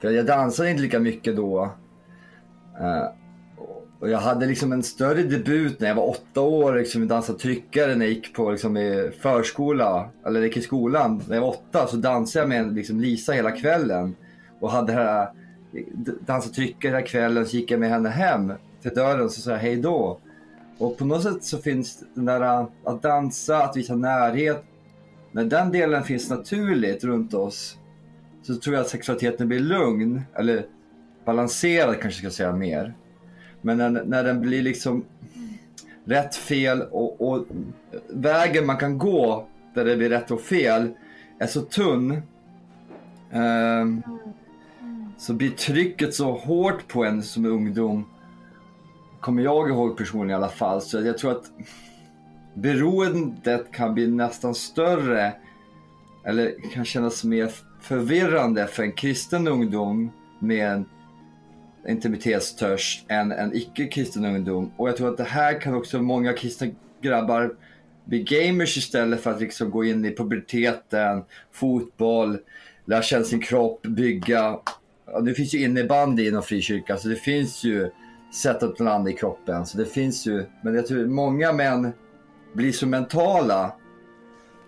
För 0.00 0.10
jag 0.10 0.26
dansade 0.26 0.70
inte 0.70 0.82
lika 0.82 0.98
mycket 0.98 1.36
då. 1.36 1.64
Eh, 2.80 3.08
och 4.00 4.10
jag 4.10 4.18
hade 4.18 4.46
liksom 4.46 4.72
en 4.72 4.82
större 4.82 5.22
debut 5.22 5.80
när 5.80 5.88
jag 5.88 5.94
var 5.94 6.08
åtta 6.08 6.40
år, 6.40 6.74
liksom 6.74 7.08
dansade 7.08 7.38
tryckare 7.38 7.94
när 7.94 8.06
jag 8.06 8.14
gick 8.14 8.34
på 8.34 8.50
liksom, 8.50 8.76
i 8.76 9.10
förskola, 9.20 10.10
eller 10.26 10.42
gick 10.42 10.56
i 10.56 10.60
skolan. 10.60 11.22
När 11.28 11.34
jag 11.34 11.42
var 11.42 11.48
åtta 11.48 11.86
så 11.86 11.96
dansade 11.96 12.42
jag 12.42 12.48
med 12.48 12.74
liksom, 12.74 13.00
Lisa 13.00 13.32
hela 13.32 13.50
kvällen. 13.50 14.16
Och 14.60 14.70
hade 14.70 14.92
här, 14.92 15.22
eh, 15.22 15.82
dansade 16.26 16.54
tryckare 16.54 16.90
hela 16.90 17.06
kvällen, 17.06 17.46
så 17.46 17.56
gick 17.56 17.70
jag 17.70 17.80
med 17.80 17.90
henne 17.90 18.08
hem 18.08 18.52
till 18.82 18.94
dörren 18.94 19.24
och 19.24 19.30
så 19.30 19.40
sa 19.40 19.50
jag 19.50 19.58
hej 19.58 19.76
då. 19.76 20.20
Och 20.80 20.96
på 20.96 21.04
något 21.04 21.22
sätt 21.22 21.44
så 21.44 21.58
finns 21.58 22.04
den 22.14 22.24
där 22.24 22.66
att 22.84 23.02
dansa, 23.02 23.62
att 23.62 23.76
visa 23.76 23.96
närhet. 23.96 24.64
När 25.32 25.44
den 25.44 25.72
delen 25.72 26.04
finns 26.04 26.30
naturligt 26.30 27.04
runt 27.04 27.34
oss 27.34 27.76
så 28.42 28.54
tror 28.54 28.74
jag 28.74 28.82
att 28.82 28.88
sexualiteten 28.88 29.48
blir 29.48 29.60
lugn, 29.60 30.22
eller 30.34 30.66
balanserad 31.24 32.00
kanske 32.00 32.24
jag 32.24 32.32
ska 32.32 32.42
säga 32.42 32.52
mer. 32.52 32.94
Men 33.62 33.78
när, 33.78 33.90
när 33.90 34.24
den 34.24 34.40
blir 34.40 34.62
liksom 34.62 35.04
rätt, 36.04 36.36
fel 36.36 36.82
och, 36.82 37.28
och 37.28 37.46
vägen 38.08 38.66
man 38.66 38.76
kan 38.76 38.98
gå 38.98 39.46
där 39.74 39.84
det 39.84 39.96
blir 39.96 40.08
rätt 40.08 40.30
och 40.30 40.40
fel 40.40 40.90
är 41.38 41.46
så 41.46 41.60
tunn. 41.60 42.22
ehm, 43.32 44.02
så 45.18 45.34
blir 45.34 45.50
trycket 45.50 46.14
så 46.14 46.32
hårt 46.32 46.88
på 46.88 47.04
en 47.04 47.22
som 47.22 47.46
ungdom 47.46 48.06
kommer 49.20 49.42
jag 49.42 49.68
ihåg 49.68 49.96
personligen 49.96 50.30
i 50.30 50.34
alla 50.34 50.48
fall. 50.48 50.82
Så 50.82 51.00
jag 51.00 51.18
tror 51.18 51.30
att 51.30 51.50
beroendet 52.54 53.72
kan 53.72 53.94
bli 53.94 54.06
nästan 54.06 54.54
större 54.54 55.32
eller 56.24 56.70
kan 56.72 56.84
kännas 56.84 57.24
mer 57.24 57.50
förvirrande 57.80 58.66
för 58.66 58.82
en 58.82 58.92
kristen 58.92 59.48
ungdom 59.48 60.10
med 60.38 60.72
en 60.72 60.84
intimitetstörst 61.88 63.04
än 63.08 63.32
en 63.32 63.56
icke-kristen 63.56 64.24
ungdom. 64.24 64.72
Och 64.76 64.88
jag 64.88 64.96
tror 64.96 65.08
att 65.08 65.16
det 65.16 65.24
här 65.24 65.60
kan 65.60 65.74
också 65.74 66.02
många 66.02 66.32
kristna 66.32 66.66
grabbar 67.00 67.54
bli 68.04 68.22
gamers 68.22 68.76
istället 68.76 69.20
för 69.20 69.30
att 69.30 69.40
liksom 69.40 69.70
gå 69.70 69.84
in 69.84 70.04
i 70.04 70.16
puberteten, 70.16 71.22
fotboll, 71.52 72.38
lära 72.84 73.02
känna 73.02 73.24
sin 73.24 73.40
kropp, 73.40 73.82
bygga. 73.82 74.58
Ja, 75.06 75.20
det 75.20 75.34
finns 75.34 75.54
ju 75.54 75.64
innebandy 75.64 76.28
inom 76.28 76.42
frikyrkan 76.42 76.98
så 76.98 77.08
det 77.08 77.16
finns 77.16 77.64
ju 77.64 77.90
sätt 78.30 78.62
att 78.62 78.80
landa 78.80 79.10
i 79.10 79.12
kroppen. 79.12 79.66
Så 79.66 79.78
det 79.78 79.84
finns 79.84 80.26
ju, 80.26 80.46
men 80.62 80.74
jag 80.74 80.86
tror 80.86 81.06
många 81.06 81.52
män 81.52 81.92
blir 82.52 82.72
så 82.72 82.86
mentala 82.86 83.72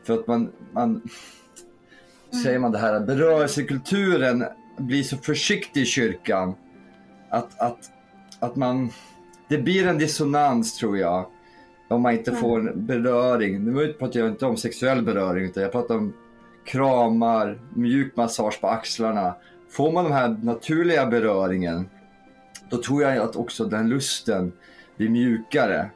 för 0.06 0.14
att 0.14 0.26
man, 0.26 0.52
man 0.72 1.02
säger 2.42 2.58
man 2.58 2.72
det 2.72 2.78
här, 2.78 3.00
berörelsekulturen 3.00 4.44
blir 4.78 5.02
så 5.02 5.16
försiktig 5.16 5.80
i 5.80 5.84
kyrkan. 5.84 6.54
Att, 7.28 7.60
att, 7.60 7.90
att 8.40 8.56
man, 8.56 8.90
det 9.48 9.58
blir 9.58 9.86
en 9.86 9.98
dissonans 9.98 10.76
tror 10.76 10.98
jag. 10.98 11.26
Om 11.88 12.02
man 12.02 12.12
inte 12.12 12.32
får 12.32 12.58
en 12.58 12.86
beröring. 12.86 13.64
Nu 13.64 13.92
pratar 13.92 14.20
jag 14.20 14.28
inte 14.28 14.46
om 14.46 14.56
sexuell 14.56 15.02
beröring 15.02 15.44
utan 15.44 15.62
jag 15.62 15.72
pratar 15.72 15.94
om 15.94 16.12
kramar, 16.64 17.60
mjuk 17.74 18.16
massage 18.16 18.60
på 18.60 18.68
axlarna. 18.68 19.34
Får 19.70 19.92
man 19.92 20.04
den 20.04 20.12
här 20.12 20.28
naturliga 20.42 21.06
beröringen 21.06 21.88
då 22.72 22.82
tror 22.82 23.02
jag 23.02 23.18
att 23.18 23.36
också 23.36 23.64
den 23.64 23.88
lusten 23.88 24.52
blir 24.96 25.08
mjukare. 25.08 25.90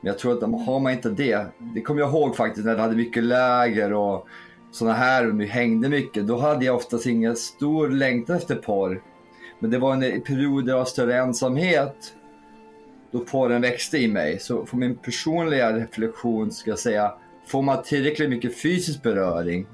Men 0.00 0.12
jag 0.12 0.18
tror 0.18 0.32
att 0.32 0.66
har 0.66 0.80
man 0.80 0.92
inte 0.92 1.10
det, 1.10 1.46
det 1.74 1.80
kommer 1.80 2.00
jag 2.00 2.10
ihåg 2.10 2.36
faktiskt 2.36 2.66
när 2.66 2.74
vi 2.74 2.80
hade 2.80 2.96
mycket 2.96 3.24
läger 3.24 3.92
och 3.92 4.28
sådana 4.72 4.96
här 4.96 5.28
och 5.28 5.40
vi 5.40 5.46
hängde 5.46 5.88
mycket. 5.88 6.26
Då 6.26 6.38
hade 6.38 6.64
jag 6.64 6.76
oftast 6.76 7.06
ingen 7.06 7.36
stor 7.36 7.88
längtan 7.88 8.36
efter 8.36 8.54
porr. 8.54 9.02
Men 9.58 9.70
det 9.70 9.78
var 9.78 9.92
en 9.92 10.20
period 10.22 10.70
av 10.70 10.84
större 10.84 11.16
ensamhet 11.16 12.14
då 13.10 13.20
porren 13.20 13.62
växte 13.62 13.98
i 13.98 14.08
mig. 14.08 14.38
Så 14.38 14.66
för 14.66 14.76
min 14.76 14.96
personliga 14.96 15.76
reflektion 15.76 16.52
ska 16.52 16.70
jag 16.70 16.78
säga, 16.78 17.14
får 17.46 17.62
man 17.62 17.82
tillräckligt 17.82 18.30
mycket 18.30 18.62
fysisk 18.62 19.02
beröring 19.02 19.66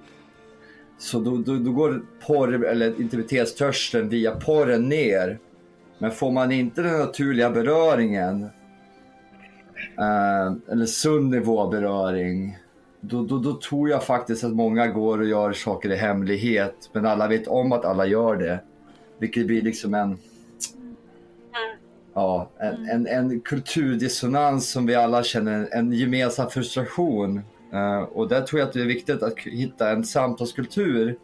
så 0.99 1.21
då, 1.21 1.37
då, 1.37 1.57
då 1.57 1.73
går 1.73 2.03
porr, 2.27 2.65
eller 2.65 3.01
intimitetstörsten 3.01 4.09
via 4.09 4.31
porren 4.31 4.89
ner. 4.89 5.39
Men 6.03 6.11
får 6.11 6.31
man 6.31 6.53
inte 6.53 6.83
den 6.83 6.99
naturliga 6.99 7.51
beröringen, 7.51 8.43
eh, 9.99 10.73
eller 10.73 10.87
sund 10.87 11.31
nivå 11.31 11.61
av 11.61 11.71
beröring, 11.71 12.59
då, 13.01 13.23
då, 13.23 13.39
då 13.39 13.61
tror 13.61 13.91
jag 13.91 14.05
faktiskt 14.05 14.45
att 14.45 14.53
många 14.53 14.87
går 14.87 15.19
och 15.19 15.27
gör 15.27 15.53
saker 15.53 15.93
i 15.93 15.97
hemlighet. 15.97 16.91
Men 16.93 17.07
alla 17.07 17.29
vet 17.29 17.47
om 17.47 17.73
att 17.73 17.85
alla 17.85 18.07
gör 18.07 18.37
det. 18.37 18.61
Vilket 19.19 19.47
blir 19.47 19.63
liksom 19.63 19.95
en, 19.95 20.19
ja, 22.15 22.51
en, 22.59 22.89
en, 22.89 23.07
en 23.07 23.41
kulturdissonans 23.41 24.71
som 24.71 24.87
vi 24.87 24.95
alla 24.95 25.23
känner, 25.23 25.53
en, 25.59 25.69
en 25.73 25.93
gemensam 25.93 26.51
frustration. 26.51 27.41
Eh, 27.73 28.03
och 28.03 28.29
där 28.29 28.41
tror 28.41 28.61
jag 28.61 28.67
att 28.67 28.73
det 28.75 28.81
är 28.81 28.87
viktigt 28.87 29.23
att 29.23 29.39
hitta 29.39 29.91
en 29.91 30.05
samtalskultur 30.05 31.19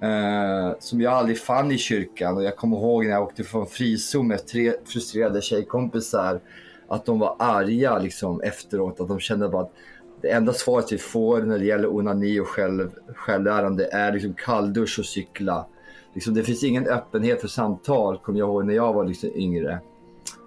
Eh, 0.00 0.74
som 0.78 1.00
jag 1.00 1.12
aldrig 1.12 1.38
fann 1.38 1.72
i 1.72 1.78
kyrkan. 1.78 2.36
Och 2.36 2.44
jag 2.44 2.56
kommer 2.56 2.76
ihåg 2.76 3.04
när 3.04 3.10
jag 3.10 3.22
åkte 3.22 3.44
från 3.44 3.66
frizon 3.66 4.28
med 4.28 4.46
tre 4.46 4.72
frustrerade 4.84 5.42
tjejkompisar. 5.42 6.40
Att 6.88 7.04
de 7.04 7.18
var 7.18 7.36
arga 7.38 7.98
liksom, 7.98 8.40
efteråt. 8.40 9.00
Att 9.00 9.08
de 9.08 9.20
kände 9.20 9.48
bara 9.48 9.62
att 9.62 9.72
det 10.20 10.30
enda 10.30 10.52
svaret 10.52 10.92
vi 10.92 10.98
får 10.98 11.42
när 11.42 11.58
det 11.58 11.64
gäller 11.64 11.94
onani 11.94 12.40
och 12.40 12.48
själv, 12.48 12.90
självlärande 13.14 13.88
är 13.92 14.12
liksom 14.12 14.34
kalldusch 14.34 14.98
och 14.98 15.06
cykla. 15.06 15.66
Liksom, 16.14 16.34
det 16.34 16.42
finns 16.42 16.64
ingen 16.64 16.86
öppenhet 16.86 17.40
för 17.40 17.48
samtal, 17.48 18.18
kommer 18.18 18.38
jag 18.38 18.48
ihåg 18.48 18.66
när 18.66 18.74
jag 18.74 18.92
var 18.92 19.04
liksom 19.04 19.30
yngre. 19.34 19.80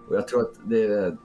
Och 0.10 0.16
jag 0.16 0.28
tror 0.28 0.42
att 0.42 0.54
det 0.70 1.18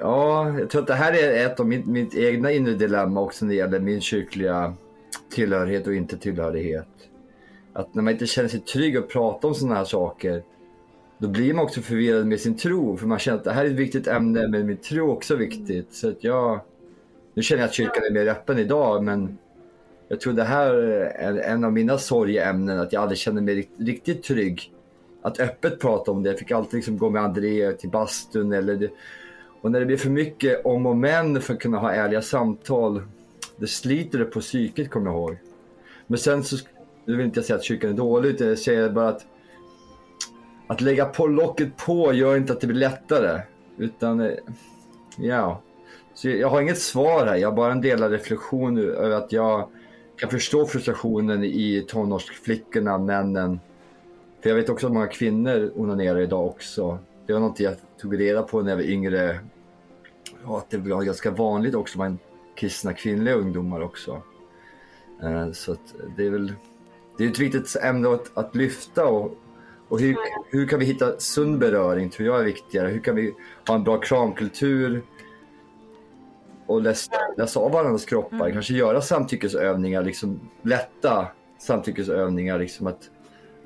Ja, 0.00 0.58
jag 0.58 0.70
tror 0.70 0.80
att 0.80 0.86
det 0.86 0.94
här 0.94 1.12
är 1.12 1.46
ett 1.46 1.60
av 1.60 1.66
mitt, 1.66 1.86
mitt 1.86 2.14
egna 2.14 2.52
inre 2.52 2.74
dilemma 2.74 3.20
också 3.20 3.44
när 3.44 3.52
det 3.52 3.58
gäller 3.58 3.80
min 3.80 4.00
kyrkliga 4.00 4.74
tillhörighet 5.30 5.86
och 5.86 5.94
inte 5.94 6.16
tillhörighet. 6.16 6.88
Att 7.72 7.94
när 7.94 8.02
man 8.02 8.12
inte 8.12 8.26
känner 8.26 8.48
sig 8.48 8.60
trygg 8.60 8.96
att 8.96 9.08
prata 9.08 9.46
om 9.46 9.54
sådana 9.54 9.74
här 9.74 9.84
saker, 9.84 10.42
då 11.18 11.28
blir 11.28 11.54
man 11.54 11.64
också 11.64 11.80
förvirrad 11.80 12.26
med 12.26 12.40
sin 12.40 12.56
tro. 12.56 12.96
För 12.96 13.06
man 13.06 13.18
känner 13.18 13.38
att 13.38 13.44
det 13.44 13.52
här 13.52 13.64
är 13.64 13.68
ett 13.68 13.76
viktigt 13.76 14.06
ämne, 14.06 14.48
men 14.48 14.66
min 14.66 14.76
tro 14.76 15.06
är 15.06 15.12
också 15.12 15.36
viktigt. 15.36 15.94
Så 15.94 16.08
att 16.08 16.24
jag... 16.24 16.60
Nu 17.34 17.42
känner 17.42 17.62
jag 17.62 17.68
att 17.68 17.74
kyrkan 17.74 18.02
är 18.04 18.10
mer 18.10 18.26
öppen 18.26 18.58
idag, 18.58 19.04
men 19.04 19.38
jag 20.08 20.20
tror 20.20 20.32
det 20.32 20.44
här 20.44 20.74
är 20.74 21.38
en 21.38 21.64
av 21.64 21.72
mina 21.72 21.98
sorgeämnen, 21.98 22.80
att 22.80 22.92
jag 22.92 23.02
aldrig 23.02 23.18
känner 23.18 23.42
mig 23.42 23.68
riktigt 23.76 24.22
trygg. 24.22 24.72
Att 25.22 25.40
öppet 25.40 25.80
prata 25.80 26.10
om 26.10 26.22
det. 26.22 26.30
Jag 26.30 26.38
fick 26.38 26.50
alltid 26.50 26.74
liksom 26.74 26.98
gå 26.98 27.10
med 27.10 27.22
André 27.22 27.72
till 27.72 27.90
bastun 27.90 28.52
eller 28.52 28.76
det, 28.76 28.90
och 29.60 29.70
när 29.70 29.80
det 29.80 29.86
blir 29.86 29.96
för 29.96 30.10
mycket 30.10 30.64
om 30.66 30.86
och 30.86 30.96
men 30.96 31.40
för 31.40 31.54
att 31.54 31.60
kunna 31.60 31.78
ha 31.78 31.92
ärliga 31.92 32.22
samtal, 32.22 33.02
det 33.60 33.66
sliter 33.66 34.18
det 34.18 34.24
på 34.24 34.40
psyket 34.40 34.90
kommer 34.90 35.10
jag 35.10 35.14
ihåg. 35.14 35.36
Men 36.06 36.18
sen 36.18 36.44
så, 36.44 36.56
nu 37.04 37.16
vill 37.16 37.26
inte 37.26 37.38
jag 37.38 37.44
säga 37.44 37.56
att 37.56 37.64
kyrkan 37.64 37.90
är 37.90 37.94
dålig, 37.94 38.28
utan 38.28 38.48
jag 38.48 38.58
säger 38.58 38.90
bara 38.90 39.08
att 39.08 39.26
att 40.66 40.80
lägga 40.80 41.04
på 41.04 41.26
locket 41.26 41.76
på 41.76 42.12
gör 42.12 42.36
inte 42.36 42.52
att 42.52 42.60
det 42.60 42.66
blir 42.66 42.78
lättare. 42.78 43.42
Utan, 43.78 44.20
eh, 44.20 44.32
ja. 45.18 45.62
Så 46.14 46.28
jag 46.28 46.48
har 46.48 46.60
inget 46.60 46.78
svar 46.78 47.26
här, 47.26 47.36
jag 47.36 47.48
har 47.48 47.56
bara 47.56 47.72
en 47.72 47.80
delad 47.80 48.12
reflektion 48.12 48.78
över 48.78 49.10
att 49.10 49.32
jag 49.32 49.68
kan 50.16 50.30
förstå 50.30 50.66
frustrationen 50.66 51.44
i 51.44 51.84
tonårsflickorna, 51.88 52.98
männen. 52.98 53.60
För 54.40 54.50
jag 54.50 54.56
vet 54.56 54.68
också 54.68 54.86
att 54.86 54.92
många 54.92 55.06
kvinnor 55.06 55.72
onanerar 55.76 56.20
idag 56.20 56.46
också. 56.46 56.98
Det 57.26 57.32
var 57.32 57.40
något 57.40 57.60
jag 57.60 57.74
tog 58.00 58.20
reda 58.20 58.42
på 58.42 58.62
när 58.62 58.70
jag 58.70 58.76
var 58.76 58.84
yngre. 58.84 59.40
Ja, 60.44 60.58
att 60.58 60.70
det 60.70 60.78
var 60.78 61.02
ganska 61.02 61.30
vanligt 61.30 61.74
också 61.74 61.98
Man 61.98 62.18
kristna 62.54 62.92
kvinnliga 62.92 63.34
ungdomar 63.34 63.80
också. 63.80 64.22
Eh, 65.22 65.52
så 65.52 65.76
det 66.16 66.26
är 66.26 66.30
väl 66.30 66.52
det 67.20 67.24
är 67.24 67.28
ett 67.30 67.38
viktigt 67.38 67.76
ämne 67.82 68.08
att, 68.08 68.30
att 68.34 68.54
lyfta 68.54 69.06
och, 69.06 69.36
och 69.88 70.00
hur, 70.00 70.16
hur 70.50 70.66
kan 70.66 70.78
vi 70.78 70.84
hitta 70.84 71.18
sund 71.18 71.58
beröring 71.58 72.10
tror 72.10 72.28
jag 72.28 72.40
är 72.40 72.44
viktigare. 72.44 72.88
Hur 72.88 73.00
kan 73.00 73.16
vi 73.16 73.34
ha 73.68 73.74
en 73.74 73.84
bra 73.84 74.00
kramkultur 74.00 75.02
och 76.66 76.82
läsa, 76.82 77.12
läsa 77.36 77.60
av 77.60 77.72
varandras 77.72 78.04
kroppar. 78.04 78.36
Mm. 78.36 78.52
Kanske 78.52 78.74
göra 78.74 79.00
samtyckesövningar, 79.00 80.02
liksom 80.02 80.40
lätta 80.62 81.26
samtyckesövningar. 81.58 82.58
Liksom 82.58 82.86
att, 82.86 83.10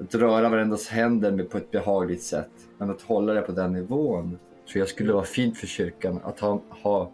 att 0.01 0.15
röra 0.15 0.49
varandras 0.49 0.89
händer 0.89 1.33
med, 1.33 1.51
på 1.51 1.59
ett 1.59 1.71
behagligt 1.71 2.23
sätt. 2.23 2.51
Men 2.79 2.91
att 2.91 3.03
hålla 3.03 3.35
det 3.35 3.43
på 3.43 3.53
den 3.53 3.73
nivån 3.73 4.39
tror 4.73 4.79
jag 4.79 4.89
skulle 4.89 5.13
vara 5.13 5.25
fint 5.25 5.59
för 5.59 5.67
kyrkan. 5.67 6.21
Att 6.25 6.41
ha, 6.41 6.63
ha 6.83 7.13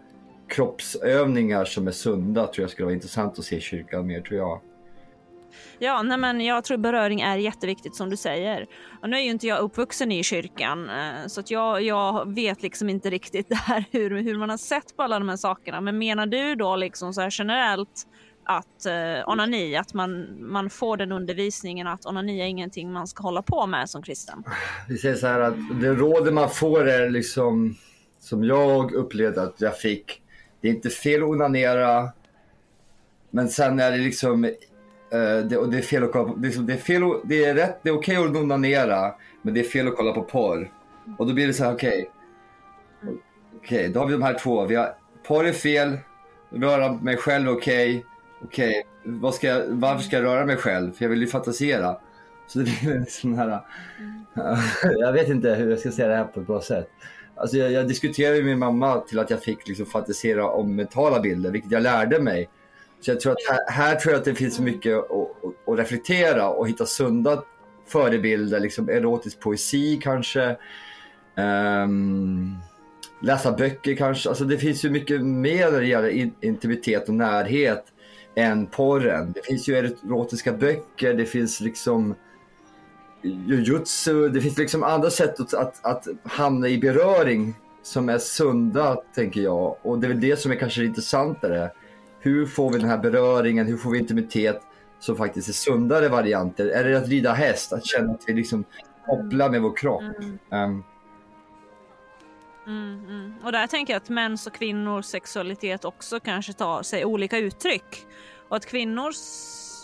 kroppsövningar 0.51 1.64
som 1.64 1.89
är 1.89 1.93
sunda 1.93 2.47
tror 2.47 2.62
jag 2.62 2.70
skulle 2.70 2.85
vara 2.85 2.94
intressant 2.94 3.39
att 3.39 3.44
se 3.44 3.56
i 3.56 3.60
kyrkan 3.60 4.06
mer 4.06 4.20
tror 4.20 4.39
jag. 4.39 4.60
Ja, 5.78 6.02
nej 6.02 6.18
men 6.18 6.40
jag 6.40 6.64
tror 6.64 6.78
beröring 6.78 7.20
är 7.20 7.36
jätteviktigt 7.36 7.97
som 7.97 8.10
du 8.10 8.16
säger. 8.16 8.66
Och 9.02 9.10
nu 9.10 9.16
är 9.16 9.20
ju 9.20 9.31
inte 9.31 9.47
jag 9.47 9.60
uppvuxen 9.60 10.12
i 10.12 10.22
kyrkan 10.22 10.90
eh, 10.90 11.27
så 11.27 11.40
att 11.40 11.51
jag, 11.51 11.82
jag 11.82 12.35
vet 12.35 12.62
liksom 12.62 12.89
inte 12.89 13.10
riktigt 13.10 13.48
det 13.48 13.55
här 13.55 13.85
hur, 13.90 14.10
hur 14.22 14.39
man 14.39 14.51
har 14.51 14.56
sett 14.56 14.97
på 14.97 15.02
alla 15.02 15.18
de 15.18 15.28
här 15.28 15.36
sakerna. 15.36 15.81
Men 15.81 15.98
menar 15.98 16.27
du 16.27 16.55
då 16.55 16.77
liksom 16.77 17.14
så 17.14 17.20
här 17.20 17.31
generellt 17.32 18.06
att 18.44 18.86
eh, 18.86 19.28
onani, 19.28 19.77
att 19.77 19.94
man, 19.94 20.27
man 20.52 20.70
får 20.70 20.97
den 20.97 21.12
undervisningen 21.12 21.86
att 21.86 22.06
onani 22.06 22.40
är 22.40 22.47
ingenting 22.47 22.93
man 22.93 23.06
ska 23.06 23.22
hålla 23.22 23.43
på 23.43 23.66
med 23.66 23.90
som 23.90 24.02
kristen? 24.02 24.44
Vi 24.89 24.98
säger 24.98 25.14
så 25.14 25.27
här 25.27 25.40
att 25.40 25.55
det 25.81 25.89
rådet 25.89 26.35
man 26.35 26.51
får 26.51 26.89
är 26.89 27.10
liksom 27.10 27.77
som 28.18 28.44
jag 28.44 28.93
upplevde 28.93 29.43
att 29.43 29.60
jag 29.60 29.78
fick. 29.78 30.22
Det 30.61 30.69
är 30.69 30.73
inte 30.73 30.91
fel 30.91 31.23
att 31.23 31.28
onanera. 31.28 32.09
Men 33.31 33.49
sen 33.49 33.81
är 33.81 33.91
det 33.91 33.99
liksom 33.99 34.45
eh, 34.45 35.39
det, 35.49 35.57
och 35.57 35.70
det 35.70 35.78
är 35.78 35.82
fel 35.82 36.05
att 36.05 36.12
kolla 36.12 36.32
på, 36.32 36.35
det 36.37 36.49
är, 36.49 36.61
det 36.61 36.73
är 36.73 36.77
fel 36.77 37.03
att, 37.05 37.20
det 37.24 37.45
är 37.45 37.55
rätt, 37.55 37.78
det 37.82 37.89
är 37.89 37.95
okej 37.95 38.16
att 38.16 38.37
onanera 38.37 39.15
men 39.43 39.55
det 39.55 39.61
är 39.61 39.65
fel 39.65 39.89
att 39.89 39.97
kolla 39.97 40.12
på 40.12 40.23
porr. 40.23 40.70
Och 41.19 41.27
då 41.27 41.35
blir 41.35 41.47
det 41.47 41.53
så 41.53 41.65
här 41.65 41.74
okej. 41.74 42.11
Okej, 43.57 43.89
då 43.89 44.01
har 44.01 44.07
vi 44.07 44.12
de 44.12 44.23
här 44.23 44.39
två. 44.39 44.65
Vi 44.65 44.74
har, 44.74 44.95
porr 45.27 45.45
är 45.45 45.53
fel, 45.53 45.99
röra 46.51 46.93
mig 46.93 47.16
själv 47.16 47.49
är 47.49 47.53
okej. 47.53 48.05
Okej, 48.45 48.85
okay. 49.05 49.32
ska 49.32 49.62
varför 49.69 50.03
ska 50.03 50.16
jag 50.16 50.24
röra 50.24 50.47
mig 50.47 50.57
själv? 50.57 50.93
För 50.93 51.05
jag 51.05 51.11
vill 51.11 51.20
ju 51.20 51.27
fantisera. 51.27 51.97
Så 52.47 52.59
det 52.59 52.65
blir 52.65 52.97
en 52.97 53.07
sån 53.07 53.35
här... 53.35 53.61
jag 54.99 55.12
vet 55.12 55.28
inte 55.28 55.55
hur 55.55 55.70
jag 55.70 55.78
ska 55.78 55.91
säga 55.91 56.09
det 56.09 56.16
här 56.16 56.24
på 56.24 56.41
ett 56.41 56.47
bra 56.47 56.61
sätt. 56.61 56.91
Alltså 57.40 57.56
jag, 57.56 57.72
jag 57.72 57.88
diskuterade 57.88 58.36
med 58.36 58.44
min 58.44 58.58
mamma 58.58 59.00
till 59.00 59.18
att 59.18 59.30
jag 59.30 59.42
fick 59.42 59.68
liksom 59.68 59.86
fantisera 59.86 60.50
om 60.50 60.76
mentala 60.76 61.20
bilder, 61.20 61.50
vilket 61.50 61.70
jag 61.70 61.82
lärde 61.82 62.20
mig. 62.20 62.48
Så 63.00 63.10
jag 63.10 63.20
tror 63.20 63.32
att 63.32 63.38
här, 63.48 63.70
här 63.70 63.94
tror 63.94 64.12
jag 64.12 64.18
att 64.18 64.24
det 64.24 64.34
finns 64.34 64.60
mycket 64.60 64.96
att, 64.98 65.68
att, 65.68 65.78
reflektera 65.78 66.48
och 66.48 66.68
hitta 66.68 66.86
sunda 66.86 67.42
förebilder, 67.86 68.60
liksom 68.60 68.88
erotisk 68.88 69.40
poesi 69.40 70.00
kanske. 70.02 70.56
Um, 71.36 72.56
läsa 73.22 73.52
böcker 73.52 73.96
kanske. 73.96 74.28
Alltså 74.28 74.44
det 74.44 74.58
finns 74.58 74.84
ju 74.84 74.90
mycket 74.90 75.22
mer 75.22 75.70
när 75.70 75.80
det 75.80 75.86
gäller 75.86 76.30
intimitet 76.40 77.08
och 77.08 77.14
närhet 77.14 77.84
än 78.34 78.66
porren. 78.66 79.32
Det 79.32 79.46
finns 79.46 79.68
ju 79.68 79.76
erotiska 79.76 80.52
böcker, 80.52 81.14
det 81.14 81.26
finns 81.26 81.60
liksom 81.60 82.14
jujutsu, 83.22 84.28
det 84.28 84.40
finns 84.40 84.59
liksom 84.59 84.82
andra 84.82 85.10
sätt 85.10 85.40
att, 85.40 85.55
att, 85.55 85.84
att 85.86 86.09
hamna 86.24 86.68
i 86.68 86.78
beröring 86.78 87.55
som 87.82 88.09
är 88.09 88.18
sunda, 88.18 88.97
tänker 89.14 89.40
jag. 89.40 89.76
Och 89.82 89.98
det 89.98 90.06
är 90.06 90.09
väl 90.09 90.20
det 90.20 90.36
som 90.36 90.52
är 90.52 90.56
kanske 90.56 90.84
intressantare. 90.84 91.70
Hur 92.20 92.47
får 92.47 92.72
vi 92.72 92.78
den 92.78 92.88
här 92.88 92.98
beröringen, 92.98 93.66
hur 93.66 93.76
får 93.76 93.90
vi 93.90 93.98
intimitet 93.98 94.60
som 95.01 95.16
faktiskt 95.16 95.48
är 95.48 95.52
sundare 95.52 96.09
varianter? 96.09 96.66
Är 96.66 96.84
det 96.84 96.98
att 96.98 97.09
rida 97.09 97.32
häst, 97.32 97.72
att 97.72 97.86
känna 97.86 98.12
att 98.12 98.22
vi 98.26 98.32
liksom 98.32 98.64
kopplar 99.06 99.51
med 99.51 99.62
vår 99.62 99.76
kropp? 99.76 100.02
Um, 100.51 100.84
Mm, 102.66 103.05
mm. 103.09 103.34
Och 103.44 103.52
där 103.52 103.66
tänker 103.66 103.92
jag 103.92 104.01
att 104.01 104.09
mäns 104.09 104.47
och 104.47 104.55
kvinnors 104.55 105.05
sexualitet 105.05 105.84
också 105.84 106.20
kanske 106.20 106.52
tar 106.52 106.82
sig 106.82 107.05
olika 107.05 107.38
uttryck. 107.38 108.06
Och 108.48 108.56
att 108.56 108.66
kvinnors, 108.66 109.16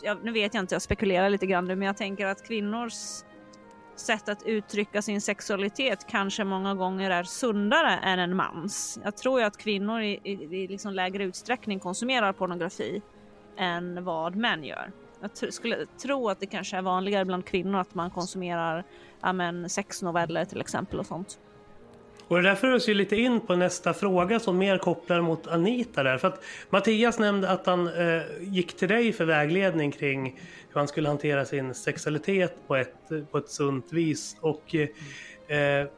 ja, 0.02 0.16
nu 0.22 0.32
vet 0.32 0.54
jag 0.54 0.62
inte, 0.62 0.74
jag 0.74 0.82
spekulerar 0.82 1.30
lite 1.30 1.46
grann 1.46 1.64
nu, 1.64 1.76
men 1.76 1.86
jag 1.86 1.96
tänker 1.96 2.26
att 2.26 2.46
kvinnors 2.46 2.92
sätt 4.00 4.28
att 4.28 4.42
uttrycka 4.46 5.02
sin 5.02 5.20
sexualitet 5.20 6.06
kanske 6.10 6.44
många 6.44 6.74
gånger 6.74 7.10
är 7.10 7.22
sundare 7.22 7.92
än 7.92 8.18
en 8.18 8.36
mans. 8.36 8.98
Jag 9.04 9.16
tror 9.16 9.40
ju 9.40 9.46
att 9.46 9.56
kvinnor 9.56 10.00
i, 10.00 10.20
i, 10.24 10.32
i 10.32 10.68
liksom 10.68 10.92
lägre 10.92 11.24
utsträckning 11.24 11.80
konsumerar 11.80 12.32
pornografi 12.32 13.02
än 13.58 14.04
vad 14.04 14.36
män 14.36 14.64
gör. 14.64 14.92
Jag 15.20 15.30
tr- 15.30 15.50
skulle 15.50 15.86
tro 16.02 16.28
att 16.28 16.40
det 16.40 16.46
kanske 16.46 16.76
är 16.76 16.82
vanligare 16.82 17.24
bland 17.24 17.44
kvinnor 17.44 17.78
att 17.78 17.94
man 17.94 18.10
konsumerar 18.10 18.84
ja, 19.22 19.32
men, 19.32 19.70
sexnoveller 19.70 20.44
till 20.44 20.60
exempel 20.60 20.98
och 20.98 21.06
sånt. 21.06 21.38
Och 22.28 22.36
det 22.36 22.42
där 22.42 22.54
för 22.54 22.72
oss 22.72 22.88
ju 22.88 22.94
lite 22.94 23.16
in 23.16 23.40
på 23.40 23.56
nästa 23.56 23.94
fråga 23.94 24.40
som 24.40 24.58
mer 24.58 24.78
kopplar 24.78 25.20
mot 25.20 25.46
Anita 25.46 26.02
där. 26.02 26.18
För 26.18 26.28
att 26.28 26.44
Mattias 26.70 27.18
nämnde 27.18 27.50
att 27.50 27.66
han 27.66 27.86
eh, 27.86 28.22
gick 28.40 28.76
till 28.76 28.88
dig 28.88 29.12
för 29.12 29.24
vägledning 29.24 29.92
kring 29.92 30.40
hur 30.76 30.80
han 30.80 30.88
skulle 30.88 31.08
hantera 31.08 31.44
sin 31.44 31.74
sexualitet 31.74 32.54
på 32.66 32.76
ett, 32.76 33.30
på 33.30 33.38
ett 33.38 33.50
sunt 33.50 33.92
vis. 33.92 34.36
Och 34.40 34.74
eh, 35.50 35.88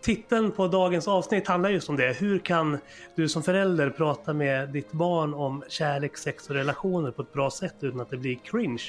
titeln 0.00 0.50
på 0.50 0.68
dagens 0.68 1.08
avsnitt 1.08 1.48
handlar 1.48 1.70
just 1.70 1.88
om 1.88 1.96
det. 1.96 2.12
Hur 2.12 2.38
kan 2.38 2.78
du 3.14 3.28
som 3.28 3.42
förälder 3.42 3.90
prata 3.90 4.32
med 4.32 4.68
ditt 4.68 4.92
barn 4.92 5.34
om 5.34 5.64
kärlek, 5.68 6.16
sex 6.16 6.48
och 6.48 6.54
relationer 6.54 7.10
på 7.10 7.22
ett 7.22 7.32
bra 7.32 7.50
sätt 7.50 7.74
utan 7.80 8.00
att 8.00 8.10
det 8.10 8.16
blir 8.16 8.38
cringe? 8.44 8.82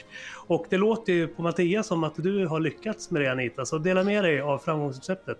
Och 0.47 0.65
det 0.69 0.77
låter 0.77 1.13
ju 1.13 1.27
på 1.27 1.41
Mattias 1.41 1.87
som 1.87 2.03
att 2.03 2.15
du 2.15 2.45
har 2.45 2.59
lyckats 2.59 3.11
med 3.11 3.21
det 3.21 3.31
Anita, 3.31 3.65
så 3.65 3.77
dela 3.77 4.03
med 4.03 4.23
dig 4.23 4.41
av 4.41 4.57
framgångsreceptet. 4.57 5.37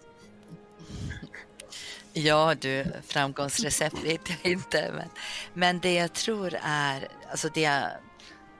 Ja 2.14 2.56
du, 2.62 2.86
framgångsrecept 3.08 4.04
vet 4.06 4.22
jag 4.30 4.52
inte. 4.52 4.92
Men, 4.96 5.10
men 5.54 5.80
det 5.80 5.94
jag 5.94 6.14
tror 6.14 6.54
är, 6.64 7.08
alltså 7.32 7.50
det, 7.54 7.84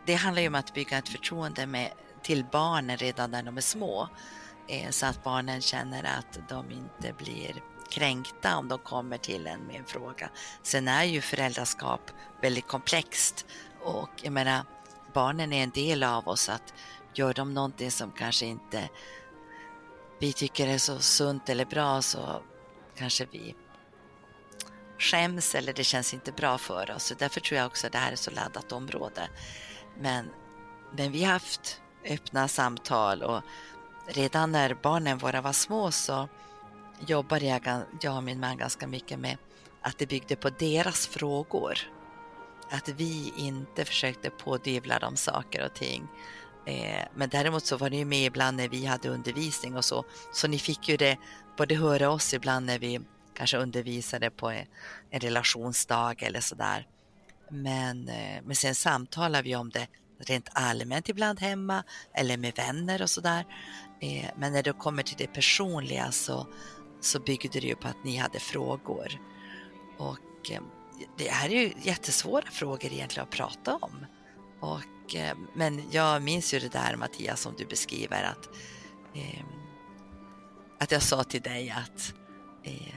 det 0.08 0.14
handlar 0.14 0.42
ju 0.42 0.48
om 0.48 0.56
att 0.56 0.74
bygga 0.74 0.98
ett 0.98 1.10
förtroende 1.10 1.66
med, 1.66 1.92
till 2.22 2.46
barnen 2.52 2.98
redan 2.98 3.32
när 3.32 3.44
de 3.44 3.58
är 3.58 3.62
små. 3.62 4.10
Eh, 4.68 4.90
så 4.90 5.06
att 5.06 5.24
barnen 5.24 5.62
känner 5.62 6.04
att 6.04 6.40
de 6.50 6.72
inte 6.72 7.14
blir 7.24 7.64
kränkta 7.90 8.58
om 8.58 8.68
de 8.68 8.80
kommer 8.80 9.18
till 9.18 9.48
en 9.48 9.60
med 9.60 9.76
en 9.76 9.86
fråga. 9.86 10.30
Sen 10.64 10.88
är 10.88 11.04
ju 11.04 11.22
föräldraskap 11.22 12.12
väldigt 12.42 12.68
komplext 12.68 13.46
och 13.82 14.10
jag 14.22 14.34
menar, 14.34 14.66
barnen 15.14 15.54
är 15.54 15.64
en 15.64 15.70
del 15.70 16.04
av 16.04 16.28
oss. 16.28 16.50
att 16.50 16.74
Gör 17.14 17.34
de 17.34 17.54
någonting 17.54 17.92
som 17.92 18.12
kanske 18.12 18.46
inte 18.46 18.90
vi 20.20 20.34
tycker 20.34 20.68
är 20.68 20.78
så 20.78 21.00
sunt 21.00 21.50
eller 21.50 21.66
bra 21.66 22.02
så 22.02 22.42
kanske 22.96 23.26
vi 23.32 23.56
skäms 25.00 25.56
eller 25.56 25.74
det 25.74 25.84
känns 25.84 26.14
inte 26.14 26.32
bra 26.32 26.58
för 26.58 26.92
oss. 26.92 27.04
Så 27.04 27.16
därför 27.16 27.42
tror 27.42 27.58
jag 27.58 27.68
också 27.68 27.88
att 27.88 27.94
det 27.94 28.00
här 28.00 28.12
är 28.12 28.16
så 28.16 28.32
laddat 28.32 28.72
område. 28.72 29.30
Men, 30.00 30.30
men 30.92 31.12
vi 31.12 31.24
har 31.24 31.34
haft 31.34 31.82
öppna 32.06 32.48
samtal 32.48 33.24
och 33.24 33.42
redan 34.08 34.52
när 34.52 34.74
barnen 34.74 35.18
våra 35.18 35.42
var 35.42 35.54
små 35.54 35.92
så 35.92 36.28
jobbade 37.08 37.46
jag, 37.46 37.82
jag 38.02 38.18
och 38.18 38.24
min 38.24 38.40
man 38.40 38.58
ganska 38.58 38.88
mycket 38.88 39.20
med 39.20 39.38
att 39.82 39.98
det 39.98 40.06
byggde 40.06 40.36
på 40.36 40.50
deras 40.50 41.08
frågor. 41.08 41.78
Att 42.70 42.90
vi 42.90 43.34
inte 43.38 43.86
försökte 43.86 44.30
pådyvla 44.30 45.00
dem 45.00 45.16
saker 45.16 45.66
och 45.66 45.74
ting. 45.74 46.08
Eh, 46.66 47.04
men 47.16 47.30
däremot 47.30 47.66
så 47.66 47.78
var 47.78 47.90
ni 47.90 48.06
med 48.06 48.26
ibland 48.26 48.58
när 48.58 48.70
vi 48.70 48.86
hade 48.86 49.10
undervisning 49.10 49.76
och 49.76 49.86
så. 49.86 50.06
Så 50.34 50.48
ni 50.48 50.60
fick 50.60 50.90
ju 50.90 50.98
det, 50.98 51.18
både 51.58 51.76
höra 51.76 52.10
oss 52.10 52.34
ibland 52.34 52.66
när 52.66 52.80
vi 52.80 53.00
kanske 53.34 53.58
undervisade 53.58 54.30
på 54.30 54.50
en 54.50 54.66
relationsdag 55.20 56.16
eller 56.20 56.42
sådär. 56.42 56.88
Men, 57.52 58.10
eh, 58.10 58.42
men 58.44 58.56
sen 58.56 58.76
samtalar 58.76 59.44
vi 59.44 59.56
om 59.56 59.70
det 59.70 59.88
rent 60.20 60.50
allmänt 60.54 61.10
ibland 61.10 61.40
hemma 61.40 61.84
eller 62.14 62.38
med 62.38 62.56
vänner 62.56 63.02
och 63.02 63.10
sådär. 63.10 63.46
Eh, 64.02 64.30
men 64.38 64.54
när 64.54 64.64
det 64.64 64.74
kommer 64.74 65.04
till 65.04 65.18
det 65.18 65.28
personliga 65.28 66.12
så, 66.12 66.48
så 67.02 67.20
byggde 67.20 67.60
det 67.60 67.68
ju 67.68 67.76
på 67.76 67.88
att 67.88 68.04
ni 68.04 68.18
hade 68.18 68.40
frågor. 68.40 69.22
Och 69.98 70.52
eh, 70.52 70.62
det 71.18 71.30
här 71.30 71.50
är 71.50 71.62
ju 71.62 71.74
jättesvåra 71.82 72.52
frågor 72.52 72.92
egentligen 72.92 73.28
att 73.28 73.36
prata 73.36 73.76
om. 73.76 74.06
Och, 74.60 75.16
men 75.56 75.84
jag 75.92 76.22
minns 76.22 76.54
ju 76.54 76.60
det 76.60 76.72
där 76.72 76.96
Mattias 76.96 77.42
som 77.42 77.54
du 77.58 77.66
beskriver 77.66 78.24
att, 78.24 78.50
eh, 79.16 79.44
att 80.80 80.92
jag 80.92 81.02
sa 81.02 81.24
till 81.24 81.42
dig 81.42 81.70
att 81.70 82.14
eh, 82.64 82.96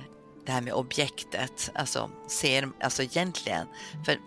det 0.51 0.55
här 0.55 0.63
med 0.63 0.73
objektet, 0.73 1.71
alltså, 1.75 2.11
ser, 2.29 2.69
alltså 2.81 3.03
egentligen, 3.03 3.67
för 4.05 4.21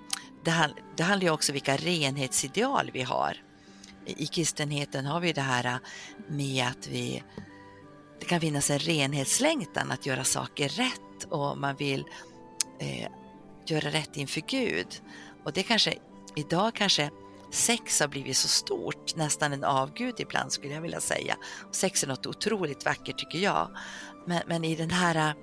det, 0.43 0.73
det 0.95 1.03
handlar 1.03 1.27
ju 1.27 1.33
också 1.33 1.51
om 1.51 1.53
vilka 1.53 1.77
renhetsideal 1.77 2.91
vi 2.93 3.01
har. 3.01 3.37
I 4.05 4.27
kristenheten 4.27 5.05
har 5.05 5.19
vi 5.19 5.33
det 5.33 5.41
här 5.41 5.79
med 6.27 6.67
att 6.67 6.87
vi, 6.87 7.23
det 8.19 8.25
kan 8.25 8.41
finnas 8.41 8.69
en 8.69 8.79
renhetslängtan 8.79 9.91
att 9.91 10.05
göra 10.05 10.23
saker 10.23 10.69
rätt 10.69 11.23
och 11.29 11.57
man 11.57 11.75
vill 11.75 12.05
eh, 12.79 13.07
göra 13.65 13.89
rätt 13.89 14.17
inför 14.17 14.41
Gud. 14.41 15.01
Och 15.43 15.53
det 15.53 15.63
kanske, 15.63 15.93
idag 16.35 16.75
kanske 16.75 17.09
sex 17.51 17.99
har 17.99 18.07
blivit 18.07 18.37
så 18.37 18.47
stort, 18.47 19.15
nästan 19.15 19.53
en 19.53 19.63
avgud 19.63 20.15
ibland 20.17 20.51
skulle 20.51 20.73
jag 20.73 20.81
vilja 20.81 21.01
säga. 21.01 21.37
Sex 21.71 22.03
är 22.03 22.07
något 22.07 22.25
otroligt 22.25 22.85
vackert 22.85 23.17
tycker 23.17 23.39
jag. 23.39 23.77
Men, 24.27 24.41
men 24.47 24.63
i 24.63 24.75
den 24.75 24.91
här 24.91 25.35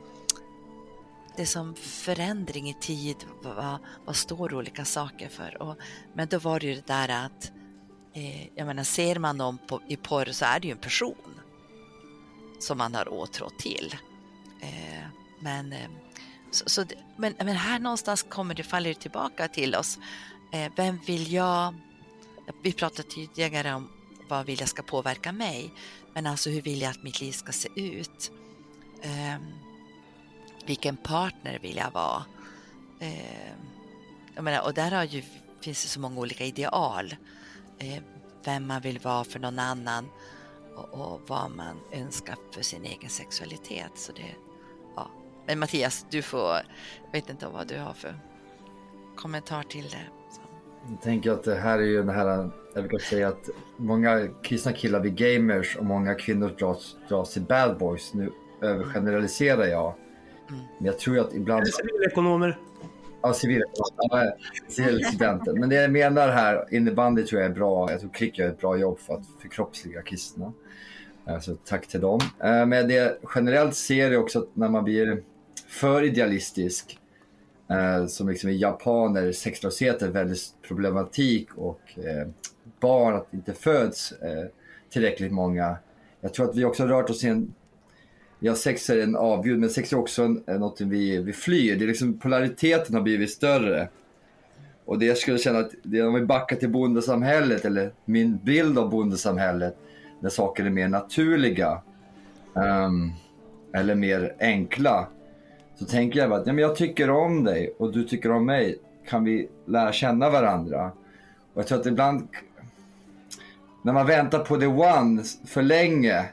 det 1.36 1.43
är 1.43 1.47
som 1.47 1.74
förändring 1.74 2.70
i 2.70 2.74
tid, 2.74 3.16
vad, 3.43 3.78
vad 4.05 4.16
står 4.16 4.55
olika 4.55 4.85
saker 4.85 5.28
för? 5.28 5.62
Och, 5.62 5.77
men 6.15 6.28
då 6.28 6.39
var 6.39 6.61
det 6.61 6.66
ju 6.66 6.74
det 6.74 6.86
där 6.86 7.09
att, 7.09 7.52
eh, 8.15 8.47
jag 8.55 8.66
menar 8.66 8.85
ser 8.85 9.19
man 9.19 9.36
någon 9.36 9.59
på, 9.59 9.81
i 9.89 9.97
porr 9.97 10.32
så 10.32 10.44
är 10.44 10.61
det 10.61 10.66
ju 10.69 10.73
en 10.73 10.78
person 10.78 11.40
som 12.59 12.78
man 12.78 12.94
har 12.94 13.09
åtrått 13.09 13.59
till. 13.59 13.97
Eh, 14.61 15.05
men, 15.40 15.73
eh, 15.73 15.90
så, 16.51 16.69
så, 16.69 16.85
men, 17.16 17.35
men 17.39 17.57
här 17.57 17.78
någonstans 17.78 18.23
kommer 18.23 18.55
det, 18.55 18.62
faller 18.62 18.89
det 18.89 19.01
tillbaka 19.01 19.48
till 19.48 19.74
oss. 19.74 19.98
Eh, 20.52 20.73
vem 20.77 20.98
vill 21.07 21.32
jag, 21.32 21.74
vi 22.62 22.73
pratade 22.73 23.09
tidigare 23.09 23.74
om 23.74 23.89
vad 24.28 24.47
vill 24.47 24.61
jag 24.61 24.69
ska 24.69 24.82
påverka 24.82 25.32
mig, 25.32 25.73
men 26.15 26.27
alltså 26.27 26.51
hur 26.51 26.62
vill 26.62 26.81
jag 26.81 26.90
att 26.90 27.02
mitt 27.02 27.20
liv 27.20 27.32
ska 27.32 27.52
se 27.52 27.69
ut? 27.74 28.31
Ehm, 29.02 29.43
vilken 30.71 30.97
partner 30.97 31.59
vill 31.63 31.77
jag 31.77 31.91
vara? 31.91 32.25
Eh, 33.01 33.53
jag 34.35 34.45
menar, 34.45 34.65
och 34.65 34.75
där 34.75 34.91
har 34.91 35.05
ju, 35.05 35.23
finns 35.61 35.83
det 35.83 35.89
så 35.89 36.01
många 36.01 36.21
olika 36.21 36.45
ideal. 36.45 37.15
Eh, 37.79 38.03
vem 38.45 38.67
man 38.67 38.81
vill 38.81 38.99
vara 38.99 39.25
för 39.25 39.39
någon 39.39 39.59
annan 39.59 40.09
och, 40.77 41.01
och, 41.01 41.21
vad 41.27 41.51
man 41.51 41.77
önskar 41.93 42.37
för 42.55 42.63
sin 42.63 42.85
egen 42.85 43.11
sexualitet. 43.11 43.91
Så 43.95 44.13
det, 44.13 44.35
ja. 44.97 45.11
Men 45.47 45.59
Mattias, 45.59 46.07
du 46.11 46.23
får, 46.23 46.51
jag 47.05 47.13
vet 47.13 47.31
inte 47.31 47.47
vad 47.47 47.69
du 47.69 47.79
har 47.79 47.93
för 47.93 48.19
kommentar 49.17 49.63
till 49.63 49.85
det. 49.85 50.07
Så. 50.31 50.41
Jag 50.91 51.03
tänker 51.03 51.31
att 51.31 51.45
det 51.45 51.55
här 51.55 51.79
är 51.79 51.87
ju 51.87 52.03
det 52.03 52.13
här, 52.13 52.51
jag 52.75 52.85
brukar 52.85 52.99
säga 52.99 53.29
att 53.29 53.49
många 53.77 54.29
kristna 54.43 54.73
killar 54.73 55.01
blir 55.01 55.13
gamers 55.13 55.77
och 55.77 55.85
många 55.85 56.15
kvinnor 56.15 56.55
dras, 56.59 56.97
dras 57.09 57.33
till 57.33 57.43
bad 57.43 57.79
boys. 57.79 58.15
Nu 58.15 58.33
övergeneraliserar 58.61 59.67
jag. 59.67 59.95
Mm. 60.51 60.63
Men 60.79 60.87
jag 60.87 60.99
tror 60.99 61.19
att 61.19 61.35
ibland... 61.35 61.69
Civilekonomer. 61.69 62.59
Ja, 63.23 63.33
civilekonomer. 63.33 64.35
Civilstudenter. 64.69 65.53
Men 65.53 65.69
det 65.69 65.75
jag 65.75 65.93
menar 65.93 66.29
här, 66.29 66.75
innebandy 66.75 67.25
tror 67.25 67.43
jag 67.43 67.51
är 67.51 67.55
bra. 67.55 67.91
Jag 67.91 68.01
tror 68.01 68.11
Klick 68.11 68.39
gör 68.39 68.49
ett 68.49 68.61
bra 68.61 68.77
jobb 68.77 68.99
för 68.99 69.15
att 69.15 69.27
förkroppsliga 69.41 70.03
kristna. 70.03 70.53
Så 71.41 71.55
tack 71.55 71.87
till 71.87 72.01
dem. 72.01 72.21
Eh, 72.45 72.67
men 72.67 72.89
det 72.89 73.19
generellt 73.35 73.75
ser 73.75 74.11
jag 74.11 74.23
också 74.23 74.39
att 74.39 74.57
när 74.57 74.69
man 74.69 74.85
blir 74.85 75.23
för 75.69 76.03
idealistisk, 76.03 76.99
eh, 77.71 78.07
som 78.07 78.29
liksom 78.29 78.51
i 78.51 78.57
japaner, 78.57 79.33
sexualitet 79.33 80.03
är 80.03 80.09
väldigt 80.09 80.41
problematik 80.63 81.49
och 81.55 81.81
eh, 81.97 82.29
barn, 82.81 83.15
att 83.15 83.31
det 83.31 83.37
inte 83.37 83.53
föds 83.53 84.15
tillräckligt 84.91 85.33
många. 85.33 85.77
Jag 86.21 86.35
tror 86.35 86.51
att 86.51 86.57
vi 86.57 86.65
också 86.65 86.87
rört 86.87 87.11
oss 87.11 87.25
i 87.25 87.29
en 87.29 87.55
Ja, 88.43 88.55
sex 88.55 88.91
är 88.91 88.99
en 88.99 89.17
avgud, 89.17 89.59
men 89.59 89.71
sex 89.71 89.93
är 89.93 89.99
också 89.99 90.23
en, 90.23 90.43
eh, 90.47 90.59
något 90.59 90.81
vi, 90.81 91.19
vi 91.19 91.33
flyr. 91.33 91.77
Det 91.77 91.85
är 91.85 91.87
liksom, 91.87 92.19
polariteten 92.19 92.95
har 92.95 93.03
blivit 93.03 93.31
större. 93.31 93.89
Och 94.85 94.99
det 94.99 95.07
jag 95.07 95.17
skulle 95.17 95.39
känna 95.39 95.59
att, 95.59 95.71
det, 95.83 96.03
om 96.03 96.15
vi 96.15 96.21
backar 96.21 96.57
till 96.57 96.69
bondesamhället, 96.69 97.65
eller 97.65 97.93
min 98.05 98.39
bild 98.45 98.79
av 98.79 98.91
bondesamhället, 98.91 99.77
där 100.21 100.29
saker 100.29 100.65
är 100.65 100.71
mer 100.71 100.89
naturliga, 100.89 101.83
um, 102.55 103.12
eller 103.73 103.95
mer 103.95 104.35
enkla, 104.41 105.09
så 105.75 105.85
tänker 105.85 106.21
jag 106.21 106.31
bara 106.31 106.41
att 106.41 106.47
ja, 106.47 106.53
men 106.53 106.62
jag 106.62 106.77
tycker 106.77 107.11
om 107.11 107.45
dig 107.45 107.75
och 107.79 107.93
du 107.93 108.05
tycker 108.05 108.33
om 108.33 108.47
mig. 108.47 108.79
Kan 109.09 109.25
vi 109.25 109.49
lära 109.67 109.93
känna 109.93 110.31
varandra? 110.31 110.91
Och 111.55 111.61
jag 111.61 111.67
tror 111.67 111.81
att 111.81 111.87
ibland, 111.87 112.29
när 113.83 113.93
man 113.93 114.07
väntar 114.07 114.39
på 114.39 114.57
the 114.57 114.67
one 114.67 115.23
för 115.47 115.62
länge, 115.62 116.25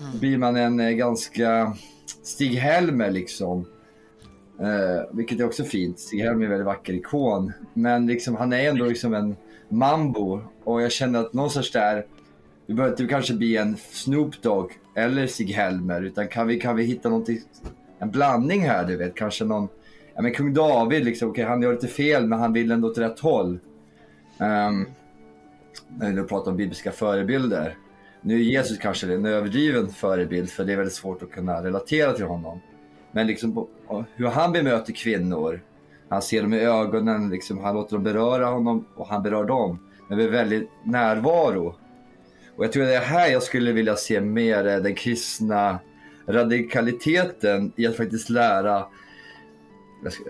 Mm. 0.00 0.18
blir 0.18 0.38
man 0.38 0.56
en 0.56 0.80
eh, 0.80 0.90
ganska 0.90 1.76
Stig-Helmer 2.22 3.10
liksom. 3.10 3.66
Eh, 4.60 5.16
vilket 5.16 5.40
är 5.40 5.46
också 5.46 5.64
fint. 5.64 5.98
Stig-Helmer 5.98 6.40
är 6.40 6.44
en 6.44 6.50
väldigt 6.50 6.66
vacker 6.66 6.92
ikon. 6.92 7.52
Men 7.74 8.06
liksom, 8.06 8.36
han 8.36 8.52
är 8.52 8.68
ändå 8.68 8.84
liksom 8.84 9.14
en 9.14 9.36
mambo. 9.68 10.40
Och 10.64 10.82
jag 10.82 10.92
känner 10.92 11.20
att 11.20 11.32
någonstans 11.32 11.70
där, 11.70 12.06
vi 12.66 12.74
behöver 12.74 12.92
inte 12.92 13.06
kanske 13.06 13.34
bli 13.34 13.56
en 13.56 13.76
Snoop 13.76 14.42
Dogg 14.42 14.72
eller 14.94 15.26
Stig-Helmer. 15.26 16.02
Utan 16.02 16.28
kan 16.28 16.46
vi, 16.46 16.60
kan 16.60 16.76
vi 16.76 16.84
hitta 16.84 17.08
någonting, 17.08 17.40
en 17.98 18.10
blandning 18.10 18.62
här 18.62 18.84
du 18.84 18.96
vet. 18.96 19.14
Kanske 19.14 19.44
någon, 19.44 19.68
ja 20.14 20.22
men 20.22 20.34
kung 20.34 20.54
David 20.54 21.04
liksom, 21.04 21.30
okay, 21.30 21.44
han 21.44 21.62
gör 21.62 21.72
lite 21.72 21.88
fel 21.88 22.26
men 22.26 22.38
han 22.38 22.52
vill 22.52 22.70
ändå 22.70 22.88
åt 22.88 22.98
rätt 22.98 23.20
håll. 23.20 23.58
Um, 24.38 24.86
när 25.88 26.12
vi 26.12 26.22
pratar 26.22 26.50
om 26.50 26.56
bibliska 26.56 26.92
förebilder. 26.92 27.76
Nu 28.28 28.34
är 28.34 28.44
Jesus 28.44 28.78
kanske 28.78 29.14
en 29.14 29.26
överdriven 29.26 29.88
förebild 29.88 30.50
för 30.50 30.64
det 30.64 30.72
är 30.72 30.76
väldigt 30.76 30.94
svårt 30.94 31.22
att 31.22 31.30
kunna 31.30 31.64
relatera 31.64 32.12
till 32.12 32.24
honom. 32.24 32.60
Men 33.12 33.26
liksom 33.26 33.66
hur 34.14 34.26
han 34.26 34.52
bemöter 34.52 34.92
kvinnor. 34.92 35.60
Han 36.08 36.22
ser 36.22 36.42
dem 36.42 36.54
i 36.54 36.60
ögonen, 36.60 37.30
liksom, 37.30 37.58
han 37.58 37.74
låter 37.74 37.96
dem 37.96 38.04
beröra 38.04 38.46
honom 38.46 38.84
och 38.94 39.08
han 39.08 39.22
berör 39.22 39.44
dem. 39.44 39.78
Men 40.08 40.18
med 40.18 40.30
väldigt 40.30 40.70
närvaro. 40.84 41.74
Och 42.56 42.64
jag 42.64 42.72
tror 42.72 42.82
det 42.82 42.96
är 42.96 43.00
här 43.00 43.28
jag 43.28 43.42
skulle 43.42 43.72
vilja 43.72 43.96
se 43.96 44.20
mer 44.20 44.64
den 44.64 44.94
kristna 44.94 45.78
radikaliteten 46.26 47.72
i 47.76 47.86
att 47.86 47.96
faktiskt 47.96 48.30
lära 48.30 48.86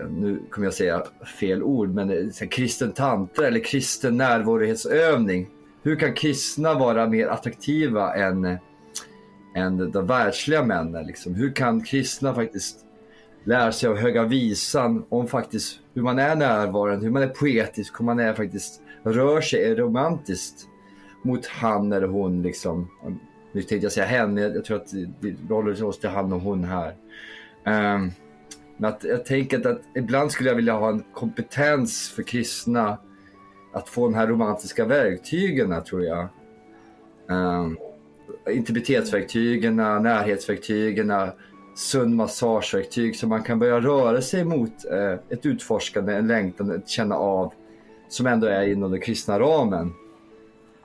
nu 0.09 0.39
kommer 0.49 0.67
jag 0.67 0.73
säga 0.73 1.03
fel 1.39 1.63
ord, 1.63 1.89
men 1.89 2.31
kristen 2.51 2.91
tantra 2.91 3.47
eller 3.47 3.59
kristen 3.59 4.17
närvarohetsövning 4.17 5.47
hur 5.83 5.95
kan 5.95 6.13
kristna 6.13 6.73
vara 6.73 7.07
mer 7.07 7.27
attraktiva 7.27 8.15
än, 8.15 8.57
än 9.55 9.91
de 9.91 10.07
världsliga 10.07 10.63
männen? 10.63 11.05
Liksom? 11.05 11.35
Hur 11.35 11.53
kan 11.53 11.83
kristna 11.83 12.35
faktiskt 12.35 12.85
lära 13.43 13.71
sig 13.71 13.89
av 13.89 13.97
Höga 13.97 14.23
Visan 14.23 15.05
om 15.09 15.27
faktiskt 15.27 15.79
hur 15.93 16.01
man 16.01 16.19
är 16.19 16.35
närvarande, 16.35 17.05
hur 17.05 17.11
man 17.11 17.23
är 17.23 17.27
poetisk, 17.27 17.99
hur 17.99 18.05
man 18.05 18.19
är 18.19 18.33
faktiskt 18.33 18.81
rör 19.03 19.41
sig 19.41 19.75
romantiskt 19.75 20.67
mot 21.23 21.45
han 21.47 21.93
eller 21.93 22.07
hon 22.07 22.41
liksom. 22.41 22.89
Nu 23.51 23.61
tänkte 23.61 23.85
jag 23.85 23.91
säga 23.91 24.05
henne, 24.05 24.41
jag 24.41 24.65
tror 24.65 24.77
att 24.77 24.93
vi 25.19 25.35
håller 25.49 25.83
oss 25.83 25.99
till 25.99 26.09
han 26.09 26.33
och 26.33 26.41
hon 26.41 26.63
här. 26.63 26.95
Um, 27.65 28.11
men 28.77 28.89
att, 28.93 29.03
jag 29.03 29.25
tänker 29.25 29.59
att, 29.59 29.65
att 29.65 29.81
ibland 29.95 30.31
skulle 30.31 30.49
jag 30.49 30.55
vilja 30.55 30.73
ha 30.73 30.89
en 30.89 31.03
kompetens 31.13 32.09
för 32.15 32.23
kristna 32.23 32.97
att 33.73 33.89
få 33.89 34.05
de 34.05 34.13
här 34.13 34.27
romantiska 34.27 34.85
verktygen 34.85 35.83
tror 35.83 36.03
jag. 36.03 36.27
Ehm, 37.29 37.65
um, 37.65 37.77
intimitetsverktygen, 38.49 39.75
närhetsverktygen, 39.75 41.11
sund 41.79 42.15
massageverktyg 42.15 43.15
så 43.15 43.27
man 43.27 43.43
kan 43.43 43.59
börja 43.59 43.79
röra 43.79 44.21
sig 44.21 44.43
mot 44.43 44.85
eh, 44.91 45.13
ett 45.29 45.45
utforskande, 45.45 46.13
en 46.13 46.27
längtan, 46.27 46.71
ett 46.71 46.89
känna 46.89 47.15
av 47.15 47.53
som 48.09 48.27
ändå 48.27 48.47
är 48.47 48.67
inom 48.67 48.91
den 48.91 49.01
kristna 49.01 49.39
ramen. 49.39 49.93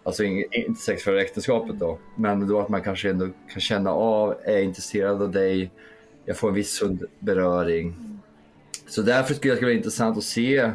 Alltså 0.02 0.24
inte 0.24 0.80
sex 0.80 1.02
för 1.02 1.16
äktenskapet 1.16 1.78
då, 1.78 1.98
men 2.16 2.48
då 2.48 2.60
att 2.60 2.68
man 2.68 2.82
kanske 2.82 3.10
ändå 3.10 3.28
kan 3.52 3.60
känna 3.60 3.90
av, 3.90 4.34
är 4.44 4.62
intresserad 4.62 5.22
av 5.22 5.30
dig, 5.30 5.70
jag 6.24 6.36
får 6.36 6.48
en 6.48 6.54
viss 6.54 6.72
sund 6.72 7.04
beröring. 7.18 7.94
Så 8.86 9.02
därför 9.02 9.34
skulle 9.34 9.54
det 9.54 9.60
vara 9.60 9.72
intressant 9.72 10.18
att 10.18 10.24
se 10.24 10.70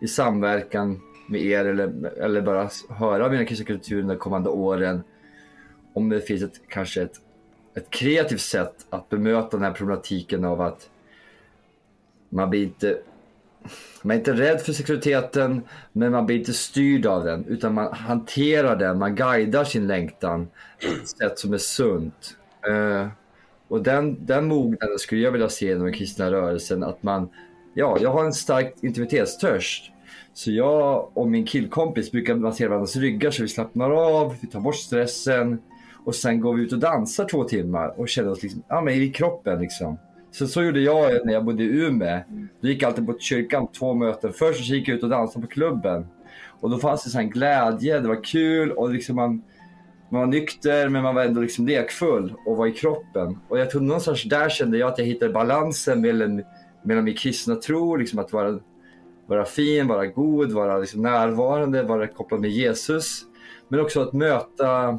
i 0.00 0.08
samverkan 0.08 1.00
med 1.26 1.40
er 1.40 1.64
eller, 1.64 2.12
eller 2.16 2.42
bara 2.42 2.68
höra 2.88 3.28
mina 3.28 3.44
kristna 3.44 3.66
kulturer 3.66 4.02
de 4.02 4.16
kommande 4.16 4.50
åren. 4.50 5.02
Om 5.92 6.08
det 6.08 6.20
finns 6.20 6.42
ett, 6.42 6.60
kanske 6.68 7.02
ett, 7.02 7.20
ett 7.74 7.90
kreativt 7.90 8.40
sätt 8.40 8.86
att 8.90 9.08
bemöta 9.08 9.56
den 9.56 9.62
här 9.62 9.72
problematiken 9.72 10.44
av 10.44 10.60
att 10.60 10.90
man 12.28 12.50
blir 12.50 12.62
inte 12.62 12.98
man 14.02 14.14
är 14.14 14.18
inte 14.18 14.32
rädd 14.32 14.60
för 14.60 14.72
sexualiteten, 14.72 15.62
men 15.92 16.12
man 16.12 16.26
blir 16.26 16.38
inte 16.38 16.52
styrd 16.52 17.06
av 17.06 17.24
den. 17.24 17.44
Utan 17.44 17.74
man 17.74 17.92
hanterar 17.92 18.76
den, 18.76 18.98
man 18.98 19.14
guidar 19.14 19.64
sin 19.64 19.86
längtan 19.86 20.48
på 20.80 20.86
ett 21.02 21.08
sätt 21.08 21.38
som 21.38 21.52
är 21.52 21.58
sunt. 21.58 22.36
Eh, 22.68 23.08
och 23.68 23.82
den, 23.82 24.26
den 24.26 24.46
mognaden 24.46 24.98
skulle 24.98 25.20
jag 25.20 25.32
vilja 25.32 25.48
se 25.48 25.70
inom 25.72 25.84
den 25.84 25.92
kristna 25.92 26.30
rörelsen. 26.30 26.82
Att 26.82 27.02
man, 27.02 27.28
ja, 27.74 27.98
jag 28.00 28.10
har 28.10 28.24
en 28.24 28.32
stark 28.32 28.74
intimitetstörst. 28.80 29.90
Så 30.34 30.50
jag 30.50 31.10
och 31.14 31.30
min 31.30 31.46
killkompis 31.46 32.10
brukar 32.12 32.34
massera 32.34 32.68
varandras 32.68 32.96
ryggar 32.96 33.30
så 33.30 33.42
vi 33.42 33.48
slappnar 33.48 33.90
av, 33.90 34.34
vi 34.40 34.46
tar 34.46 34.60
bort 34.60 34.76
stressen. 34.76 35.58
Och 36.04 36.14
sen 36.14 36.40
går 36.40 36.54
vi 36.54 36.62
ut 36.62 36.72
och 36.72 36.78
dansar 36.78 37.24
två 37.24 37.44
timmar 37.44 38.00
och 38.00 38.08
känner 38.08 38.30
oss 38.30 38.42
liksom, 38.42 38.62
ja, 38.68 38.80
men 38.80 38.94
i 38.94 39.08
kroppen. 39.08 39.60
Liksom. 39.60 39.98
Så, 40.30 40.46
så 40.46 40.62
gjorde 40.62 40.80
jag 40.80 41.26
när 41.26 41.32
jag 41.32 41.44
bodde 41.44 41.62
i 41.62 41.66
Umeå. 41.66 42.20
Då 42.60 42.68
gick 42.68 42.82
jag 42.82 42.88
alltid 42.88 43.06
på 43.06 43.18
kyrkan 43.18 43.66
två 43.78 43.94
möten. 43.94 44.32
Först 44.32 44.66
så 44.66 44.74
gick 44.74 44.88
jag 44.88 44.96
ut 44.96 45.02
och 45.02 45.08
dansade 45.08 45.46
på 45.46 45.52
klubben. 45.52 46.06
Och 46.60 46.70
då 46.70 46.78
fanns 46.78 47.04
det 47.04 47.10
sån 47.10 47.30
glädje, 47.30 48.00
det 48.00 48.08
var 48.08 48.24
kul 48.24 48.70
och 48.70 48.90
liksom 48.90 49.16
man, 49.16 49.42
man 50.10 50.20
var 50.20 50.26
nykter 50.26 50.88
men 50.88 51.02
man 51.02 51.14
var 51.14 51.24
ändå 51.24 51.40
liksom 51.40 51.66
lekfull 51.66 52.34
och 52.46 52.56
var 52.56 52.66
i 52.66 52.72
kroppen. 52.72 53.38
Och 53.48 53.58
jag 53.58 53.70
tror 53.70 53.80
någonstans 53.80 54.24
där 54.24 54.48
kände 54.48 54.78
jag 54.78 54.92
att 54.92 54.98
jag 54.98 55.06
hittade 55.06 55.32
balansen 55.32 56.00
mellan, 56.00 56.42
mellan 56.82 57.04
min 57.04 57.16
kristna 57.16 57.54
tro, 57.54 57.96
liksom 57.96 58.18
att 58.18 58.32
vara, 58.32 58.58
vara 59.26 59.44
fin, 59.44 59.86
vara 59.86 60.06
god, 60.06 60.52
vara 60.52 60.78
liksom 60.78 61.02
närvarande, 61.02 61.82
vara 61.82 62.06
kopplad 62.06 62.40
med 62.40 62.50
Jesus. 62.50 63.22
Men 63.68 63.80
också 63.80 64.00
att 64.00 64.12
möta 64.12 64.98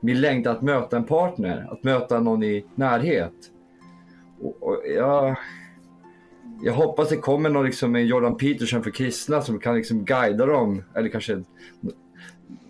min 0.00 0.20
längtan 0.20 0.56
att 0.56 0.62
möta 0.62 0.96
en 0.96 1.04
partner, 1.04 1.68
att 1.70 1.84
möta 1.84 2.20
någon 2.20 2.42
i 2.42 2.64
närhet. 2.74 3.32
Och, 4.40 4.62
och 4.62 4.82
jag, 4.96 5.36
jag 6.62 6.72
hoppas 6.72 7.08
det 7.08 7.16
kommer 7.16 7.50
någon 7.50 7.66
liksom 7.66 7.96
en 7.96 8.06
Jordan 8.06 8.36
Peterson 8.36 8.82
för 8.82 8.90
kristna 8.90 9.42
som 9.42 9.58
kan 9.58 9.74
liksom 9.74 10.04
guida 10.04 10.46
dem. 10.46 10.82
Eller 10.94 11.08
kanske 11.08 11.42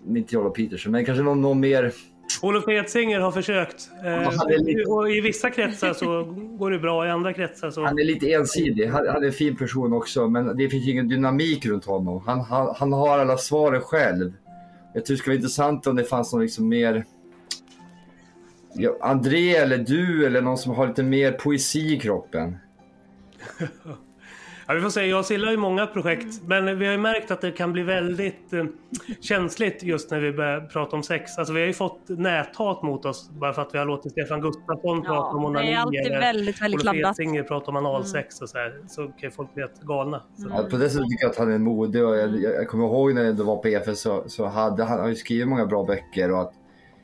inte 0.07 0.35
Jordan 0.35 0.53
Peterson, 0.53 0.91
men 0.91 1.05
kanske 1.05 1.23
någon, 1.23 1.41
någon 1.41 1.59
mer. 1.59 1.93
Olof 2.41 2.67
Edsinger 2.67 3.19
har 3.19 3.31
försökt. 3.31 3.89
Eh, 4.03 4.59
lite... 4.59 4.89
Och 4.89 5.11
I 5.11 5.21
vissa 5.21 5.49
kretsar 5.49 5.93
så 5.93 6.23
går 6.59 6.71
det 6.71 6.79
bra, 6.79 7.07
i 7.07 7.09
andra 7.09 7.33
kretsar 7.33 7.71
så... 7.71 7.85
Han 7.85 7.99
är 7.99 8.03
lite 8.03 8.33
ensidig. 8.33 8.87
Han, 8.87 9.07
han 9.07 9.23
är 9.23 9.27
en 9.27 9.33
fin 9.33 9.55
person 9.55 9.93
också, 9.93 10.27
men 10.27 10.57
det 10.57 10.69
finns 10.69 10.87
ingen 10.87 11.07
dynamik 11.07 11.65
runt 11.65 11.85
honom. 11.85 12.23
Han, 12.25 12.39
han, 12.39 12.75
han 12.77 12.93
har 12.93 13.19
alla 13.19 13.37
svaren 13.37 13.81
själv. 13.81 14.33
Jag 14.93 15.05
tror 15.05 15.13
det 15.13 15.19
skulle 15.19 15.33
vara 15.33 15.37
intressant 15.37 15.87
om 15.87 15.95
det 15.95 16.03
fanns 16.03 16.33
någon 16.33 16.41
liksom 16.41 16.69
mer 16.69 17.05
Ja, 18.79 18.97
André 19.01 19.55
eller 19.55 19.77
du 19.77 20.25
eller 20.25 20.41
någon 20.41 20.57
som 20.57 20.75
har 20.75 20.87
lite 20.87 21.03
mer 21.03 21.31
poesi 21.31 21.93
i 21.93 21.99
kroppen. 21.99 22.57
Ja, 24.67 24.73
vi 24.73 24.81
får 24.81 24.89
se. 24.89 25.05
Jag 25.05 25.25
gillar 25.29 25.51
ju 25.51 25.57
många 25.57 25.87
projekt, 25.87 26.41
men 26.45 26.79
vi 26.79 26.85
har 26.85 26.91
ju 26.91 26.97
märkt 26.97 27.31
att 27.31 27.41
det 27.41 27.51
kan 27.51 27.73
bli 27.73 27.83
väldigt 27.83 28.53
eh, 28.53 28.65
känsligt 29.21 29.83
just 29.83 30.11
när 30.11 30.19
vi 30.19 30.31
börjar 30.31 30.61
prata 30.61 30.95
om 30.95 31.03
sex. 31.03 31.37
Alltså 31.37 31.53
vi 31.53 31.59
har 31.59 31.67
ju 31.67 31.73
fått 31.73 32.09
näthat 32.09 32.83
mot 32.83 33.05
oss 33.05 33.29
bara 33.29 33.53
för 33.53 33.61
att 33.61 33.73
vi 33.73 33.77
har 33.77 33.85
låtit 33.85 34.11
Stefan 34.11 34.41
Gustafsson 34.41 35.01
ja, 35.03 35.09
prata 35.09 35.37
om 35.37 35.45
onani. 35.45 35.67
Det 35.67 35.73
är 35.73 35.77
alltid 35.77 35.99
eller 35.99 36.19
väldigt, 36.19 36.61
väldigt 36.61 36.83
laddat. 36.83 37.15
Singer 37.15 37.43
prata 37.43 37.71
om 37.71 37.75
analsex 37.75 38.41
och 38.41 38.49
så 38.49 38.57
här. 38.57 38.81
Så 38.87 39.07
kan 39.07 39.31
folk 39.31 39.53
bli 39.53 39.63
helt 39.63 39.81
galna. 39.81 40.23
Mm. 40.39 40.51
Ja, 40.51 40.63
på 40.69 40.77
det 40.77 40.89
sättet 40.89 41.07
tycker 41.09 41.23
jag 41.23 41.31
att 41.31 41.37
han 41.37 41.51
är 41.51 41.57
modig 41.57 42.05
och 42.05 42.17
jag, 42.17 42.35
jag, 42.35 42.53
jag 42.53 42.67
kommer 42.67 42.85
ihåg 42.85 43.13
när 43.13 43.23
jag 43.23 43.33
var 43.33 43.57
på 43.57 43.67
EFS 43.67 44.01
så, 44.01 44.23
så 44.27 44.45
hade 44.45 44.83
han, 44.83 44.91
han 44.91 44.99
har 44.99 45.07
ju 45.07 45.15
skrivit 45.15 45.47
många 45.47 45.65
bra 45.65 45.83
böcker 45.83 46.31
och 46.31 46.41
att 46.41 46.53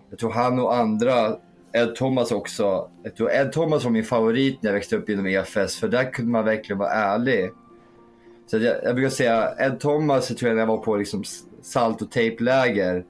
jag 0.09 0.19
tror 0.19 0.31
han 0.31 0.59
och 0.59 0.75
andra 0.75 1.37
Ed 1.73 1.95
Thomas 1.95 2.31
också. 2.31 2.89
Jag 3.03 3.15
tror 3.15 3.31
Ed 3.31 3.51
Thomas 3.51 3.83
var 3.83 3.91
min 3.91 4.03
favorit 4.03 4.63
när 4.63 4.69
jag 4.69 4.73
växte 4.73 4.95
upp 4.95 5.09
inom 5.09 5.27
EFS 5.27 5.75
för 5.75 5.87
där 5.87 6.11
kunde 6.11 6.31
man 6.31 6.45
verkligen 6.45 6.77
vara 6.77 6.89
ärlig. 6.89 7.51
Så 8.47 8.57
jag, 8.57 8.75
jag 8.83 8.95
brukar 8.95 9.09
säga 9.09 9.53
Ed 9.59 9.79
Thomas 9.79 10.27
tror 10.27 10.49
jag 10.49 10.55
när 10.55 10.61
jag 10.61 10.67
var 10.67 10.77
på 10.77 10.95
liksom 10.97 11.23
salt 11.61 12.01
och 12.01 12.11
tejpläger. 12.11 13.05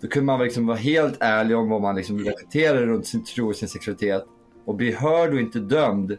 Då 0.00 0.08
kunde 0.08 0.26
man 0.26 0.40
liksom 0.40 0.66
vara 0.66 0.76
helt 0.76 1.16
ärlig 1.20 1.56
om 1.56 1.68
vad 1.68 1.82
man 1.82 1.96
liksom 1.96 2.18
reflekterade 2.18 2.86
runt 2.86 3.06
sin 3.06 3.24
tro 3.24 3.48
och 3.48 3.56
sin 3.56 3.68
sexualitet. 3.68 4.24
Och 4.64 4.74
bli 4.74 4.92
hörd 4.92 5.34
och 5.34 5.40
inte 5.40 5.58
dömd. 5.58 6.18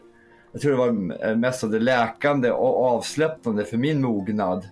Jag 0.52 0.60
tror 0.60 0.70
det 0.70 0.78
var 0.78 1.28
eh, 1.28 1.36
mest 1.36 1.64
av 1.64 1.70
det 1.70 1.78
läkande 1.78 2.50
och 2.50 2.84
avsläppande 2.84 3.64
för 3.64 3.76
min 3.76 4.02
mognad. 4.02 4.68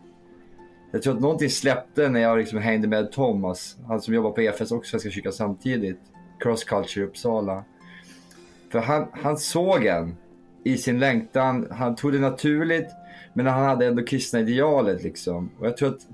Jag 0.93 1.03
tror 1.03 1.15
att 1.15 1.21
någonting 1.21 1.51
släppte 1.51 2.09
när 2.09 2.21
jag 2.21 2.39
liksom 2.39 2.59
hängde 2.59 2.89
med 2.89 3.13
Thomas, 3.13 3.77
han 3.89 4.01
som 4.01 4.15
jobbar 4.15 4.31
på 4.31 4.41
EFS 4.41 4.73
och 4.73 4.87
Svenska 4.87 5.11
kyrkan 5.11 5.33
samtidigt 5.33 6.01
cross 6.43 6.65
culture 6.65 7.05
i 7.05 7.09
Uppsala. 7.09 7.65
För 8.73 8.79
han, 8.79 9.09
han 9.13 9.37
såg 9.37 9.85
en 9.85 10.17
i 10.65 10.77
sin 10.77 10.99
längtan, 10.99 11.69
han 11.71 11.97
tog 11.97 12.13
det 12.13 12.19
naturligt 12.19 12.89
men 13.33 13.47
han 13.47 13.65
hade 13.65 13.87
ändå 13.87 14.05
kristna 14.05 14.41
idealet 14.41 15.03
liksom. 15.03 15.51
Och 15.59 15.67
jag 15.67 15.77
tror 15.77 15.89
att 15.89 16.07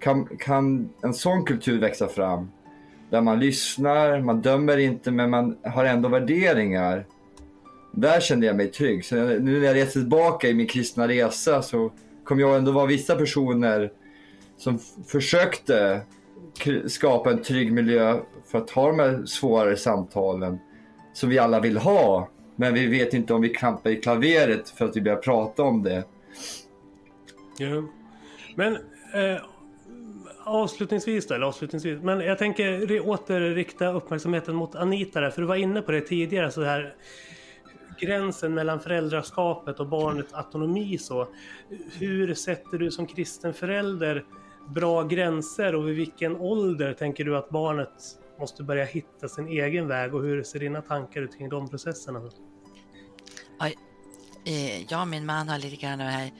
kan, 0.00 0.28
kan 0.38 0.88
en 1.02 1.14
sån 1.14 1.44
kultur 1.44 1.80
växa 1.80 2.08
fram 2.08 2.50
där 3.10 3.20
man 3.20 3.40
lyssnar, 3.40 4.20
man 4.20 4.40
dömer 4.40 4.76
inte 4.78 5.10
men 5.10 5.30
man 5.30 5.56
har 5.64 5.84
ändå 5.84 6.08
värderingar. 6.08 7.06
Där 7.92 8.20
kände 8.20 8.46
jag 8.46 8.56
mig 8.56 8.66
trygg. 8.66 9.04
Så 9.04 9.14
nu 9.14 9.60
när 9.60 9.66
jag 9.66 9.76
reser 9.76 10.00
tillbaka 10.00 10.48
i 10.48 10.54
min 10.54 10.66
kristna 10.66 11.08
resa 11.08 11.62
så 11.62 11.92
kommer 12.24 12.42
jag 12.42 12.56
ändå 12.56 12.72
vara 12.72 12.86
vissa 12.86 13.16
personer 13.16 13.92
som 14.56 14.78
försökte 15.06 16.00
skapa 16.86 17.30
en 17.30 17.42
trygg 17.42 17.72
miljö 17.72 18.20
för 18.50 18.58
att 18.58 18.70
ha 18.70 18.86
de 18.86 18.98
här 18.98 19.26
svårare 19.26 19.76
samtalen 19.76 20.58
som 21.12 21.28
vi 21.28 21.38
alla 21.38 21.60
vill 21.60 21.76
ha. 21.76 22.28
Men 22.56 22.74
vi 22.74 22.86
vet 22.86 23.14
inte 23.14 23.34
om 23.34 23.40
vi 23.40 23.48
klampar 23.48 23.90
i 23.90 23.96
klaveret 23.96 24.70
för 24.70 24.84
att 24.84 24.96
vi 24.96 25.00
börjar 25.00 25.18
prata 25.18 25.62
om 25.62 25.82
det. 25.82 26.04
Ja. 27.58 27.84
Men 28.54 28.74
eh, 29.14 29.42
avslutningsvis 30.44 31.26
då, 31.26 31.34
eller 31.34 31.46
avslutningsvis. 31.46 32.02
Men 32.02 32.20
jag 32.20 32.38
tänker 32.38 33.00
återrikta 33.08 33.92
uppmärksamheten 33.92 34.54
mot 34.54 34.74
Anita 34.74 35.20
där, 35.20 35.30
för 35.30 35.42
du 35.42 35.48
var 35.48 35.56
inne 35.56 35.82
på 35.82 35.92
det 35.92 36.00
tidigare 36.00 36.50
så 36.50 36.62
här 36.62 36.94
gränsen 38.00 38.54
mellan 38.54 38.80
föräldraskapet 38.80 39.80
och 39.80 39.86
barnets 39.86 40.34
autonomi 40.34 40.98
så. 40.98 41.28
Hur 41.98 42.34
sätter 42.34 42.78
du 42.78 42.90
som 42.90 43.06
kristen 43.06 43.54
förälder 43.54 44.24
bra 44.68 45.02
gränser 45.02 45.74
och 45.74 45.88
vid 45.88 45.96
vilken 45.96 46.36
ålder 46.36 46.92
tänker 46.92 47.24
du 47.24 47.36
att 47.36 47.50
barnet 47.50 48.19
måste 48.40 48.62
börja 48.62 48.84
hitta 48.84 49.28
sin 49.28 49.48
egen 49.48 49.88
väg 49.88 50.14
och 50.14 50.22
hur 50.22 50.42
ser 50.42 50.58
dina 50.58 50.82
tankar 50.82 51.20
ut 51.20 51.38
kring 51.38 51.48
de 51.48 51.68
processerna? 51.68 52.30
Eh, 54.44 54.82
jag 54.92 55.00
och 55.00 55.08
min 55.08 55.26
man 55.26 55.48
har 55.48 55.58
lite 55.58 55.76
grann 55.76 55.98
det 55.98 56.04
här 56.04 56.30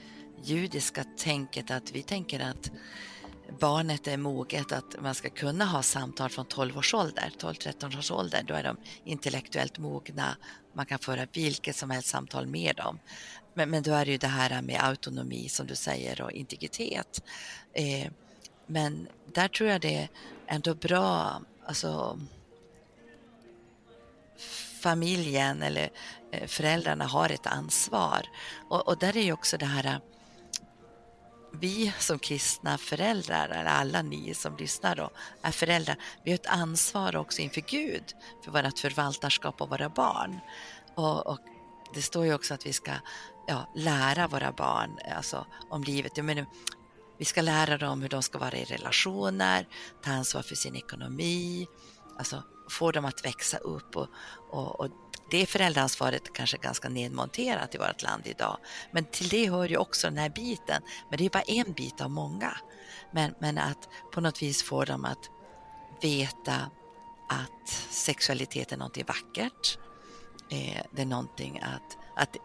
judiska 0.43 1.03
tänket 1.03 1.71
att 1.71 1.91
vi 1.91 2.03
tänker 2.03 2.39
att 2.39 2.71
barnet 3.59 4.07
är 4.07 4.17
moget 4.17 4.71
att 4.71 5.01
man 5.01 5.15
ska 5.15 5.29
kunna 5.29 5.65
ha 5.65 5.83
samtal 5.83 6.29
från 6.29 6.45
12 6.45 6.77
års 6.77 6.93
ålder, 6.93 7.31
12-13 7.37 7.97
års 7.97 8.11
ålder, 8.11 8.43
då 8.47 8.53
är 8.53 8.63
de 8.63 8.77
intellektuellt 9.03 9.77
mogna. 9.77 10.37
Man 10.73 10.85
kan 10.85 10.99
föra 10.99 11.27
vilket 11.33 11.75
som 11.75 11.89
helst 11.89 12.07
samtal 12.07 12.47
med 12.47 12.75
dem. 12.75 12.99
Men, 13.53 13.69
men 13.69 13.83
då 13.83 13.91
är 13.91 14.05
det 14.05 14.11
ju 14.11 14.17
det 14.17 14.27
här 14.27 14.61
med 14.61 14.83
autonomi 14.83 15.49
som 15.49 15.67
du 15.67 15.75
säger 15.75 16.21
och 16.21 16.31
integritet. 16.31 17.23
Eh, 17.73 18.11
men 18.67 19.07
där 19.33 19.47
tror 19.47 19.69
jag 19.69 19.81
det 19.81 19.95
är 19.95 20.09
ändå 20.47 20.75
bra, 20.75 21.41
alltså 21.65 22.19
familjen 24.81 25.61
eller 25.61 25.89
eh, 26.31 26.47
föräldrarna 26.47 27.05
har 27.05 27.29
ett 27.29 27.47
ansvar. 27.47 28.27
Och, 28.69 28.87
och 28.87 28.97
där 28.97 29.17
är 29.17 29.21
ju 29.21 29.33
också 29.33 29.57
det 29.57 29.65
här 29.65 29.85
eh, 29.85 29.97
vi 31.53 31.93
som 31.99 32.19
kristna 32.19 32.77
föräldrar, 32.77 33.49
eller 33.49 33.65
alla 33.65 34.01
ni 34.01 34.33
som 34.33 34.57
lyssnar 34.57 34.95
då, 34.95 35.09
är 35.41 35.51
föräldrar, 35.51 35.95
vi 36.23 36.31
har 36.31 36.35
ett 36.35 36.45
ansvar 36.45 37.15
också 37.15 37.41
inför 37.41 37.61
Gud 37.61 38.03
för 38.43 38.51
vårt 38.51 38.79
förvaltarskap 38.79 39.61
av 39.61 39.69
våra 39.69 39.89
barn. 39.89 40.39
Och, 40.95 41.27
och, 41.27 41.39
det 41.93 42.01
står 42.01 42.25
ju 42.25 42.33
också 42.33 42.53
att 42.53 42.65
vi 42.65 42.73
ska 42.73 42.91
ja, 43.47 43.71
lära 43.75 44.27
våra 44.27 44.51
barn 44.51 44.97
alltså, 45.15 45.45
om 45.69 45.83
livet. 45.83 46.17
Jag 46.17 46.25
menar, 46.25 46.45
vi 47.21 47.25
ska 47.25 47.41
lära 47.41 47.77
dem 47.77 48.01
hur 48.01 48.09
de 48.09 48.23
ska 48.23 48.37
vara 48.37 48.57
i 48.57 48.63
relationer, 48.63 49.67
ta 50.03 50.11
ansvar 50.11 50.41
för 50.41 50.55
sin 50.55 50.75
ekonomi, 50.75 51.67
alltså 52.17 52.43
få 52.69 52.91
dem 52.91 53.05
att 53.05 53.25
växa 53.25 53.57
upp 53.57 53.95
och, 53.95 54.07
och, 54.49 54.79
och 54.79 54.89
det 55.31 55.45
föräldraansvaret 55.45 56.33
kanske 56.33 56.57
är 56.57 56.61
ganska 56.61 56.89
nedmonterat 56.89 57.75
i 57.75 57.77
vårt 57.77 58.03
land 58.03 58.27
idag. 58.27 58.57
Men 58.91 59.05
till 59.05 59.27
det 59.27 59.49
hör 59.49 59.69
ju 59.69 59.77
också 59.77 60.07
den 60.07 60.17
här 60.17 60.29
biten. 60.29 60.81
Men 61.09 61.17
det 61.17 61.25
är 61.25 61.29
bara 61.29 61.43
en 61.43 61.73
bit 61.73 62.01
av 62.01 62.09
många. 62.11 62.57
Men, 63.11 63.33
men 63.39 63.57
att 63.57 63.89
på 64.13 64.21
något 64.21 64.41
vis 64.41 64.63
få 64.63 64.85
dem 64.85 65.05
att 65.05 65.29
veta 66.01 66.55
att 67.29 67.69
sexualitet 67.89 68.71
är 68.71 68.77
någonting 68.77 69.05
vackert. 69.07 69.77
Eh, 70.49 70.83
det 70.91 71.01
är 71.01 71.05
någonting 71.05 71.59
att, 71.59 71.97
att 72.15 72.37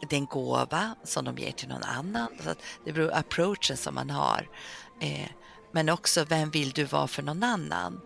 det 0.00 0.16
är 0.16 0.20
en 0.20 0.26
gåva 0.26 0.94
som 1.04 1.24
de 1.24 1.38
ger 1.38 1.52
till 1.52 1.68
någon 1.68 1.82
annan. 1.82 2.28
Så 2.40 2.50
att 2.50 2.58
det 2.84 2.92
beror 2.92 3.08
på 3.08 3.16
approachen 3.16 3.76
som 3.76 3.94
man 3.94 4.10
har. 4.10 4.48
Eh, 5.00 5.28
men 5.72 5.88
också 5.88 6.24
vem 6.24 6.50
vill 6.50 6.70
du 6.70 6.84
vara 6.84 7.08
för 7.08 7.22
någon 7.22 7.42
annan? 7.42 8.00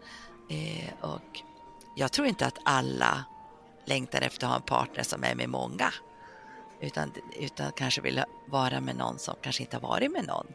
Eh, 0.51 0.95
och 1.01 1.41
jag 1.97 2.13
tror 2.13 2.27
inte 2.27 2.47
att 2.47 2.59
alla 2.65 3.25
längtar 3.85 4.21
efter 4.21 4.47
att 4.47 4.51
ha 4.51 4.57
en 4.57 4.63
partner 4.63 5.03
som 5.03 5.25
är 5.25 5.35
med 5.35 5.49
många. 5.49 5.93
utan, 6.81 7.13
utan 7.39 7.73
kanske 7.73 8.01
vill 8.01 8.23
vara 8.47 8.81
med 8.81 8.97
någon 8.97 9.19
som 9.19 9.35
kanske 9.43 9.63
inte 9.63 9.77
har 9.77 9.89
varit 9.89 10.11
med 10.11 10.27
någon. 10.27 10.47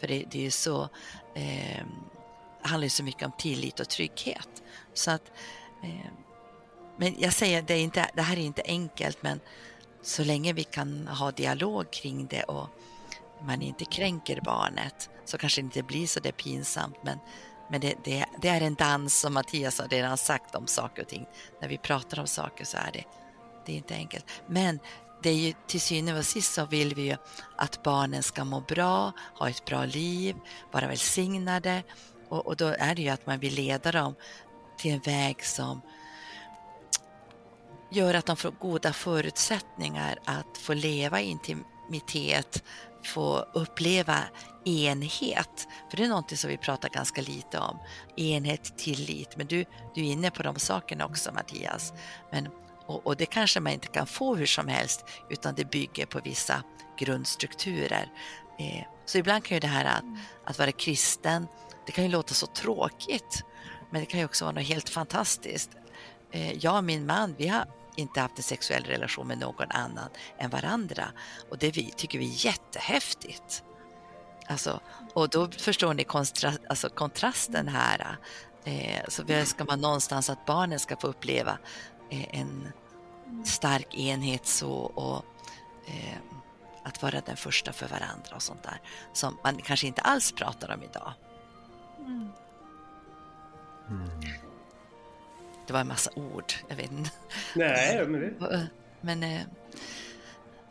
För 0.00 0.08
det, 0.08 0.24
det 0.30 0.38
är 0.38 0.42
ju 0.42 0.50
så, 0.50 0.88
eh, 1.34 1.84
handlar 2.62 2.84
ju 2.84 2.90
så 2.90 3.02
mycket 3.02 3.22
om 3.22 3.32
tillit 3.38 3.80
och 3.80 3.88
trygghet. 3.88 4.62
Så 4.94 5.10
att, 5.10 5.32
eh, 5.82 6.10
men 6.96 7.14
jag 7.18 7.32
säger, 7.32 7.62
det, 7.62 7.74
är 7.74 7.80
inte, 7.80 8.10
det 8.14 8.22
här 8.22 8.36
är 8.36 8.40
inte 8.40 8.62
enkelt, 8.64 9.22
men 9.22 9.40
så 10.04 10.24
länge 10.24 10.52
vi 10.52 10.64
kan 10.64 11.08
ha 11.08 11.30
dialog 11.30 11.90
kring 11.90 12.26
det 12.26 12.42
och 12.42 12.68
man 13.42 13.62
inte 13.62 13.84
kränker 13.84 14.40
barnet 14.40 15.10
så 15.24 15.38
kanske 15.38 15.60
det 15.60 15.64
inte 15.64 15.82
blir 15.82 16.06
så 16.06 16.20
det 16.20 16.32
pinsamt. 16.32 16.96
Men, 17.02 17.18
men 17.70 17.80
det, 17.80 17.94
det, 18.04 18.24
det, 18.42 18.48
är 18.48 18.60
en 18.60 18.74
dans 18.74 19.20
som 19.20 19.34
Mattias 19.34 19.78
har 19.78 19.88
redan 19.88 20.16
sagt 20.16 20.54
om 20.54 20.66
saker 20.66 21.02
och 21.02 21.08
ting. 21.08 21.26
När 21.60 21.68
vi 21.68 21.78
pratar 21.78 22.20
om 22.20 22.26
saker 22.26 22.64
så 22.64 22.76
är 22.76 22.90
det, 22.92 23.04
det 23.66 23.72
är 23.72 23.76
inte 23.76 23.94
enkelt. 23.94 24.24
Men 24.46 24.78
det 25.22 25.30
är 25.30 25.34
ju 25.34 25.52
till 25.66 25.80
syvende 25.80 26.18
och 26.18 26.26
sist 26.26 26.54
så 26.54 26.66
vill 26.66 26.94
vi 26.94 27.02
ju 27.02 27.16
att 27.56 27.82
barnen 27.82 28.22
ska 28.22 28.44
må 28.44 28.60
bra, 28.60 29.12
ha 29.38 29.48
ett 29.48 29.64
bra 29.64 29.84
liv, 29.84 30.36
vara 30.72 30.86
välsignade 30.86 31.82
och, 32.28 32.46
och 32.46 32.56
då 32.56 32.66
är 32.66 32.94
det 32.94 33.02
ju 33.02 33.08
att 33.08 33.26
man 33.26 33.38
vill 33.38 33.54
leda 33.54 33.92
dem 33.92 34.14
till 34.78 34.92
en 34.92 35.00
väg 35.00 35.44
som 35.44 35.80
gör 37.94 38.14
att 38.14 38.26
de 38.26 38.36
får 38.36 38.50
goda 38.50 38.92
förutsättningar 38.92 40.18
att 40.24 40.58
få 40.58 40.74
leva 40.74 41.20
i 41.20 41.24
intimitet, 41.24 42.64
få 43.04 43.38
uppleva 43.54 44.18
enhet. 44.64 45.68
För 45.90 45.96
det 45.96 46.04
är 46.04 46.08
någonting 46.08 46.38
som 46.38 46.50
vi 46.50 46.56
pratar 46.56 46.88
ganska 46.88 47.22
lite 47.22 47.58
om. 47.58 47.78
Enhet, 48.16 48.78
tillit. 48.78 49.36
Men 49.36 49.46
du, 49.46 49.64
du 49.94 50.00
är 50.00 50.04
inne 50.04 50.30
på 50.30 50.42
de 50.42 50.58
sakerna 50.58 51.06
också 51.06 51.32
Mattias. 51.32 51.92
Men, 52.32 52.48
och, 52.86 53.06
och 53.06 53.16
det 53.16 53.26
kanske 53.26 53.60
man 53.60 53.72
inte 53.72 53.88
kan 53.88 54.06
få 54.06 54.36
hur 54.36 54.46
som 54.46 54.68
helst 54.68 55.04
utan 55.30 55.54
det 55.54 55.70
bygger 55.70 56.06
på 56.06 56.20
vissa 56.24 56.62
grundstrukturer. 56.98 58.12
Eh, 58.58 58.84
så 59.06 59.18
ibland 59.18 59.44
kan 59.44 59.56
ju 59.56 59.60
det 59.60 59.66
här 59.66 59.84
att, 59.84 60.04
att 60.44 60.58
vara 60.58 60.72
kristen, 60.72 61.46
det 61.86 61.92
kan 61.92 62.04
ju 62.04 62.10
låta 62.10 62.34
så 62.34 62.46
tråkigt. 62.46 63.44
Men 63.90 64.00
det 64.00 64.06
kan 64.06 64.20
ju 64.20 64.26
också 64.26 64.44
vara 64.44 64.54
något 64.54 64.64
helt 64.64 64.88
fantastiskt. 64.88 65.70
Eh, 66.30 66.52
jag 66.52 66.76
och 66.76 66.84
min 66.84 67.06
man, 67.06 67.34
vi 67.38 67.48
har 67.48 67.64
inte 67.96 68.20
haft 68.20 68.38
en 68.38 68.42
sexuell 68.42 68.84
relation 68.84 69.26
med 69.26 69.38
någon 69.38 69.70
annan 69.70 70.08
än 70.38 70.50
varandra. 70.50 71.04
Och 71.50 71.58
det 71.58 71.70
vi, 71.70 71.90
tycker 71.90 72.18
vi 72.18 72.24
är 72.24 72.46
jättehäftigt. 72.46 73.64
Alltså, 74.46 74.80
och 75.14 75.28
då 75.28 75.50
förstår 75.50 75.94
ni 75.94 76.04
kontra, 76.04 76.52
alltså 76.68 76.88
kontrasten 76.88 77.68
här. 77.68 78.16
Eh, 78.64 79.04
så 79.08 79.22
ska 79.44 79.64
man 79.64 79.80
någonstans 79.80 80.30
att 80.30 80.46
barnen 80.46 80.78
ska 80.78 80.96
få 80.96 81.06
uppleva 81.06 81.58
eh, 82.10 82.40
en 82.40 82.72
stark 83.44 83.94
enhet 83.94 84.46
så 84.46 84.72
och 84.72 85.24
eh, 85.86 86.18
att 86.82 87.02
vara 87.02 87.20
den 87.20 87.36
första 87.36 87.72
för 87.72 87.88
varandra 87.88 88.36
och 88.36 88.42
sånt 88.42 88.62
där 88.62 88.80
som 89.12 89.38
man 89.44 89.56
kanske 89.56 89.86
inte 89.86 90.02
alls 90.02 90.32
pratar 90.32 90.74
om 90.74 90.82
idag. 90.82 91.12
Mm. 91.98 92.30
Det 95.66 95.72
var 95.72 95.80
en 95.80 95.88
massa 95.88 96.10
ord, 96.16 96.52
jag 96.68 96.76
vet 96.76 96.92
inte. 96.92 97.10
Nej, 97.54 98.06
men 98.06 98.20
det... 98.20 98.68
Men, 99.00 99.22
eh, 99.22 99.40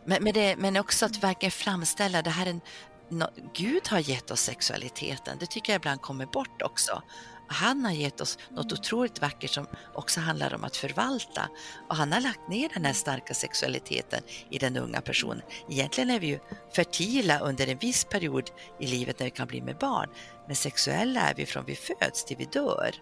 men, 0.04 0.24
men, 0.24 0.32
det, 0.32 0.56
men 0.56 0.76
också 0.76 1.06
att 1.06 1.22
verkligen 1.22 1.50
framställa 1.50 2.22
det 2.22 2.30
här 2.30 2.46
en, 2.46 2.60
no, 3.08 3.26
Gud 3.54 3.88
har 3.88 3.98
gett 3.98 4.30
oss 4.30 4.40
sexualiteten, 4.40 5.36
det 5.40 5.46
tycker 5.46 5.72
jag 5.72 5.80
ibland 5.80 6.00
kommer 6.00 6.26
bort 6.26 6.62
också. 6.62 7.02
Han 7.46 7.84
har 7.84 7.92
gett 7.92 8.20
oss 8.20 8.38
något 8.50 8.72
otroligt 8.72 9.20
vackert 9.20 9.50
som 9.50 9.66
också 9.94 10.20
handlar 10.20 10.54
om 10.54 10.64
att 10.64 10.76
förvalta. 10.76 11.48
Och 11.88 11.96
han 11.96 12.12
har 12.12 12.20
lagt 12.20 12.48
ner 12.48 12.68
den 12.74 12.84
här 12.84 12.92
starka 12.92 13.34
sexualiteten 13.34 14.22
i 14.50 14.58
den 14.58 14.76
unga 14.76 15.00
personen. 15.00 15.42
Egentligen 15.70 16.10
är 16.10 16.20
vi 16.20 16.26
ju 16.26 16.38
fertila 16.76 17.38
under 17.38 17.66
en 17.66 17.78
viss 17.78 18.04
period 18.04 18.50
i 18.80 18.86
livet 18.86 19.18
när 19.18 19.26
vi 19.26 19.30
kan 19.30 19.48
bli 19.48 19.60
med 19.60 19.76
barn. 19.76 20.08
Men 20.46 20.56
sexuella 20.56 21.20
är 21.20 21.34
vi 21.34 21.46
från 21.46 21.64
vi 21.64 21.76
föds 21.76 22.24
till 22.24 22.36
vi 22.36 22.44
dör. 22.44 22.94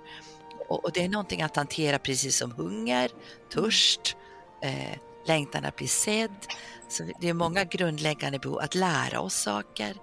Och, 0.68 0.84
och 0.84 0.92
det 0.92 1.04
är 1.04 1.08
någonting 1.08 1.42
att 1.42 1.56
hantera 1.56 1.98
precis 1.98 2.36
som 2.36 2.52
hunger, 2.52 3.10
törst, 3.52 4.16
eh, 4.62 4.98
längtan 5.24 5.64
att 5.64 5.76
bli 5.76 5.88
sedd. 5.88 6.46
Så 6.88 7.04
det 7.20 7.28
är 7.28 7.34
många 7.34 7.64
grundläggande 7.64 8.38
behov 8.38 8.58
att 8.58 8.74
lära 8.74 9.20
oss 9.20 9.34
saker. 9.34 9.96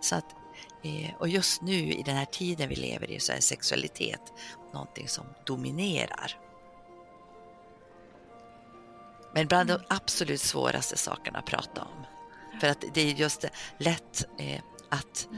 Så 0.00 0.16
att, 0.16 0.34
eh, 0.82 1.14
och 1.18 1.28
just 1.28 1.62
nu 1.62 1.92
i 1.92 2.02
den 2.02 2.16
här 2.16 2.24
tiden 2.24 2.68
vi 2.68 2.76
lever 2.76 3.10
i 3.10 3.20
så 3.20 3.32
är 3.32 3.40
sexualitet 3.40 4.32
någonting 4.72 5.08
som 5.08 5.24
dominerar. 5.44 6.40
Men 9.34 9.46
bland 9.46 9.68
de 9.68 9.80
absolut 9.88 10.40
svåraste 10.40 10.96
sakerna 10.96 11.38
att 11.38 11.46
prata 11.46 11.82
om. 11.82 12.06
För 12.60 12.68
att 12.68 12.84
det 12.94 13.00
är 13.00 13.14
just 13.14 13.44
lätt 13.78 14.24
eh, 14.38 14.60
att 14.88 15.28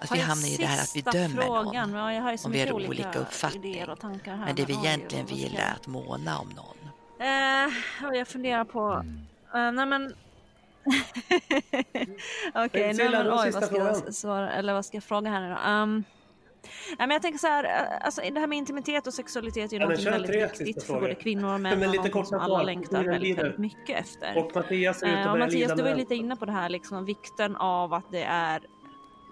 att 0.00 0.12
vi 0.12 0.18
hamnar 0.18 0.48
i 0.48 0.56
det 0.56 0.66
här 0.66 0.82
att 0.82 0.96
vi 0.96 1.00
dömer 1.00 1.42
frågan? 1.42 1.92
någon. 1.92 2.14
Ja, 2.14 2.36
om 2.44 2.52
vi 2.52 2.60
har 2.60 2.72
olika, 2.72 2.90
olika 2.90 3.18
uppfattningar. 3.18 3.96
Men 4.46 4.54
det 4.54 4.64
vi 4.64 4.72
egentligen 4.72 5.26
vill 5.26 5.56
är 5.56 5.72
att 5.72 5.86
måna 5.86 6.38
om 6.38 6.48
någon. 6.48 6.76
Eh, 7.20 8.16
jag 8.18 8.28
funderar 8.28 8.64
på... 8.64 9.04
Uh, 9.54 9.72
nej 9.72 9.86
men... 9.86 10.14
Okej, 12.54 12.66
okay, 12.66 12.92
nej 12.92 13.08
men 13.10 13.26
oj 13.26 13.50
vad 13.50 13.64
ska 13.64 13.76
jag 13.76 14.14
svara, 14.14 14.52
eller 14.52 14.72
vad 14.72 14.84
ska 14.86 14.96
jag 14.96 15.04
fråga 15.04 15.30
här 15.30 15.40
nu 15.40 15.54
då? 15.54 15.70
Um, 15.70 16.04
Nej, 16.88 16.96
men 16.98 17.10
jag 17.10 17.22
tänker 17.22 17.38
så 17.38 17.46
här, 17.46 17.64
eh, 17.64 18.06
alltså, 18.06 18.20
det 18.20 18.40
här 18.40 18.46
med 18.46 18.58
intimitet 18.58 19.06
och 19.06 19.14
sexualitet 19.14 19.72
är 19.72 19.76
ju 19.76 19.82
ja, 19.82 19.88
något 19.88 20.04
väldigt 20.04 20.60
viktigt 20.60 20.82
för 20.82 21.00
både 21.00 21.14
kvinnor 21.14 21.54
och 21.54 21.60
män. 21.60 21.78
Men 21.78 21.90
lite 21.90 22.08
kort 22.08 22.28
som 22.28 22.40
alla 22.40 22.62
längtar 22.62 23.04
väldigt, 23.04 23.38
väldigt 23.38 23.58
mycket 23.58 24.00
efter. 24.00 24.38
Och 24.38 24.50
Mattias 24.54 25.02
är 25.02 25.06
ute 25.06 25.22
uh, 25.22 25.32
och 25.32 25.38
Mattias, 25.38 25.72
du 25.76 25.82
var 25.82 25.90
ju 25.90 25.96
lite 25.96 26.14
inne 26.14 26.36
på 26.36 26.44
det 26.44 26.52
här, 26.52 26.68
liksom, 26.68 27.04
vikten 27.04 27.56
av 27.56 27.94
att 27.94 28.12
det 28.12 28.22
är 28.22 28.60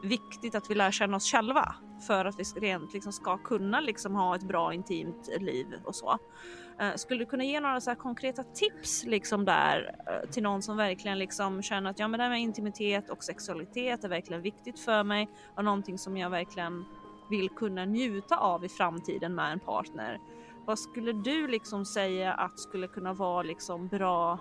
viktigt 0.05 0.55
att 0.55 0.71
vi 0.71 0.75
lär 0.75 0.91
känna 0.91 1.17
oss 1.17 1.31
själva 1.31 1.75
för 2.07 2.25
att 2.25 2.39
vi 2.39 2.45
rent 2.61 2.93
liksom 2.93 3.13
ska 3.13 3.39
kunna 3.39 3.81
liksom 3.81 4.15
ha 4.15 4.37
ett 4.37 4.43
bra 4.43 4.75
intimt 4.75 5.29
liv 5.41 5.67
och 5.85 5.95
så. 5.95 6.19
Eh, 6.79 6.95
skulle 6.95 7.21
du 7.21 7.27
kunna 7.27 7.45
ge 7.45 7.61
några 7.61 7.81
så 7.81 7.95
konkreta 7.95 8.43
tips 8.43 9.05
liksom 9.05 9.45
där 9.45 9.97
eh, 10.07 10.31
till 10.31 10.43
någon 10.43 10.63
som 10.63 10.77
verkligen 10.77 11.19
liksom 11.19 11.63
känner 11.63 11.91
att 11.91 11.99
ja, 11.99 12.09
men 12.09 12.19
det 12.19 12.25
här 12.25 12.31
med 12.31 12.41
intimitet 12.41 13.11
och 13.11 13.25
sexualitet 13.25 14.05
är 14.05 14.09
verkligen 14.09 14.43
viktigt 14.43 14.81
för 14.81 15.05
mig 15.05 15.29
och 15.55 15.65
någonting 15.65 15.99
som 15.99 16.17
jag 16.17 16.31
verkligen 16.31 16.85
vill 17.31 17.49
kunna 17.49 17.85
njuta 17.85 18.37
av 18.37 18.65
i 18.65 18.69
framtiden 18.69 19.35
med 19.35 19.53
en 19.53 19.61
partner. 19.61 20.21
Vad 20.67 20.79
skulle 20.79 21.13
du 21.13 21.49
liksom 21.49 21.85
säga 21.85 22.33
att 22.33 22.59
skulle 22.59 22.89
kunna 22.89 23.13
vara 23.13 23.43
liksom 23.43 23.89
bra 23.89 24.39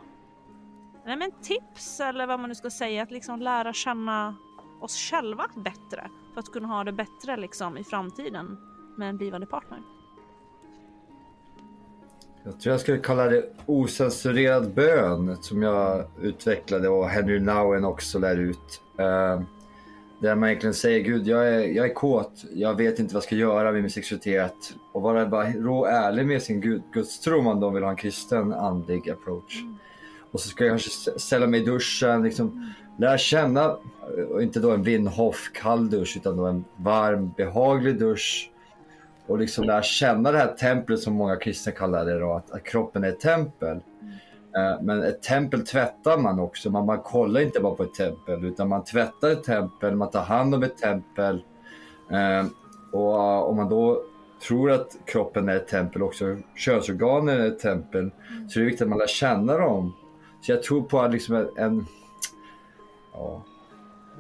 Nej, 1.06 1.18
men 1.18 1.32
tips 1.42 2.00
eller 2.00 2.28
vad 2.28 2.40
man 2.40 2.50
nu 2.50 2.56
ska 2.56 2.70
säga 2.70 3.04
att 3.04 3.12
liksom 3.12 3.42
lära 3.42 3.74
känna 3.74 4.36
oss 4.84 4.98
själva 4.98 5.46
bättre 5.56 6.10
för 6.34 6.40
att 6.40 6.52
kunna 6.52 6.68
ha 6.68 6.84
det 6.84 6.92
bättre 6.92 7.38
liksom 7.38 7.78
i 7.78 7.84
framtiden 7.84 8.58
med 8.98 9.10
en 9.10 9.18
blivande 9.18 9.48
partner. 9.48 9.80
Jag 12.44 12.60
tror 12.60 12.74
jag 12.74 12.82
skulle 12.82 12.98
kalla 12.98 13.28
det 13.28 13.46
osensurerad 13.66 14.74
bön 14.74 15.38
som 15.42 15.64
jag 15.64 16.06
utvecklade 16.22 16.90
och 16.90 17.10
Henry 17.10 17.40
Nowen 17.40 17.86
också 17.86 18.20
lär 18.20 18.38
ut. 18.38 18.82
Uh, 19.00 19.44
där 20.20 20.36
man 20.36 20.50
egentligen 20.50 20.74
säger 20.74 21.00
Gud, 21.00 21.28
jag 21.28 21.48
är, 21.48 21.60
jag 21.60 21.86
är 21.86 21.94
kåt, 21.94 22.46
jag 22.54 22.78
vet 22.78 23.00
inte 23.00 23.14
vad 23.14 23.18
jag 23.18 23.24
ska 23.24 23.36
göra 23.36 23.72
med 23.72 23.82
min 23.82 23.92
sexualitet. 23.92 24.76
Och 24.92 25.02
vara 25.02 25.26
bara 25.26 25.52
rå 25.52 25.86
ärlig 25.86 26.28
med 26.28 26.44
sin 26.44 26.62
gud, 26.62 26.82
gudstro 26.94 27.38
om 27.38 27.46
man 27.46 27.60
då 27.60 27.70
vill 27.70 27.84
ha 27.84 27.90
en 27.90 27.96
kristen 27.96 28.54
andlig 28.54 29.10
approach. 29.10 29.62
Mm. 29.62 29.78
Och 30.34 30.40
så 30.40 30.50
ska 30.50 30.64
jag 30.66 30.72
kanske 30.72 31.20
ställa 31.20 31.48
mig 31.48 31.62
i 31.62 31.66
duschen, 31.66 32.24
liksom, 32.24 32.74
lära 32.98 33.18
känna, 33.18 33.78
och 34.30 34.44
inte 34.44 34.60
då 34.60 34.72
en 34.72 34.84
Winhoff 34.84 35.52
kall 35.54 35.90
dusch 35.90 36.18
utan 36.18 36.38
då 36.38 36.46
en 36.46 36.66
varm 36.76 37.34
behaglig 37.38 38.00
dusch. 38.00 38.52
Och 39.28 39.40
liksom 39.40 39.64
lära 39.64 39.82
känna 39.82 40.32
det 40.32 40.38
här 40.38 40.54
templet 40.54 41.00
som 41.00 41.14
många 41.14 41.36
kristna 41.36 41.72
kallar 41.72 42.06
det 42.06 42.20
då, 42.20 42.34
att, 42.34 42.52
att 42.52 42.64
kroppen 42.64 43.04
är 43.04 43.10
ett 43.10 43.20
tempel. 43.20 43.80
Eh, 44.58 44.82
men 44.82 45.04
ett 45.04 45.24
tempel 45.24 45.66
tvättar 45.66 46.18
man 46.18 46.40
också, 46.40 46.70
man, 46.70 46.86
man 46.86 47.00
kollar 47.00 47.42
inte 47.42 47.60
bara 47.60 47.76
på 47.76 47.84
ett 47.84 47.94
tempel 47.94 48.46
utan 48.46 48.70
man 48.70 48.84
tvättar 48.84 49.30
ett 49.30 49.44
tempel, 49.44 49.96
man 49.96 50.12
tar 50.12 50.24
hand 50.24 50.56
om 50.56 50.64
ett 50.64 50.78
tempel. 50.78 51.44
Eh, 52.12 52.46
och 52.92 53.16
eh, 53.16 53.40
om 53.40 53.56
man 53.56 53.70
då 53.70 54.04
tror 54.48 54.72
att 54.72 54.98
kroppen 55.06 55.50
är 55.50 55.56
ett 55.56 55.68
tempel 55.68 56.04
också, 56.04 56.38
könsorganen 56.56 57.42
är 57.42 57.48
ett 57.48 57.60
tempel, 57.60 58.12
så 58.48 58.50
så 58.50 58.60
är 58.60 58.62
det 58.62 58.70
viktigt 58.70 58.82
att 58.82 58.90
man 58.90 59.00
lär 59.00 59.08
känna 59.08 59.58
dem. 59.58 59.94
Så 60.46 60.52
jag 60.52 60.64
tror 60.64 60.82
på 60.82 61.08
liksom 61.08 61.50
en 61.56 61.86
Ja. 63.14 63.44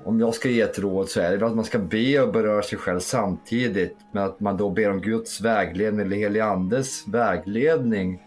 Om 0.05 0.19
jag 0.19 0.35
ska 0.35 0.49
ge 0.49 0.61
ett 0.61 0.79
råd 0.79 1.09
så 1.09 1.19
är 1.19 1.37
det 1.37 1.45
att 1.45 1.55
man 1.55 1.65
ska 1.65 1.79
be 1.79 2.21
och 2.21 2.33
beröra 2.33 2.61
sig 2.61 2.77
själv 2.77 2.99
samtidigt. 2.99 3.97
Men 4.11 4.23
att 4.23 4.39
man 4.39 4.57
då 4.57 4.69
ber 4.69 4.89
om 4.89 5.01
Guds 5.01 5.41
vägledning 5.41 6.05
eller 6.05 6.15
helig 6.15 6.39
andes 6.39 7.07
vägledning. 7.07 8.21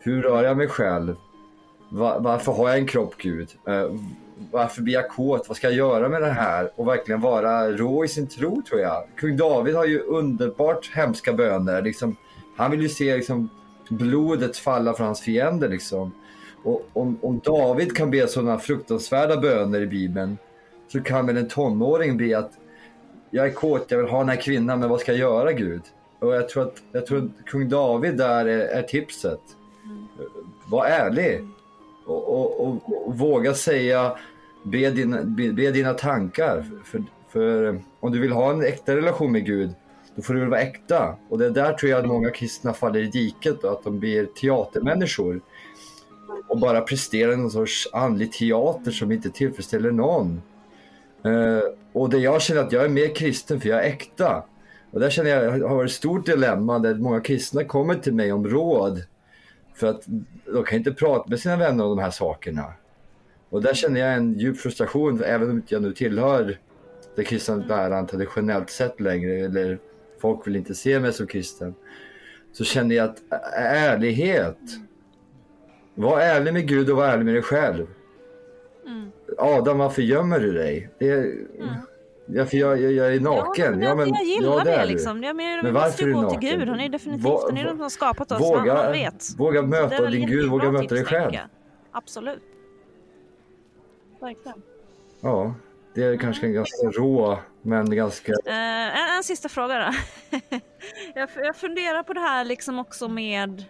Hur 0.00 0.22
rör 0.22 0.44
jag 0.44 0.56
mig 0.56 0.68
själv? 0.68 1.16
Var, 1.88 2.20
varför 2.20 2.52
har 2.52 2.68
jag 2.68 2.78
en 2.78 2.86
kropp 2.86 3.14
Gud? 3.16 3.48
Uh, 3.68 4.00
varför 4.50 4.82
blir 4.82 4.94
jag 4.94 5.08
kåt? 5.08 5.48
Vad 5.48 5.56
ska 5.56 5.66
jag 5.66 5.76
göra 5.76 6.08
med 6.08 6.22
det 6.22 6.30
här? 6.30 6.70
Och 6.76 6.88
verkligen 6.88 7.20
vara 7.20 7.70
rå 7.70 8.04
i 8.04 8.08
sin 8.08 8.26
tro 8.26 8.62
tror 8.68 8.80
jag. 8.80 9.04
Kung 9.16 9.36
David 9.36 9.74
har 9.74 9.84
ju 9.84 10.00
underbart 10.00 10.90
hemska 10.94 11.32
böner. 11.32 11.82
Liksom, 11.82 12.16
han 12.56 12.70
vill 12.70 12.82
ju 12.82 12.88
se 12.88 13.16
liksom, 13.16 13.48
blodet 13.88 14.56
falla 14.56 14.94
från 14.94 15.06
hans 15.06 15.20
fiender. 15.20 15.68
Liksom. 15.68 16.12
Och 16.64 16.88
om, 16.92 17.18
om 17.22 17.40
David 17.44 17.96
kan 17.96 18.10
be 18.10 18.28
sådana 18.28 18.58
fruktansvärda 18.58 19.36
böner 19.36 19.80
i 19.80 19.86
Bibeln 19.86 20.38
så 20.88 21.00
kan 21.00 21.26
väl 21.26 21.36
en 21.36 21.48
tonåring 21.48 22.16
be 22.16 22.38
att 22.38 22.52
jag 23.30 23.46
är 23.46 23.50
kåt, 23.50 23.86
jag 23.88 23.98
vill 23.98 24.06
ha 24.06 24.18
den 24.18 24.28
här 24.28 24.36
kvinnan, 24.36 24.80
men 24.80 24.88
vad 24.88 25.00
ska 25.00 25.12
jag 25.12 25.18
göra 25.18 25.52
Gud? 25.52 25.82
Och 26.18 26.34
jag 26.34 26.48
tror 26.48 26.62
att, 26.62 26.82
jag 26.92 27.06
tror 27.06 27.18
att 27.18 27.46
kung 27.46 27.68
David 27.68 28.16
där 28.16 28.46
är, 28.46 28.66
är 28.66 28.82
tipset. 28.82 29.40
Var 30.66 30.86
ärlig 30.86 31.40
och, 32.06 32.28
och, 32.28 32.60
och, 32.60 33.06
och 33.06 33.18
våga 33.18 33.54
säga, 33.54 34.16
be, 34.62 34.90
dina, 34.90 35.22
be, 35.22 35.52
be 35.52 35.70
dina 35.70 35.94
tankar. 35.94 36.64
För, 36.84 37.04
för 37.28 37.80
om 38.00 38.12
du 38.12 38.20
vill 38.20 38.32
ha 38.32 38.50
en 38.50 38.62
äkta 38.62 38.96
relation 38.96 39.32
med 39.32 39.46
Gud, 39.46 39.74
då 40.16 40.22
får 40.22 40.34
du 40.34 40.40
väl 40.40 40.48
vara 40.48 40.60
äkta. 40.60 41.16
Och 41.28 41.38
det 41.38 41.46
är 41.46 41.50
där 41.50 41.72
tror 41.72 41.90
jag 41.90 42.00
att 42.00 42.06
många 42.06 42.30
kristna 42.30 42.72
faller 42.72 43.00
i 43.00 43.06
diket, 43.06 43.62
då, 43.62 43.68
att 43.68 43.84
de 43.84 43.98
blir 43.98 44.26
teatermänniskor 44.26 45.40
och 46.48 46.58
bara 46.58 46.80
presterar 46.80 47.36
någon 47.36 47.50
sorts 47.50 47.88
andlig 47.92 48.32
teater 48.32 48.90
som 48.90 49.12
inte 49.12 49.30
tillfredsställer 49.30 49.90
någon. 49.90 50.42
Uh, 51.26 51.60
och 51.92 52.10
det 52.10 52.18
jag 52.18 52.42
känner 52.42 52.60
att 52.60 52.72
jag 52.72 52.84
är 52.84 52.88
mer 52.88 53.14
kristen 53.14 53.60
för 53.60 53.68
jag 53.68 53.84
är 53.84 53.88
äkta. 53.88 54.44
Och 54.90 55.00
där 55.00 55.10
känner 55.10 55.30
jag 55.30 55.50
har 55.68 55.76
varit 55.76 55.90
ett 55.90 55.96
stort 55.96 56.26
dilemma 56.26 56.78
där 56.78 56.94
många 56.94 57.20
kristna 57.20 57.64
kommer 57.64 57.94
till 57.94 58.14
mig 58.14 58.32
om 58.32 58.48
råd. 58.48 59.02
För 59.74 59.86
att 59.86 60.02
de 60.52 60.64
kan 60.64 60.78
inte 60.78 60.92
prata 60.92 61.30
med 61.30 61.40
sina 61.40 61.56
vänner 61.56 61.84
om 61.84 61.96
de 61.96 62.02
här 62.02 62.10
sakerna. 62.10 62.72
Och 63.50 63.62
där 63.62 63.74
känner 63.74 64.00
jag 64.00 64.14
en 64.14 64.38
djup 64.38 64.60
frustration, 64.60 65.22
även 65.24 65.50
om 65.50 65.62
jag 65.68 65.82
nu 65.82 65.92
tillhör 65.92 66.58
det 67.16 67.24
kristna 67.24 67.56
läran 67.56 68.06
traditionellt 68.06 68.70
sett 68.70 69.00
längre, 69.00 69.32
eller 69.32 69.78
folk 70.20 70.46
vill 70.46 70.56
inte 70.56 70.74
se 70.74 71.00
mig 71.00 71.12
som 71.12 71.26
kristen. 71.26 71.74
Så 72.52 72.64
känner 72.64 72.96
jag 72.96 73.10
att 73.10 73.22
ärlighet, 73.56 74.58
var 75.94 76.20
ärlig 76.20 76.52
med 76.52 76.68
Gud 76.68 76.90
och 76.90 76.96
var 76.96 77.04
ärlig 77.04 77.24
med 77.24 77.34
dig 77.34 77.42
själv. 77.42 77.86
Mm. 78.86 79.12
Adam, 79.38 79.78
varför 79.78 80.02
gömmer 80.02 80.40
du 80.40 80.52
dig? 80.52 80.90
Det 80.98 81.10
är, 81.10 81.34
ja, 82.26 82.46
för 82.46 82.56
jag, 82.56 82.80
jag, 82.80 82.92
jag 82.92 83.14
är 83.14 83.20
naken. 83.20 83.82
Ja, 83.82 83.94
men 83.94 83.96
men- 83.96 84.08
jag 84.14 84.24
gillar 84.24 84.58
ja, 84.58 84.64
det, 84.64 84.72
är 84.74 84.86
liksom. 84.86 85.22
Jag 85.22 85.36
menar, 85.36 85.62
Men 85.62 85.74
varför 85.74 86.02
är 86.02 86.06
du 86.06 86.12
naken? 86.14 86.40
Gud. 86.40 86.68
Han 86.68 86.80
är 86.80 86.88
definitivt 86.88 87.24
Va- 87.24 87.40
han 87.48 87.56
är 87.56 87.64
den 87.64 87.72
som 87.72 87.80
har 87.80 87.88
skapat 87.88 88.32
oss. 88.32 88.40
Våga, 88.40 88.74
han, 88.74 88.92
vet. 88.92 89.24
våga 89.38 89.62
möta 89.62 90.10
din 90.10 90.28
Gud, 90.28 90.50
våga 90.50 90.70
möta 90.70 90.94
dig 90.94 91.04
själv. 91.04 91.32
Absolut. 91.90 92.42
Verkligen. 94.20 94.62
Ja, 95.20 95.54
det 95.94 96.02
är 96.04 96.16
kanske 96.16 96.46
en 96.46 96.52
ganska 96.52 96.86
rå, 96.86 97.38
men 97.62 97.96
ganska... 97.96 98.32
Eh, 98.46 98.52
en, 99.00 99.16
en 99.16 99.22
sista 99.24 99.48
fråga 99.48 99.74
då. 99.78 100.38
jag, 101.14 101.28
jag 101.36 101.56
funderar 101.56 102.02
på 102.02 102.12
det 102.12 102.20
här 102.20 102.44
liksom 102.44 102.78
också 102.78 103.08
med 103.08 103.64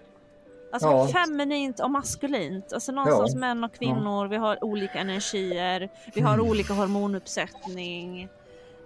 alltså 0.75 0.89
Ja. 0.89 1.09
feminint 1.09 1.81
och 1.81 1.91
maskulint. 1.91 2.73
Alltså 2.73 2.93
någonstans 2.93 3.33
Ja. 3.35 3.41
män 3.41 3.65
och 3.65 3.75
kvinnor, 3.75 4.29
vi 4.29 4.37
har 4.37 4.65
olika 4.65 4.99
energier, 4.99 5.89
vi 6.15 6.21
har 6.21 6.35
Mm. 6.35 6.47
olika 6.47 6.73
hormonuppsättning. 6.75 8.23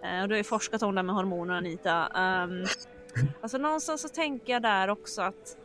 Eh, 0.02 0.22
och 0.22 0.28
du 0.28 0.34
har 0.34 0.38
ju 0.38 0.44
forskat 0.44 0.82
om 0.82 0.94
det 0.94 1.02
med 1.02 1.14
hormoner 1.14 1.54
Anita. 1.54 2.08
Um, 2.44 2.64
alltså 3.42 3.58
någonstans 3.58 4.02
så 4.02 4.08
tänker 4.08 4.52
jag 4.52 4.62
där 4.62 4.88
också 4.88 5.22
att 5.22 5.56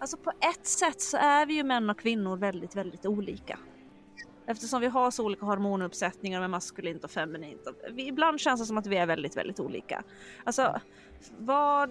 Alltså 0.00 0.16
på 0.16 0.30
ett 0.30 0.66
sätt 0.66 1.00
så 1.00 1.16
är 1.16 1.46
vi 1.46 1.54
ju 1.54 1.62
män 1.64 1.90
och 1.90 1.98
kvinnor 1.98 2.36
väldigt, 2.36 2.76
väldigt 2.76 3.06
olika. 3.06 3.58
Eftersom 4.46 4.80
vi 4.80 4.86
har 4.86 5.10
så 5.10 5.24
olika 5.24 5.46
hormonuppsättningar 5.46 6.40
med 6.40 6.50
maskulint 6.50 7.04
och 7.04 7.10
feminint. 7.10 7.60
Vi, 7.90 8.06
ibland 8.06 8.40
känns 8.40 8.60
det 8.60 8.66
som 8.66 8.78
att 8.78 8.86
vi 8.86 8.96
är 8.96 9.06
väldigt, 9.06 9.36
väldigt 9.36 9.60
olika. 9.60 10.02
Alltså, 10.44 10.80
vad 11.38 11.90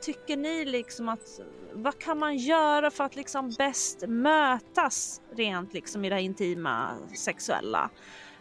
tycker 0.00 0.36
ni 0.36 0.64
liksom 0.64 1.08
att, 1.08 1.40
vad 1.72 1.98
kan 1.98 2.18
man 2.18 2.36
göra 2.36 2.90
för 2.90 3.04
att 3.04 3.16
liksom 3.16 3.54
bäst 3.58 4.04
mötas 4.08 5.20
rent 5.36 5.74
liksom 5.74 6.04
i 6.04 6.10
det 6.10 6.20
intima 6.20 6.90
sexuella? 7.16 7.90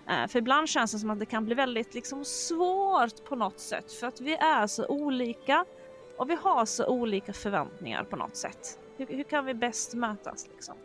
Eh, 0.10 0.28
för 0.28 0.40
ibland 0.40 0.70
känns 0.70 0.92
det 0.92 1.00
som 1.00 1.10
att 1.10 1.20
det 1.20 1.26
kan 1.26 1.46
bli 1.46 1.56
väldigt 1.56 1.94
liksom 1.94 2.26
svårt 2.26 3.26
på 3.26 3.36
något 3.36 3.60
sätt 3.60 3.92
för 3.92 4.08
att 4.08 4.22
vi 4.22 4.34
är 4.34 4.68
så 4.68 4.88
olika 4.88 5.66
och 6.18 6.30
vi 6.30 6.36
har 6.36 6.66
så 6.66 6.86
olika 6.88 7.34
förväntningar 7.34 8.04
på 8.04 8.16
något 8.16 8.36
sätt. 8.36 8.80
Hur, 8.98 9.08
hur 9.08 9.24
kan 9.24 9.46
vi 9.46 9.54
bäst 9.54 9.94
mötas 9.94 10.48
liksom? 10.48 10.76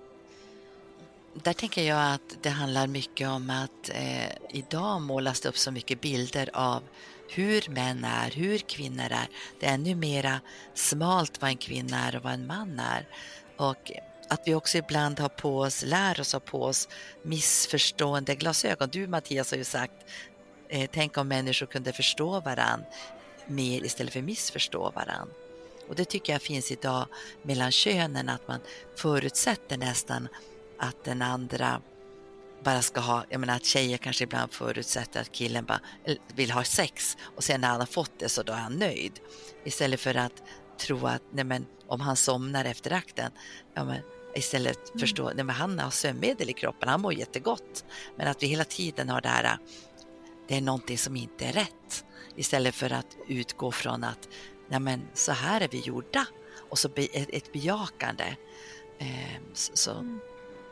Där 1.34 1.52
tänker 1.52 1.82
jag 1.82 2.14
att 2.14 2.36
det 2.42 2.48
handlar 2.48 2.86
mycket 2.86 3.28
om 3.28 3.50
att 3.50 3.88
eh, 3.88 4.36
idag 4.48 5.00
målas 5.00 5.40
det 5.40 5.48
upp 5.48 5.58
så 5.58 5.72
mycket 5.72 6.00
bilder 6.00 6.50
av 6.52 6.82
hur 7.28 7.70
män 7.70 8.04
är, 8.04 8.30
hur 8.30 8.58
kvinnor 8.58 9.04
är. 9.04 9.28
Det 9.60 9.66
är 9.66 9.74
ännu 9.74 9.94
mera 9.94 10.40
smalt 10.74 11.42
vad 11.42 11.50
en 11.50 11.56
kvinna 11.56 12.08
är 12.08 12.16
och 12.16 12.22
vad 12.22 12.32
en 12.32 12.46
man 12.46 12.80
är. 12.80 13.08
Och 13.56 13.92
att 14.28 14.42
vi 14.46 14.54
också 14.54 14.78
ibland 14.78 15.20
har 15.20 15.28
på 15.28 15.58
oss, 15.58 15.82
lär 15.82 16.20
oss 16.20 16.32
ha 16.32 16.40
på 16.40 16.62
oss 16.62 16.88
missförstående 17.22 18.34
glasögon. 18.34 18.88
Du 18.92 19.06
Mattias 19.06 19.50
har 19.50 19.58
ju 19.58 19.64
sagt, 19.64 19.94
eh, 20.68 20.90
tänk 20.92 21.16
om 21.16 21.28
människor 21.28 21.66
kunde 21.66 21.92
förstå 21.92 22.40
varann 22.40 22.84
mer 23.46 23.84
istället 23.84 24.12
för 24.12 24.22
missförstå 24.22 24.90
varann. 24.94 25.30
Och 25.88 25.94
det 25.94 26.04
tycker 26.04 26.32
jag 26.32 26.42
finns 26.42 26.72
idag 26.72 27.06
mellan 27.42 27.72
könen, 27.72 28.28
att 28.28 28.48
man 28.48 28.60
förutsätter 28.96 29.76
nästan 29.76 30.28
att 30.78 31.04
den 31.04 31.22
andra 31.22 31.80
bara 32.64 32.82
ska 32.82 33.00
ha, 33.00 33.24
jag 33.30 33.40
menar 33.40 33.56
att 33.56 33.64
tjejer 33.64 33.96
kanske 33.96 34.24
ibland 34.24 34.52
förutsätter 34.52 35.20
att 35.20 35.32
killen 35.32 35.64
bara 35.64 35.80
vill 36.34 36.50
ha 36.50 36.64
sex 36.64 37.16
och 37.36 37.44
sen 37.44 37.60
när 37.60 37.68
han 37.68 37.80
har 37.80 37.86
fått 37.86 38.18
det 38.18 38.28
så 38.28 38.42
då 38.42 38.52
är 38.52 38.56
han 38.56 38.72
nöjd. 38.72 39.20
Istället 39.64 40.00
för 40.00 40.14
att 40.14 40.42
tro 40.78 41.06
att 41.06 41.22
nej 41.32 41.44
men, 41.44 41.66
om 41.86 42.00
han 42.00 42.16
somnar 42.16 42.64
efter 42.64 42.92
akten, 42.92 43.32
ja 43.74 43.84
men 43.84 44.00
istället 44.34 45.00
förstå, 45.00 45.32
nej 45.34 45.44
men 45.44 45.56
han 45.56 45.78
har 45.78 45.90
sömnmedel 45.90 46.50
i 46.50 46.52
kroppen, 46.52 46.88
han 46.88 47.00
mår 47.00 47.14
jättegott. 47.14 47.84
Men 48.16 48.28
att 48.28 48.42
vi 48.42 48.46
hela 48.46 48.64
tiden 48.64 49.08
har 49.08 49.20
det 49.20 49.28
här, 49.28 49.58
det 50.48 50.56
är 50.56 50.60
någonting 50.60 50.98
som 50.98 51.16
inte 51.16 51.44
är 51.44 51.52
rätt. 51.52 52.04
Istället 52.36 52.74
för 52.74 52.92
att 52.92 53.16
utgå 53.28 53.72
från 53.72 54.04
att 54.04 54.28
nej 54.68 54.80
men, 54.80 55.02
så 55.14 55.32
här 55.32 55.60
är 55.60 55.68
vi 55.68 55.80
gjorda. 55.80 56.26
Och 56.70 56.78
så 56.78 56.88
ett, 57.12 57.52
bejakande. 57.52 58.36
Eh, 58.98 59.40
så, 59.52 59.76
så, 59.76 60.18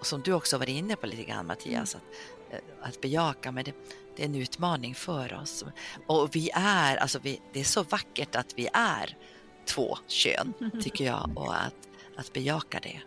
och 0.02 0.06
som 0.06 0.20
du 0.20 0.32
också 0.32 0.58
var 0.58 0.68
inne 0.68 0.96
på 0.96 1.06
lite 1.06 1.22
grann 1.22 1.46
Mattias, 1.46 1.94
att, 1.94 2.02
eh, 2.50 2.58
att 2.88 3.00
bejaka, 3.00 3.52
men 3.52 3.64
det, 3.64 3.72
det 4.16 4.22
är 4.22 4.26
en 4.26 4.34
utmaning 4.34 4.94
för 4.94 5.38
oss. 5.42 5.64
Och 6.06 6.36
vi 6.36 6.50
är, 6.54 6.96
alltså 6.96 7.18
vi, 7.22 7.40
det 7.52 7.60
är 7.60 7.64
så 7.64 7.82
vackert 7.82 8.36
att 8.36 8.54
vi 8.56 8.68
är 8.72 9.16
två 9.64 9.98
kön, 10.06 10.52
tycker 10.82 11.04
jag, 11.04 11.30
och 11.34 11.54
att, 11.54 11.88
att 12.16 12.32
bejaka 12.32 12.80
det. 12.82 13.00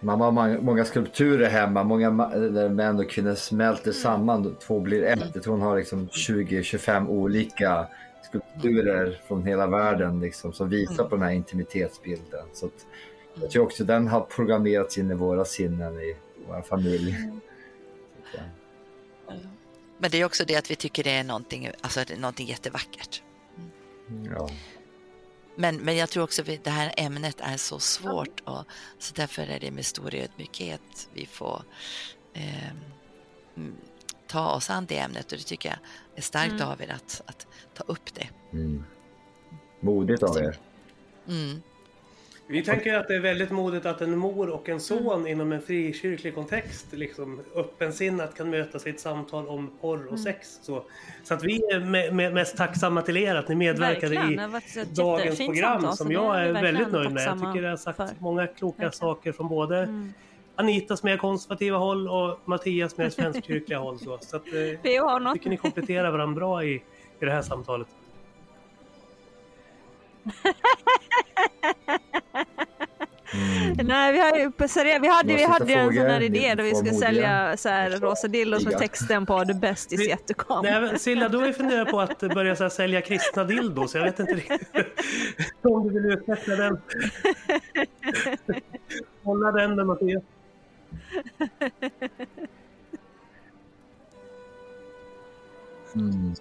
Man 0.00 0.20
har 0.20 0.60
många, 0.60 0.84
skulpturer 0.84 1.48
hemma, 1.48 1.84
många 1.84 2.10
där 2.10 2.68
män 2.68 2.98
och 2.98 3.10
kvinnor 3.10 3.34
smälter 3.34 3.92
samman, 3.92 4.56
två 4.66 4.80
blir 4.80 5.02
ett. 5.02 5.30
Jag 5.34 5.42
tror 5.42 5.52
hon 5.52 5.62
har 5.62 5.76
liksom 5.76 6.08
20-25 6.08 7.08
olika 7.08 7.86
skulpturer 8.24 9.20
från 9.28 9.46
hela 9.46 9.66
världen 9.66 10.20
liksom, 10.20 10.52
som 10.52 10.68
visar 10.68 11.04
på 11.04 11.16
den 11.16 11.24
här 11.24 11.32
intimitetsbilden. 11.32 12.46
Så 12.52 12.66
att, 12.66 12.86
jag 13.34 13.50
tror 13.50 13.64
också 13.64 13.84
den 13.84 14.08
har 14.08 14.20
programmerats 14.20 14.98
in 14.98 15.10
i 15.10 15.14
våra 15.14 15.44
sinnen 15.44 16.00
i 16.00 16.16
vår 16.48 16.62
familj. 16.62 17.16
Att, 19.26 19.34
Men 19.98 20.10
det 20.10 20.20
är 20.20 20.24
också 20.24 20.44
det 20.44 20.56
att 20.56 20.70
vi 20.70 20.76
tycker 20.76 21.04
det 21.04 21.10
är 21.10 21.24
någonting, 21.24 21.70
alltså 21.80 22.00
någonting 22.18 22.46
jättevackert. 22.46 23.22
ja. 24.30 24.48
Men, 25.56 25.76
men 25.76 25.96
jag 25.96 26.10
tror 26.10 26.24
också 26.24 26.42
att 26.42 26.64
det 26.64 26.70
här 26.70 26.94
ämnet 26.96 27.40
är 27.40 27.56
så 27.56 27.78
svårt 27.78 28.40
och 28.44 28.64
så 28.98 29.14
därför 29.14 29.42
är 29.42 29.60
det 29.60 29.70
med 29.70 29.86
stor 29.86 30.14
ödmjukhet 30.14 31.08
vi 31.12 31.26
får 31.26 31.62
eh, 32.32 32.70
mm, 33.56 33.76
ta 34.26 34.52
oss 34.52 34.70
an 34.70 34.86
det 34.86 34.98
ämnet 34.98 35.32
och 35.32 35.38
det 35.38 35.44
tycker 35.44 35.68
jag 35.68 35.78
är 36.14 36.22
starkt 36.22 36.60
av 36.60 36.82
er 36.82 36.92
att, 36.92 37.22
att 37.26 37.43
ta 37.74 37.84
upp 37.86 38.14
det. 38.14 38.28
mm. 38.52 38.84
Modigt 39.80 40.22
av 40.22 40.36
er. 40.38 40.56
Mm. 41.28 41.62
Vi 42.46 42.62
tänker 42.64 42.94
att 42.94 43.08
det 43.08 43.14
är 43.14 43.20
väldigt 43.20 43.50
modigt 43.50 43.86
att 43.86 44.00
en 44.00 44.18
mor 44.18 44.48
och 44.50 44.68
en 44.68 44.80
son 44.80 45.26
inom 45.26 45.52
en 45.52 45.62
frikyrklig 45.62 46.34
kontext 46.34 46.86
liksom 46.90 47.40
öppensinnat 47.54 48.34
kan 48.36 48.50
mötas 48.50 48.86
i 48.86 48.90
ett 48.90 49.00
samtal 49.00 49.48
om 49.48 49.70
porr 49.80 50.06
och 50.12 50.20
sex. 50.20 50.58
Så, 50.62 50.82
så 51.24 51.34
att 51.34 51.42
vi 51.44 51.54
är 51.56 51.80
me- 51.80 52.10
me- 52.10 52.32
mest 52.32 52.56
tacksamma 52.56 53.02
till 53.02 53.16
er 53.16 53.34
att 53.34 53.48
ni 53.48 53.54
medverkade 53.54 54.14
Verkligen, 54.14 54.50
i 54.76 54.94
dagens 54.94 55.38
program 55.38 55.80
samtal, 55.80 55.96
som 55.96 56.12
jag 56.12 56.42
är 56.44 56.52
väldigt 56.52 56.92
nöjd 56.92 57.12
med. 57.12 57.22
Jag 57.26 57.38
tycker 57.38 57.62
det 57.62 57.68
har 57.68 57.76
sagt 57.76 57.96
för. 57.96 58.08
många 58.18 58.46
kloka 58.46 58.76
Verkligen. 58.76 58.92
saker 58.92 59.32
från 59.32 59.48
både 59.48 59.78
Mm. 59.78 60.12
Anitas 60.56 61.02
mer 61.02 61.16
konservativa 61.16 61.78
håll 61.78 62.08
och 62.08 62.38
Mattias 62.44 62.96
mer 62.96 63.10
svenskkyrkliga 63.10 63.78
håll. 63.78 63.98
Så, 63.98 64.18
så 64.20 64.36
att, 64.36 64.46
eh, 64.46 64.60
jag 64.92 65.32
tycker 65.34 65.50
ni 65.50 65.56
kompletterar 65.56 66.10
varandra 66.10 66.36
bra 66.40 66.64
i, 66.64 66.82
i 67.20 67.24
det 67.24 67.30
här 67.30 67.42
samtalet. 67.42 67.88
Mm. 73.34 73.76
Nej, 73.86 74.12
vi 74.12 74.18
har 74.18 74.36
ju 74.36 74.52
vi 75.00 75.08
hade, 75.08 75.34
vi 75.34 75.44
hade 75.44 75.72
ju 75.72 75.78
en 75.78 75.94
sån 75.94 76.06
här 76.06 76.20
idé 76.20 76.54
där 76.54 76.62
vi 76.62 76.74
skulle 76.74 76.92
sälja 76.92 77.56
så 77.56 77.68
här 77.68 77.90
rosa 77.90 78.28
dildos 78.28 78.64
med 78.64 78.78
texten 78.78 79.26
på 79.26 79.44
The 79.44 79.54
best 79.54 79.92
is 79.92 80.08
yet 80.08 80.26
to 80.26 80.34
come. 80.34 80.70
Nej, 80.70 80.80
men 80.80 80.98
Silla, 80.98 81.28
du 81.28 81.38
har 81.38 81.46
ju 81.46 81.52
funderat 81.52 81.88
på 81.88 82.00
att 82.00 82.18
börja 82.18 82.56
så 82.56 82.62
här, 82.62 82.70
sälja 82.70 83.00
kristna 83.00 83.44
dildos. 83.44 83.94
Jag 83.94 84.02
vet 84.02 84.20
inte 84.20 84.34
riktigt 84.34 84.68
om 85.62 85.88
du 85.88 86.00
vill 86.00 86.12
utveckla 86.12 86.56
den. 86.56 86.80
Hålla 89.22 89.52
den 89.52 89.76
där 89.76 89.84
Mattias. 89.84 90.22
Mm. 95.94 96.34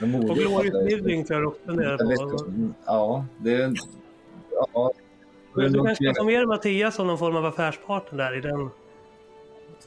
Och 0.00 0.64
Living 0.84 1.24
tror 1.24 1.40
jag 1.40 1.48
också 1.48 1.60
funderar 1.66 1.98
på. 1.98 2.72
Ja, 2.86 3.26
det 3.38 3.54
är... 3.54 3.74
Ja, 4.50 4.92
Du 5.54 5.84
kanske 5.84 6.04
kan 6.04 6.14
få 6.14 6.24
med 6.24 6.48
Mattias 6.48 6.94
som 6.94 7.06
någon 7.06 7.18
form 7.18 7.36
av 7.36 7.46
affärspartner 7.46 8.18
där 8.18 8.38
i 8.38 8.40
den. 8.40 8.70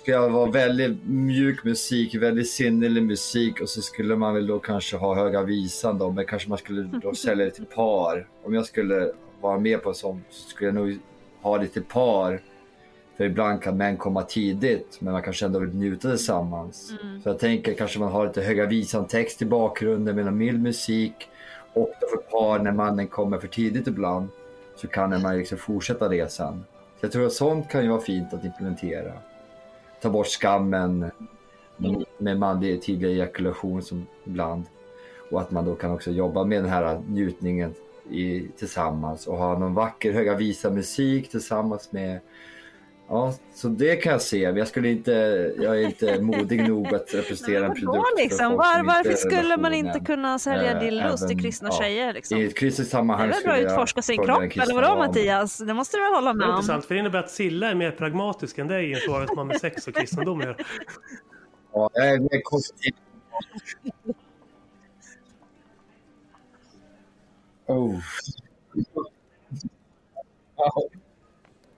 ska 0.02 0.12
jag 0.12 0.30
vara 0.30 0.52
väldigt 0.52 0.98
mjuk 1.06 1.64
musik, 1.64 2.16
väldigt 2.16 2.50
sinnelig 2.50 3.04
musik 3.04 3.62
och 3.62 3.70
så 3.70 3.82
skulle 3.82 4.16
man 4.16 4.34
väl 4.34 4.48
då 4.48 4.60
kanske 4.60 4.98
ha 4.98 5.16
Höga 5.16 5.44
Visan 5.44 5.98
då, 5.98 6.12
men 6.12 6.26
kanske 6.26 6.50
man 6.50 6.58
skulle 6.58 6.82
då 7.04 7.16
sälja 7.16 7.46
det 7.46 7.52
till 7.52 7.66
par. 7.66 8.28
Om 8.44 8.54
jag 8.54 8.66
skulle 8.66 9.12
vara 9.42 9.60
med 9.60 9.84
på 9.84 9.90
en 9.90 9.96
sån 9.96 10.22
så 10.30 10.50
skulle 10.50 10.68
jag 10.68 10.76
nog 10.76 11.00
ha 11.42 11.58
det 11.58 11.68
till 11.68 11.84
par. 11.84 12.42
För 13.18 13.24
ibland 13.24 13.62
kan 13.62 13.78
män 13.78 13.98
komma 13.98 14.22
tidigt, 14.22 14.98
men 15.00 15.14
man 15.14 15.22
kanske 15.22 15.46
ändå 15.46 15.60
vill 15.60 15.76
njuta 15.76 16.10
tillsammans. 16.10 16.94
Mm. 17.04 17.22
Så 17.22 17.30
jag 17.30 17.40
tänker 17.40 17.74
kanske 17.74 18.00
man 18.00 18.12
har 18.12 18.28
lite 18.28 18.42
Höga 18.42 18.66
Visan-text 18.66 19.42
i 19.42 19.46
bakgrunden 19.46 20.16
med 20.16 20.34
mild 20.34 20.62
musik. 20.62 21.30
Och 21.74 21.92
då 22.02 22.08
för 22.08 22.18
par 22.18 22.60
när 22.60 22.72
mannen 22.72 23.08
kommer 23.08 23.38
för 23.38 23.48
tidigt 23.48 23.88
ibland 23.88 24.28
så 24.76 24.88
kan 24.88 25.22
man 25.22 25.38
liksom 25.38 25.58
fortsätta 25.58 26.10
resan. 26.10 26.64
Så 27.00 27.06
jag 27.06 27.12
tror 27.12 27.26
att 27.26 27.34
sånt 27.34 27.70
kan 27.70 27.84
ju 27.84 27.90
vara 27.90 28.02
fint 28.02 28.34
att 28.34 28.46
implementera 28.46 29.12
ta 30.06 30.10
bort 30.10 30.28
skammen 30.28 31.12
med 32.18 32.40
manlig 32.40 32.82
tidig 32.82 33.10
ejakulation 33.10 33.82
som 33.82 34.08
ibland. 34.24 34.64
Och 35.32 35.42
att 35.42 35.52
man 35.52 35.66
då 35.66 35.76
kan 35.76 35.92
också 35.92 36.12
jobba 36.12 36.44
med 36.44 36.64
den 36.64 36.72
här 36.72 37.02
njutningen 37.10 37.74
i, 38.10 38.48
tillsammans 38.58 39.28
och 39.28 39.38
ha 39.38 39.60
någon 39.60 39.74
vacker 39.74 40.14
Höga 40.14 40.36
Visa-musik 40.36 41.30
tillsammans 41.30 41.92
med 41.92 42.20
Ja, 43.08 43.34
så 43.54 43.68
det 43.68 43.96
kan 43.96 44.12
jag 44.12 44.22
se. 44.22 44.48
Men 44.48 44.58
jag 44.58 44.68
skulle 44.68 44.90
inte, 44.90 45.12
jag 45.58 45.82
är 45.82 45.86
inte 45.86 46.22
modig 46.22 46.70
nog 46.70 46.88
att 46.96 47.14
representera 47.14 47.66
en 47.66 47.74
produkt 47.74 48.08
liksom? 48.18 48.52
Var, 48.52 48.84
varför 48.84 49.10
är 49.12 49.16
skulle 49.16 49.58
man 49.58 49.74
inte 49.74 50.00
kunna 50.00 50.40
sälja 50.40 50.72
Eh, 50.72 50.80
dildos 50.80 51.28
till 51.28 51.42
kristna 51.42 51.70
ja. 51.72 51.78
tjejer? 51.82 52.14
Liksom? 52.14 52.38
I 52.38 52.46
ett 52.46 52.58
kristet 52.58 52.86
Det 52.86 52.90
sammanhang 52.92 53.30
är 53.30 53.34
väl 53.34 53.44
bra 53.44 53.54
att 53.54 53.62
jag 53.62 53.72
utforska 53.72 54.02
sin 54.02 54.18
kropp, 54.24 54.42
eller 54.58 54.74
vadå. 54.74 54.98
Mattias? 54.98 55.58
Det 55.58 55.74
måste 55.74 55.98
du 55.98 56.04
väl 56.04 56.14
hålla 56.14 56.34
Det 56.34 56.38
med 56.38 56.46
är 56.48 56.50
om? 56.52 56.56
intressant 56.56 56.86
för 56.86 56.94
det 56.96 57.00
innebär 57.00 57.20
att 57.20 57.32
Silla 57.32 57.70
är 57.70 57.76
mer 57.76 57.92
pragmatisk 57.92 58.58
än 58.58 58.68
dig 58.68 58.90
i 58.90 58.94
en 58.94 59.00
fråga 59.00 59.28
som 59.28 59.38
har 59.38 59.46
med 59.46 59.60
sex 59.60 59.88
och 59.88 59.96
kristendom 59.96 60.42
att. 60.42 60.56
Ja, 61.74 61.90
jag 61.94 62.10
är 62.10 62.20
mer 62.20 62.42
konstruktiv. 62.44 62.94
Oh. 67.68 67.96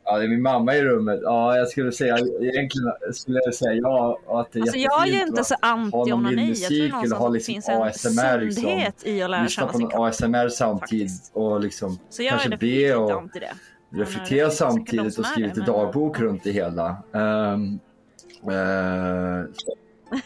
Ja, 0.09 0.17
det 0.17 0.23
är 0.23 0.27
min 0.27 0.41
mamma 0.41 0.75
i 0.75 0.81
rummet. 0.83 1.19
Ja, 1.23 1.57
jag 1.57 1.67
skulle 1.67 1.91
säga 1.91 2.17
egentligen 2.41 2.91
skulle 3.13 3.39
jag 3.45 3.55
säga 3.55 3.73
ja. 3.73 4.19
Att 4.27 4.51
det 4.51 4.59
är 4.59 4.61
Alltså 4.61 4.77
jag 4.77 5.07
är 5.07 5.11
ju 5.11 5.21
inte 5.21 5.43
så 5.43 5.55
anti-onani. 5.55 6.53
Jag 6.55 6.69
tror 6.69 6.89
någonstans 6.89 7.13
ha 7.19 7.25
att 7.27 7.31
det 7.33 7.37
liksom 7.37 7.53
finns 7.53 7.69
en 7.69 7.81
ASMR 7.81 8.41
liksom. 8.41 8.63
sundhet 8.63 9.05
i 9.05 9.21
att 9.21 9.29
lära 9.29 9.47
känna 9.47 9.67
på 9.67 9.77
sin 9.77 9.89
kropp. 9.89 9.99
ASMR 10.01 10.49
samtidigt 10.49 11.09
faktiskt. 11.11 11.31
och 11.35 11.59
liksom 11.59 11.99
Så 12.09 12.23
jag 12.23 12.29
kanske 12.39 12.57
be 12.57 12.95
och 12.95 13.11
anti 13.11 13.39
det. 13.39 13.51
Men, 13.89 13.99
reflektera 13.99 14.39
det 14.43 14.49
de 14.49 14.55
samtidigt 14.55 15.19
och 15.19 15.25
skriva 15.25 15.47
lite 15.47 15.59
men- 15.59 15.67
dagbok 15.69 16.19
runt 16.19 16.43
det 16.43 16.51
hela. 16.51 16.97
Ehm, 17.13 17.79
eh, 18.51 19.45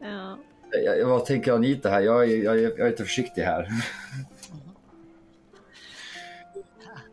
Ja. 0.00 0.38
jag, 0.84 0.98
jag, 0.98 1.06
vad 1.06 1.24
tänker 1.24 1.52
Anita 1.52 1.88
här? 1.90 2.00
Jag, 2.00 2.26
jag, 2.28 2.58
är- 2.58 2.62
jag 2.62 2.80
är 2.80 2.90
lite 2.90 3.04
försiktig 3.04 3.42
här. 3.42 3.68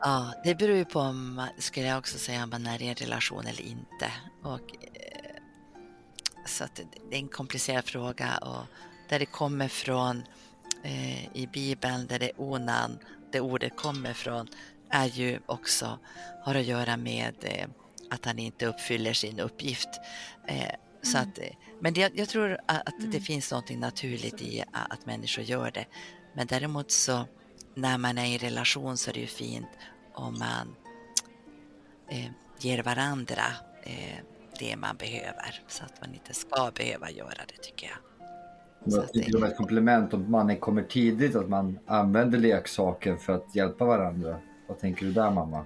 Ja, 0.05 0.33
det 0.43 0.55
beror 0.55 0.77
ju 0.77 0.85
på 0.85 0.99
om, 0.99 1.47
skulle 1.57 1.87
jag 1.87 1.97
också 1.97 2.17
säga, 2.17 2.43
om 2.43 2.49
man 2.49 2.67
är 2.67 2.81
i 2.81 2.87
en 2.87 2.95
relation 2.95 3.47
eller 3.47 3.61
inte. 3.61 4.11
Och, 4.43 4.75
eh, 4.93 5.35
så 6.45 6.63
att 6.63 6.75
det 7.09 7.15
är 7.15 7.19
en 7.19 7.27
komplicerad 7.27 7.85
fråga 7.85 8.37
och 8.37 8.63
där 9.09 9.19
det 9.19 9.25
kommer 9.25 9.67
från 9.67 10.23
eh, 10.83 11.25
i 11.37 11.47
Bibeln, 11.53 12.07
där 12.07 12.19
det 12.19 12.25
är 12.29 12.41
onan, 12.41 12.99
det 13.31 13.39
ordet 13.41 13.77
kommer 13.77 14.13
från, 14.13 14.47
är 14.89 15.05
ju 15.05 15.39
också, 15.45 15.99
har 16.43 16.55
att 16.55 16.65
göra 16.65 16.97
med 16.97 17.35
eh, 17.41 17.67
att 18.09 18.25
han 18.25 18.39
inte 18.39 18.65
uppfyller 18.65 19.13
sin 19.13 19.39
uppgift. 19.39 19.89
Eh, 20.47 20.75
så 21.01 21.17
att, 21.17 21.37
eh, 21.39 21.53
men 21.81 21.93
det, 21.93 22.11
jag 22.15 22.29
tror 22.29 22.57
att, 22.67 22.87
att 22.87 23.11
det 23.11 23.19
finns 23.21 23.51
något 23.51 23.69
naturligt 23.69 24.41
i 24.41 24.61
a- 24.61 24.87
att 24.89 25.05
människor 25.05 25.43
gör 25.43 25.71
det. 25.71 25.85
Men 26.33 26.47
däremot 26.47 26.91
så 26.91 27.25
när 27.75 27.97
man 27.97 28.17
är 28.17 28.25
i 28.25 28.37
relation 28.37 28.97
så 28.97 29.09
är 29.09 29.13
det 29.13 29.19
ju 29.19 29.27
fint 29.27 29.67
om 30.15 30.39
man 30.39 30.75
eh, 32.09 32.31
ger 32.59 32.83
varandra 32.83 33.43
eh, 33.83 34.19
det 34.59 34.75
man 34.75 34.97
behöver 34.97 35.61
så 35.67 35.83
att 35.83 36.01
man 36.01 36.13
inte 36.13 36.33
ska 36.33 36.71
behöva 36.75 37.11
göra 37.11 37.41
det 37.47 37.61
tycker 37.61 37.87
jag. 37.87 37.97
Jag 38.83 39.13
tycker 39.13 39.31
det 39.31 39.37
var 39.37 39.47
ett 39.47 39.57
komplement 39.57 40.13
om 40.13 40.31
mannen 40.31 40.57
kommer 40.59 40.83
tidigt, 40.83 41.35
att 41.35 41.49
man 41.49 41.79
använder 41.85 42.37
leksaken 42.37 43.17
för 43.17 43.33
att 43.33 43.55
hjälpa 43.55 43.85
varandra. 43.85 44.39
Vad 44.67 44.79
tänker 44.79 45.05
du 45.05 45.11
där 45.11 45.31
mamma? 45.31 45.65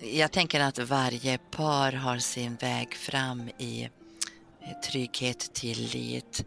Jag 0.00 0.32
tänker 0.32 0.60
att 0.60 0.78
varje 0.78 1.38
par 1.38 1.92
har 1.92 2.18
sin 2.18 2.56
väg 2.56 2.94
fram 2.94 3.48
i 3.58 3.82
eh, 4.60 4.80
trygghet, 4.90 5.54
tillit, 5.54 6.44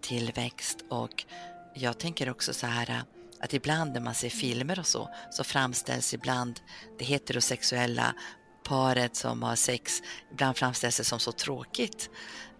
tillväxt 0.00 0.84
och 0.88 1.24
jag 1.74 1.98
tänker 1.98 2.30
också 2.30 2.52
så 2.52 2.66
här 2.66 3.02
att 3.42 3.54
ibland 3.54 3.92
när 3.92 4.00
man 4.00 4.14
ser 4.14 4.28
filmer 4.28 4.78
och 4.78 4.86
så, 4.86 5.08
så 5.30 5.44
framställs 5.44 6.14
ibland 6.14 6.60
det 6.98 7.04
heterosexuella 7.04 8.14
paret 8.64 9.16
som 9.16 9.42
har 9.42 9.56
sex, 9.56 10.02
ibland 10.32 10.56
framställs 10.56 10.96
det 10.96 11.04
som 11.04 11.20
så 11.20 11.32
tråkigt. 11.32 12.10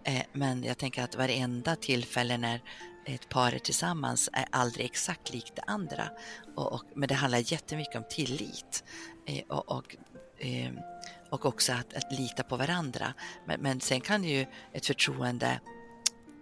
Eh, 0.03 0.23
Men 0.33 0.63
jag 0.63 0.77
tänker 0.77 1.03
att 1.03 1.15
varenda 1.15 1.75
tillfälle 1.75 2.37
när 2.37 2.61
ett 3.05 3.29
par 3.29 3.51
är 3.51 3.59
tillsammans 3.59 4.29
är 4.33 4.45
aldrig 4.51 4.85
exakt 4.85 5.33
likt 5.33 5.55
det 5.55 5.61
andra. 5.67 6.09
Och, 6.55 6.73
och, 6.73 6.83
men 6.95 7.07
det 7.07 7.15
handlar 7.15 7.51
jättemycket 7.51 7.95
om 7.95 8.03
tillit. 8.09 8.83
Eh, 9.25 9.43
och, 9.49 9.71
och, 9.71 9.95
eh, 10.39 10.71
och 11.29 11.45
också 11.45 11.73
att, 11.73 11.93
att 11.93 12.11
lita 12.11 12.43
på 12.43 12.57
varandra. 12.57 13.13
Men, 13.45 13.61
men 13.61 13.81
sen 13.81 14.01
kan 14.01 14.23
ju 14.23 14.45
ett 14.73 14.85
förtroende 14.85 15.59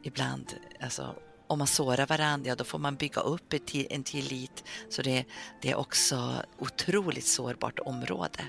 ibland, 0.03 0.53
alltså 0.79 1.15
om 1.51 1.57
man 1.57 1.67
sårar 1.67 2.05
varandra, 2.05 2.49
ja, 2.49 2.55
då 2.55 2.63
får 2.63 2.79
man 2.79 2.95
bygga 2.95 3.21
upp 3.21 3.53
en 3.89 4.03
tillit. 4.03 4.63
Så 4.89 5.01
det, 5.01 5.25
det 5.61 5.71
är 5.71 5.75
också 5.75 6.43
otroligt 6.59 7.27
sårbart 7.27 7.79
område. 7.79 8.43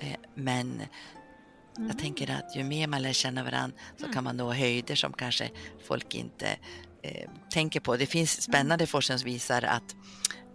Eh, 0.00 0.16
Men 0.34 0.82
jag 1.78 1.98
tänker 1.98 2.30
att 2.30 2.56
ju 2.56 2.64
mer 2.64 2.86
man 2.86 3.02
lär 3.02 3.12
känna 3.12 3.44
varandra 3.44 3.76
så 3.96 4.12
kan 4.12 4.24
man 4.24 4.36
nå 4.36 4.52
höjder 4.52 4.94
som 4.94 5.12
kanske 5.12 5.50
folk 5.86 6.14
inte 6.14 6.46
eh, 7.02 7.30
tänker 7.50 7.80
på. 7.80 7.96
Det 7.96 8.06
finns 8.06 8.42
spännande 8.42 8.86
forskning 8.86 9.18
som 9.18 9.26
visar 9.30 9.62
att 9.62 9.96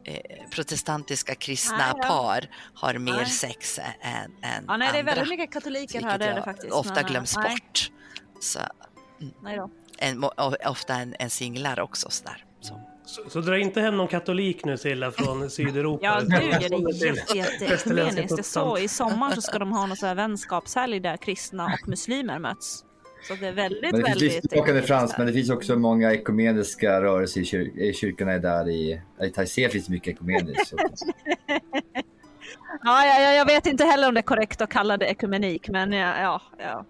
eh, 0.03 0.49
protestantiska 0.49 1.35
kristna 1.35 1.77
Nej 1.77 1.93
då. 1.95 2.07
par 2.07 2.49
har 2.73 2.93
mer 2.97 3.13
Nej. 3.13 3.25
sex 3.25 3.79
än, 4.01 4.31
än 4.41 4.65
Ja, 4.67 4.77
nej, 4.77 4.89
det 4.91 4.97
är 4.97 4.99
andra. 4.99 5.15
väldigt 5.15 5.29
mycket 5.29 5.51
katoliker 5.53 6.01
här, 6.01 6.17
det 6.17 6.25
är 6.25 6.35
det 6.35 6.43
faktiskt. 6.43 6.73
ofta 6.73 6.99
eh, 7.01 7.07
glöms 7.07 7.35
nej, 7.37 7.49
bort. 7.49 7.91
Så, 8.41 8.59
Nej 9.41 9.57
då. 9.57 9.69
En, 9.97 10.23
ofta 10.65 10.93
en, 10.93 11.15
en 11.19 11.29
singlar 11.29 11.79
också. 11.79 12.09
Sådär. 12.09 12.45
Så. 12.61 12.81
Så, 13.05 13.29
så 13.29 13.41
dra 13.41 13.57
inte 13.57 13.81
hem 13.81 13.97
någon 13.97 14.07
katolik 14.07 14.65
nu 14.65 14.77
Silla 14.77 15.11
från 15.11 15.49
Sydeuropa. 15.49 16.05
Ja, 16.05 16.19
gud, 16.19 16.29
det 16.29 16.65
är 16.65 16.69
dig 16.69 16.99
till 16.99 17.15
jätte, 17.15 17.37
jätte 17.37 17.65
västerländska 17.65 18.21
ekumeniskt. 18.21 18.37
Jag 18.37 18.45
såg 18.45 18.63
protestanter. 18.63 18.83
i 18.83 18.87
sommar 18.87 19.31
så 19.31 19.41
ska 19.41 19.59
de 19.59 19.71
ha 19.71 19.85
någon 19.85 19.97
sån 19.97 20.07
här 20.07 20.15
vänskapshelg 20.15 20.99
där 20.99 21.17
kristna 21.17 21.65
och 21.65 21.87
muslimer 21.87 22.39
möts. 22.39 22.83
Så 23.27 23.35
det 23.35 23.47
är 23.47 23.51
väldigt, 23.51 23.81
Men 23.81 24.01
det 24.01 24.05
finns 24.05 24.21
väldigt... 24.21 24.53
ekumeniskt 24.53 24.87
frans, 24.87 25.17
men 25.17 25.27
det 25.27 25.33
finns 25.33 25.49
också 25.49 25.75
många 25.75 26.13
ekumeniska 26.13 27.01
rörelser 27.01 27.41
i, 27.41 27.45
kyr 27.45 27.79
i 27.79 27.93
kyrkorna 27.93 28.31
är 28.31 28.39
där 28.39 28.69
i, 28.69 29.01
i 29.23 29.29
Taizé 29.29 29.69
finns 29.69 29.85
det 29.85 29.91
mycket 29.91 30.13
ekumeniskt. 30.13 30.73
Ja, 32.83 33.05
ja, 33.05 33.33
jag 33.33 33.45
vet 33.45 33.65
inte 33.65 33.83
heller 33.85 34.07
om 34.07 34.13
det 34.13 34.19
är 34.19 34.21
korrekt 34.21 34.61
att 34.61 34.69
kalla 34.69 34.97
det 34.97 35.05
ekumenik, 35.05 35.69
men 35.69 35.91
ja, 35.91 36.21
ja, 36.21 36.41
ja. 36.57 36.85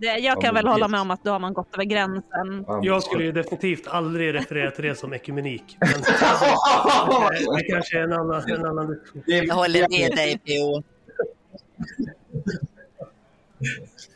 Det, 0.00 0.06
jag 0.06 0.20
Ja, 0.20 0.40
kan 0.40 0.54
väl 0.54 0.66
hålla 0.66 0.88
med 0.88 1.00
om 1.00 1.10
att 1.10 1.24
då 1.24 1.30
har 1.30 1.38
man 1.38 1.52
gått 1.52 1.74
över 1.74 1.84
gränsen. 1.84 2.64
Jag 2.82 3.02
skulle 3.02 3.24
ju 3.24 3.32
definitivt 3.32 3.86
aldrig 3.86 4.34
referera 4.34 4.70
till 4.70 4.84
det 4.84 4.94
som 4.94 5.12
ekumenik. 5.12 5.76
Men 5.80 5.88
det, 5.88 5.96
det 7.56 7.62
kanske 7.62 7.98
är 7.98 8.02
en 8.02 8.12
annan, 8.12 8.50
en 8.50 8.66
annan 8.66 8.86
diskussion. 8.86 9.22
Jag 9.26 9.54
håller 9.54 9.88
med 9.88 10.16
dig 10.16 10.38
PO. 10.38 10.82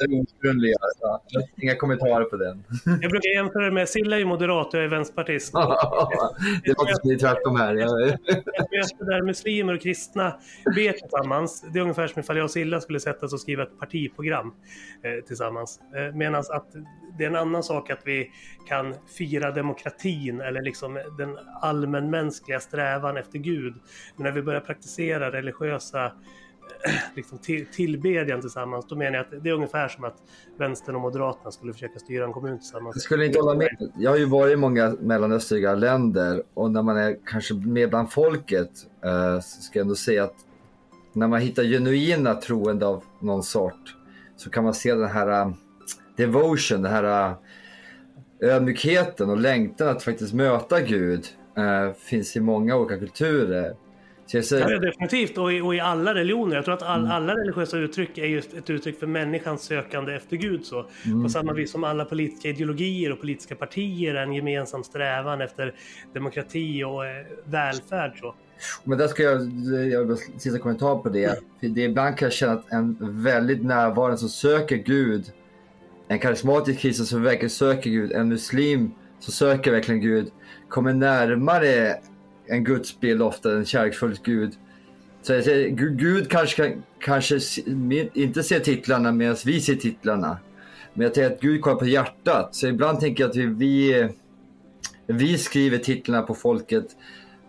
Ja, 0.00 0.06
det 0.06 0.16
ursprungliga. 0.16 0.76
Så. 0.98 1.20
Inga 1.62 1.76
kommentarer 1.76 2.24
på 2.24 2.36
den. 2.36 2.64
Jag 2.84 3.10
brukar 3.10 3.30
jämföra 3.30 3.64
det 3.64 3.70
med 3.70 3.88
Silla 3.88 4.20
är 4.20 4.24
moderat 4.24 4.66
och 4.66 4.74
jag 4.74 4.84
är 4.84 4.88
vänsterpartist. 4.88 5.52
det 5.52 6.68
låter 6.68 6.94
som 6.94 7.08
det 7.08 7.14
är 7.14 7.18
tvärtom 7.18 7.56
här. 7.56 7.74
Möte 7.74 9.04
där 9.04 9.22
muslimer 9.22 9.74
och 9.74 9.80
kristna 9.80 10.36
ber 10.64 10.92
tillsammans. 10.92 11.64
Det 11.72 11.78
är 11.78 11.82
ungefär 11.82 12.06
som 12.06 12.20
ifall 12.20 12.36
jag 12.36 12.44
och 12.44 12.50
Silla 12.50 12.80
skulle 12.80 13.00
sätta 13.00 13.26
oss 13.26 13.32
och 13.32 13.40
skriva 13.40 13.62
ett 13.62 13.78
partiprogram 13.78 14.52
eh, 15.02 15.24
tillsammans. 15.24 15.80
Eh, 15.96 16.14
Medan 16.14 16.40
att 16.50 16.66
det 17.18 17.24
är 17.24 17.28
en 17.28 17.36
annan 17.36 17.62
sak 17.62 17.90
att 17.90 18.02
vi 18.04 18.30
kan 18.68 18.94
fira 19.18 19.50
demokratin 19.50 20.40
eller 20.40 20.62
liksom 20.62 20.94
den 21.18 21.38
allmänmänskliga 21.60 22.60
strävan 22.60 23.16
efter 23.16 23.38
Gud. 23.38 23.74
Men 24.16 24.24
när 24.24 24.32
vi 24.32 24.42
börjar 24.42 24.60
praktisera 24.60 25.32
religiösa 25.32 26.12
liksom 27.16 27.38
till, 27.38 27.66
tillbedjan 27.66 28.40
tillsammans, 28.40 28.86
då 28.88 28.96
menar 28.96 29.16
jag 29.16 29.20
att 29.20 29.44
det 29.44 29.50
är 29.50 29.54
ungefär 29.54 29.88
som 29.88 30.04
att 30.04 30.16
vänstern 30.58 30.94
och 30.94 31.00
moderaterna 31.00 31.50
skulle 31.50 31.72
försöka 31.72 31.98
styra 31.98 32.24
en 32.24 32.32
kommun 32.32 32.58
tillsammans. 32.58 32.96
Jag 32.96 33.02
skulle 33.02 33.26
inte 33.26 33.38
hålla 33.38 33.54
med. 33.54 33.92
Jag 33.96 34.10
har 34.10 34.18
ju 34.18 34.24
varit 34.24 34.52
i 34.52 34.56
många 34.56 34.96
mellanöstliga 35.00 35.74
länder 35.74 36.42
och 36.54 36.70
när 36.70 36.82
man 36.82 36.96
är 36.96 37.16
kanske 37.26 37.54
med 37.54 37.90
bland 37.90 38.12
folket 38.12 38.70
eh, 39.04 39.40
så 39.40 39.62
ska 39.62 39.78
jag 39.78 39.84
ändå 39.84 39.94
säga 39.94 40.24
att 40.24 40.36
när 41.12 41.28
man 41.28 41.40
hittar 41.40 41.62
genuina 41.62 42.34
troende 42.34 42.86
av 42.86 43.04
någon 43.20 43.42
sort 43.42 43.96
så 44.36 44.50
kan 44.50 44.64
man 44.64 44.74
se 44.74 44.94
den 44.94 45.08
här 45.08 45.46
uh, 45.46 45.52
devotion, 46.16 46.82
den 46.82 46.92
här 46.92 47.30
uh, 47.30 47.36
ödmjukheten 48.40 49.30
och 49.30 49.38
längtan 49.38 49.88
att 49.88 50.02
faktiskt 50.02 50.34
möta 50.34 50.80
Gud 50.80 51.26
uh, 51.58 51.92
finns 51.92 52.36
i 52.36 52.40
många 52.40 52.76
olika 52.76 52.98
kulturer. 52.98 53.76
Ja, 54.34 54.78
definitivt, 54.78 55.38
och 55.38 55.52
i, 55.52 55.60
och 55.60 55.74
i 55.74 55.80
alla 55.80 56.14
religioner. 56.14 56.56
Jag 56.56 56.64
tror 56.64 56.74
att 56.74 56.82
all, 56.82 57.06
alla 57.06 57.34
religiösa 57.34 57.76
uttryck 57.76 58.18
är 58.18 58.26
just 58.26 58.54
ett 58.54 58.70
uttryck 58.70 58.98
för 58.98 59.06
människans 59.06 59.62
sökande 59.62 60.14
efter 60.14 60.36
Gud. 60.36 60.66
Så. 60.66 60.86
På 61.22 61.28
samma 61.28 61.52
vis 61.52 61.70
som 61.70 61.84
alla 61.84 62.04
politiska 62.04 62.48
ideologier 62.48 63.12
och 63.12 63.20
politiska 63.20 63.54
partier 63.54 64.14
är 64.14 64.22
en 64.22 64.32
gemensam 64.32 64.84
strävan 64.84 65.40
efter 65.40 65.74
demokrati 66.12 66.84
och 66.84 67.06
eh, 67.06 67.26
välfärd. 67.44 68.18
Så. 68.20 68.34
Men 68.84 68.98
där 68.98 69.08
ska 69.08 69.22
jag, 69.22 69.40
jag 69.90 70.04
vill 70.04 70.16
sista 70.16 70.58
kommentar 70.58 70.98
på 70.98 71.08
det. 71.08 71.38
För 71.60 71.68
det 71.68 71.80
ibland 71.80 72.16
kan 72.16 72.26
jag 72.26 72.32
känna 72.32 72.52
att 72.52 72.72
en 72.72 72.96
väldigt 73.22 73.64
närvarande 73.64 74.18
som 74.18 74.28
söker 74.28 74.76
Gud, 74.76 75.24
en 76.08 76.18
karismatisk 76.18 76.80
kristen 76.80 77.06
som 77.06 77.22
verkligen 77.22 77.50
söker 77.50 77.90
Gud, 77.90 78.12
en 78.12 78.28
muslim 78.28 78.90
som 79.20 79.32
söker 79.32 79.70
verkligen 79.70 80.00
Gud, 80.00 80.30
kommer 80.68 80.92
närmare 80.92 81.96
en 82.50 82.64
gudsbild 82.64 83.22
ofta, 83.22 83.52
en 83.52 83.64
kärleksfull 83.64 84.16
Gud. 84.24 84.52
Så 85.22 85.32
jag 85.32 85.44
säger, 85.44 85.68
Gud 85.96 86.30
kanske, 86.30 86.76
kanske 87.00 87.38
inte 88.14 88.42
ser 88.42 88.60
titlarna 88.60 89.12
medan 89.12 89.36
vi 89.44 89.60
ser 89.60 89.74
titlarna. 89.74 90.38
Men 90.94 91.04
jag 91.04 91.14
tänker 91.14 91.34
att 91.34 91.40
Gud 91.40 91.62
kollar 91.62 91.76
på 91.76 91.86
hjärtat. 91.86 92.54
Så 92.54 92.66
ibland 92.66 93.00
tänker 93.00 93.24
jag 93.24 93.30
att 93.30 93.36
vi, 93.36 93.46
vi, 93.46 94.08
vi 95.06 95.38
skriver 95.38 95.78
titlarna 95.78 96.22
på 96.22 96.34
folket 96.34 96.96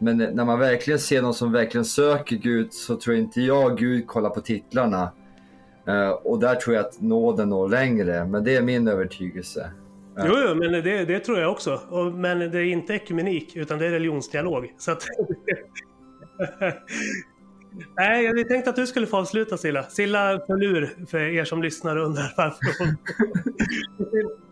men 0.03 0.17
när 0.17 0.45
man 0.45 0.59
verkligen 0.59 0.99
ser 0.99 1.21
någon 1.21 1.33
som 1.33 1.51
verkligen 1.51 1.85
söker 1.85 2.35
Gud 2.35 2.73
så 2.73 2.95
tror 2.95 3.15
inte 3.15 3.41
jag 3.41 3.77
Gud 3.77 4.07
kollar 4.07 4.29
på 4.29 4.41
titlarna. 4.41 5.11
Eh, 5.87 6.09
och 6.09 6.39
där 6.39 6.55
tror 6.55 6.75
jag 6.75 6.85
att 6.85 7.01
nåden 7.01 7.49
når 7.49 7.69
längre. 7.69 8.25
Men 8.25 8.43
det 8.43 8.55
är 8.55 8.61
min 8.61 8.87
övertygelse. 8.87 9.71
Ja. 10.15 10.23
Jo, 10.27 10.35
jo, 10.47 10.55
men 10.55 10.71
det, 10.71 11.05
det 11.05 11.19
tror 11.19 11.39
jag 11.39 11.51
också. 11.51 11.81
Och, 11.89 12.13
men 12.13 12.39
det 12.39 12.59
är 12.59 12.63
inte 12.63 12.93
ekumenik, 12.93 13.55
utan 13.55 13.79
det 13.79 13.85
är 13.85 13.91
religionsdialog. 13.91 14.73
Så 14.77 14.91
att... 14.91 15.03
Nej, 17.97 18.23
jag 18.23 18.47
tänkte 18.47 18.69
att 18.69 18.75
du 18.75 18.87
skulle 18.87 19.07
få 19.07 19.17
avsluta 19.17 19.57
Silla. 19.57 19.83
Silla 19.83 20.39
föll 20.47 20.63
ur 20.63 21.05
för 21.07 21.19
er 21.19 21.45
som 21.45 21.63
lyssnar 21.63 21.95
och 21.95 22.05
undrar 22.05 22.33
varför 22.37 22.79
hon... 22.79 22.97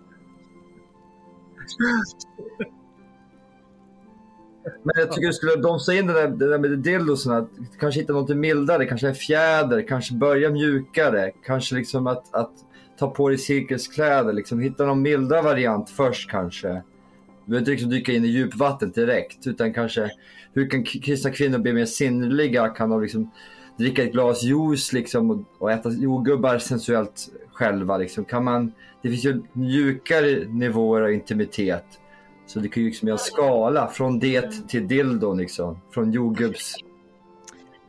Men 4.84 4.94
jag 4.96 5.12
tycker 5.12 5.32
skulle 5.32 5.56
domsa 5.56 5.94
in 5.94 6.08
det 6.08 6.14
där, 6.14 6.28
det 6.28 6.50
där 6.50 6.60
med 6.60 6.80
dildosarna. 6.80 7.48
Kanske 7.80 8.02
hitta 8.02 8.14
något 8.14 8.38
mildare, 8.38 8.86
kanske 8.86 9.08
en 9.08 9.16
fjäder, 9.16 9.88
kanske 9.88 10.14
börja 10.14 10.50
mjukare. 10.50 11.32
Kanske 11.46 11.76
liksom 11.76 12.08
att, 12.08 12.36
att 12.36 12.52
ta 13.00 13.10
på 13.10 13.30
dig 13.30 13.38
cirkuskläder, 13.38 14.34
liksom 14.34 14.60
hitta 14.60 14.86
någon 14.86 15.02
mildare 15.02 15.42
variant 15.42 15.90
först 15.90 16.30
kanske. 16.30 16.68
Du 16.68 17.52
behöver 17.52 17.60
inte 17.60 17.72
liksom 17.72 17.90
dyka 17.90 18.12
in 18.12 18.26
i 18.26 18.28
djupvatten 18.28 18.92
direkt, 18.92 19.48
utan 19.48 19.74
kanske 19.74 20.10
hur 20.54 20.70
kan 20.70 20.84
kristna 20.84 21.32
kvinnor 21.32 21.58
bli 21.58 21.74
mer 21.74 21.86
sinnliga? 21.86 22.68
Kan 22.68 22.90
de 22.90 23.02
liksom 23.02 23.32
dricka 23.78 24.04
ett 24.04 24.12
glas 24.12 24.44
juice 24.44 24.94
liksom 24.94 25.32
och, 25.32 25.44
och 25.58 25.72
äta 25.72 25.90
jordgubbar 25.90 26.58
sensuellt 26.58 27.30
själva? 27.54 27.98
Liksom? 27.98 28.26
Kan 28.26 28.44
man, 28.44 28.72
det 29.02 29.10
finns 29.10 29.26
ju 29.26 29.42
mjukare 29.54 30.46
nivåer 30.48 31.02
av 31.02 31.14
intimitet. 31.14 31.86
Så 32.48 32.60
det 32.60 32.68
kan 32.68 32.84
ju 32.84 32.90
liksom 32.90 33.08
göra 33.08 33.16
en 33.16 33.20
skala 33.20 33.88
från 33.88 34.20
det 34.20 34.68
till 34.68 34.88
dildon 34.88 35.38
liksom. 35.38 35.82
Från 35.92 36.12
jordgubbs... 36.12 36.76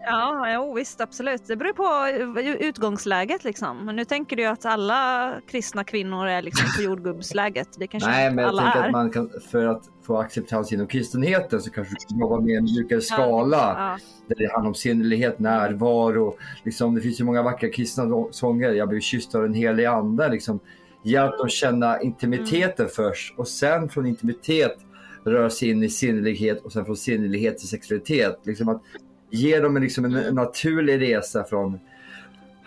Ja, 0.04 0.52
jo, 0.54 0.74
visst 0.74 1.00
absolut. 1.00 1.46
Det 1.46 1.56
beror 1.56 1.72
på 1.72 2.18
utgångsläget 2.64 3.44
liksom. 3.44 3.86
Men 3.86 3.96
nu 3.96 4.04
tänker 4.04 4.36
du 4.36 4.42
ju 4.42 4.48
att 4.48 4.66
alla 4.66 5.32
kristna 5.46 5.84
kvinnor 5.84 6.26
är 6.26 6.42
liksom 6.42 6.66
på 6.76 6.82
jordgubbsläget. 6.90 7.68
Det 7.78 7.86
kanske 7.86 8.10
Nej, 8.10 8.30
men 8.30 8.44
jag 8.44 8.48
alla 8.48 8.62
tänker 8.62 8.80
är. 8.80 8.86
att 8.86 8.92
man 8.92 9.10
kan, 9.10 9.30
för 9.50 9.66
att 9.66 9.82
få 10.02 10.18
acceptans 10.18 10.72
inom 10.72 10.86
kristenheten 10.86 11.60
så 11.60 11.70
kanske 11.70 11.94
du 11.94 12.06
kan 12.08 12.18
jobba 12.18 12.40
med 12.40 12.56
en 12.58 12.64
mjukare 12.64 13.00
skala. 13.00 13.56
Ja, 13.56 13.98
Där 14.26 14.34
det 14.36 14.52
handlar 14.52 14.68
om 14.68 14.74
sinnlighet, 14.74 15.38
närvaro. 15.38 16.36
Liksom, 16.64 16.94
det 16.94 17.00
finns 17.00 17.20
ju 17.20 17.24
många 17.24 17.42
vackra 17.42 17.68
kristna 17.68 18.26
sånger. 18.30 18.72
Jag 18.72 18.88
blev 18.88 19.00
kysst 19.00 19.34
av 19.34 19.42
den 19.42 19.54
helige 19.54 19.90
ande. 19.90 20.28
Liksom. 20.28 20.60
Hjälp 21.02 21.38
dem 21.38 21.48
känna 21.48 22.00
intimiteten 22.00 22.88
först 22.88 23.38
och 23.38 23.48
sen 23.48 23.88
från 23.88 24.06
intimitet 24.06 24.76
röra 25.24 25.50
sig 25.50 25.70
in 25.70 25.82
i 25.82 25.88
sinnlighet 25.88 26.64
och 26.64 26.72
sen 26.72 26.84
från 26.84 26.96
sinnlighet 26.96 27.58
till 27.58 27.68
sexualitet. 27.68 28.40
Liksom 28.44 28.68
att 28.68 28.82
ge 29.30 29.60
dem 29.60 29.76
en, 29.76 29.82
liksom 29.82 30.04
en, 30.04 30.14
en 30.14 30.34
naturlig 30.34 31.00
resa 31.00 31.44
från 31.44 31.80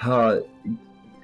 "Ha, 0.02 0.36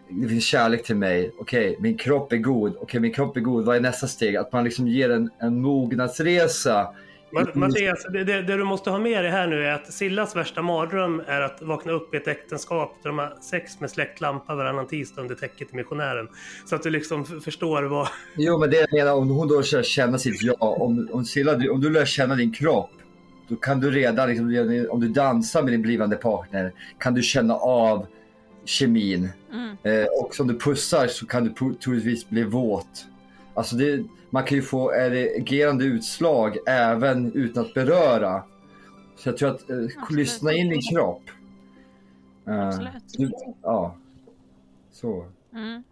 det 0.09 0.27
finns 0.27 0.45
kärlek 0.45 0.83
till 0.83 0.95
mig. 0.95 1.31
Okej, 1.39 1.77
min 1.79 1.97
kropp 1.97 2.33
är 2.33 2.37
god. 2.37 2.75
Okej, 2.79 2.99
min 2.99 3.13
kropp 3.13 3.37
är 3.37 3.41
god. 3.41 3.65
Vad 3.65 3.75
är 3.75 3.79
nästa 3.81 4.07
steg? 4.07 4.35
Att 4.35 4.53
man 4.53 4.63
liksom 4.63 4.87
ger 4.87 5.09
en, 5.09 5.29
en 5.39 5.61
mognadsresa. 5.61 6.87
Ma- 7.31 7.57
Mattias, 7.57 8.05
det, 8.13 8.23
det, 8.23 8.41
det 8.41 8.57
du 8.57 8.63
måste 8.63 8.89
ha 8.89 8.99
med 8.99 9.23
dig 9.23 9.31
här 9.31 9.47
nu 9.47 9.65
är 9.65 9.71
att 9.71 9.93
Sillas 9.93 10.35
värsta 10.35 10.61
mardröm 10.61 11.21
är 11.27 11.41
att 11.41 11.61
vakna 11.61 11.91
upp 11.91 12.13
i 12.13 12.17
ett 12.17 12.27
äktenskap 12.27 12.95
där 13.03 13.09
de 13.09 13.19
har 13.19 13.37
sex 13.41 13.79
med 13.79 13.89
släckt 13.91 14.21
lampa 14.21 14.55
varannan 14.55 14.87
tisdag 14.87 15.21
under 15.21 15.35
täcket 15.35 15.67
till 15.67 15.77
missionären. 15.77 16.27
Så 16.65 16.75
att 16.75 16.83
du 16.83 16.89
liksom 16.89 17.25
förstår 17.25 17.83
vad... 17.83 18.07
Jo, 18.35 18.59
men 18.59 18.69
det 18.69 18.77
jag 18.77 18.93
menar 18.93 19.13
om 19.13 19.29
hon 19.29 19.47
då 19.47 19.59
lär 19.59 19.83
känna 19.83 20.17
sitt 20.17 20.41
ja. 20.41 20.53
Om, 20.59 21.09
om, 21.11 21.25
Silla, 21.25 21.71
om 21.71 21.81
du 21.81 21.89
lär 21.89 22.05
känna 22.05 22.35
din 22.35 22.51
kropp. 22.51 22.91
Då 23.49 23.55
kan 23.55 23.79
du 23.79 23.91
redan, 23.91 24.29
liksom, 24.29 24.87
om 24.91 24.99
du 24.99 25.07
dansar 25.07 25.63
med 25.63 25.73
din 25.73 25.81
blivande 25.81 26.15
partner, 26.15 26.73
kan 26.97 27.13
du 27.13 27.21
känna 27.21 27.55
av 27.55 28.07
kemin. 28.65 29.29
Mm. 29.51 29.77
Eh, 29.83 30.05
och 30.05 30.39
om 30.39 30.47
du 30.47 30.59
pussar 30.59 31.07
så 31.07 31.25
kan 31.25 31.43
du 31.43 31.73
troligtvis 31.75 32.29
bli 32.29 32.43
våt. 32.43 33.05
Alltså 33.53 33.75
det, 33.75 34.03
man 34.29 34.43
kan 34.43 34.57
ju 34.57 34.61
få 34.61 34.93
erigerande 34.93 35.85
utslag 35.85 36.57
även 36.67 37.33
utan 37.33 37.65
att 37.65 37.73
beröra. 37.73 38.43
Så 39.15 39.29
jag 39.29 39.37
tror 39.37 39.49
att 39.49 39.69
eh, 39.69 39.77
lyssna 40.09 40.53
in 40.53 40.69
din 40.69 40.81
kropp. 40.81 41.23
Eh, 42.47 42.67
Absolut. 42.67 43.03
du, 43.17 43.31
ja, 43.61 43.95
så. 44.91 45.25
Mm. 45.53 45.83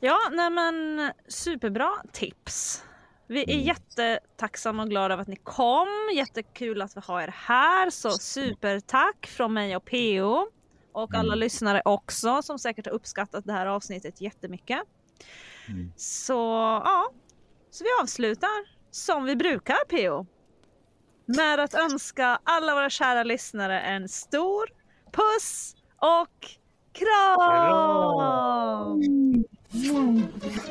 Ja, 0.00 0.18
nej 0.32 0.50
men 0.50 1.10
superbra 1.28 1.90
tips. 2.12 2.84
Vi 3.28 3.42
är 3.42 3.54
Mm. 3.54 3.66
jättetacksamma 3.66 4.82
och 4.82 4.90
glada 4.90 5.14
över 5.14 5.22
att 5.22 5.28
ni 5.28 5.36
kom. 5.36 5.88
Jättekul 6.14 6.82
att 6.82 6.96
vi 6.96 7.00
har 7.04 7.20
er 7.22 7.34
här. 7.36 7.90
Så 7.90 8.10
supertack 8.10 9.26
från 9.26 9.52
mig 9.52 9.76
och 9.76 9.84
PO. 9.84 10.46
Och 10.92 11.14
alla 11.14 11.32
Mm. 11.32 11.38
lyssnare 11.38 11.82
också 11.84 12.42
som 12.42 12.58
säkert 12.58 12.86
har 12.86 12.92
uppskattat 12.92 13.44
det 13.44 13.52
här 13.52 13.66
avsnittet 13.66 14.20
jättemycket. 14.20 14.82
Mm. 15.68 15.92
Så 15.96 16.34
ja, 16.84 17.10
så 17.70 17.84
vi 17.84 17.90
avslutar 18.02 18.78
som 18.90 19.24
vi 19.24 19.36
brukar 19.36 19.76
PO. 19.88 20.26
Med 21.36 21.60
att 21.60 21.74
önska 21.74 22.40
alla 22.44 22.74
våra 22.74 22.90
kära 22.90 23.22
lyssnare 23.22 23.80
en 23.80 24.08
stor 24.08 24.68
puss 25.12 25.74
och 25.96 26.46
kram! 26.92 29.00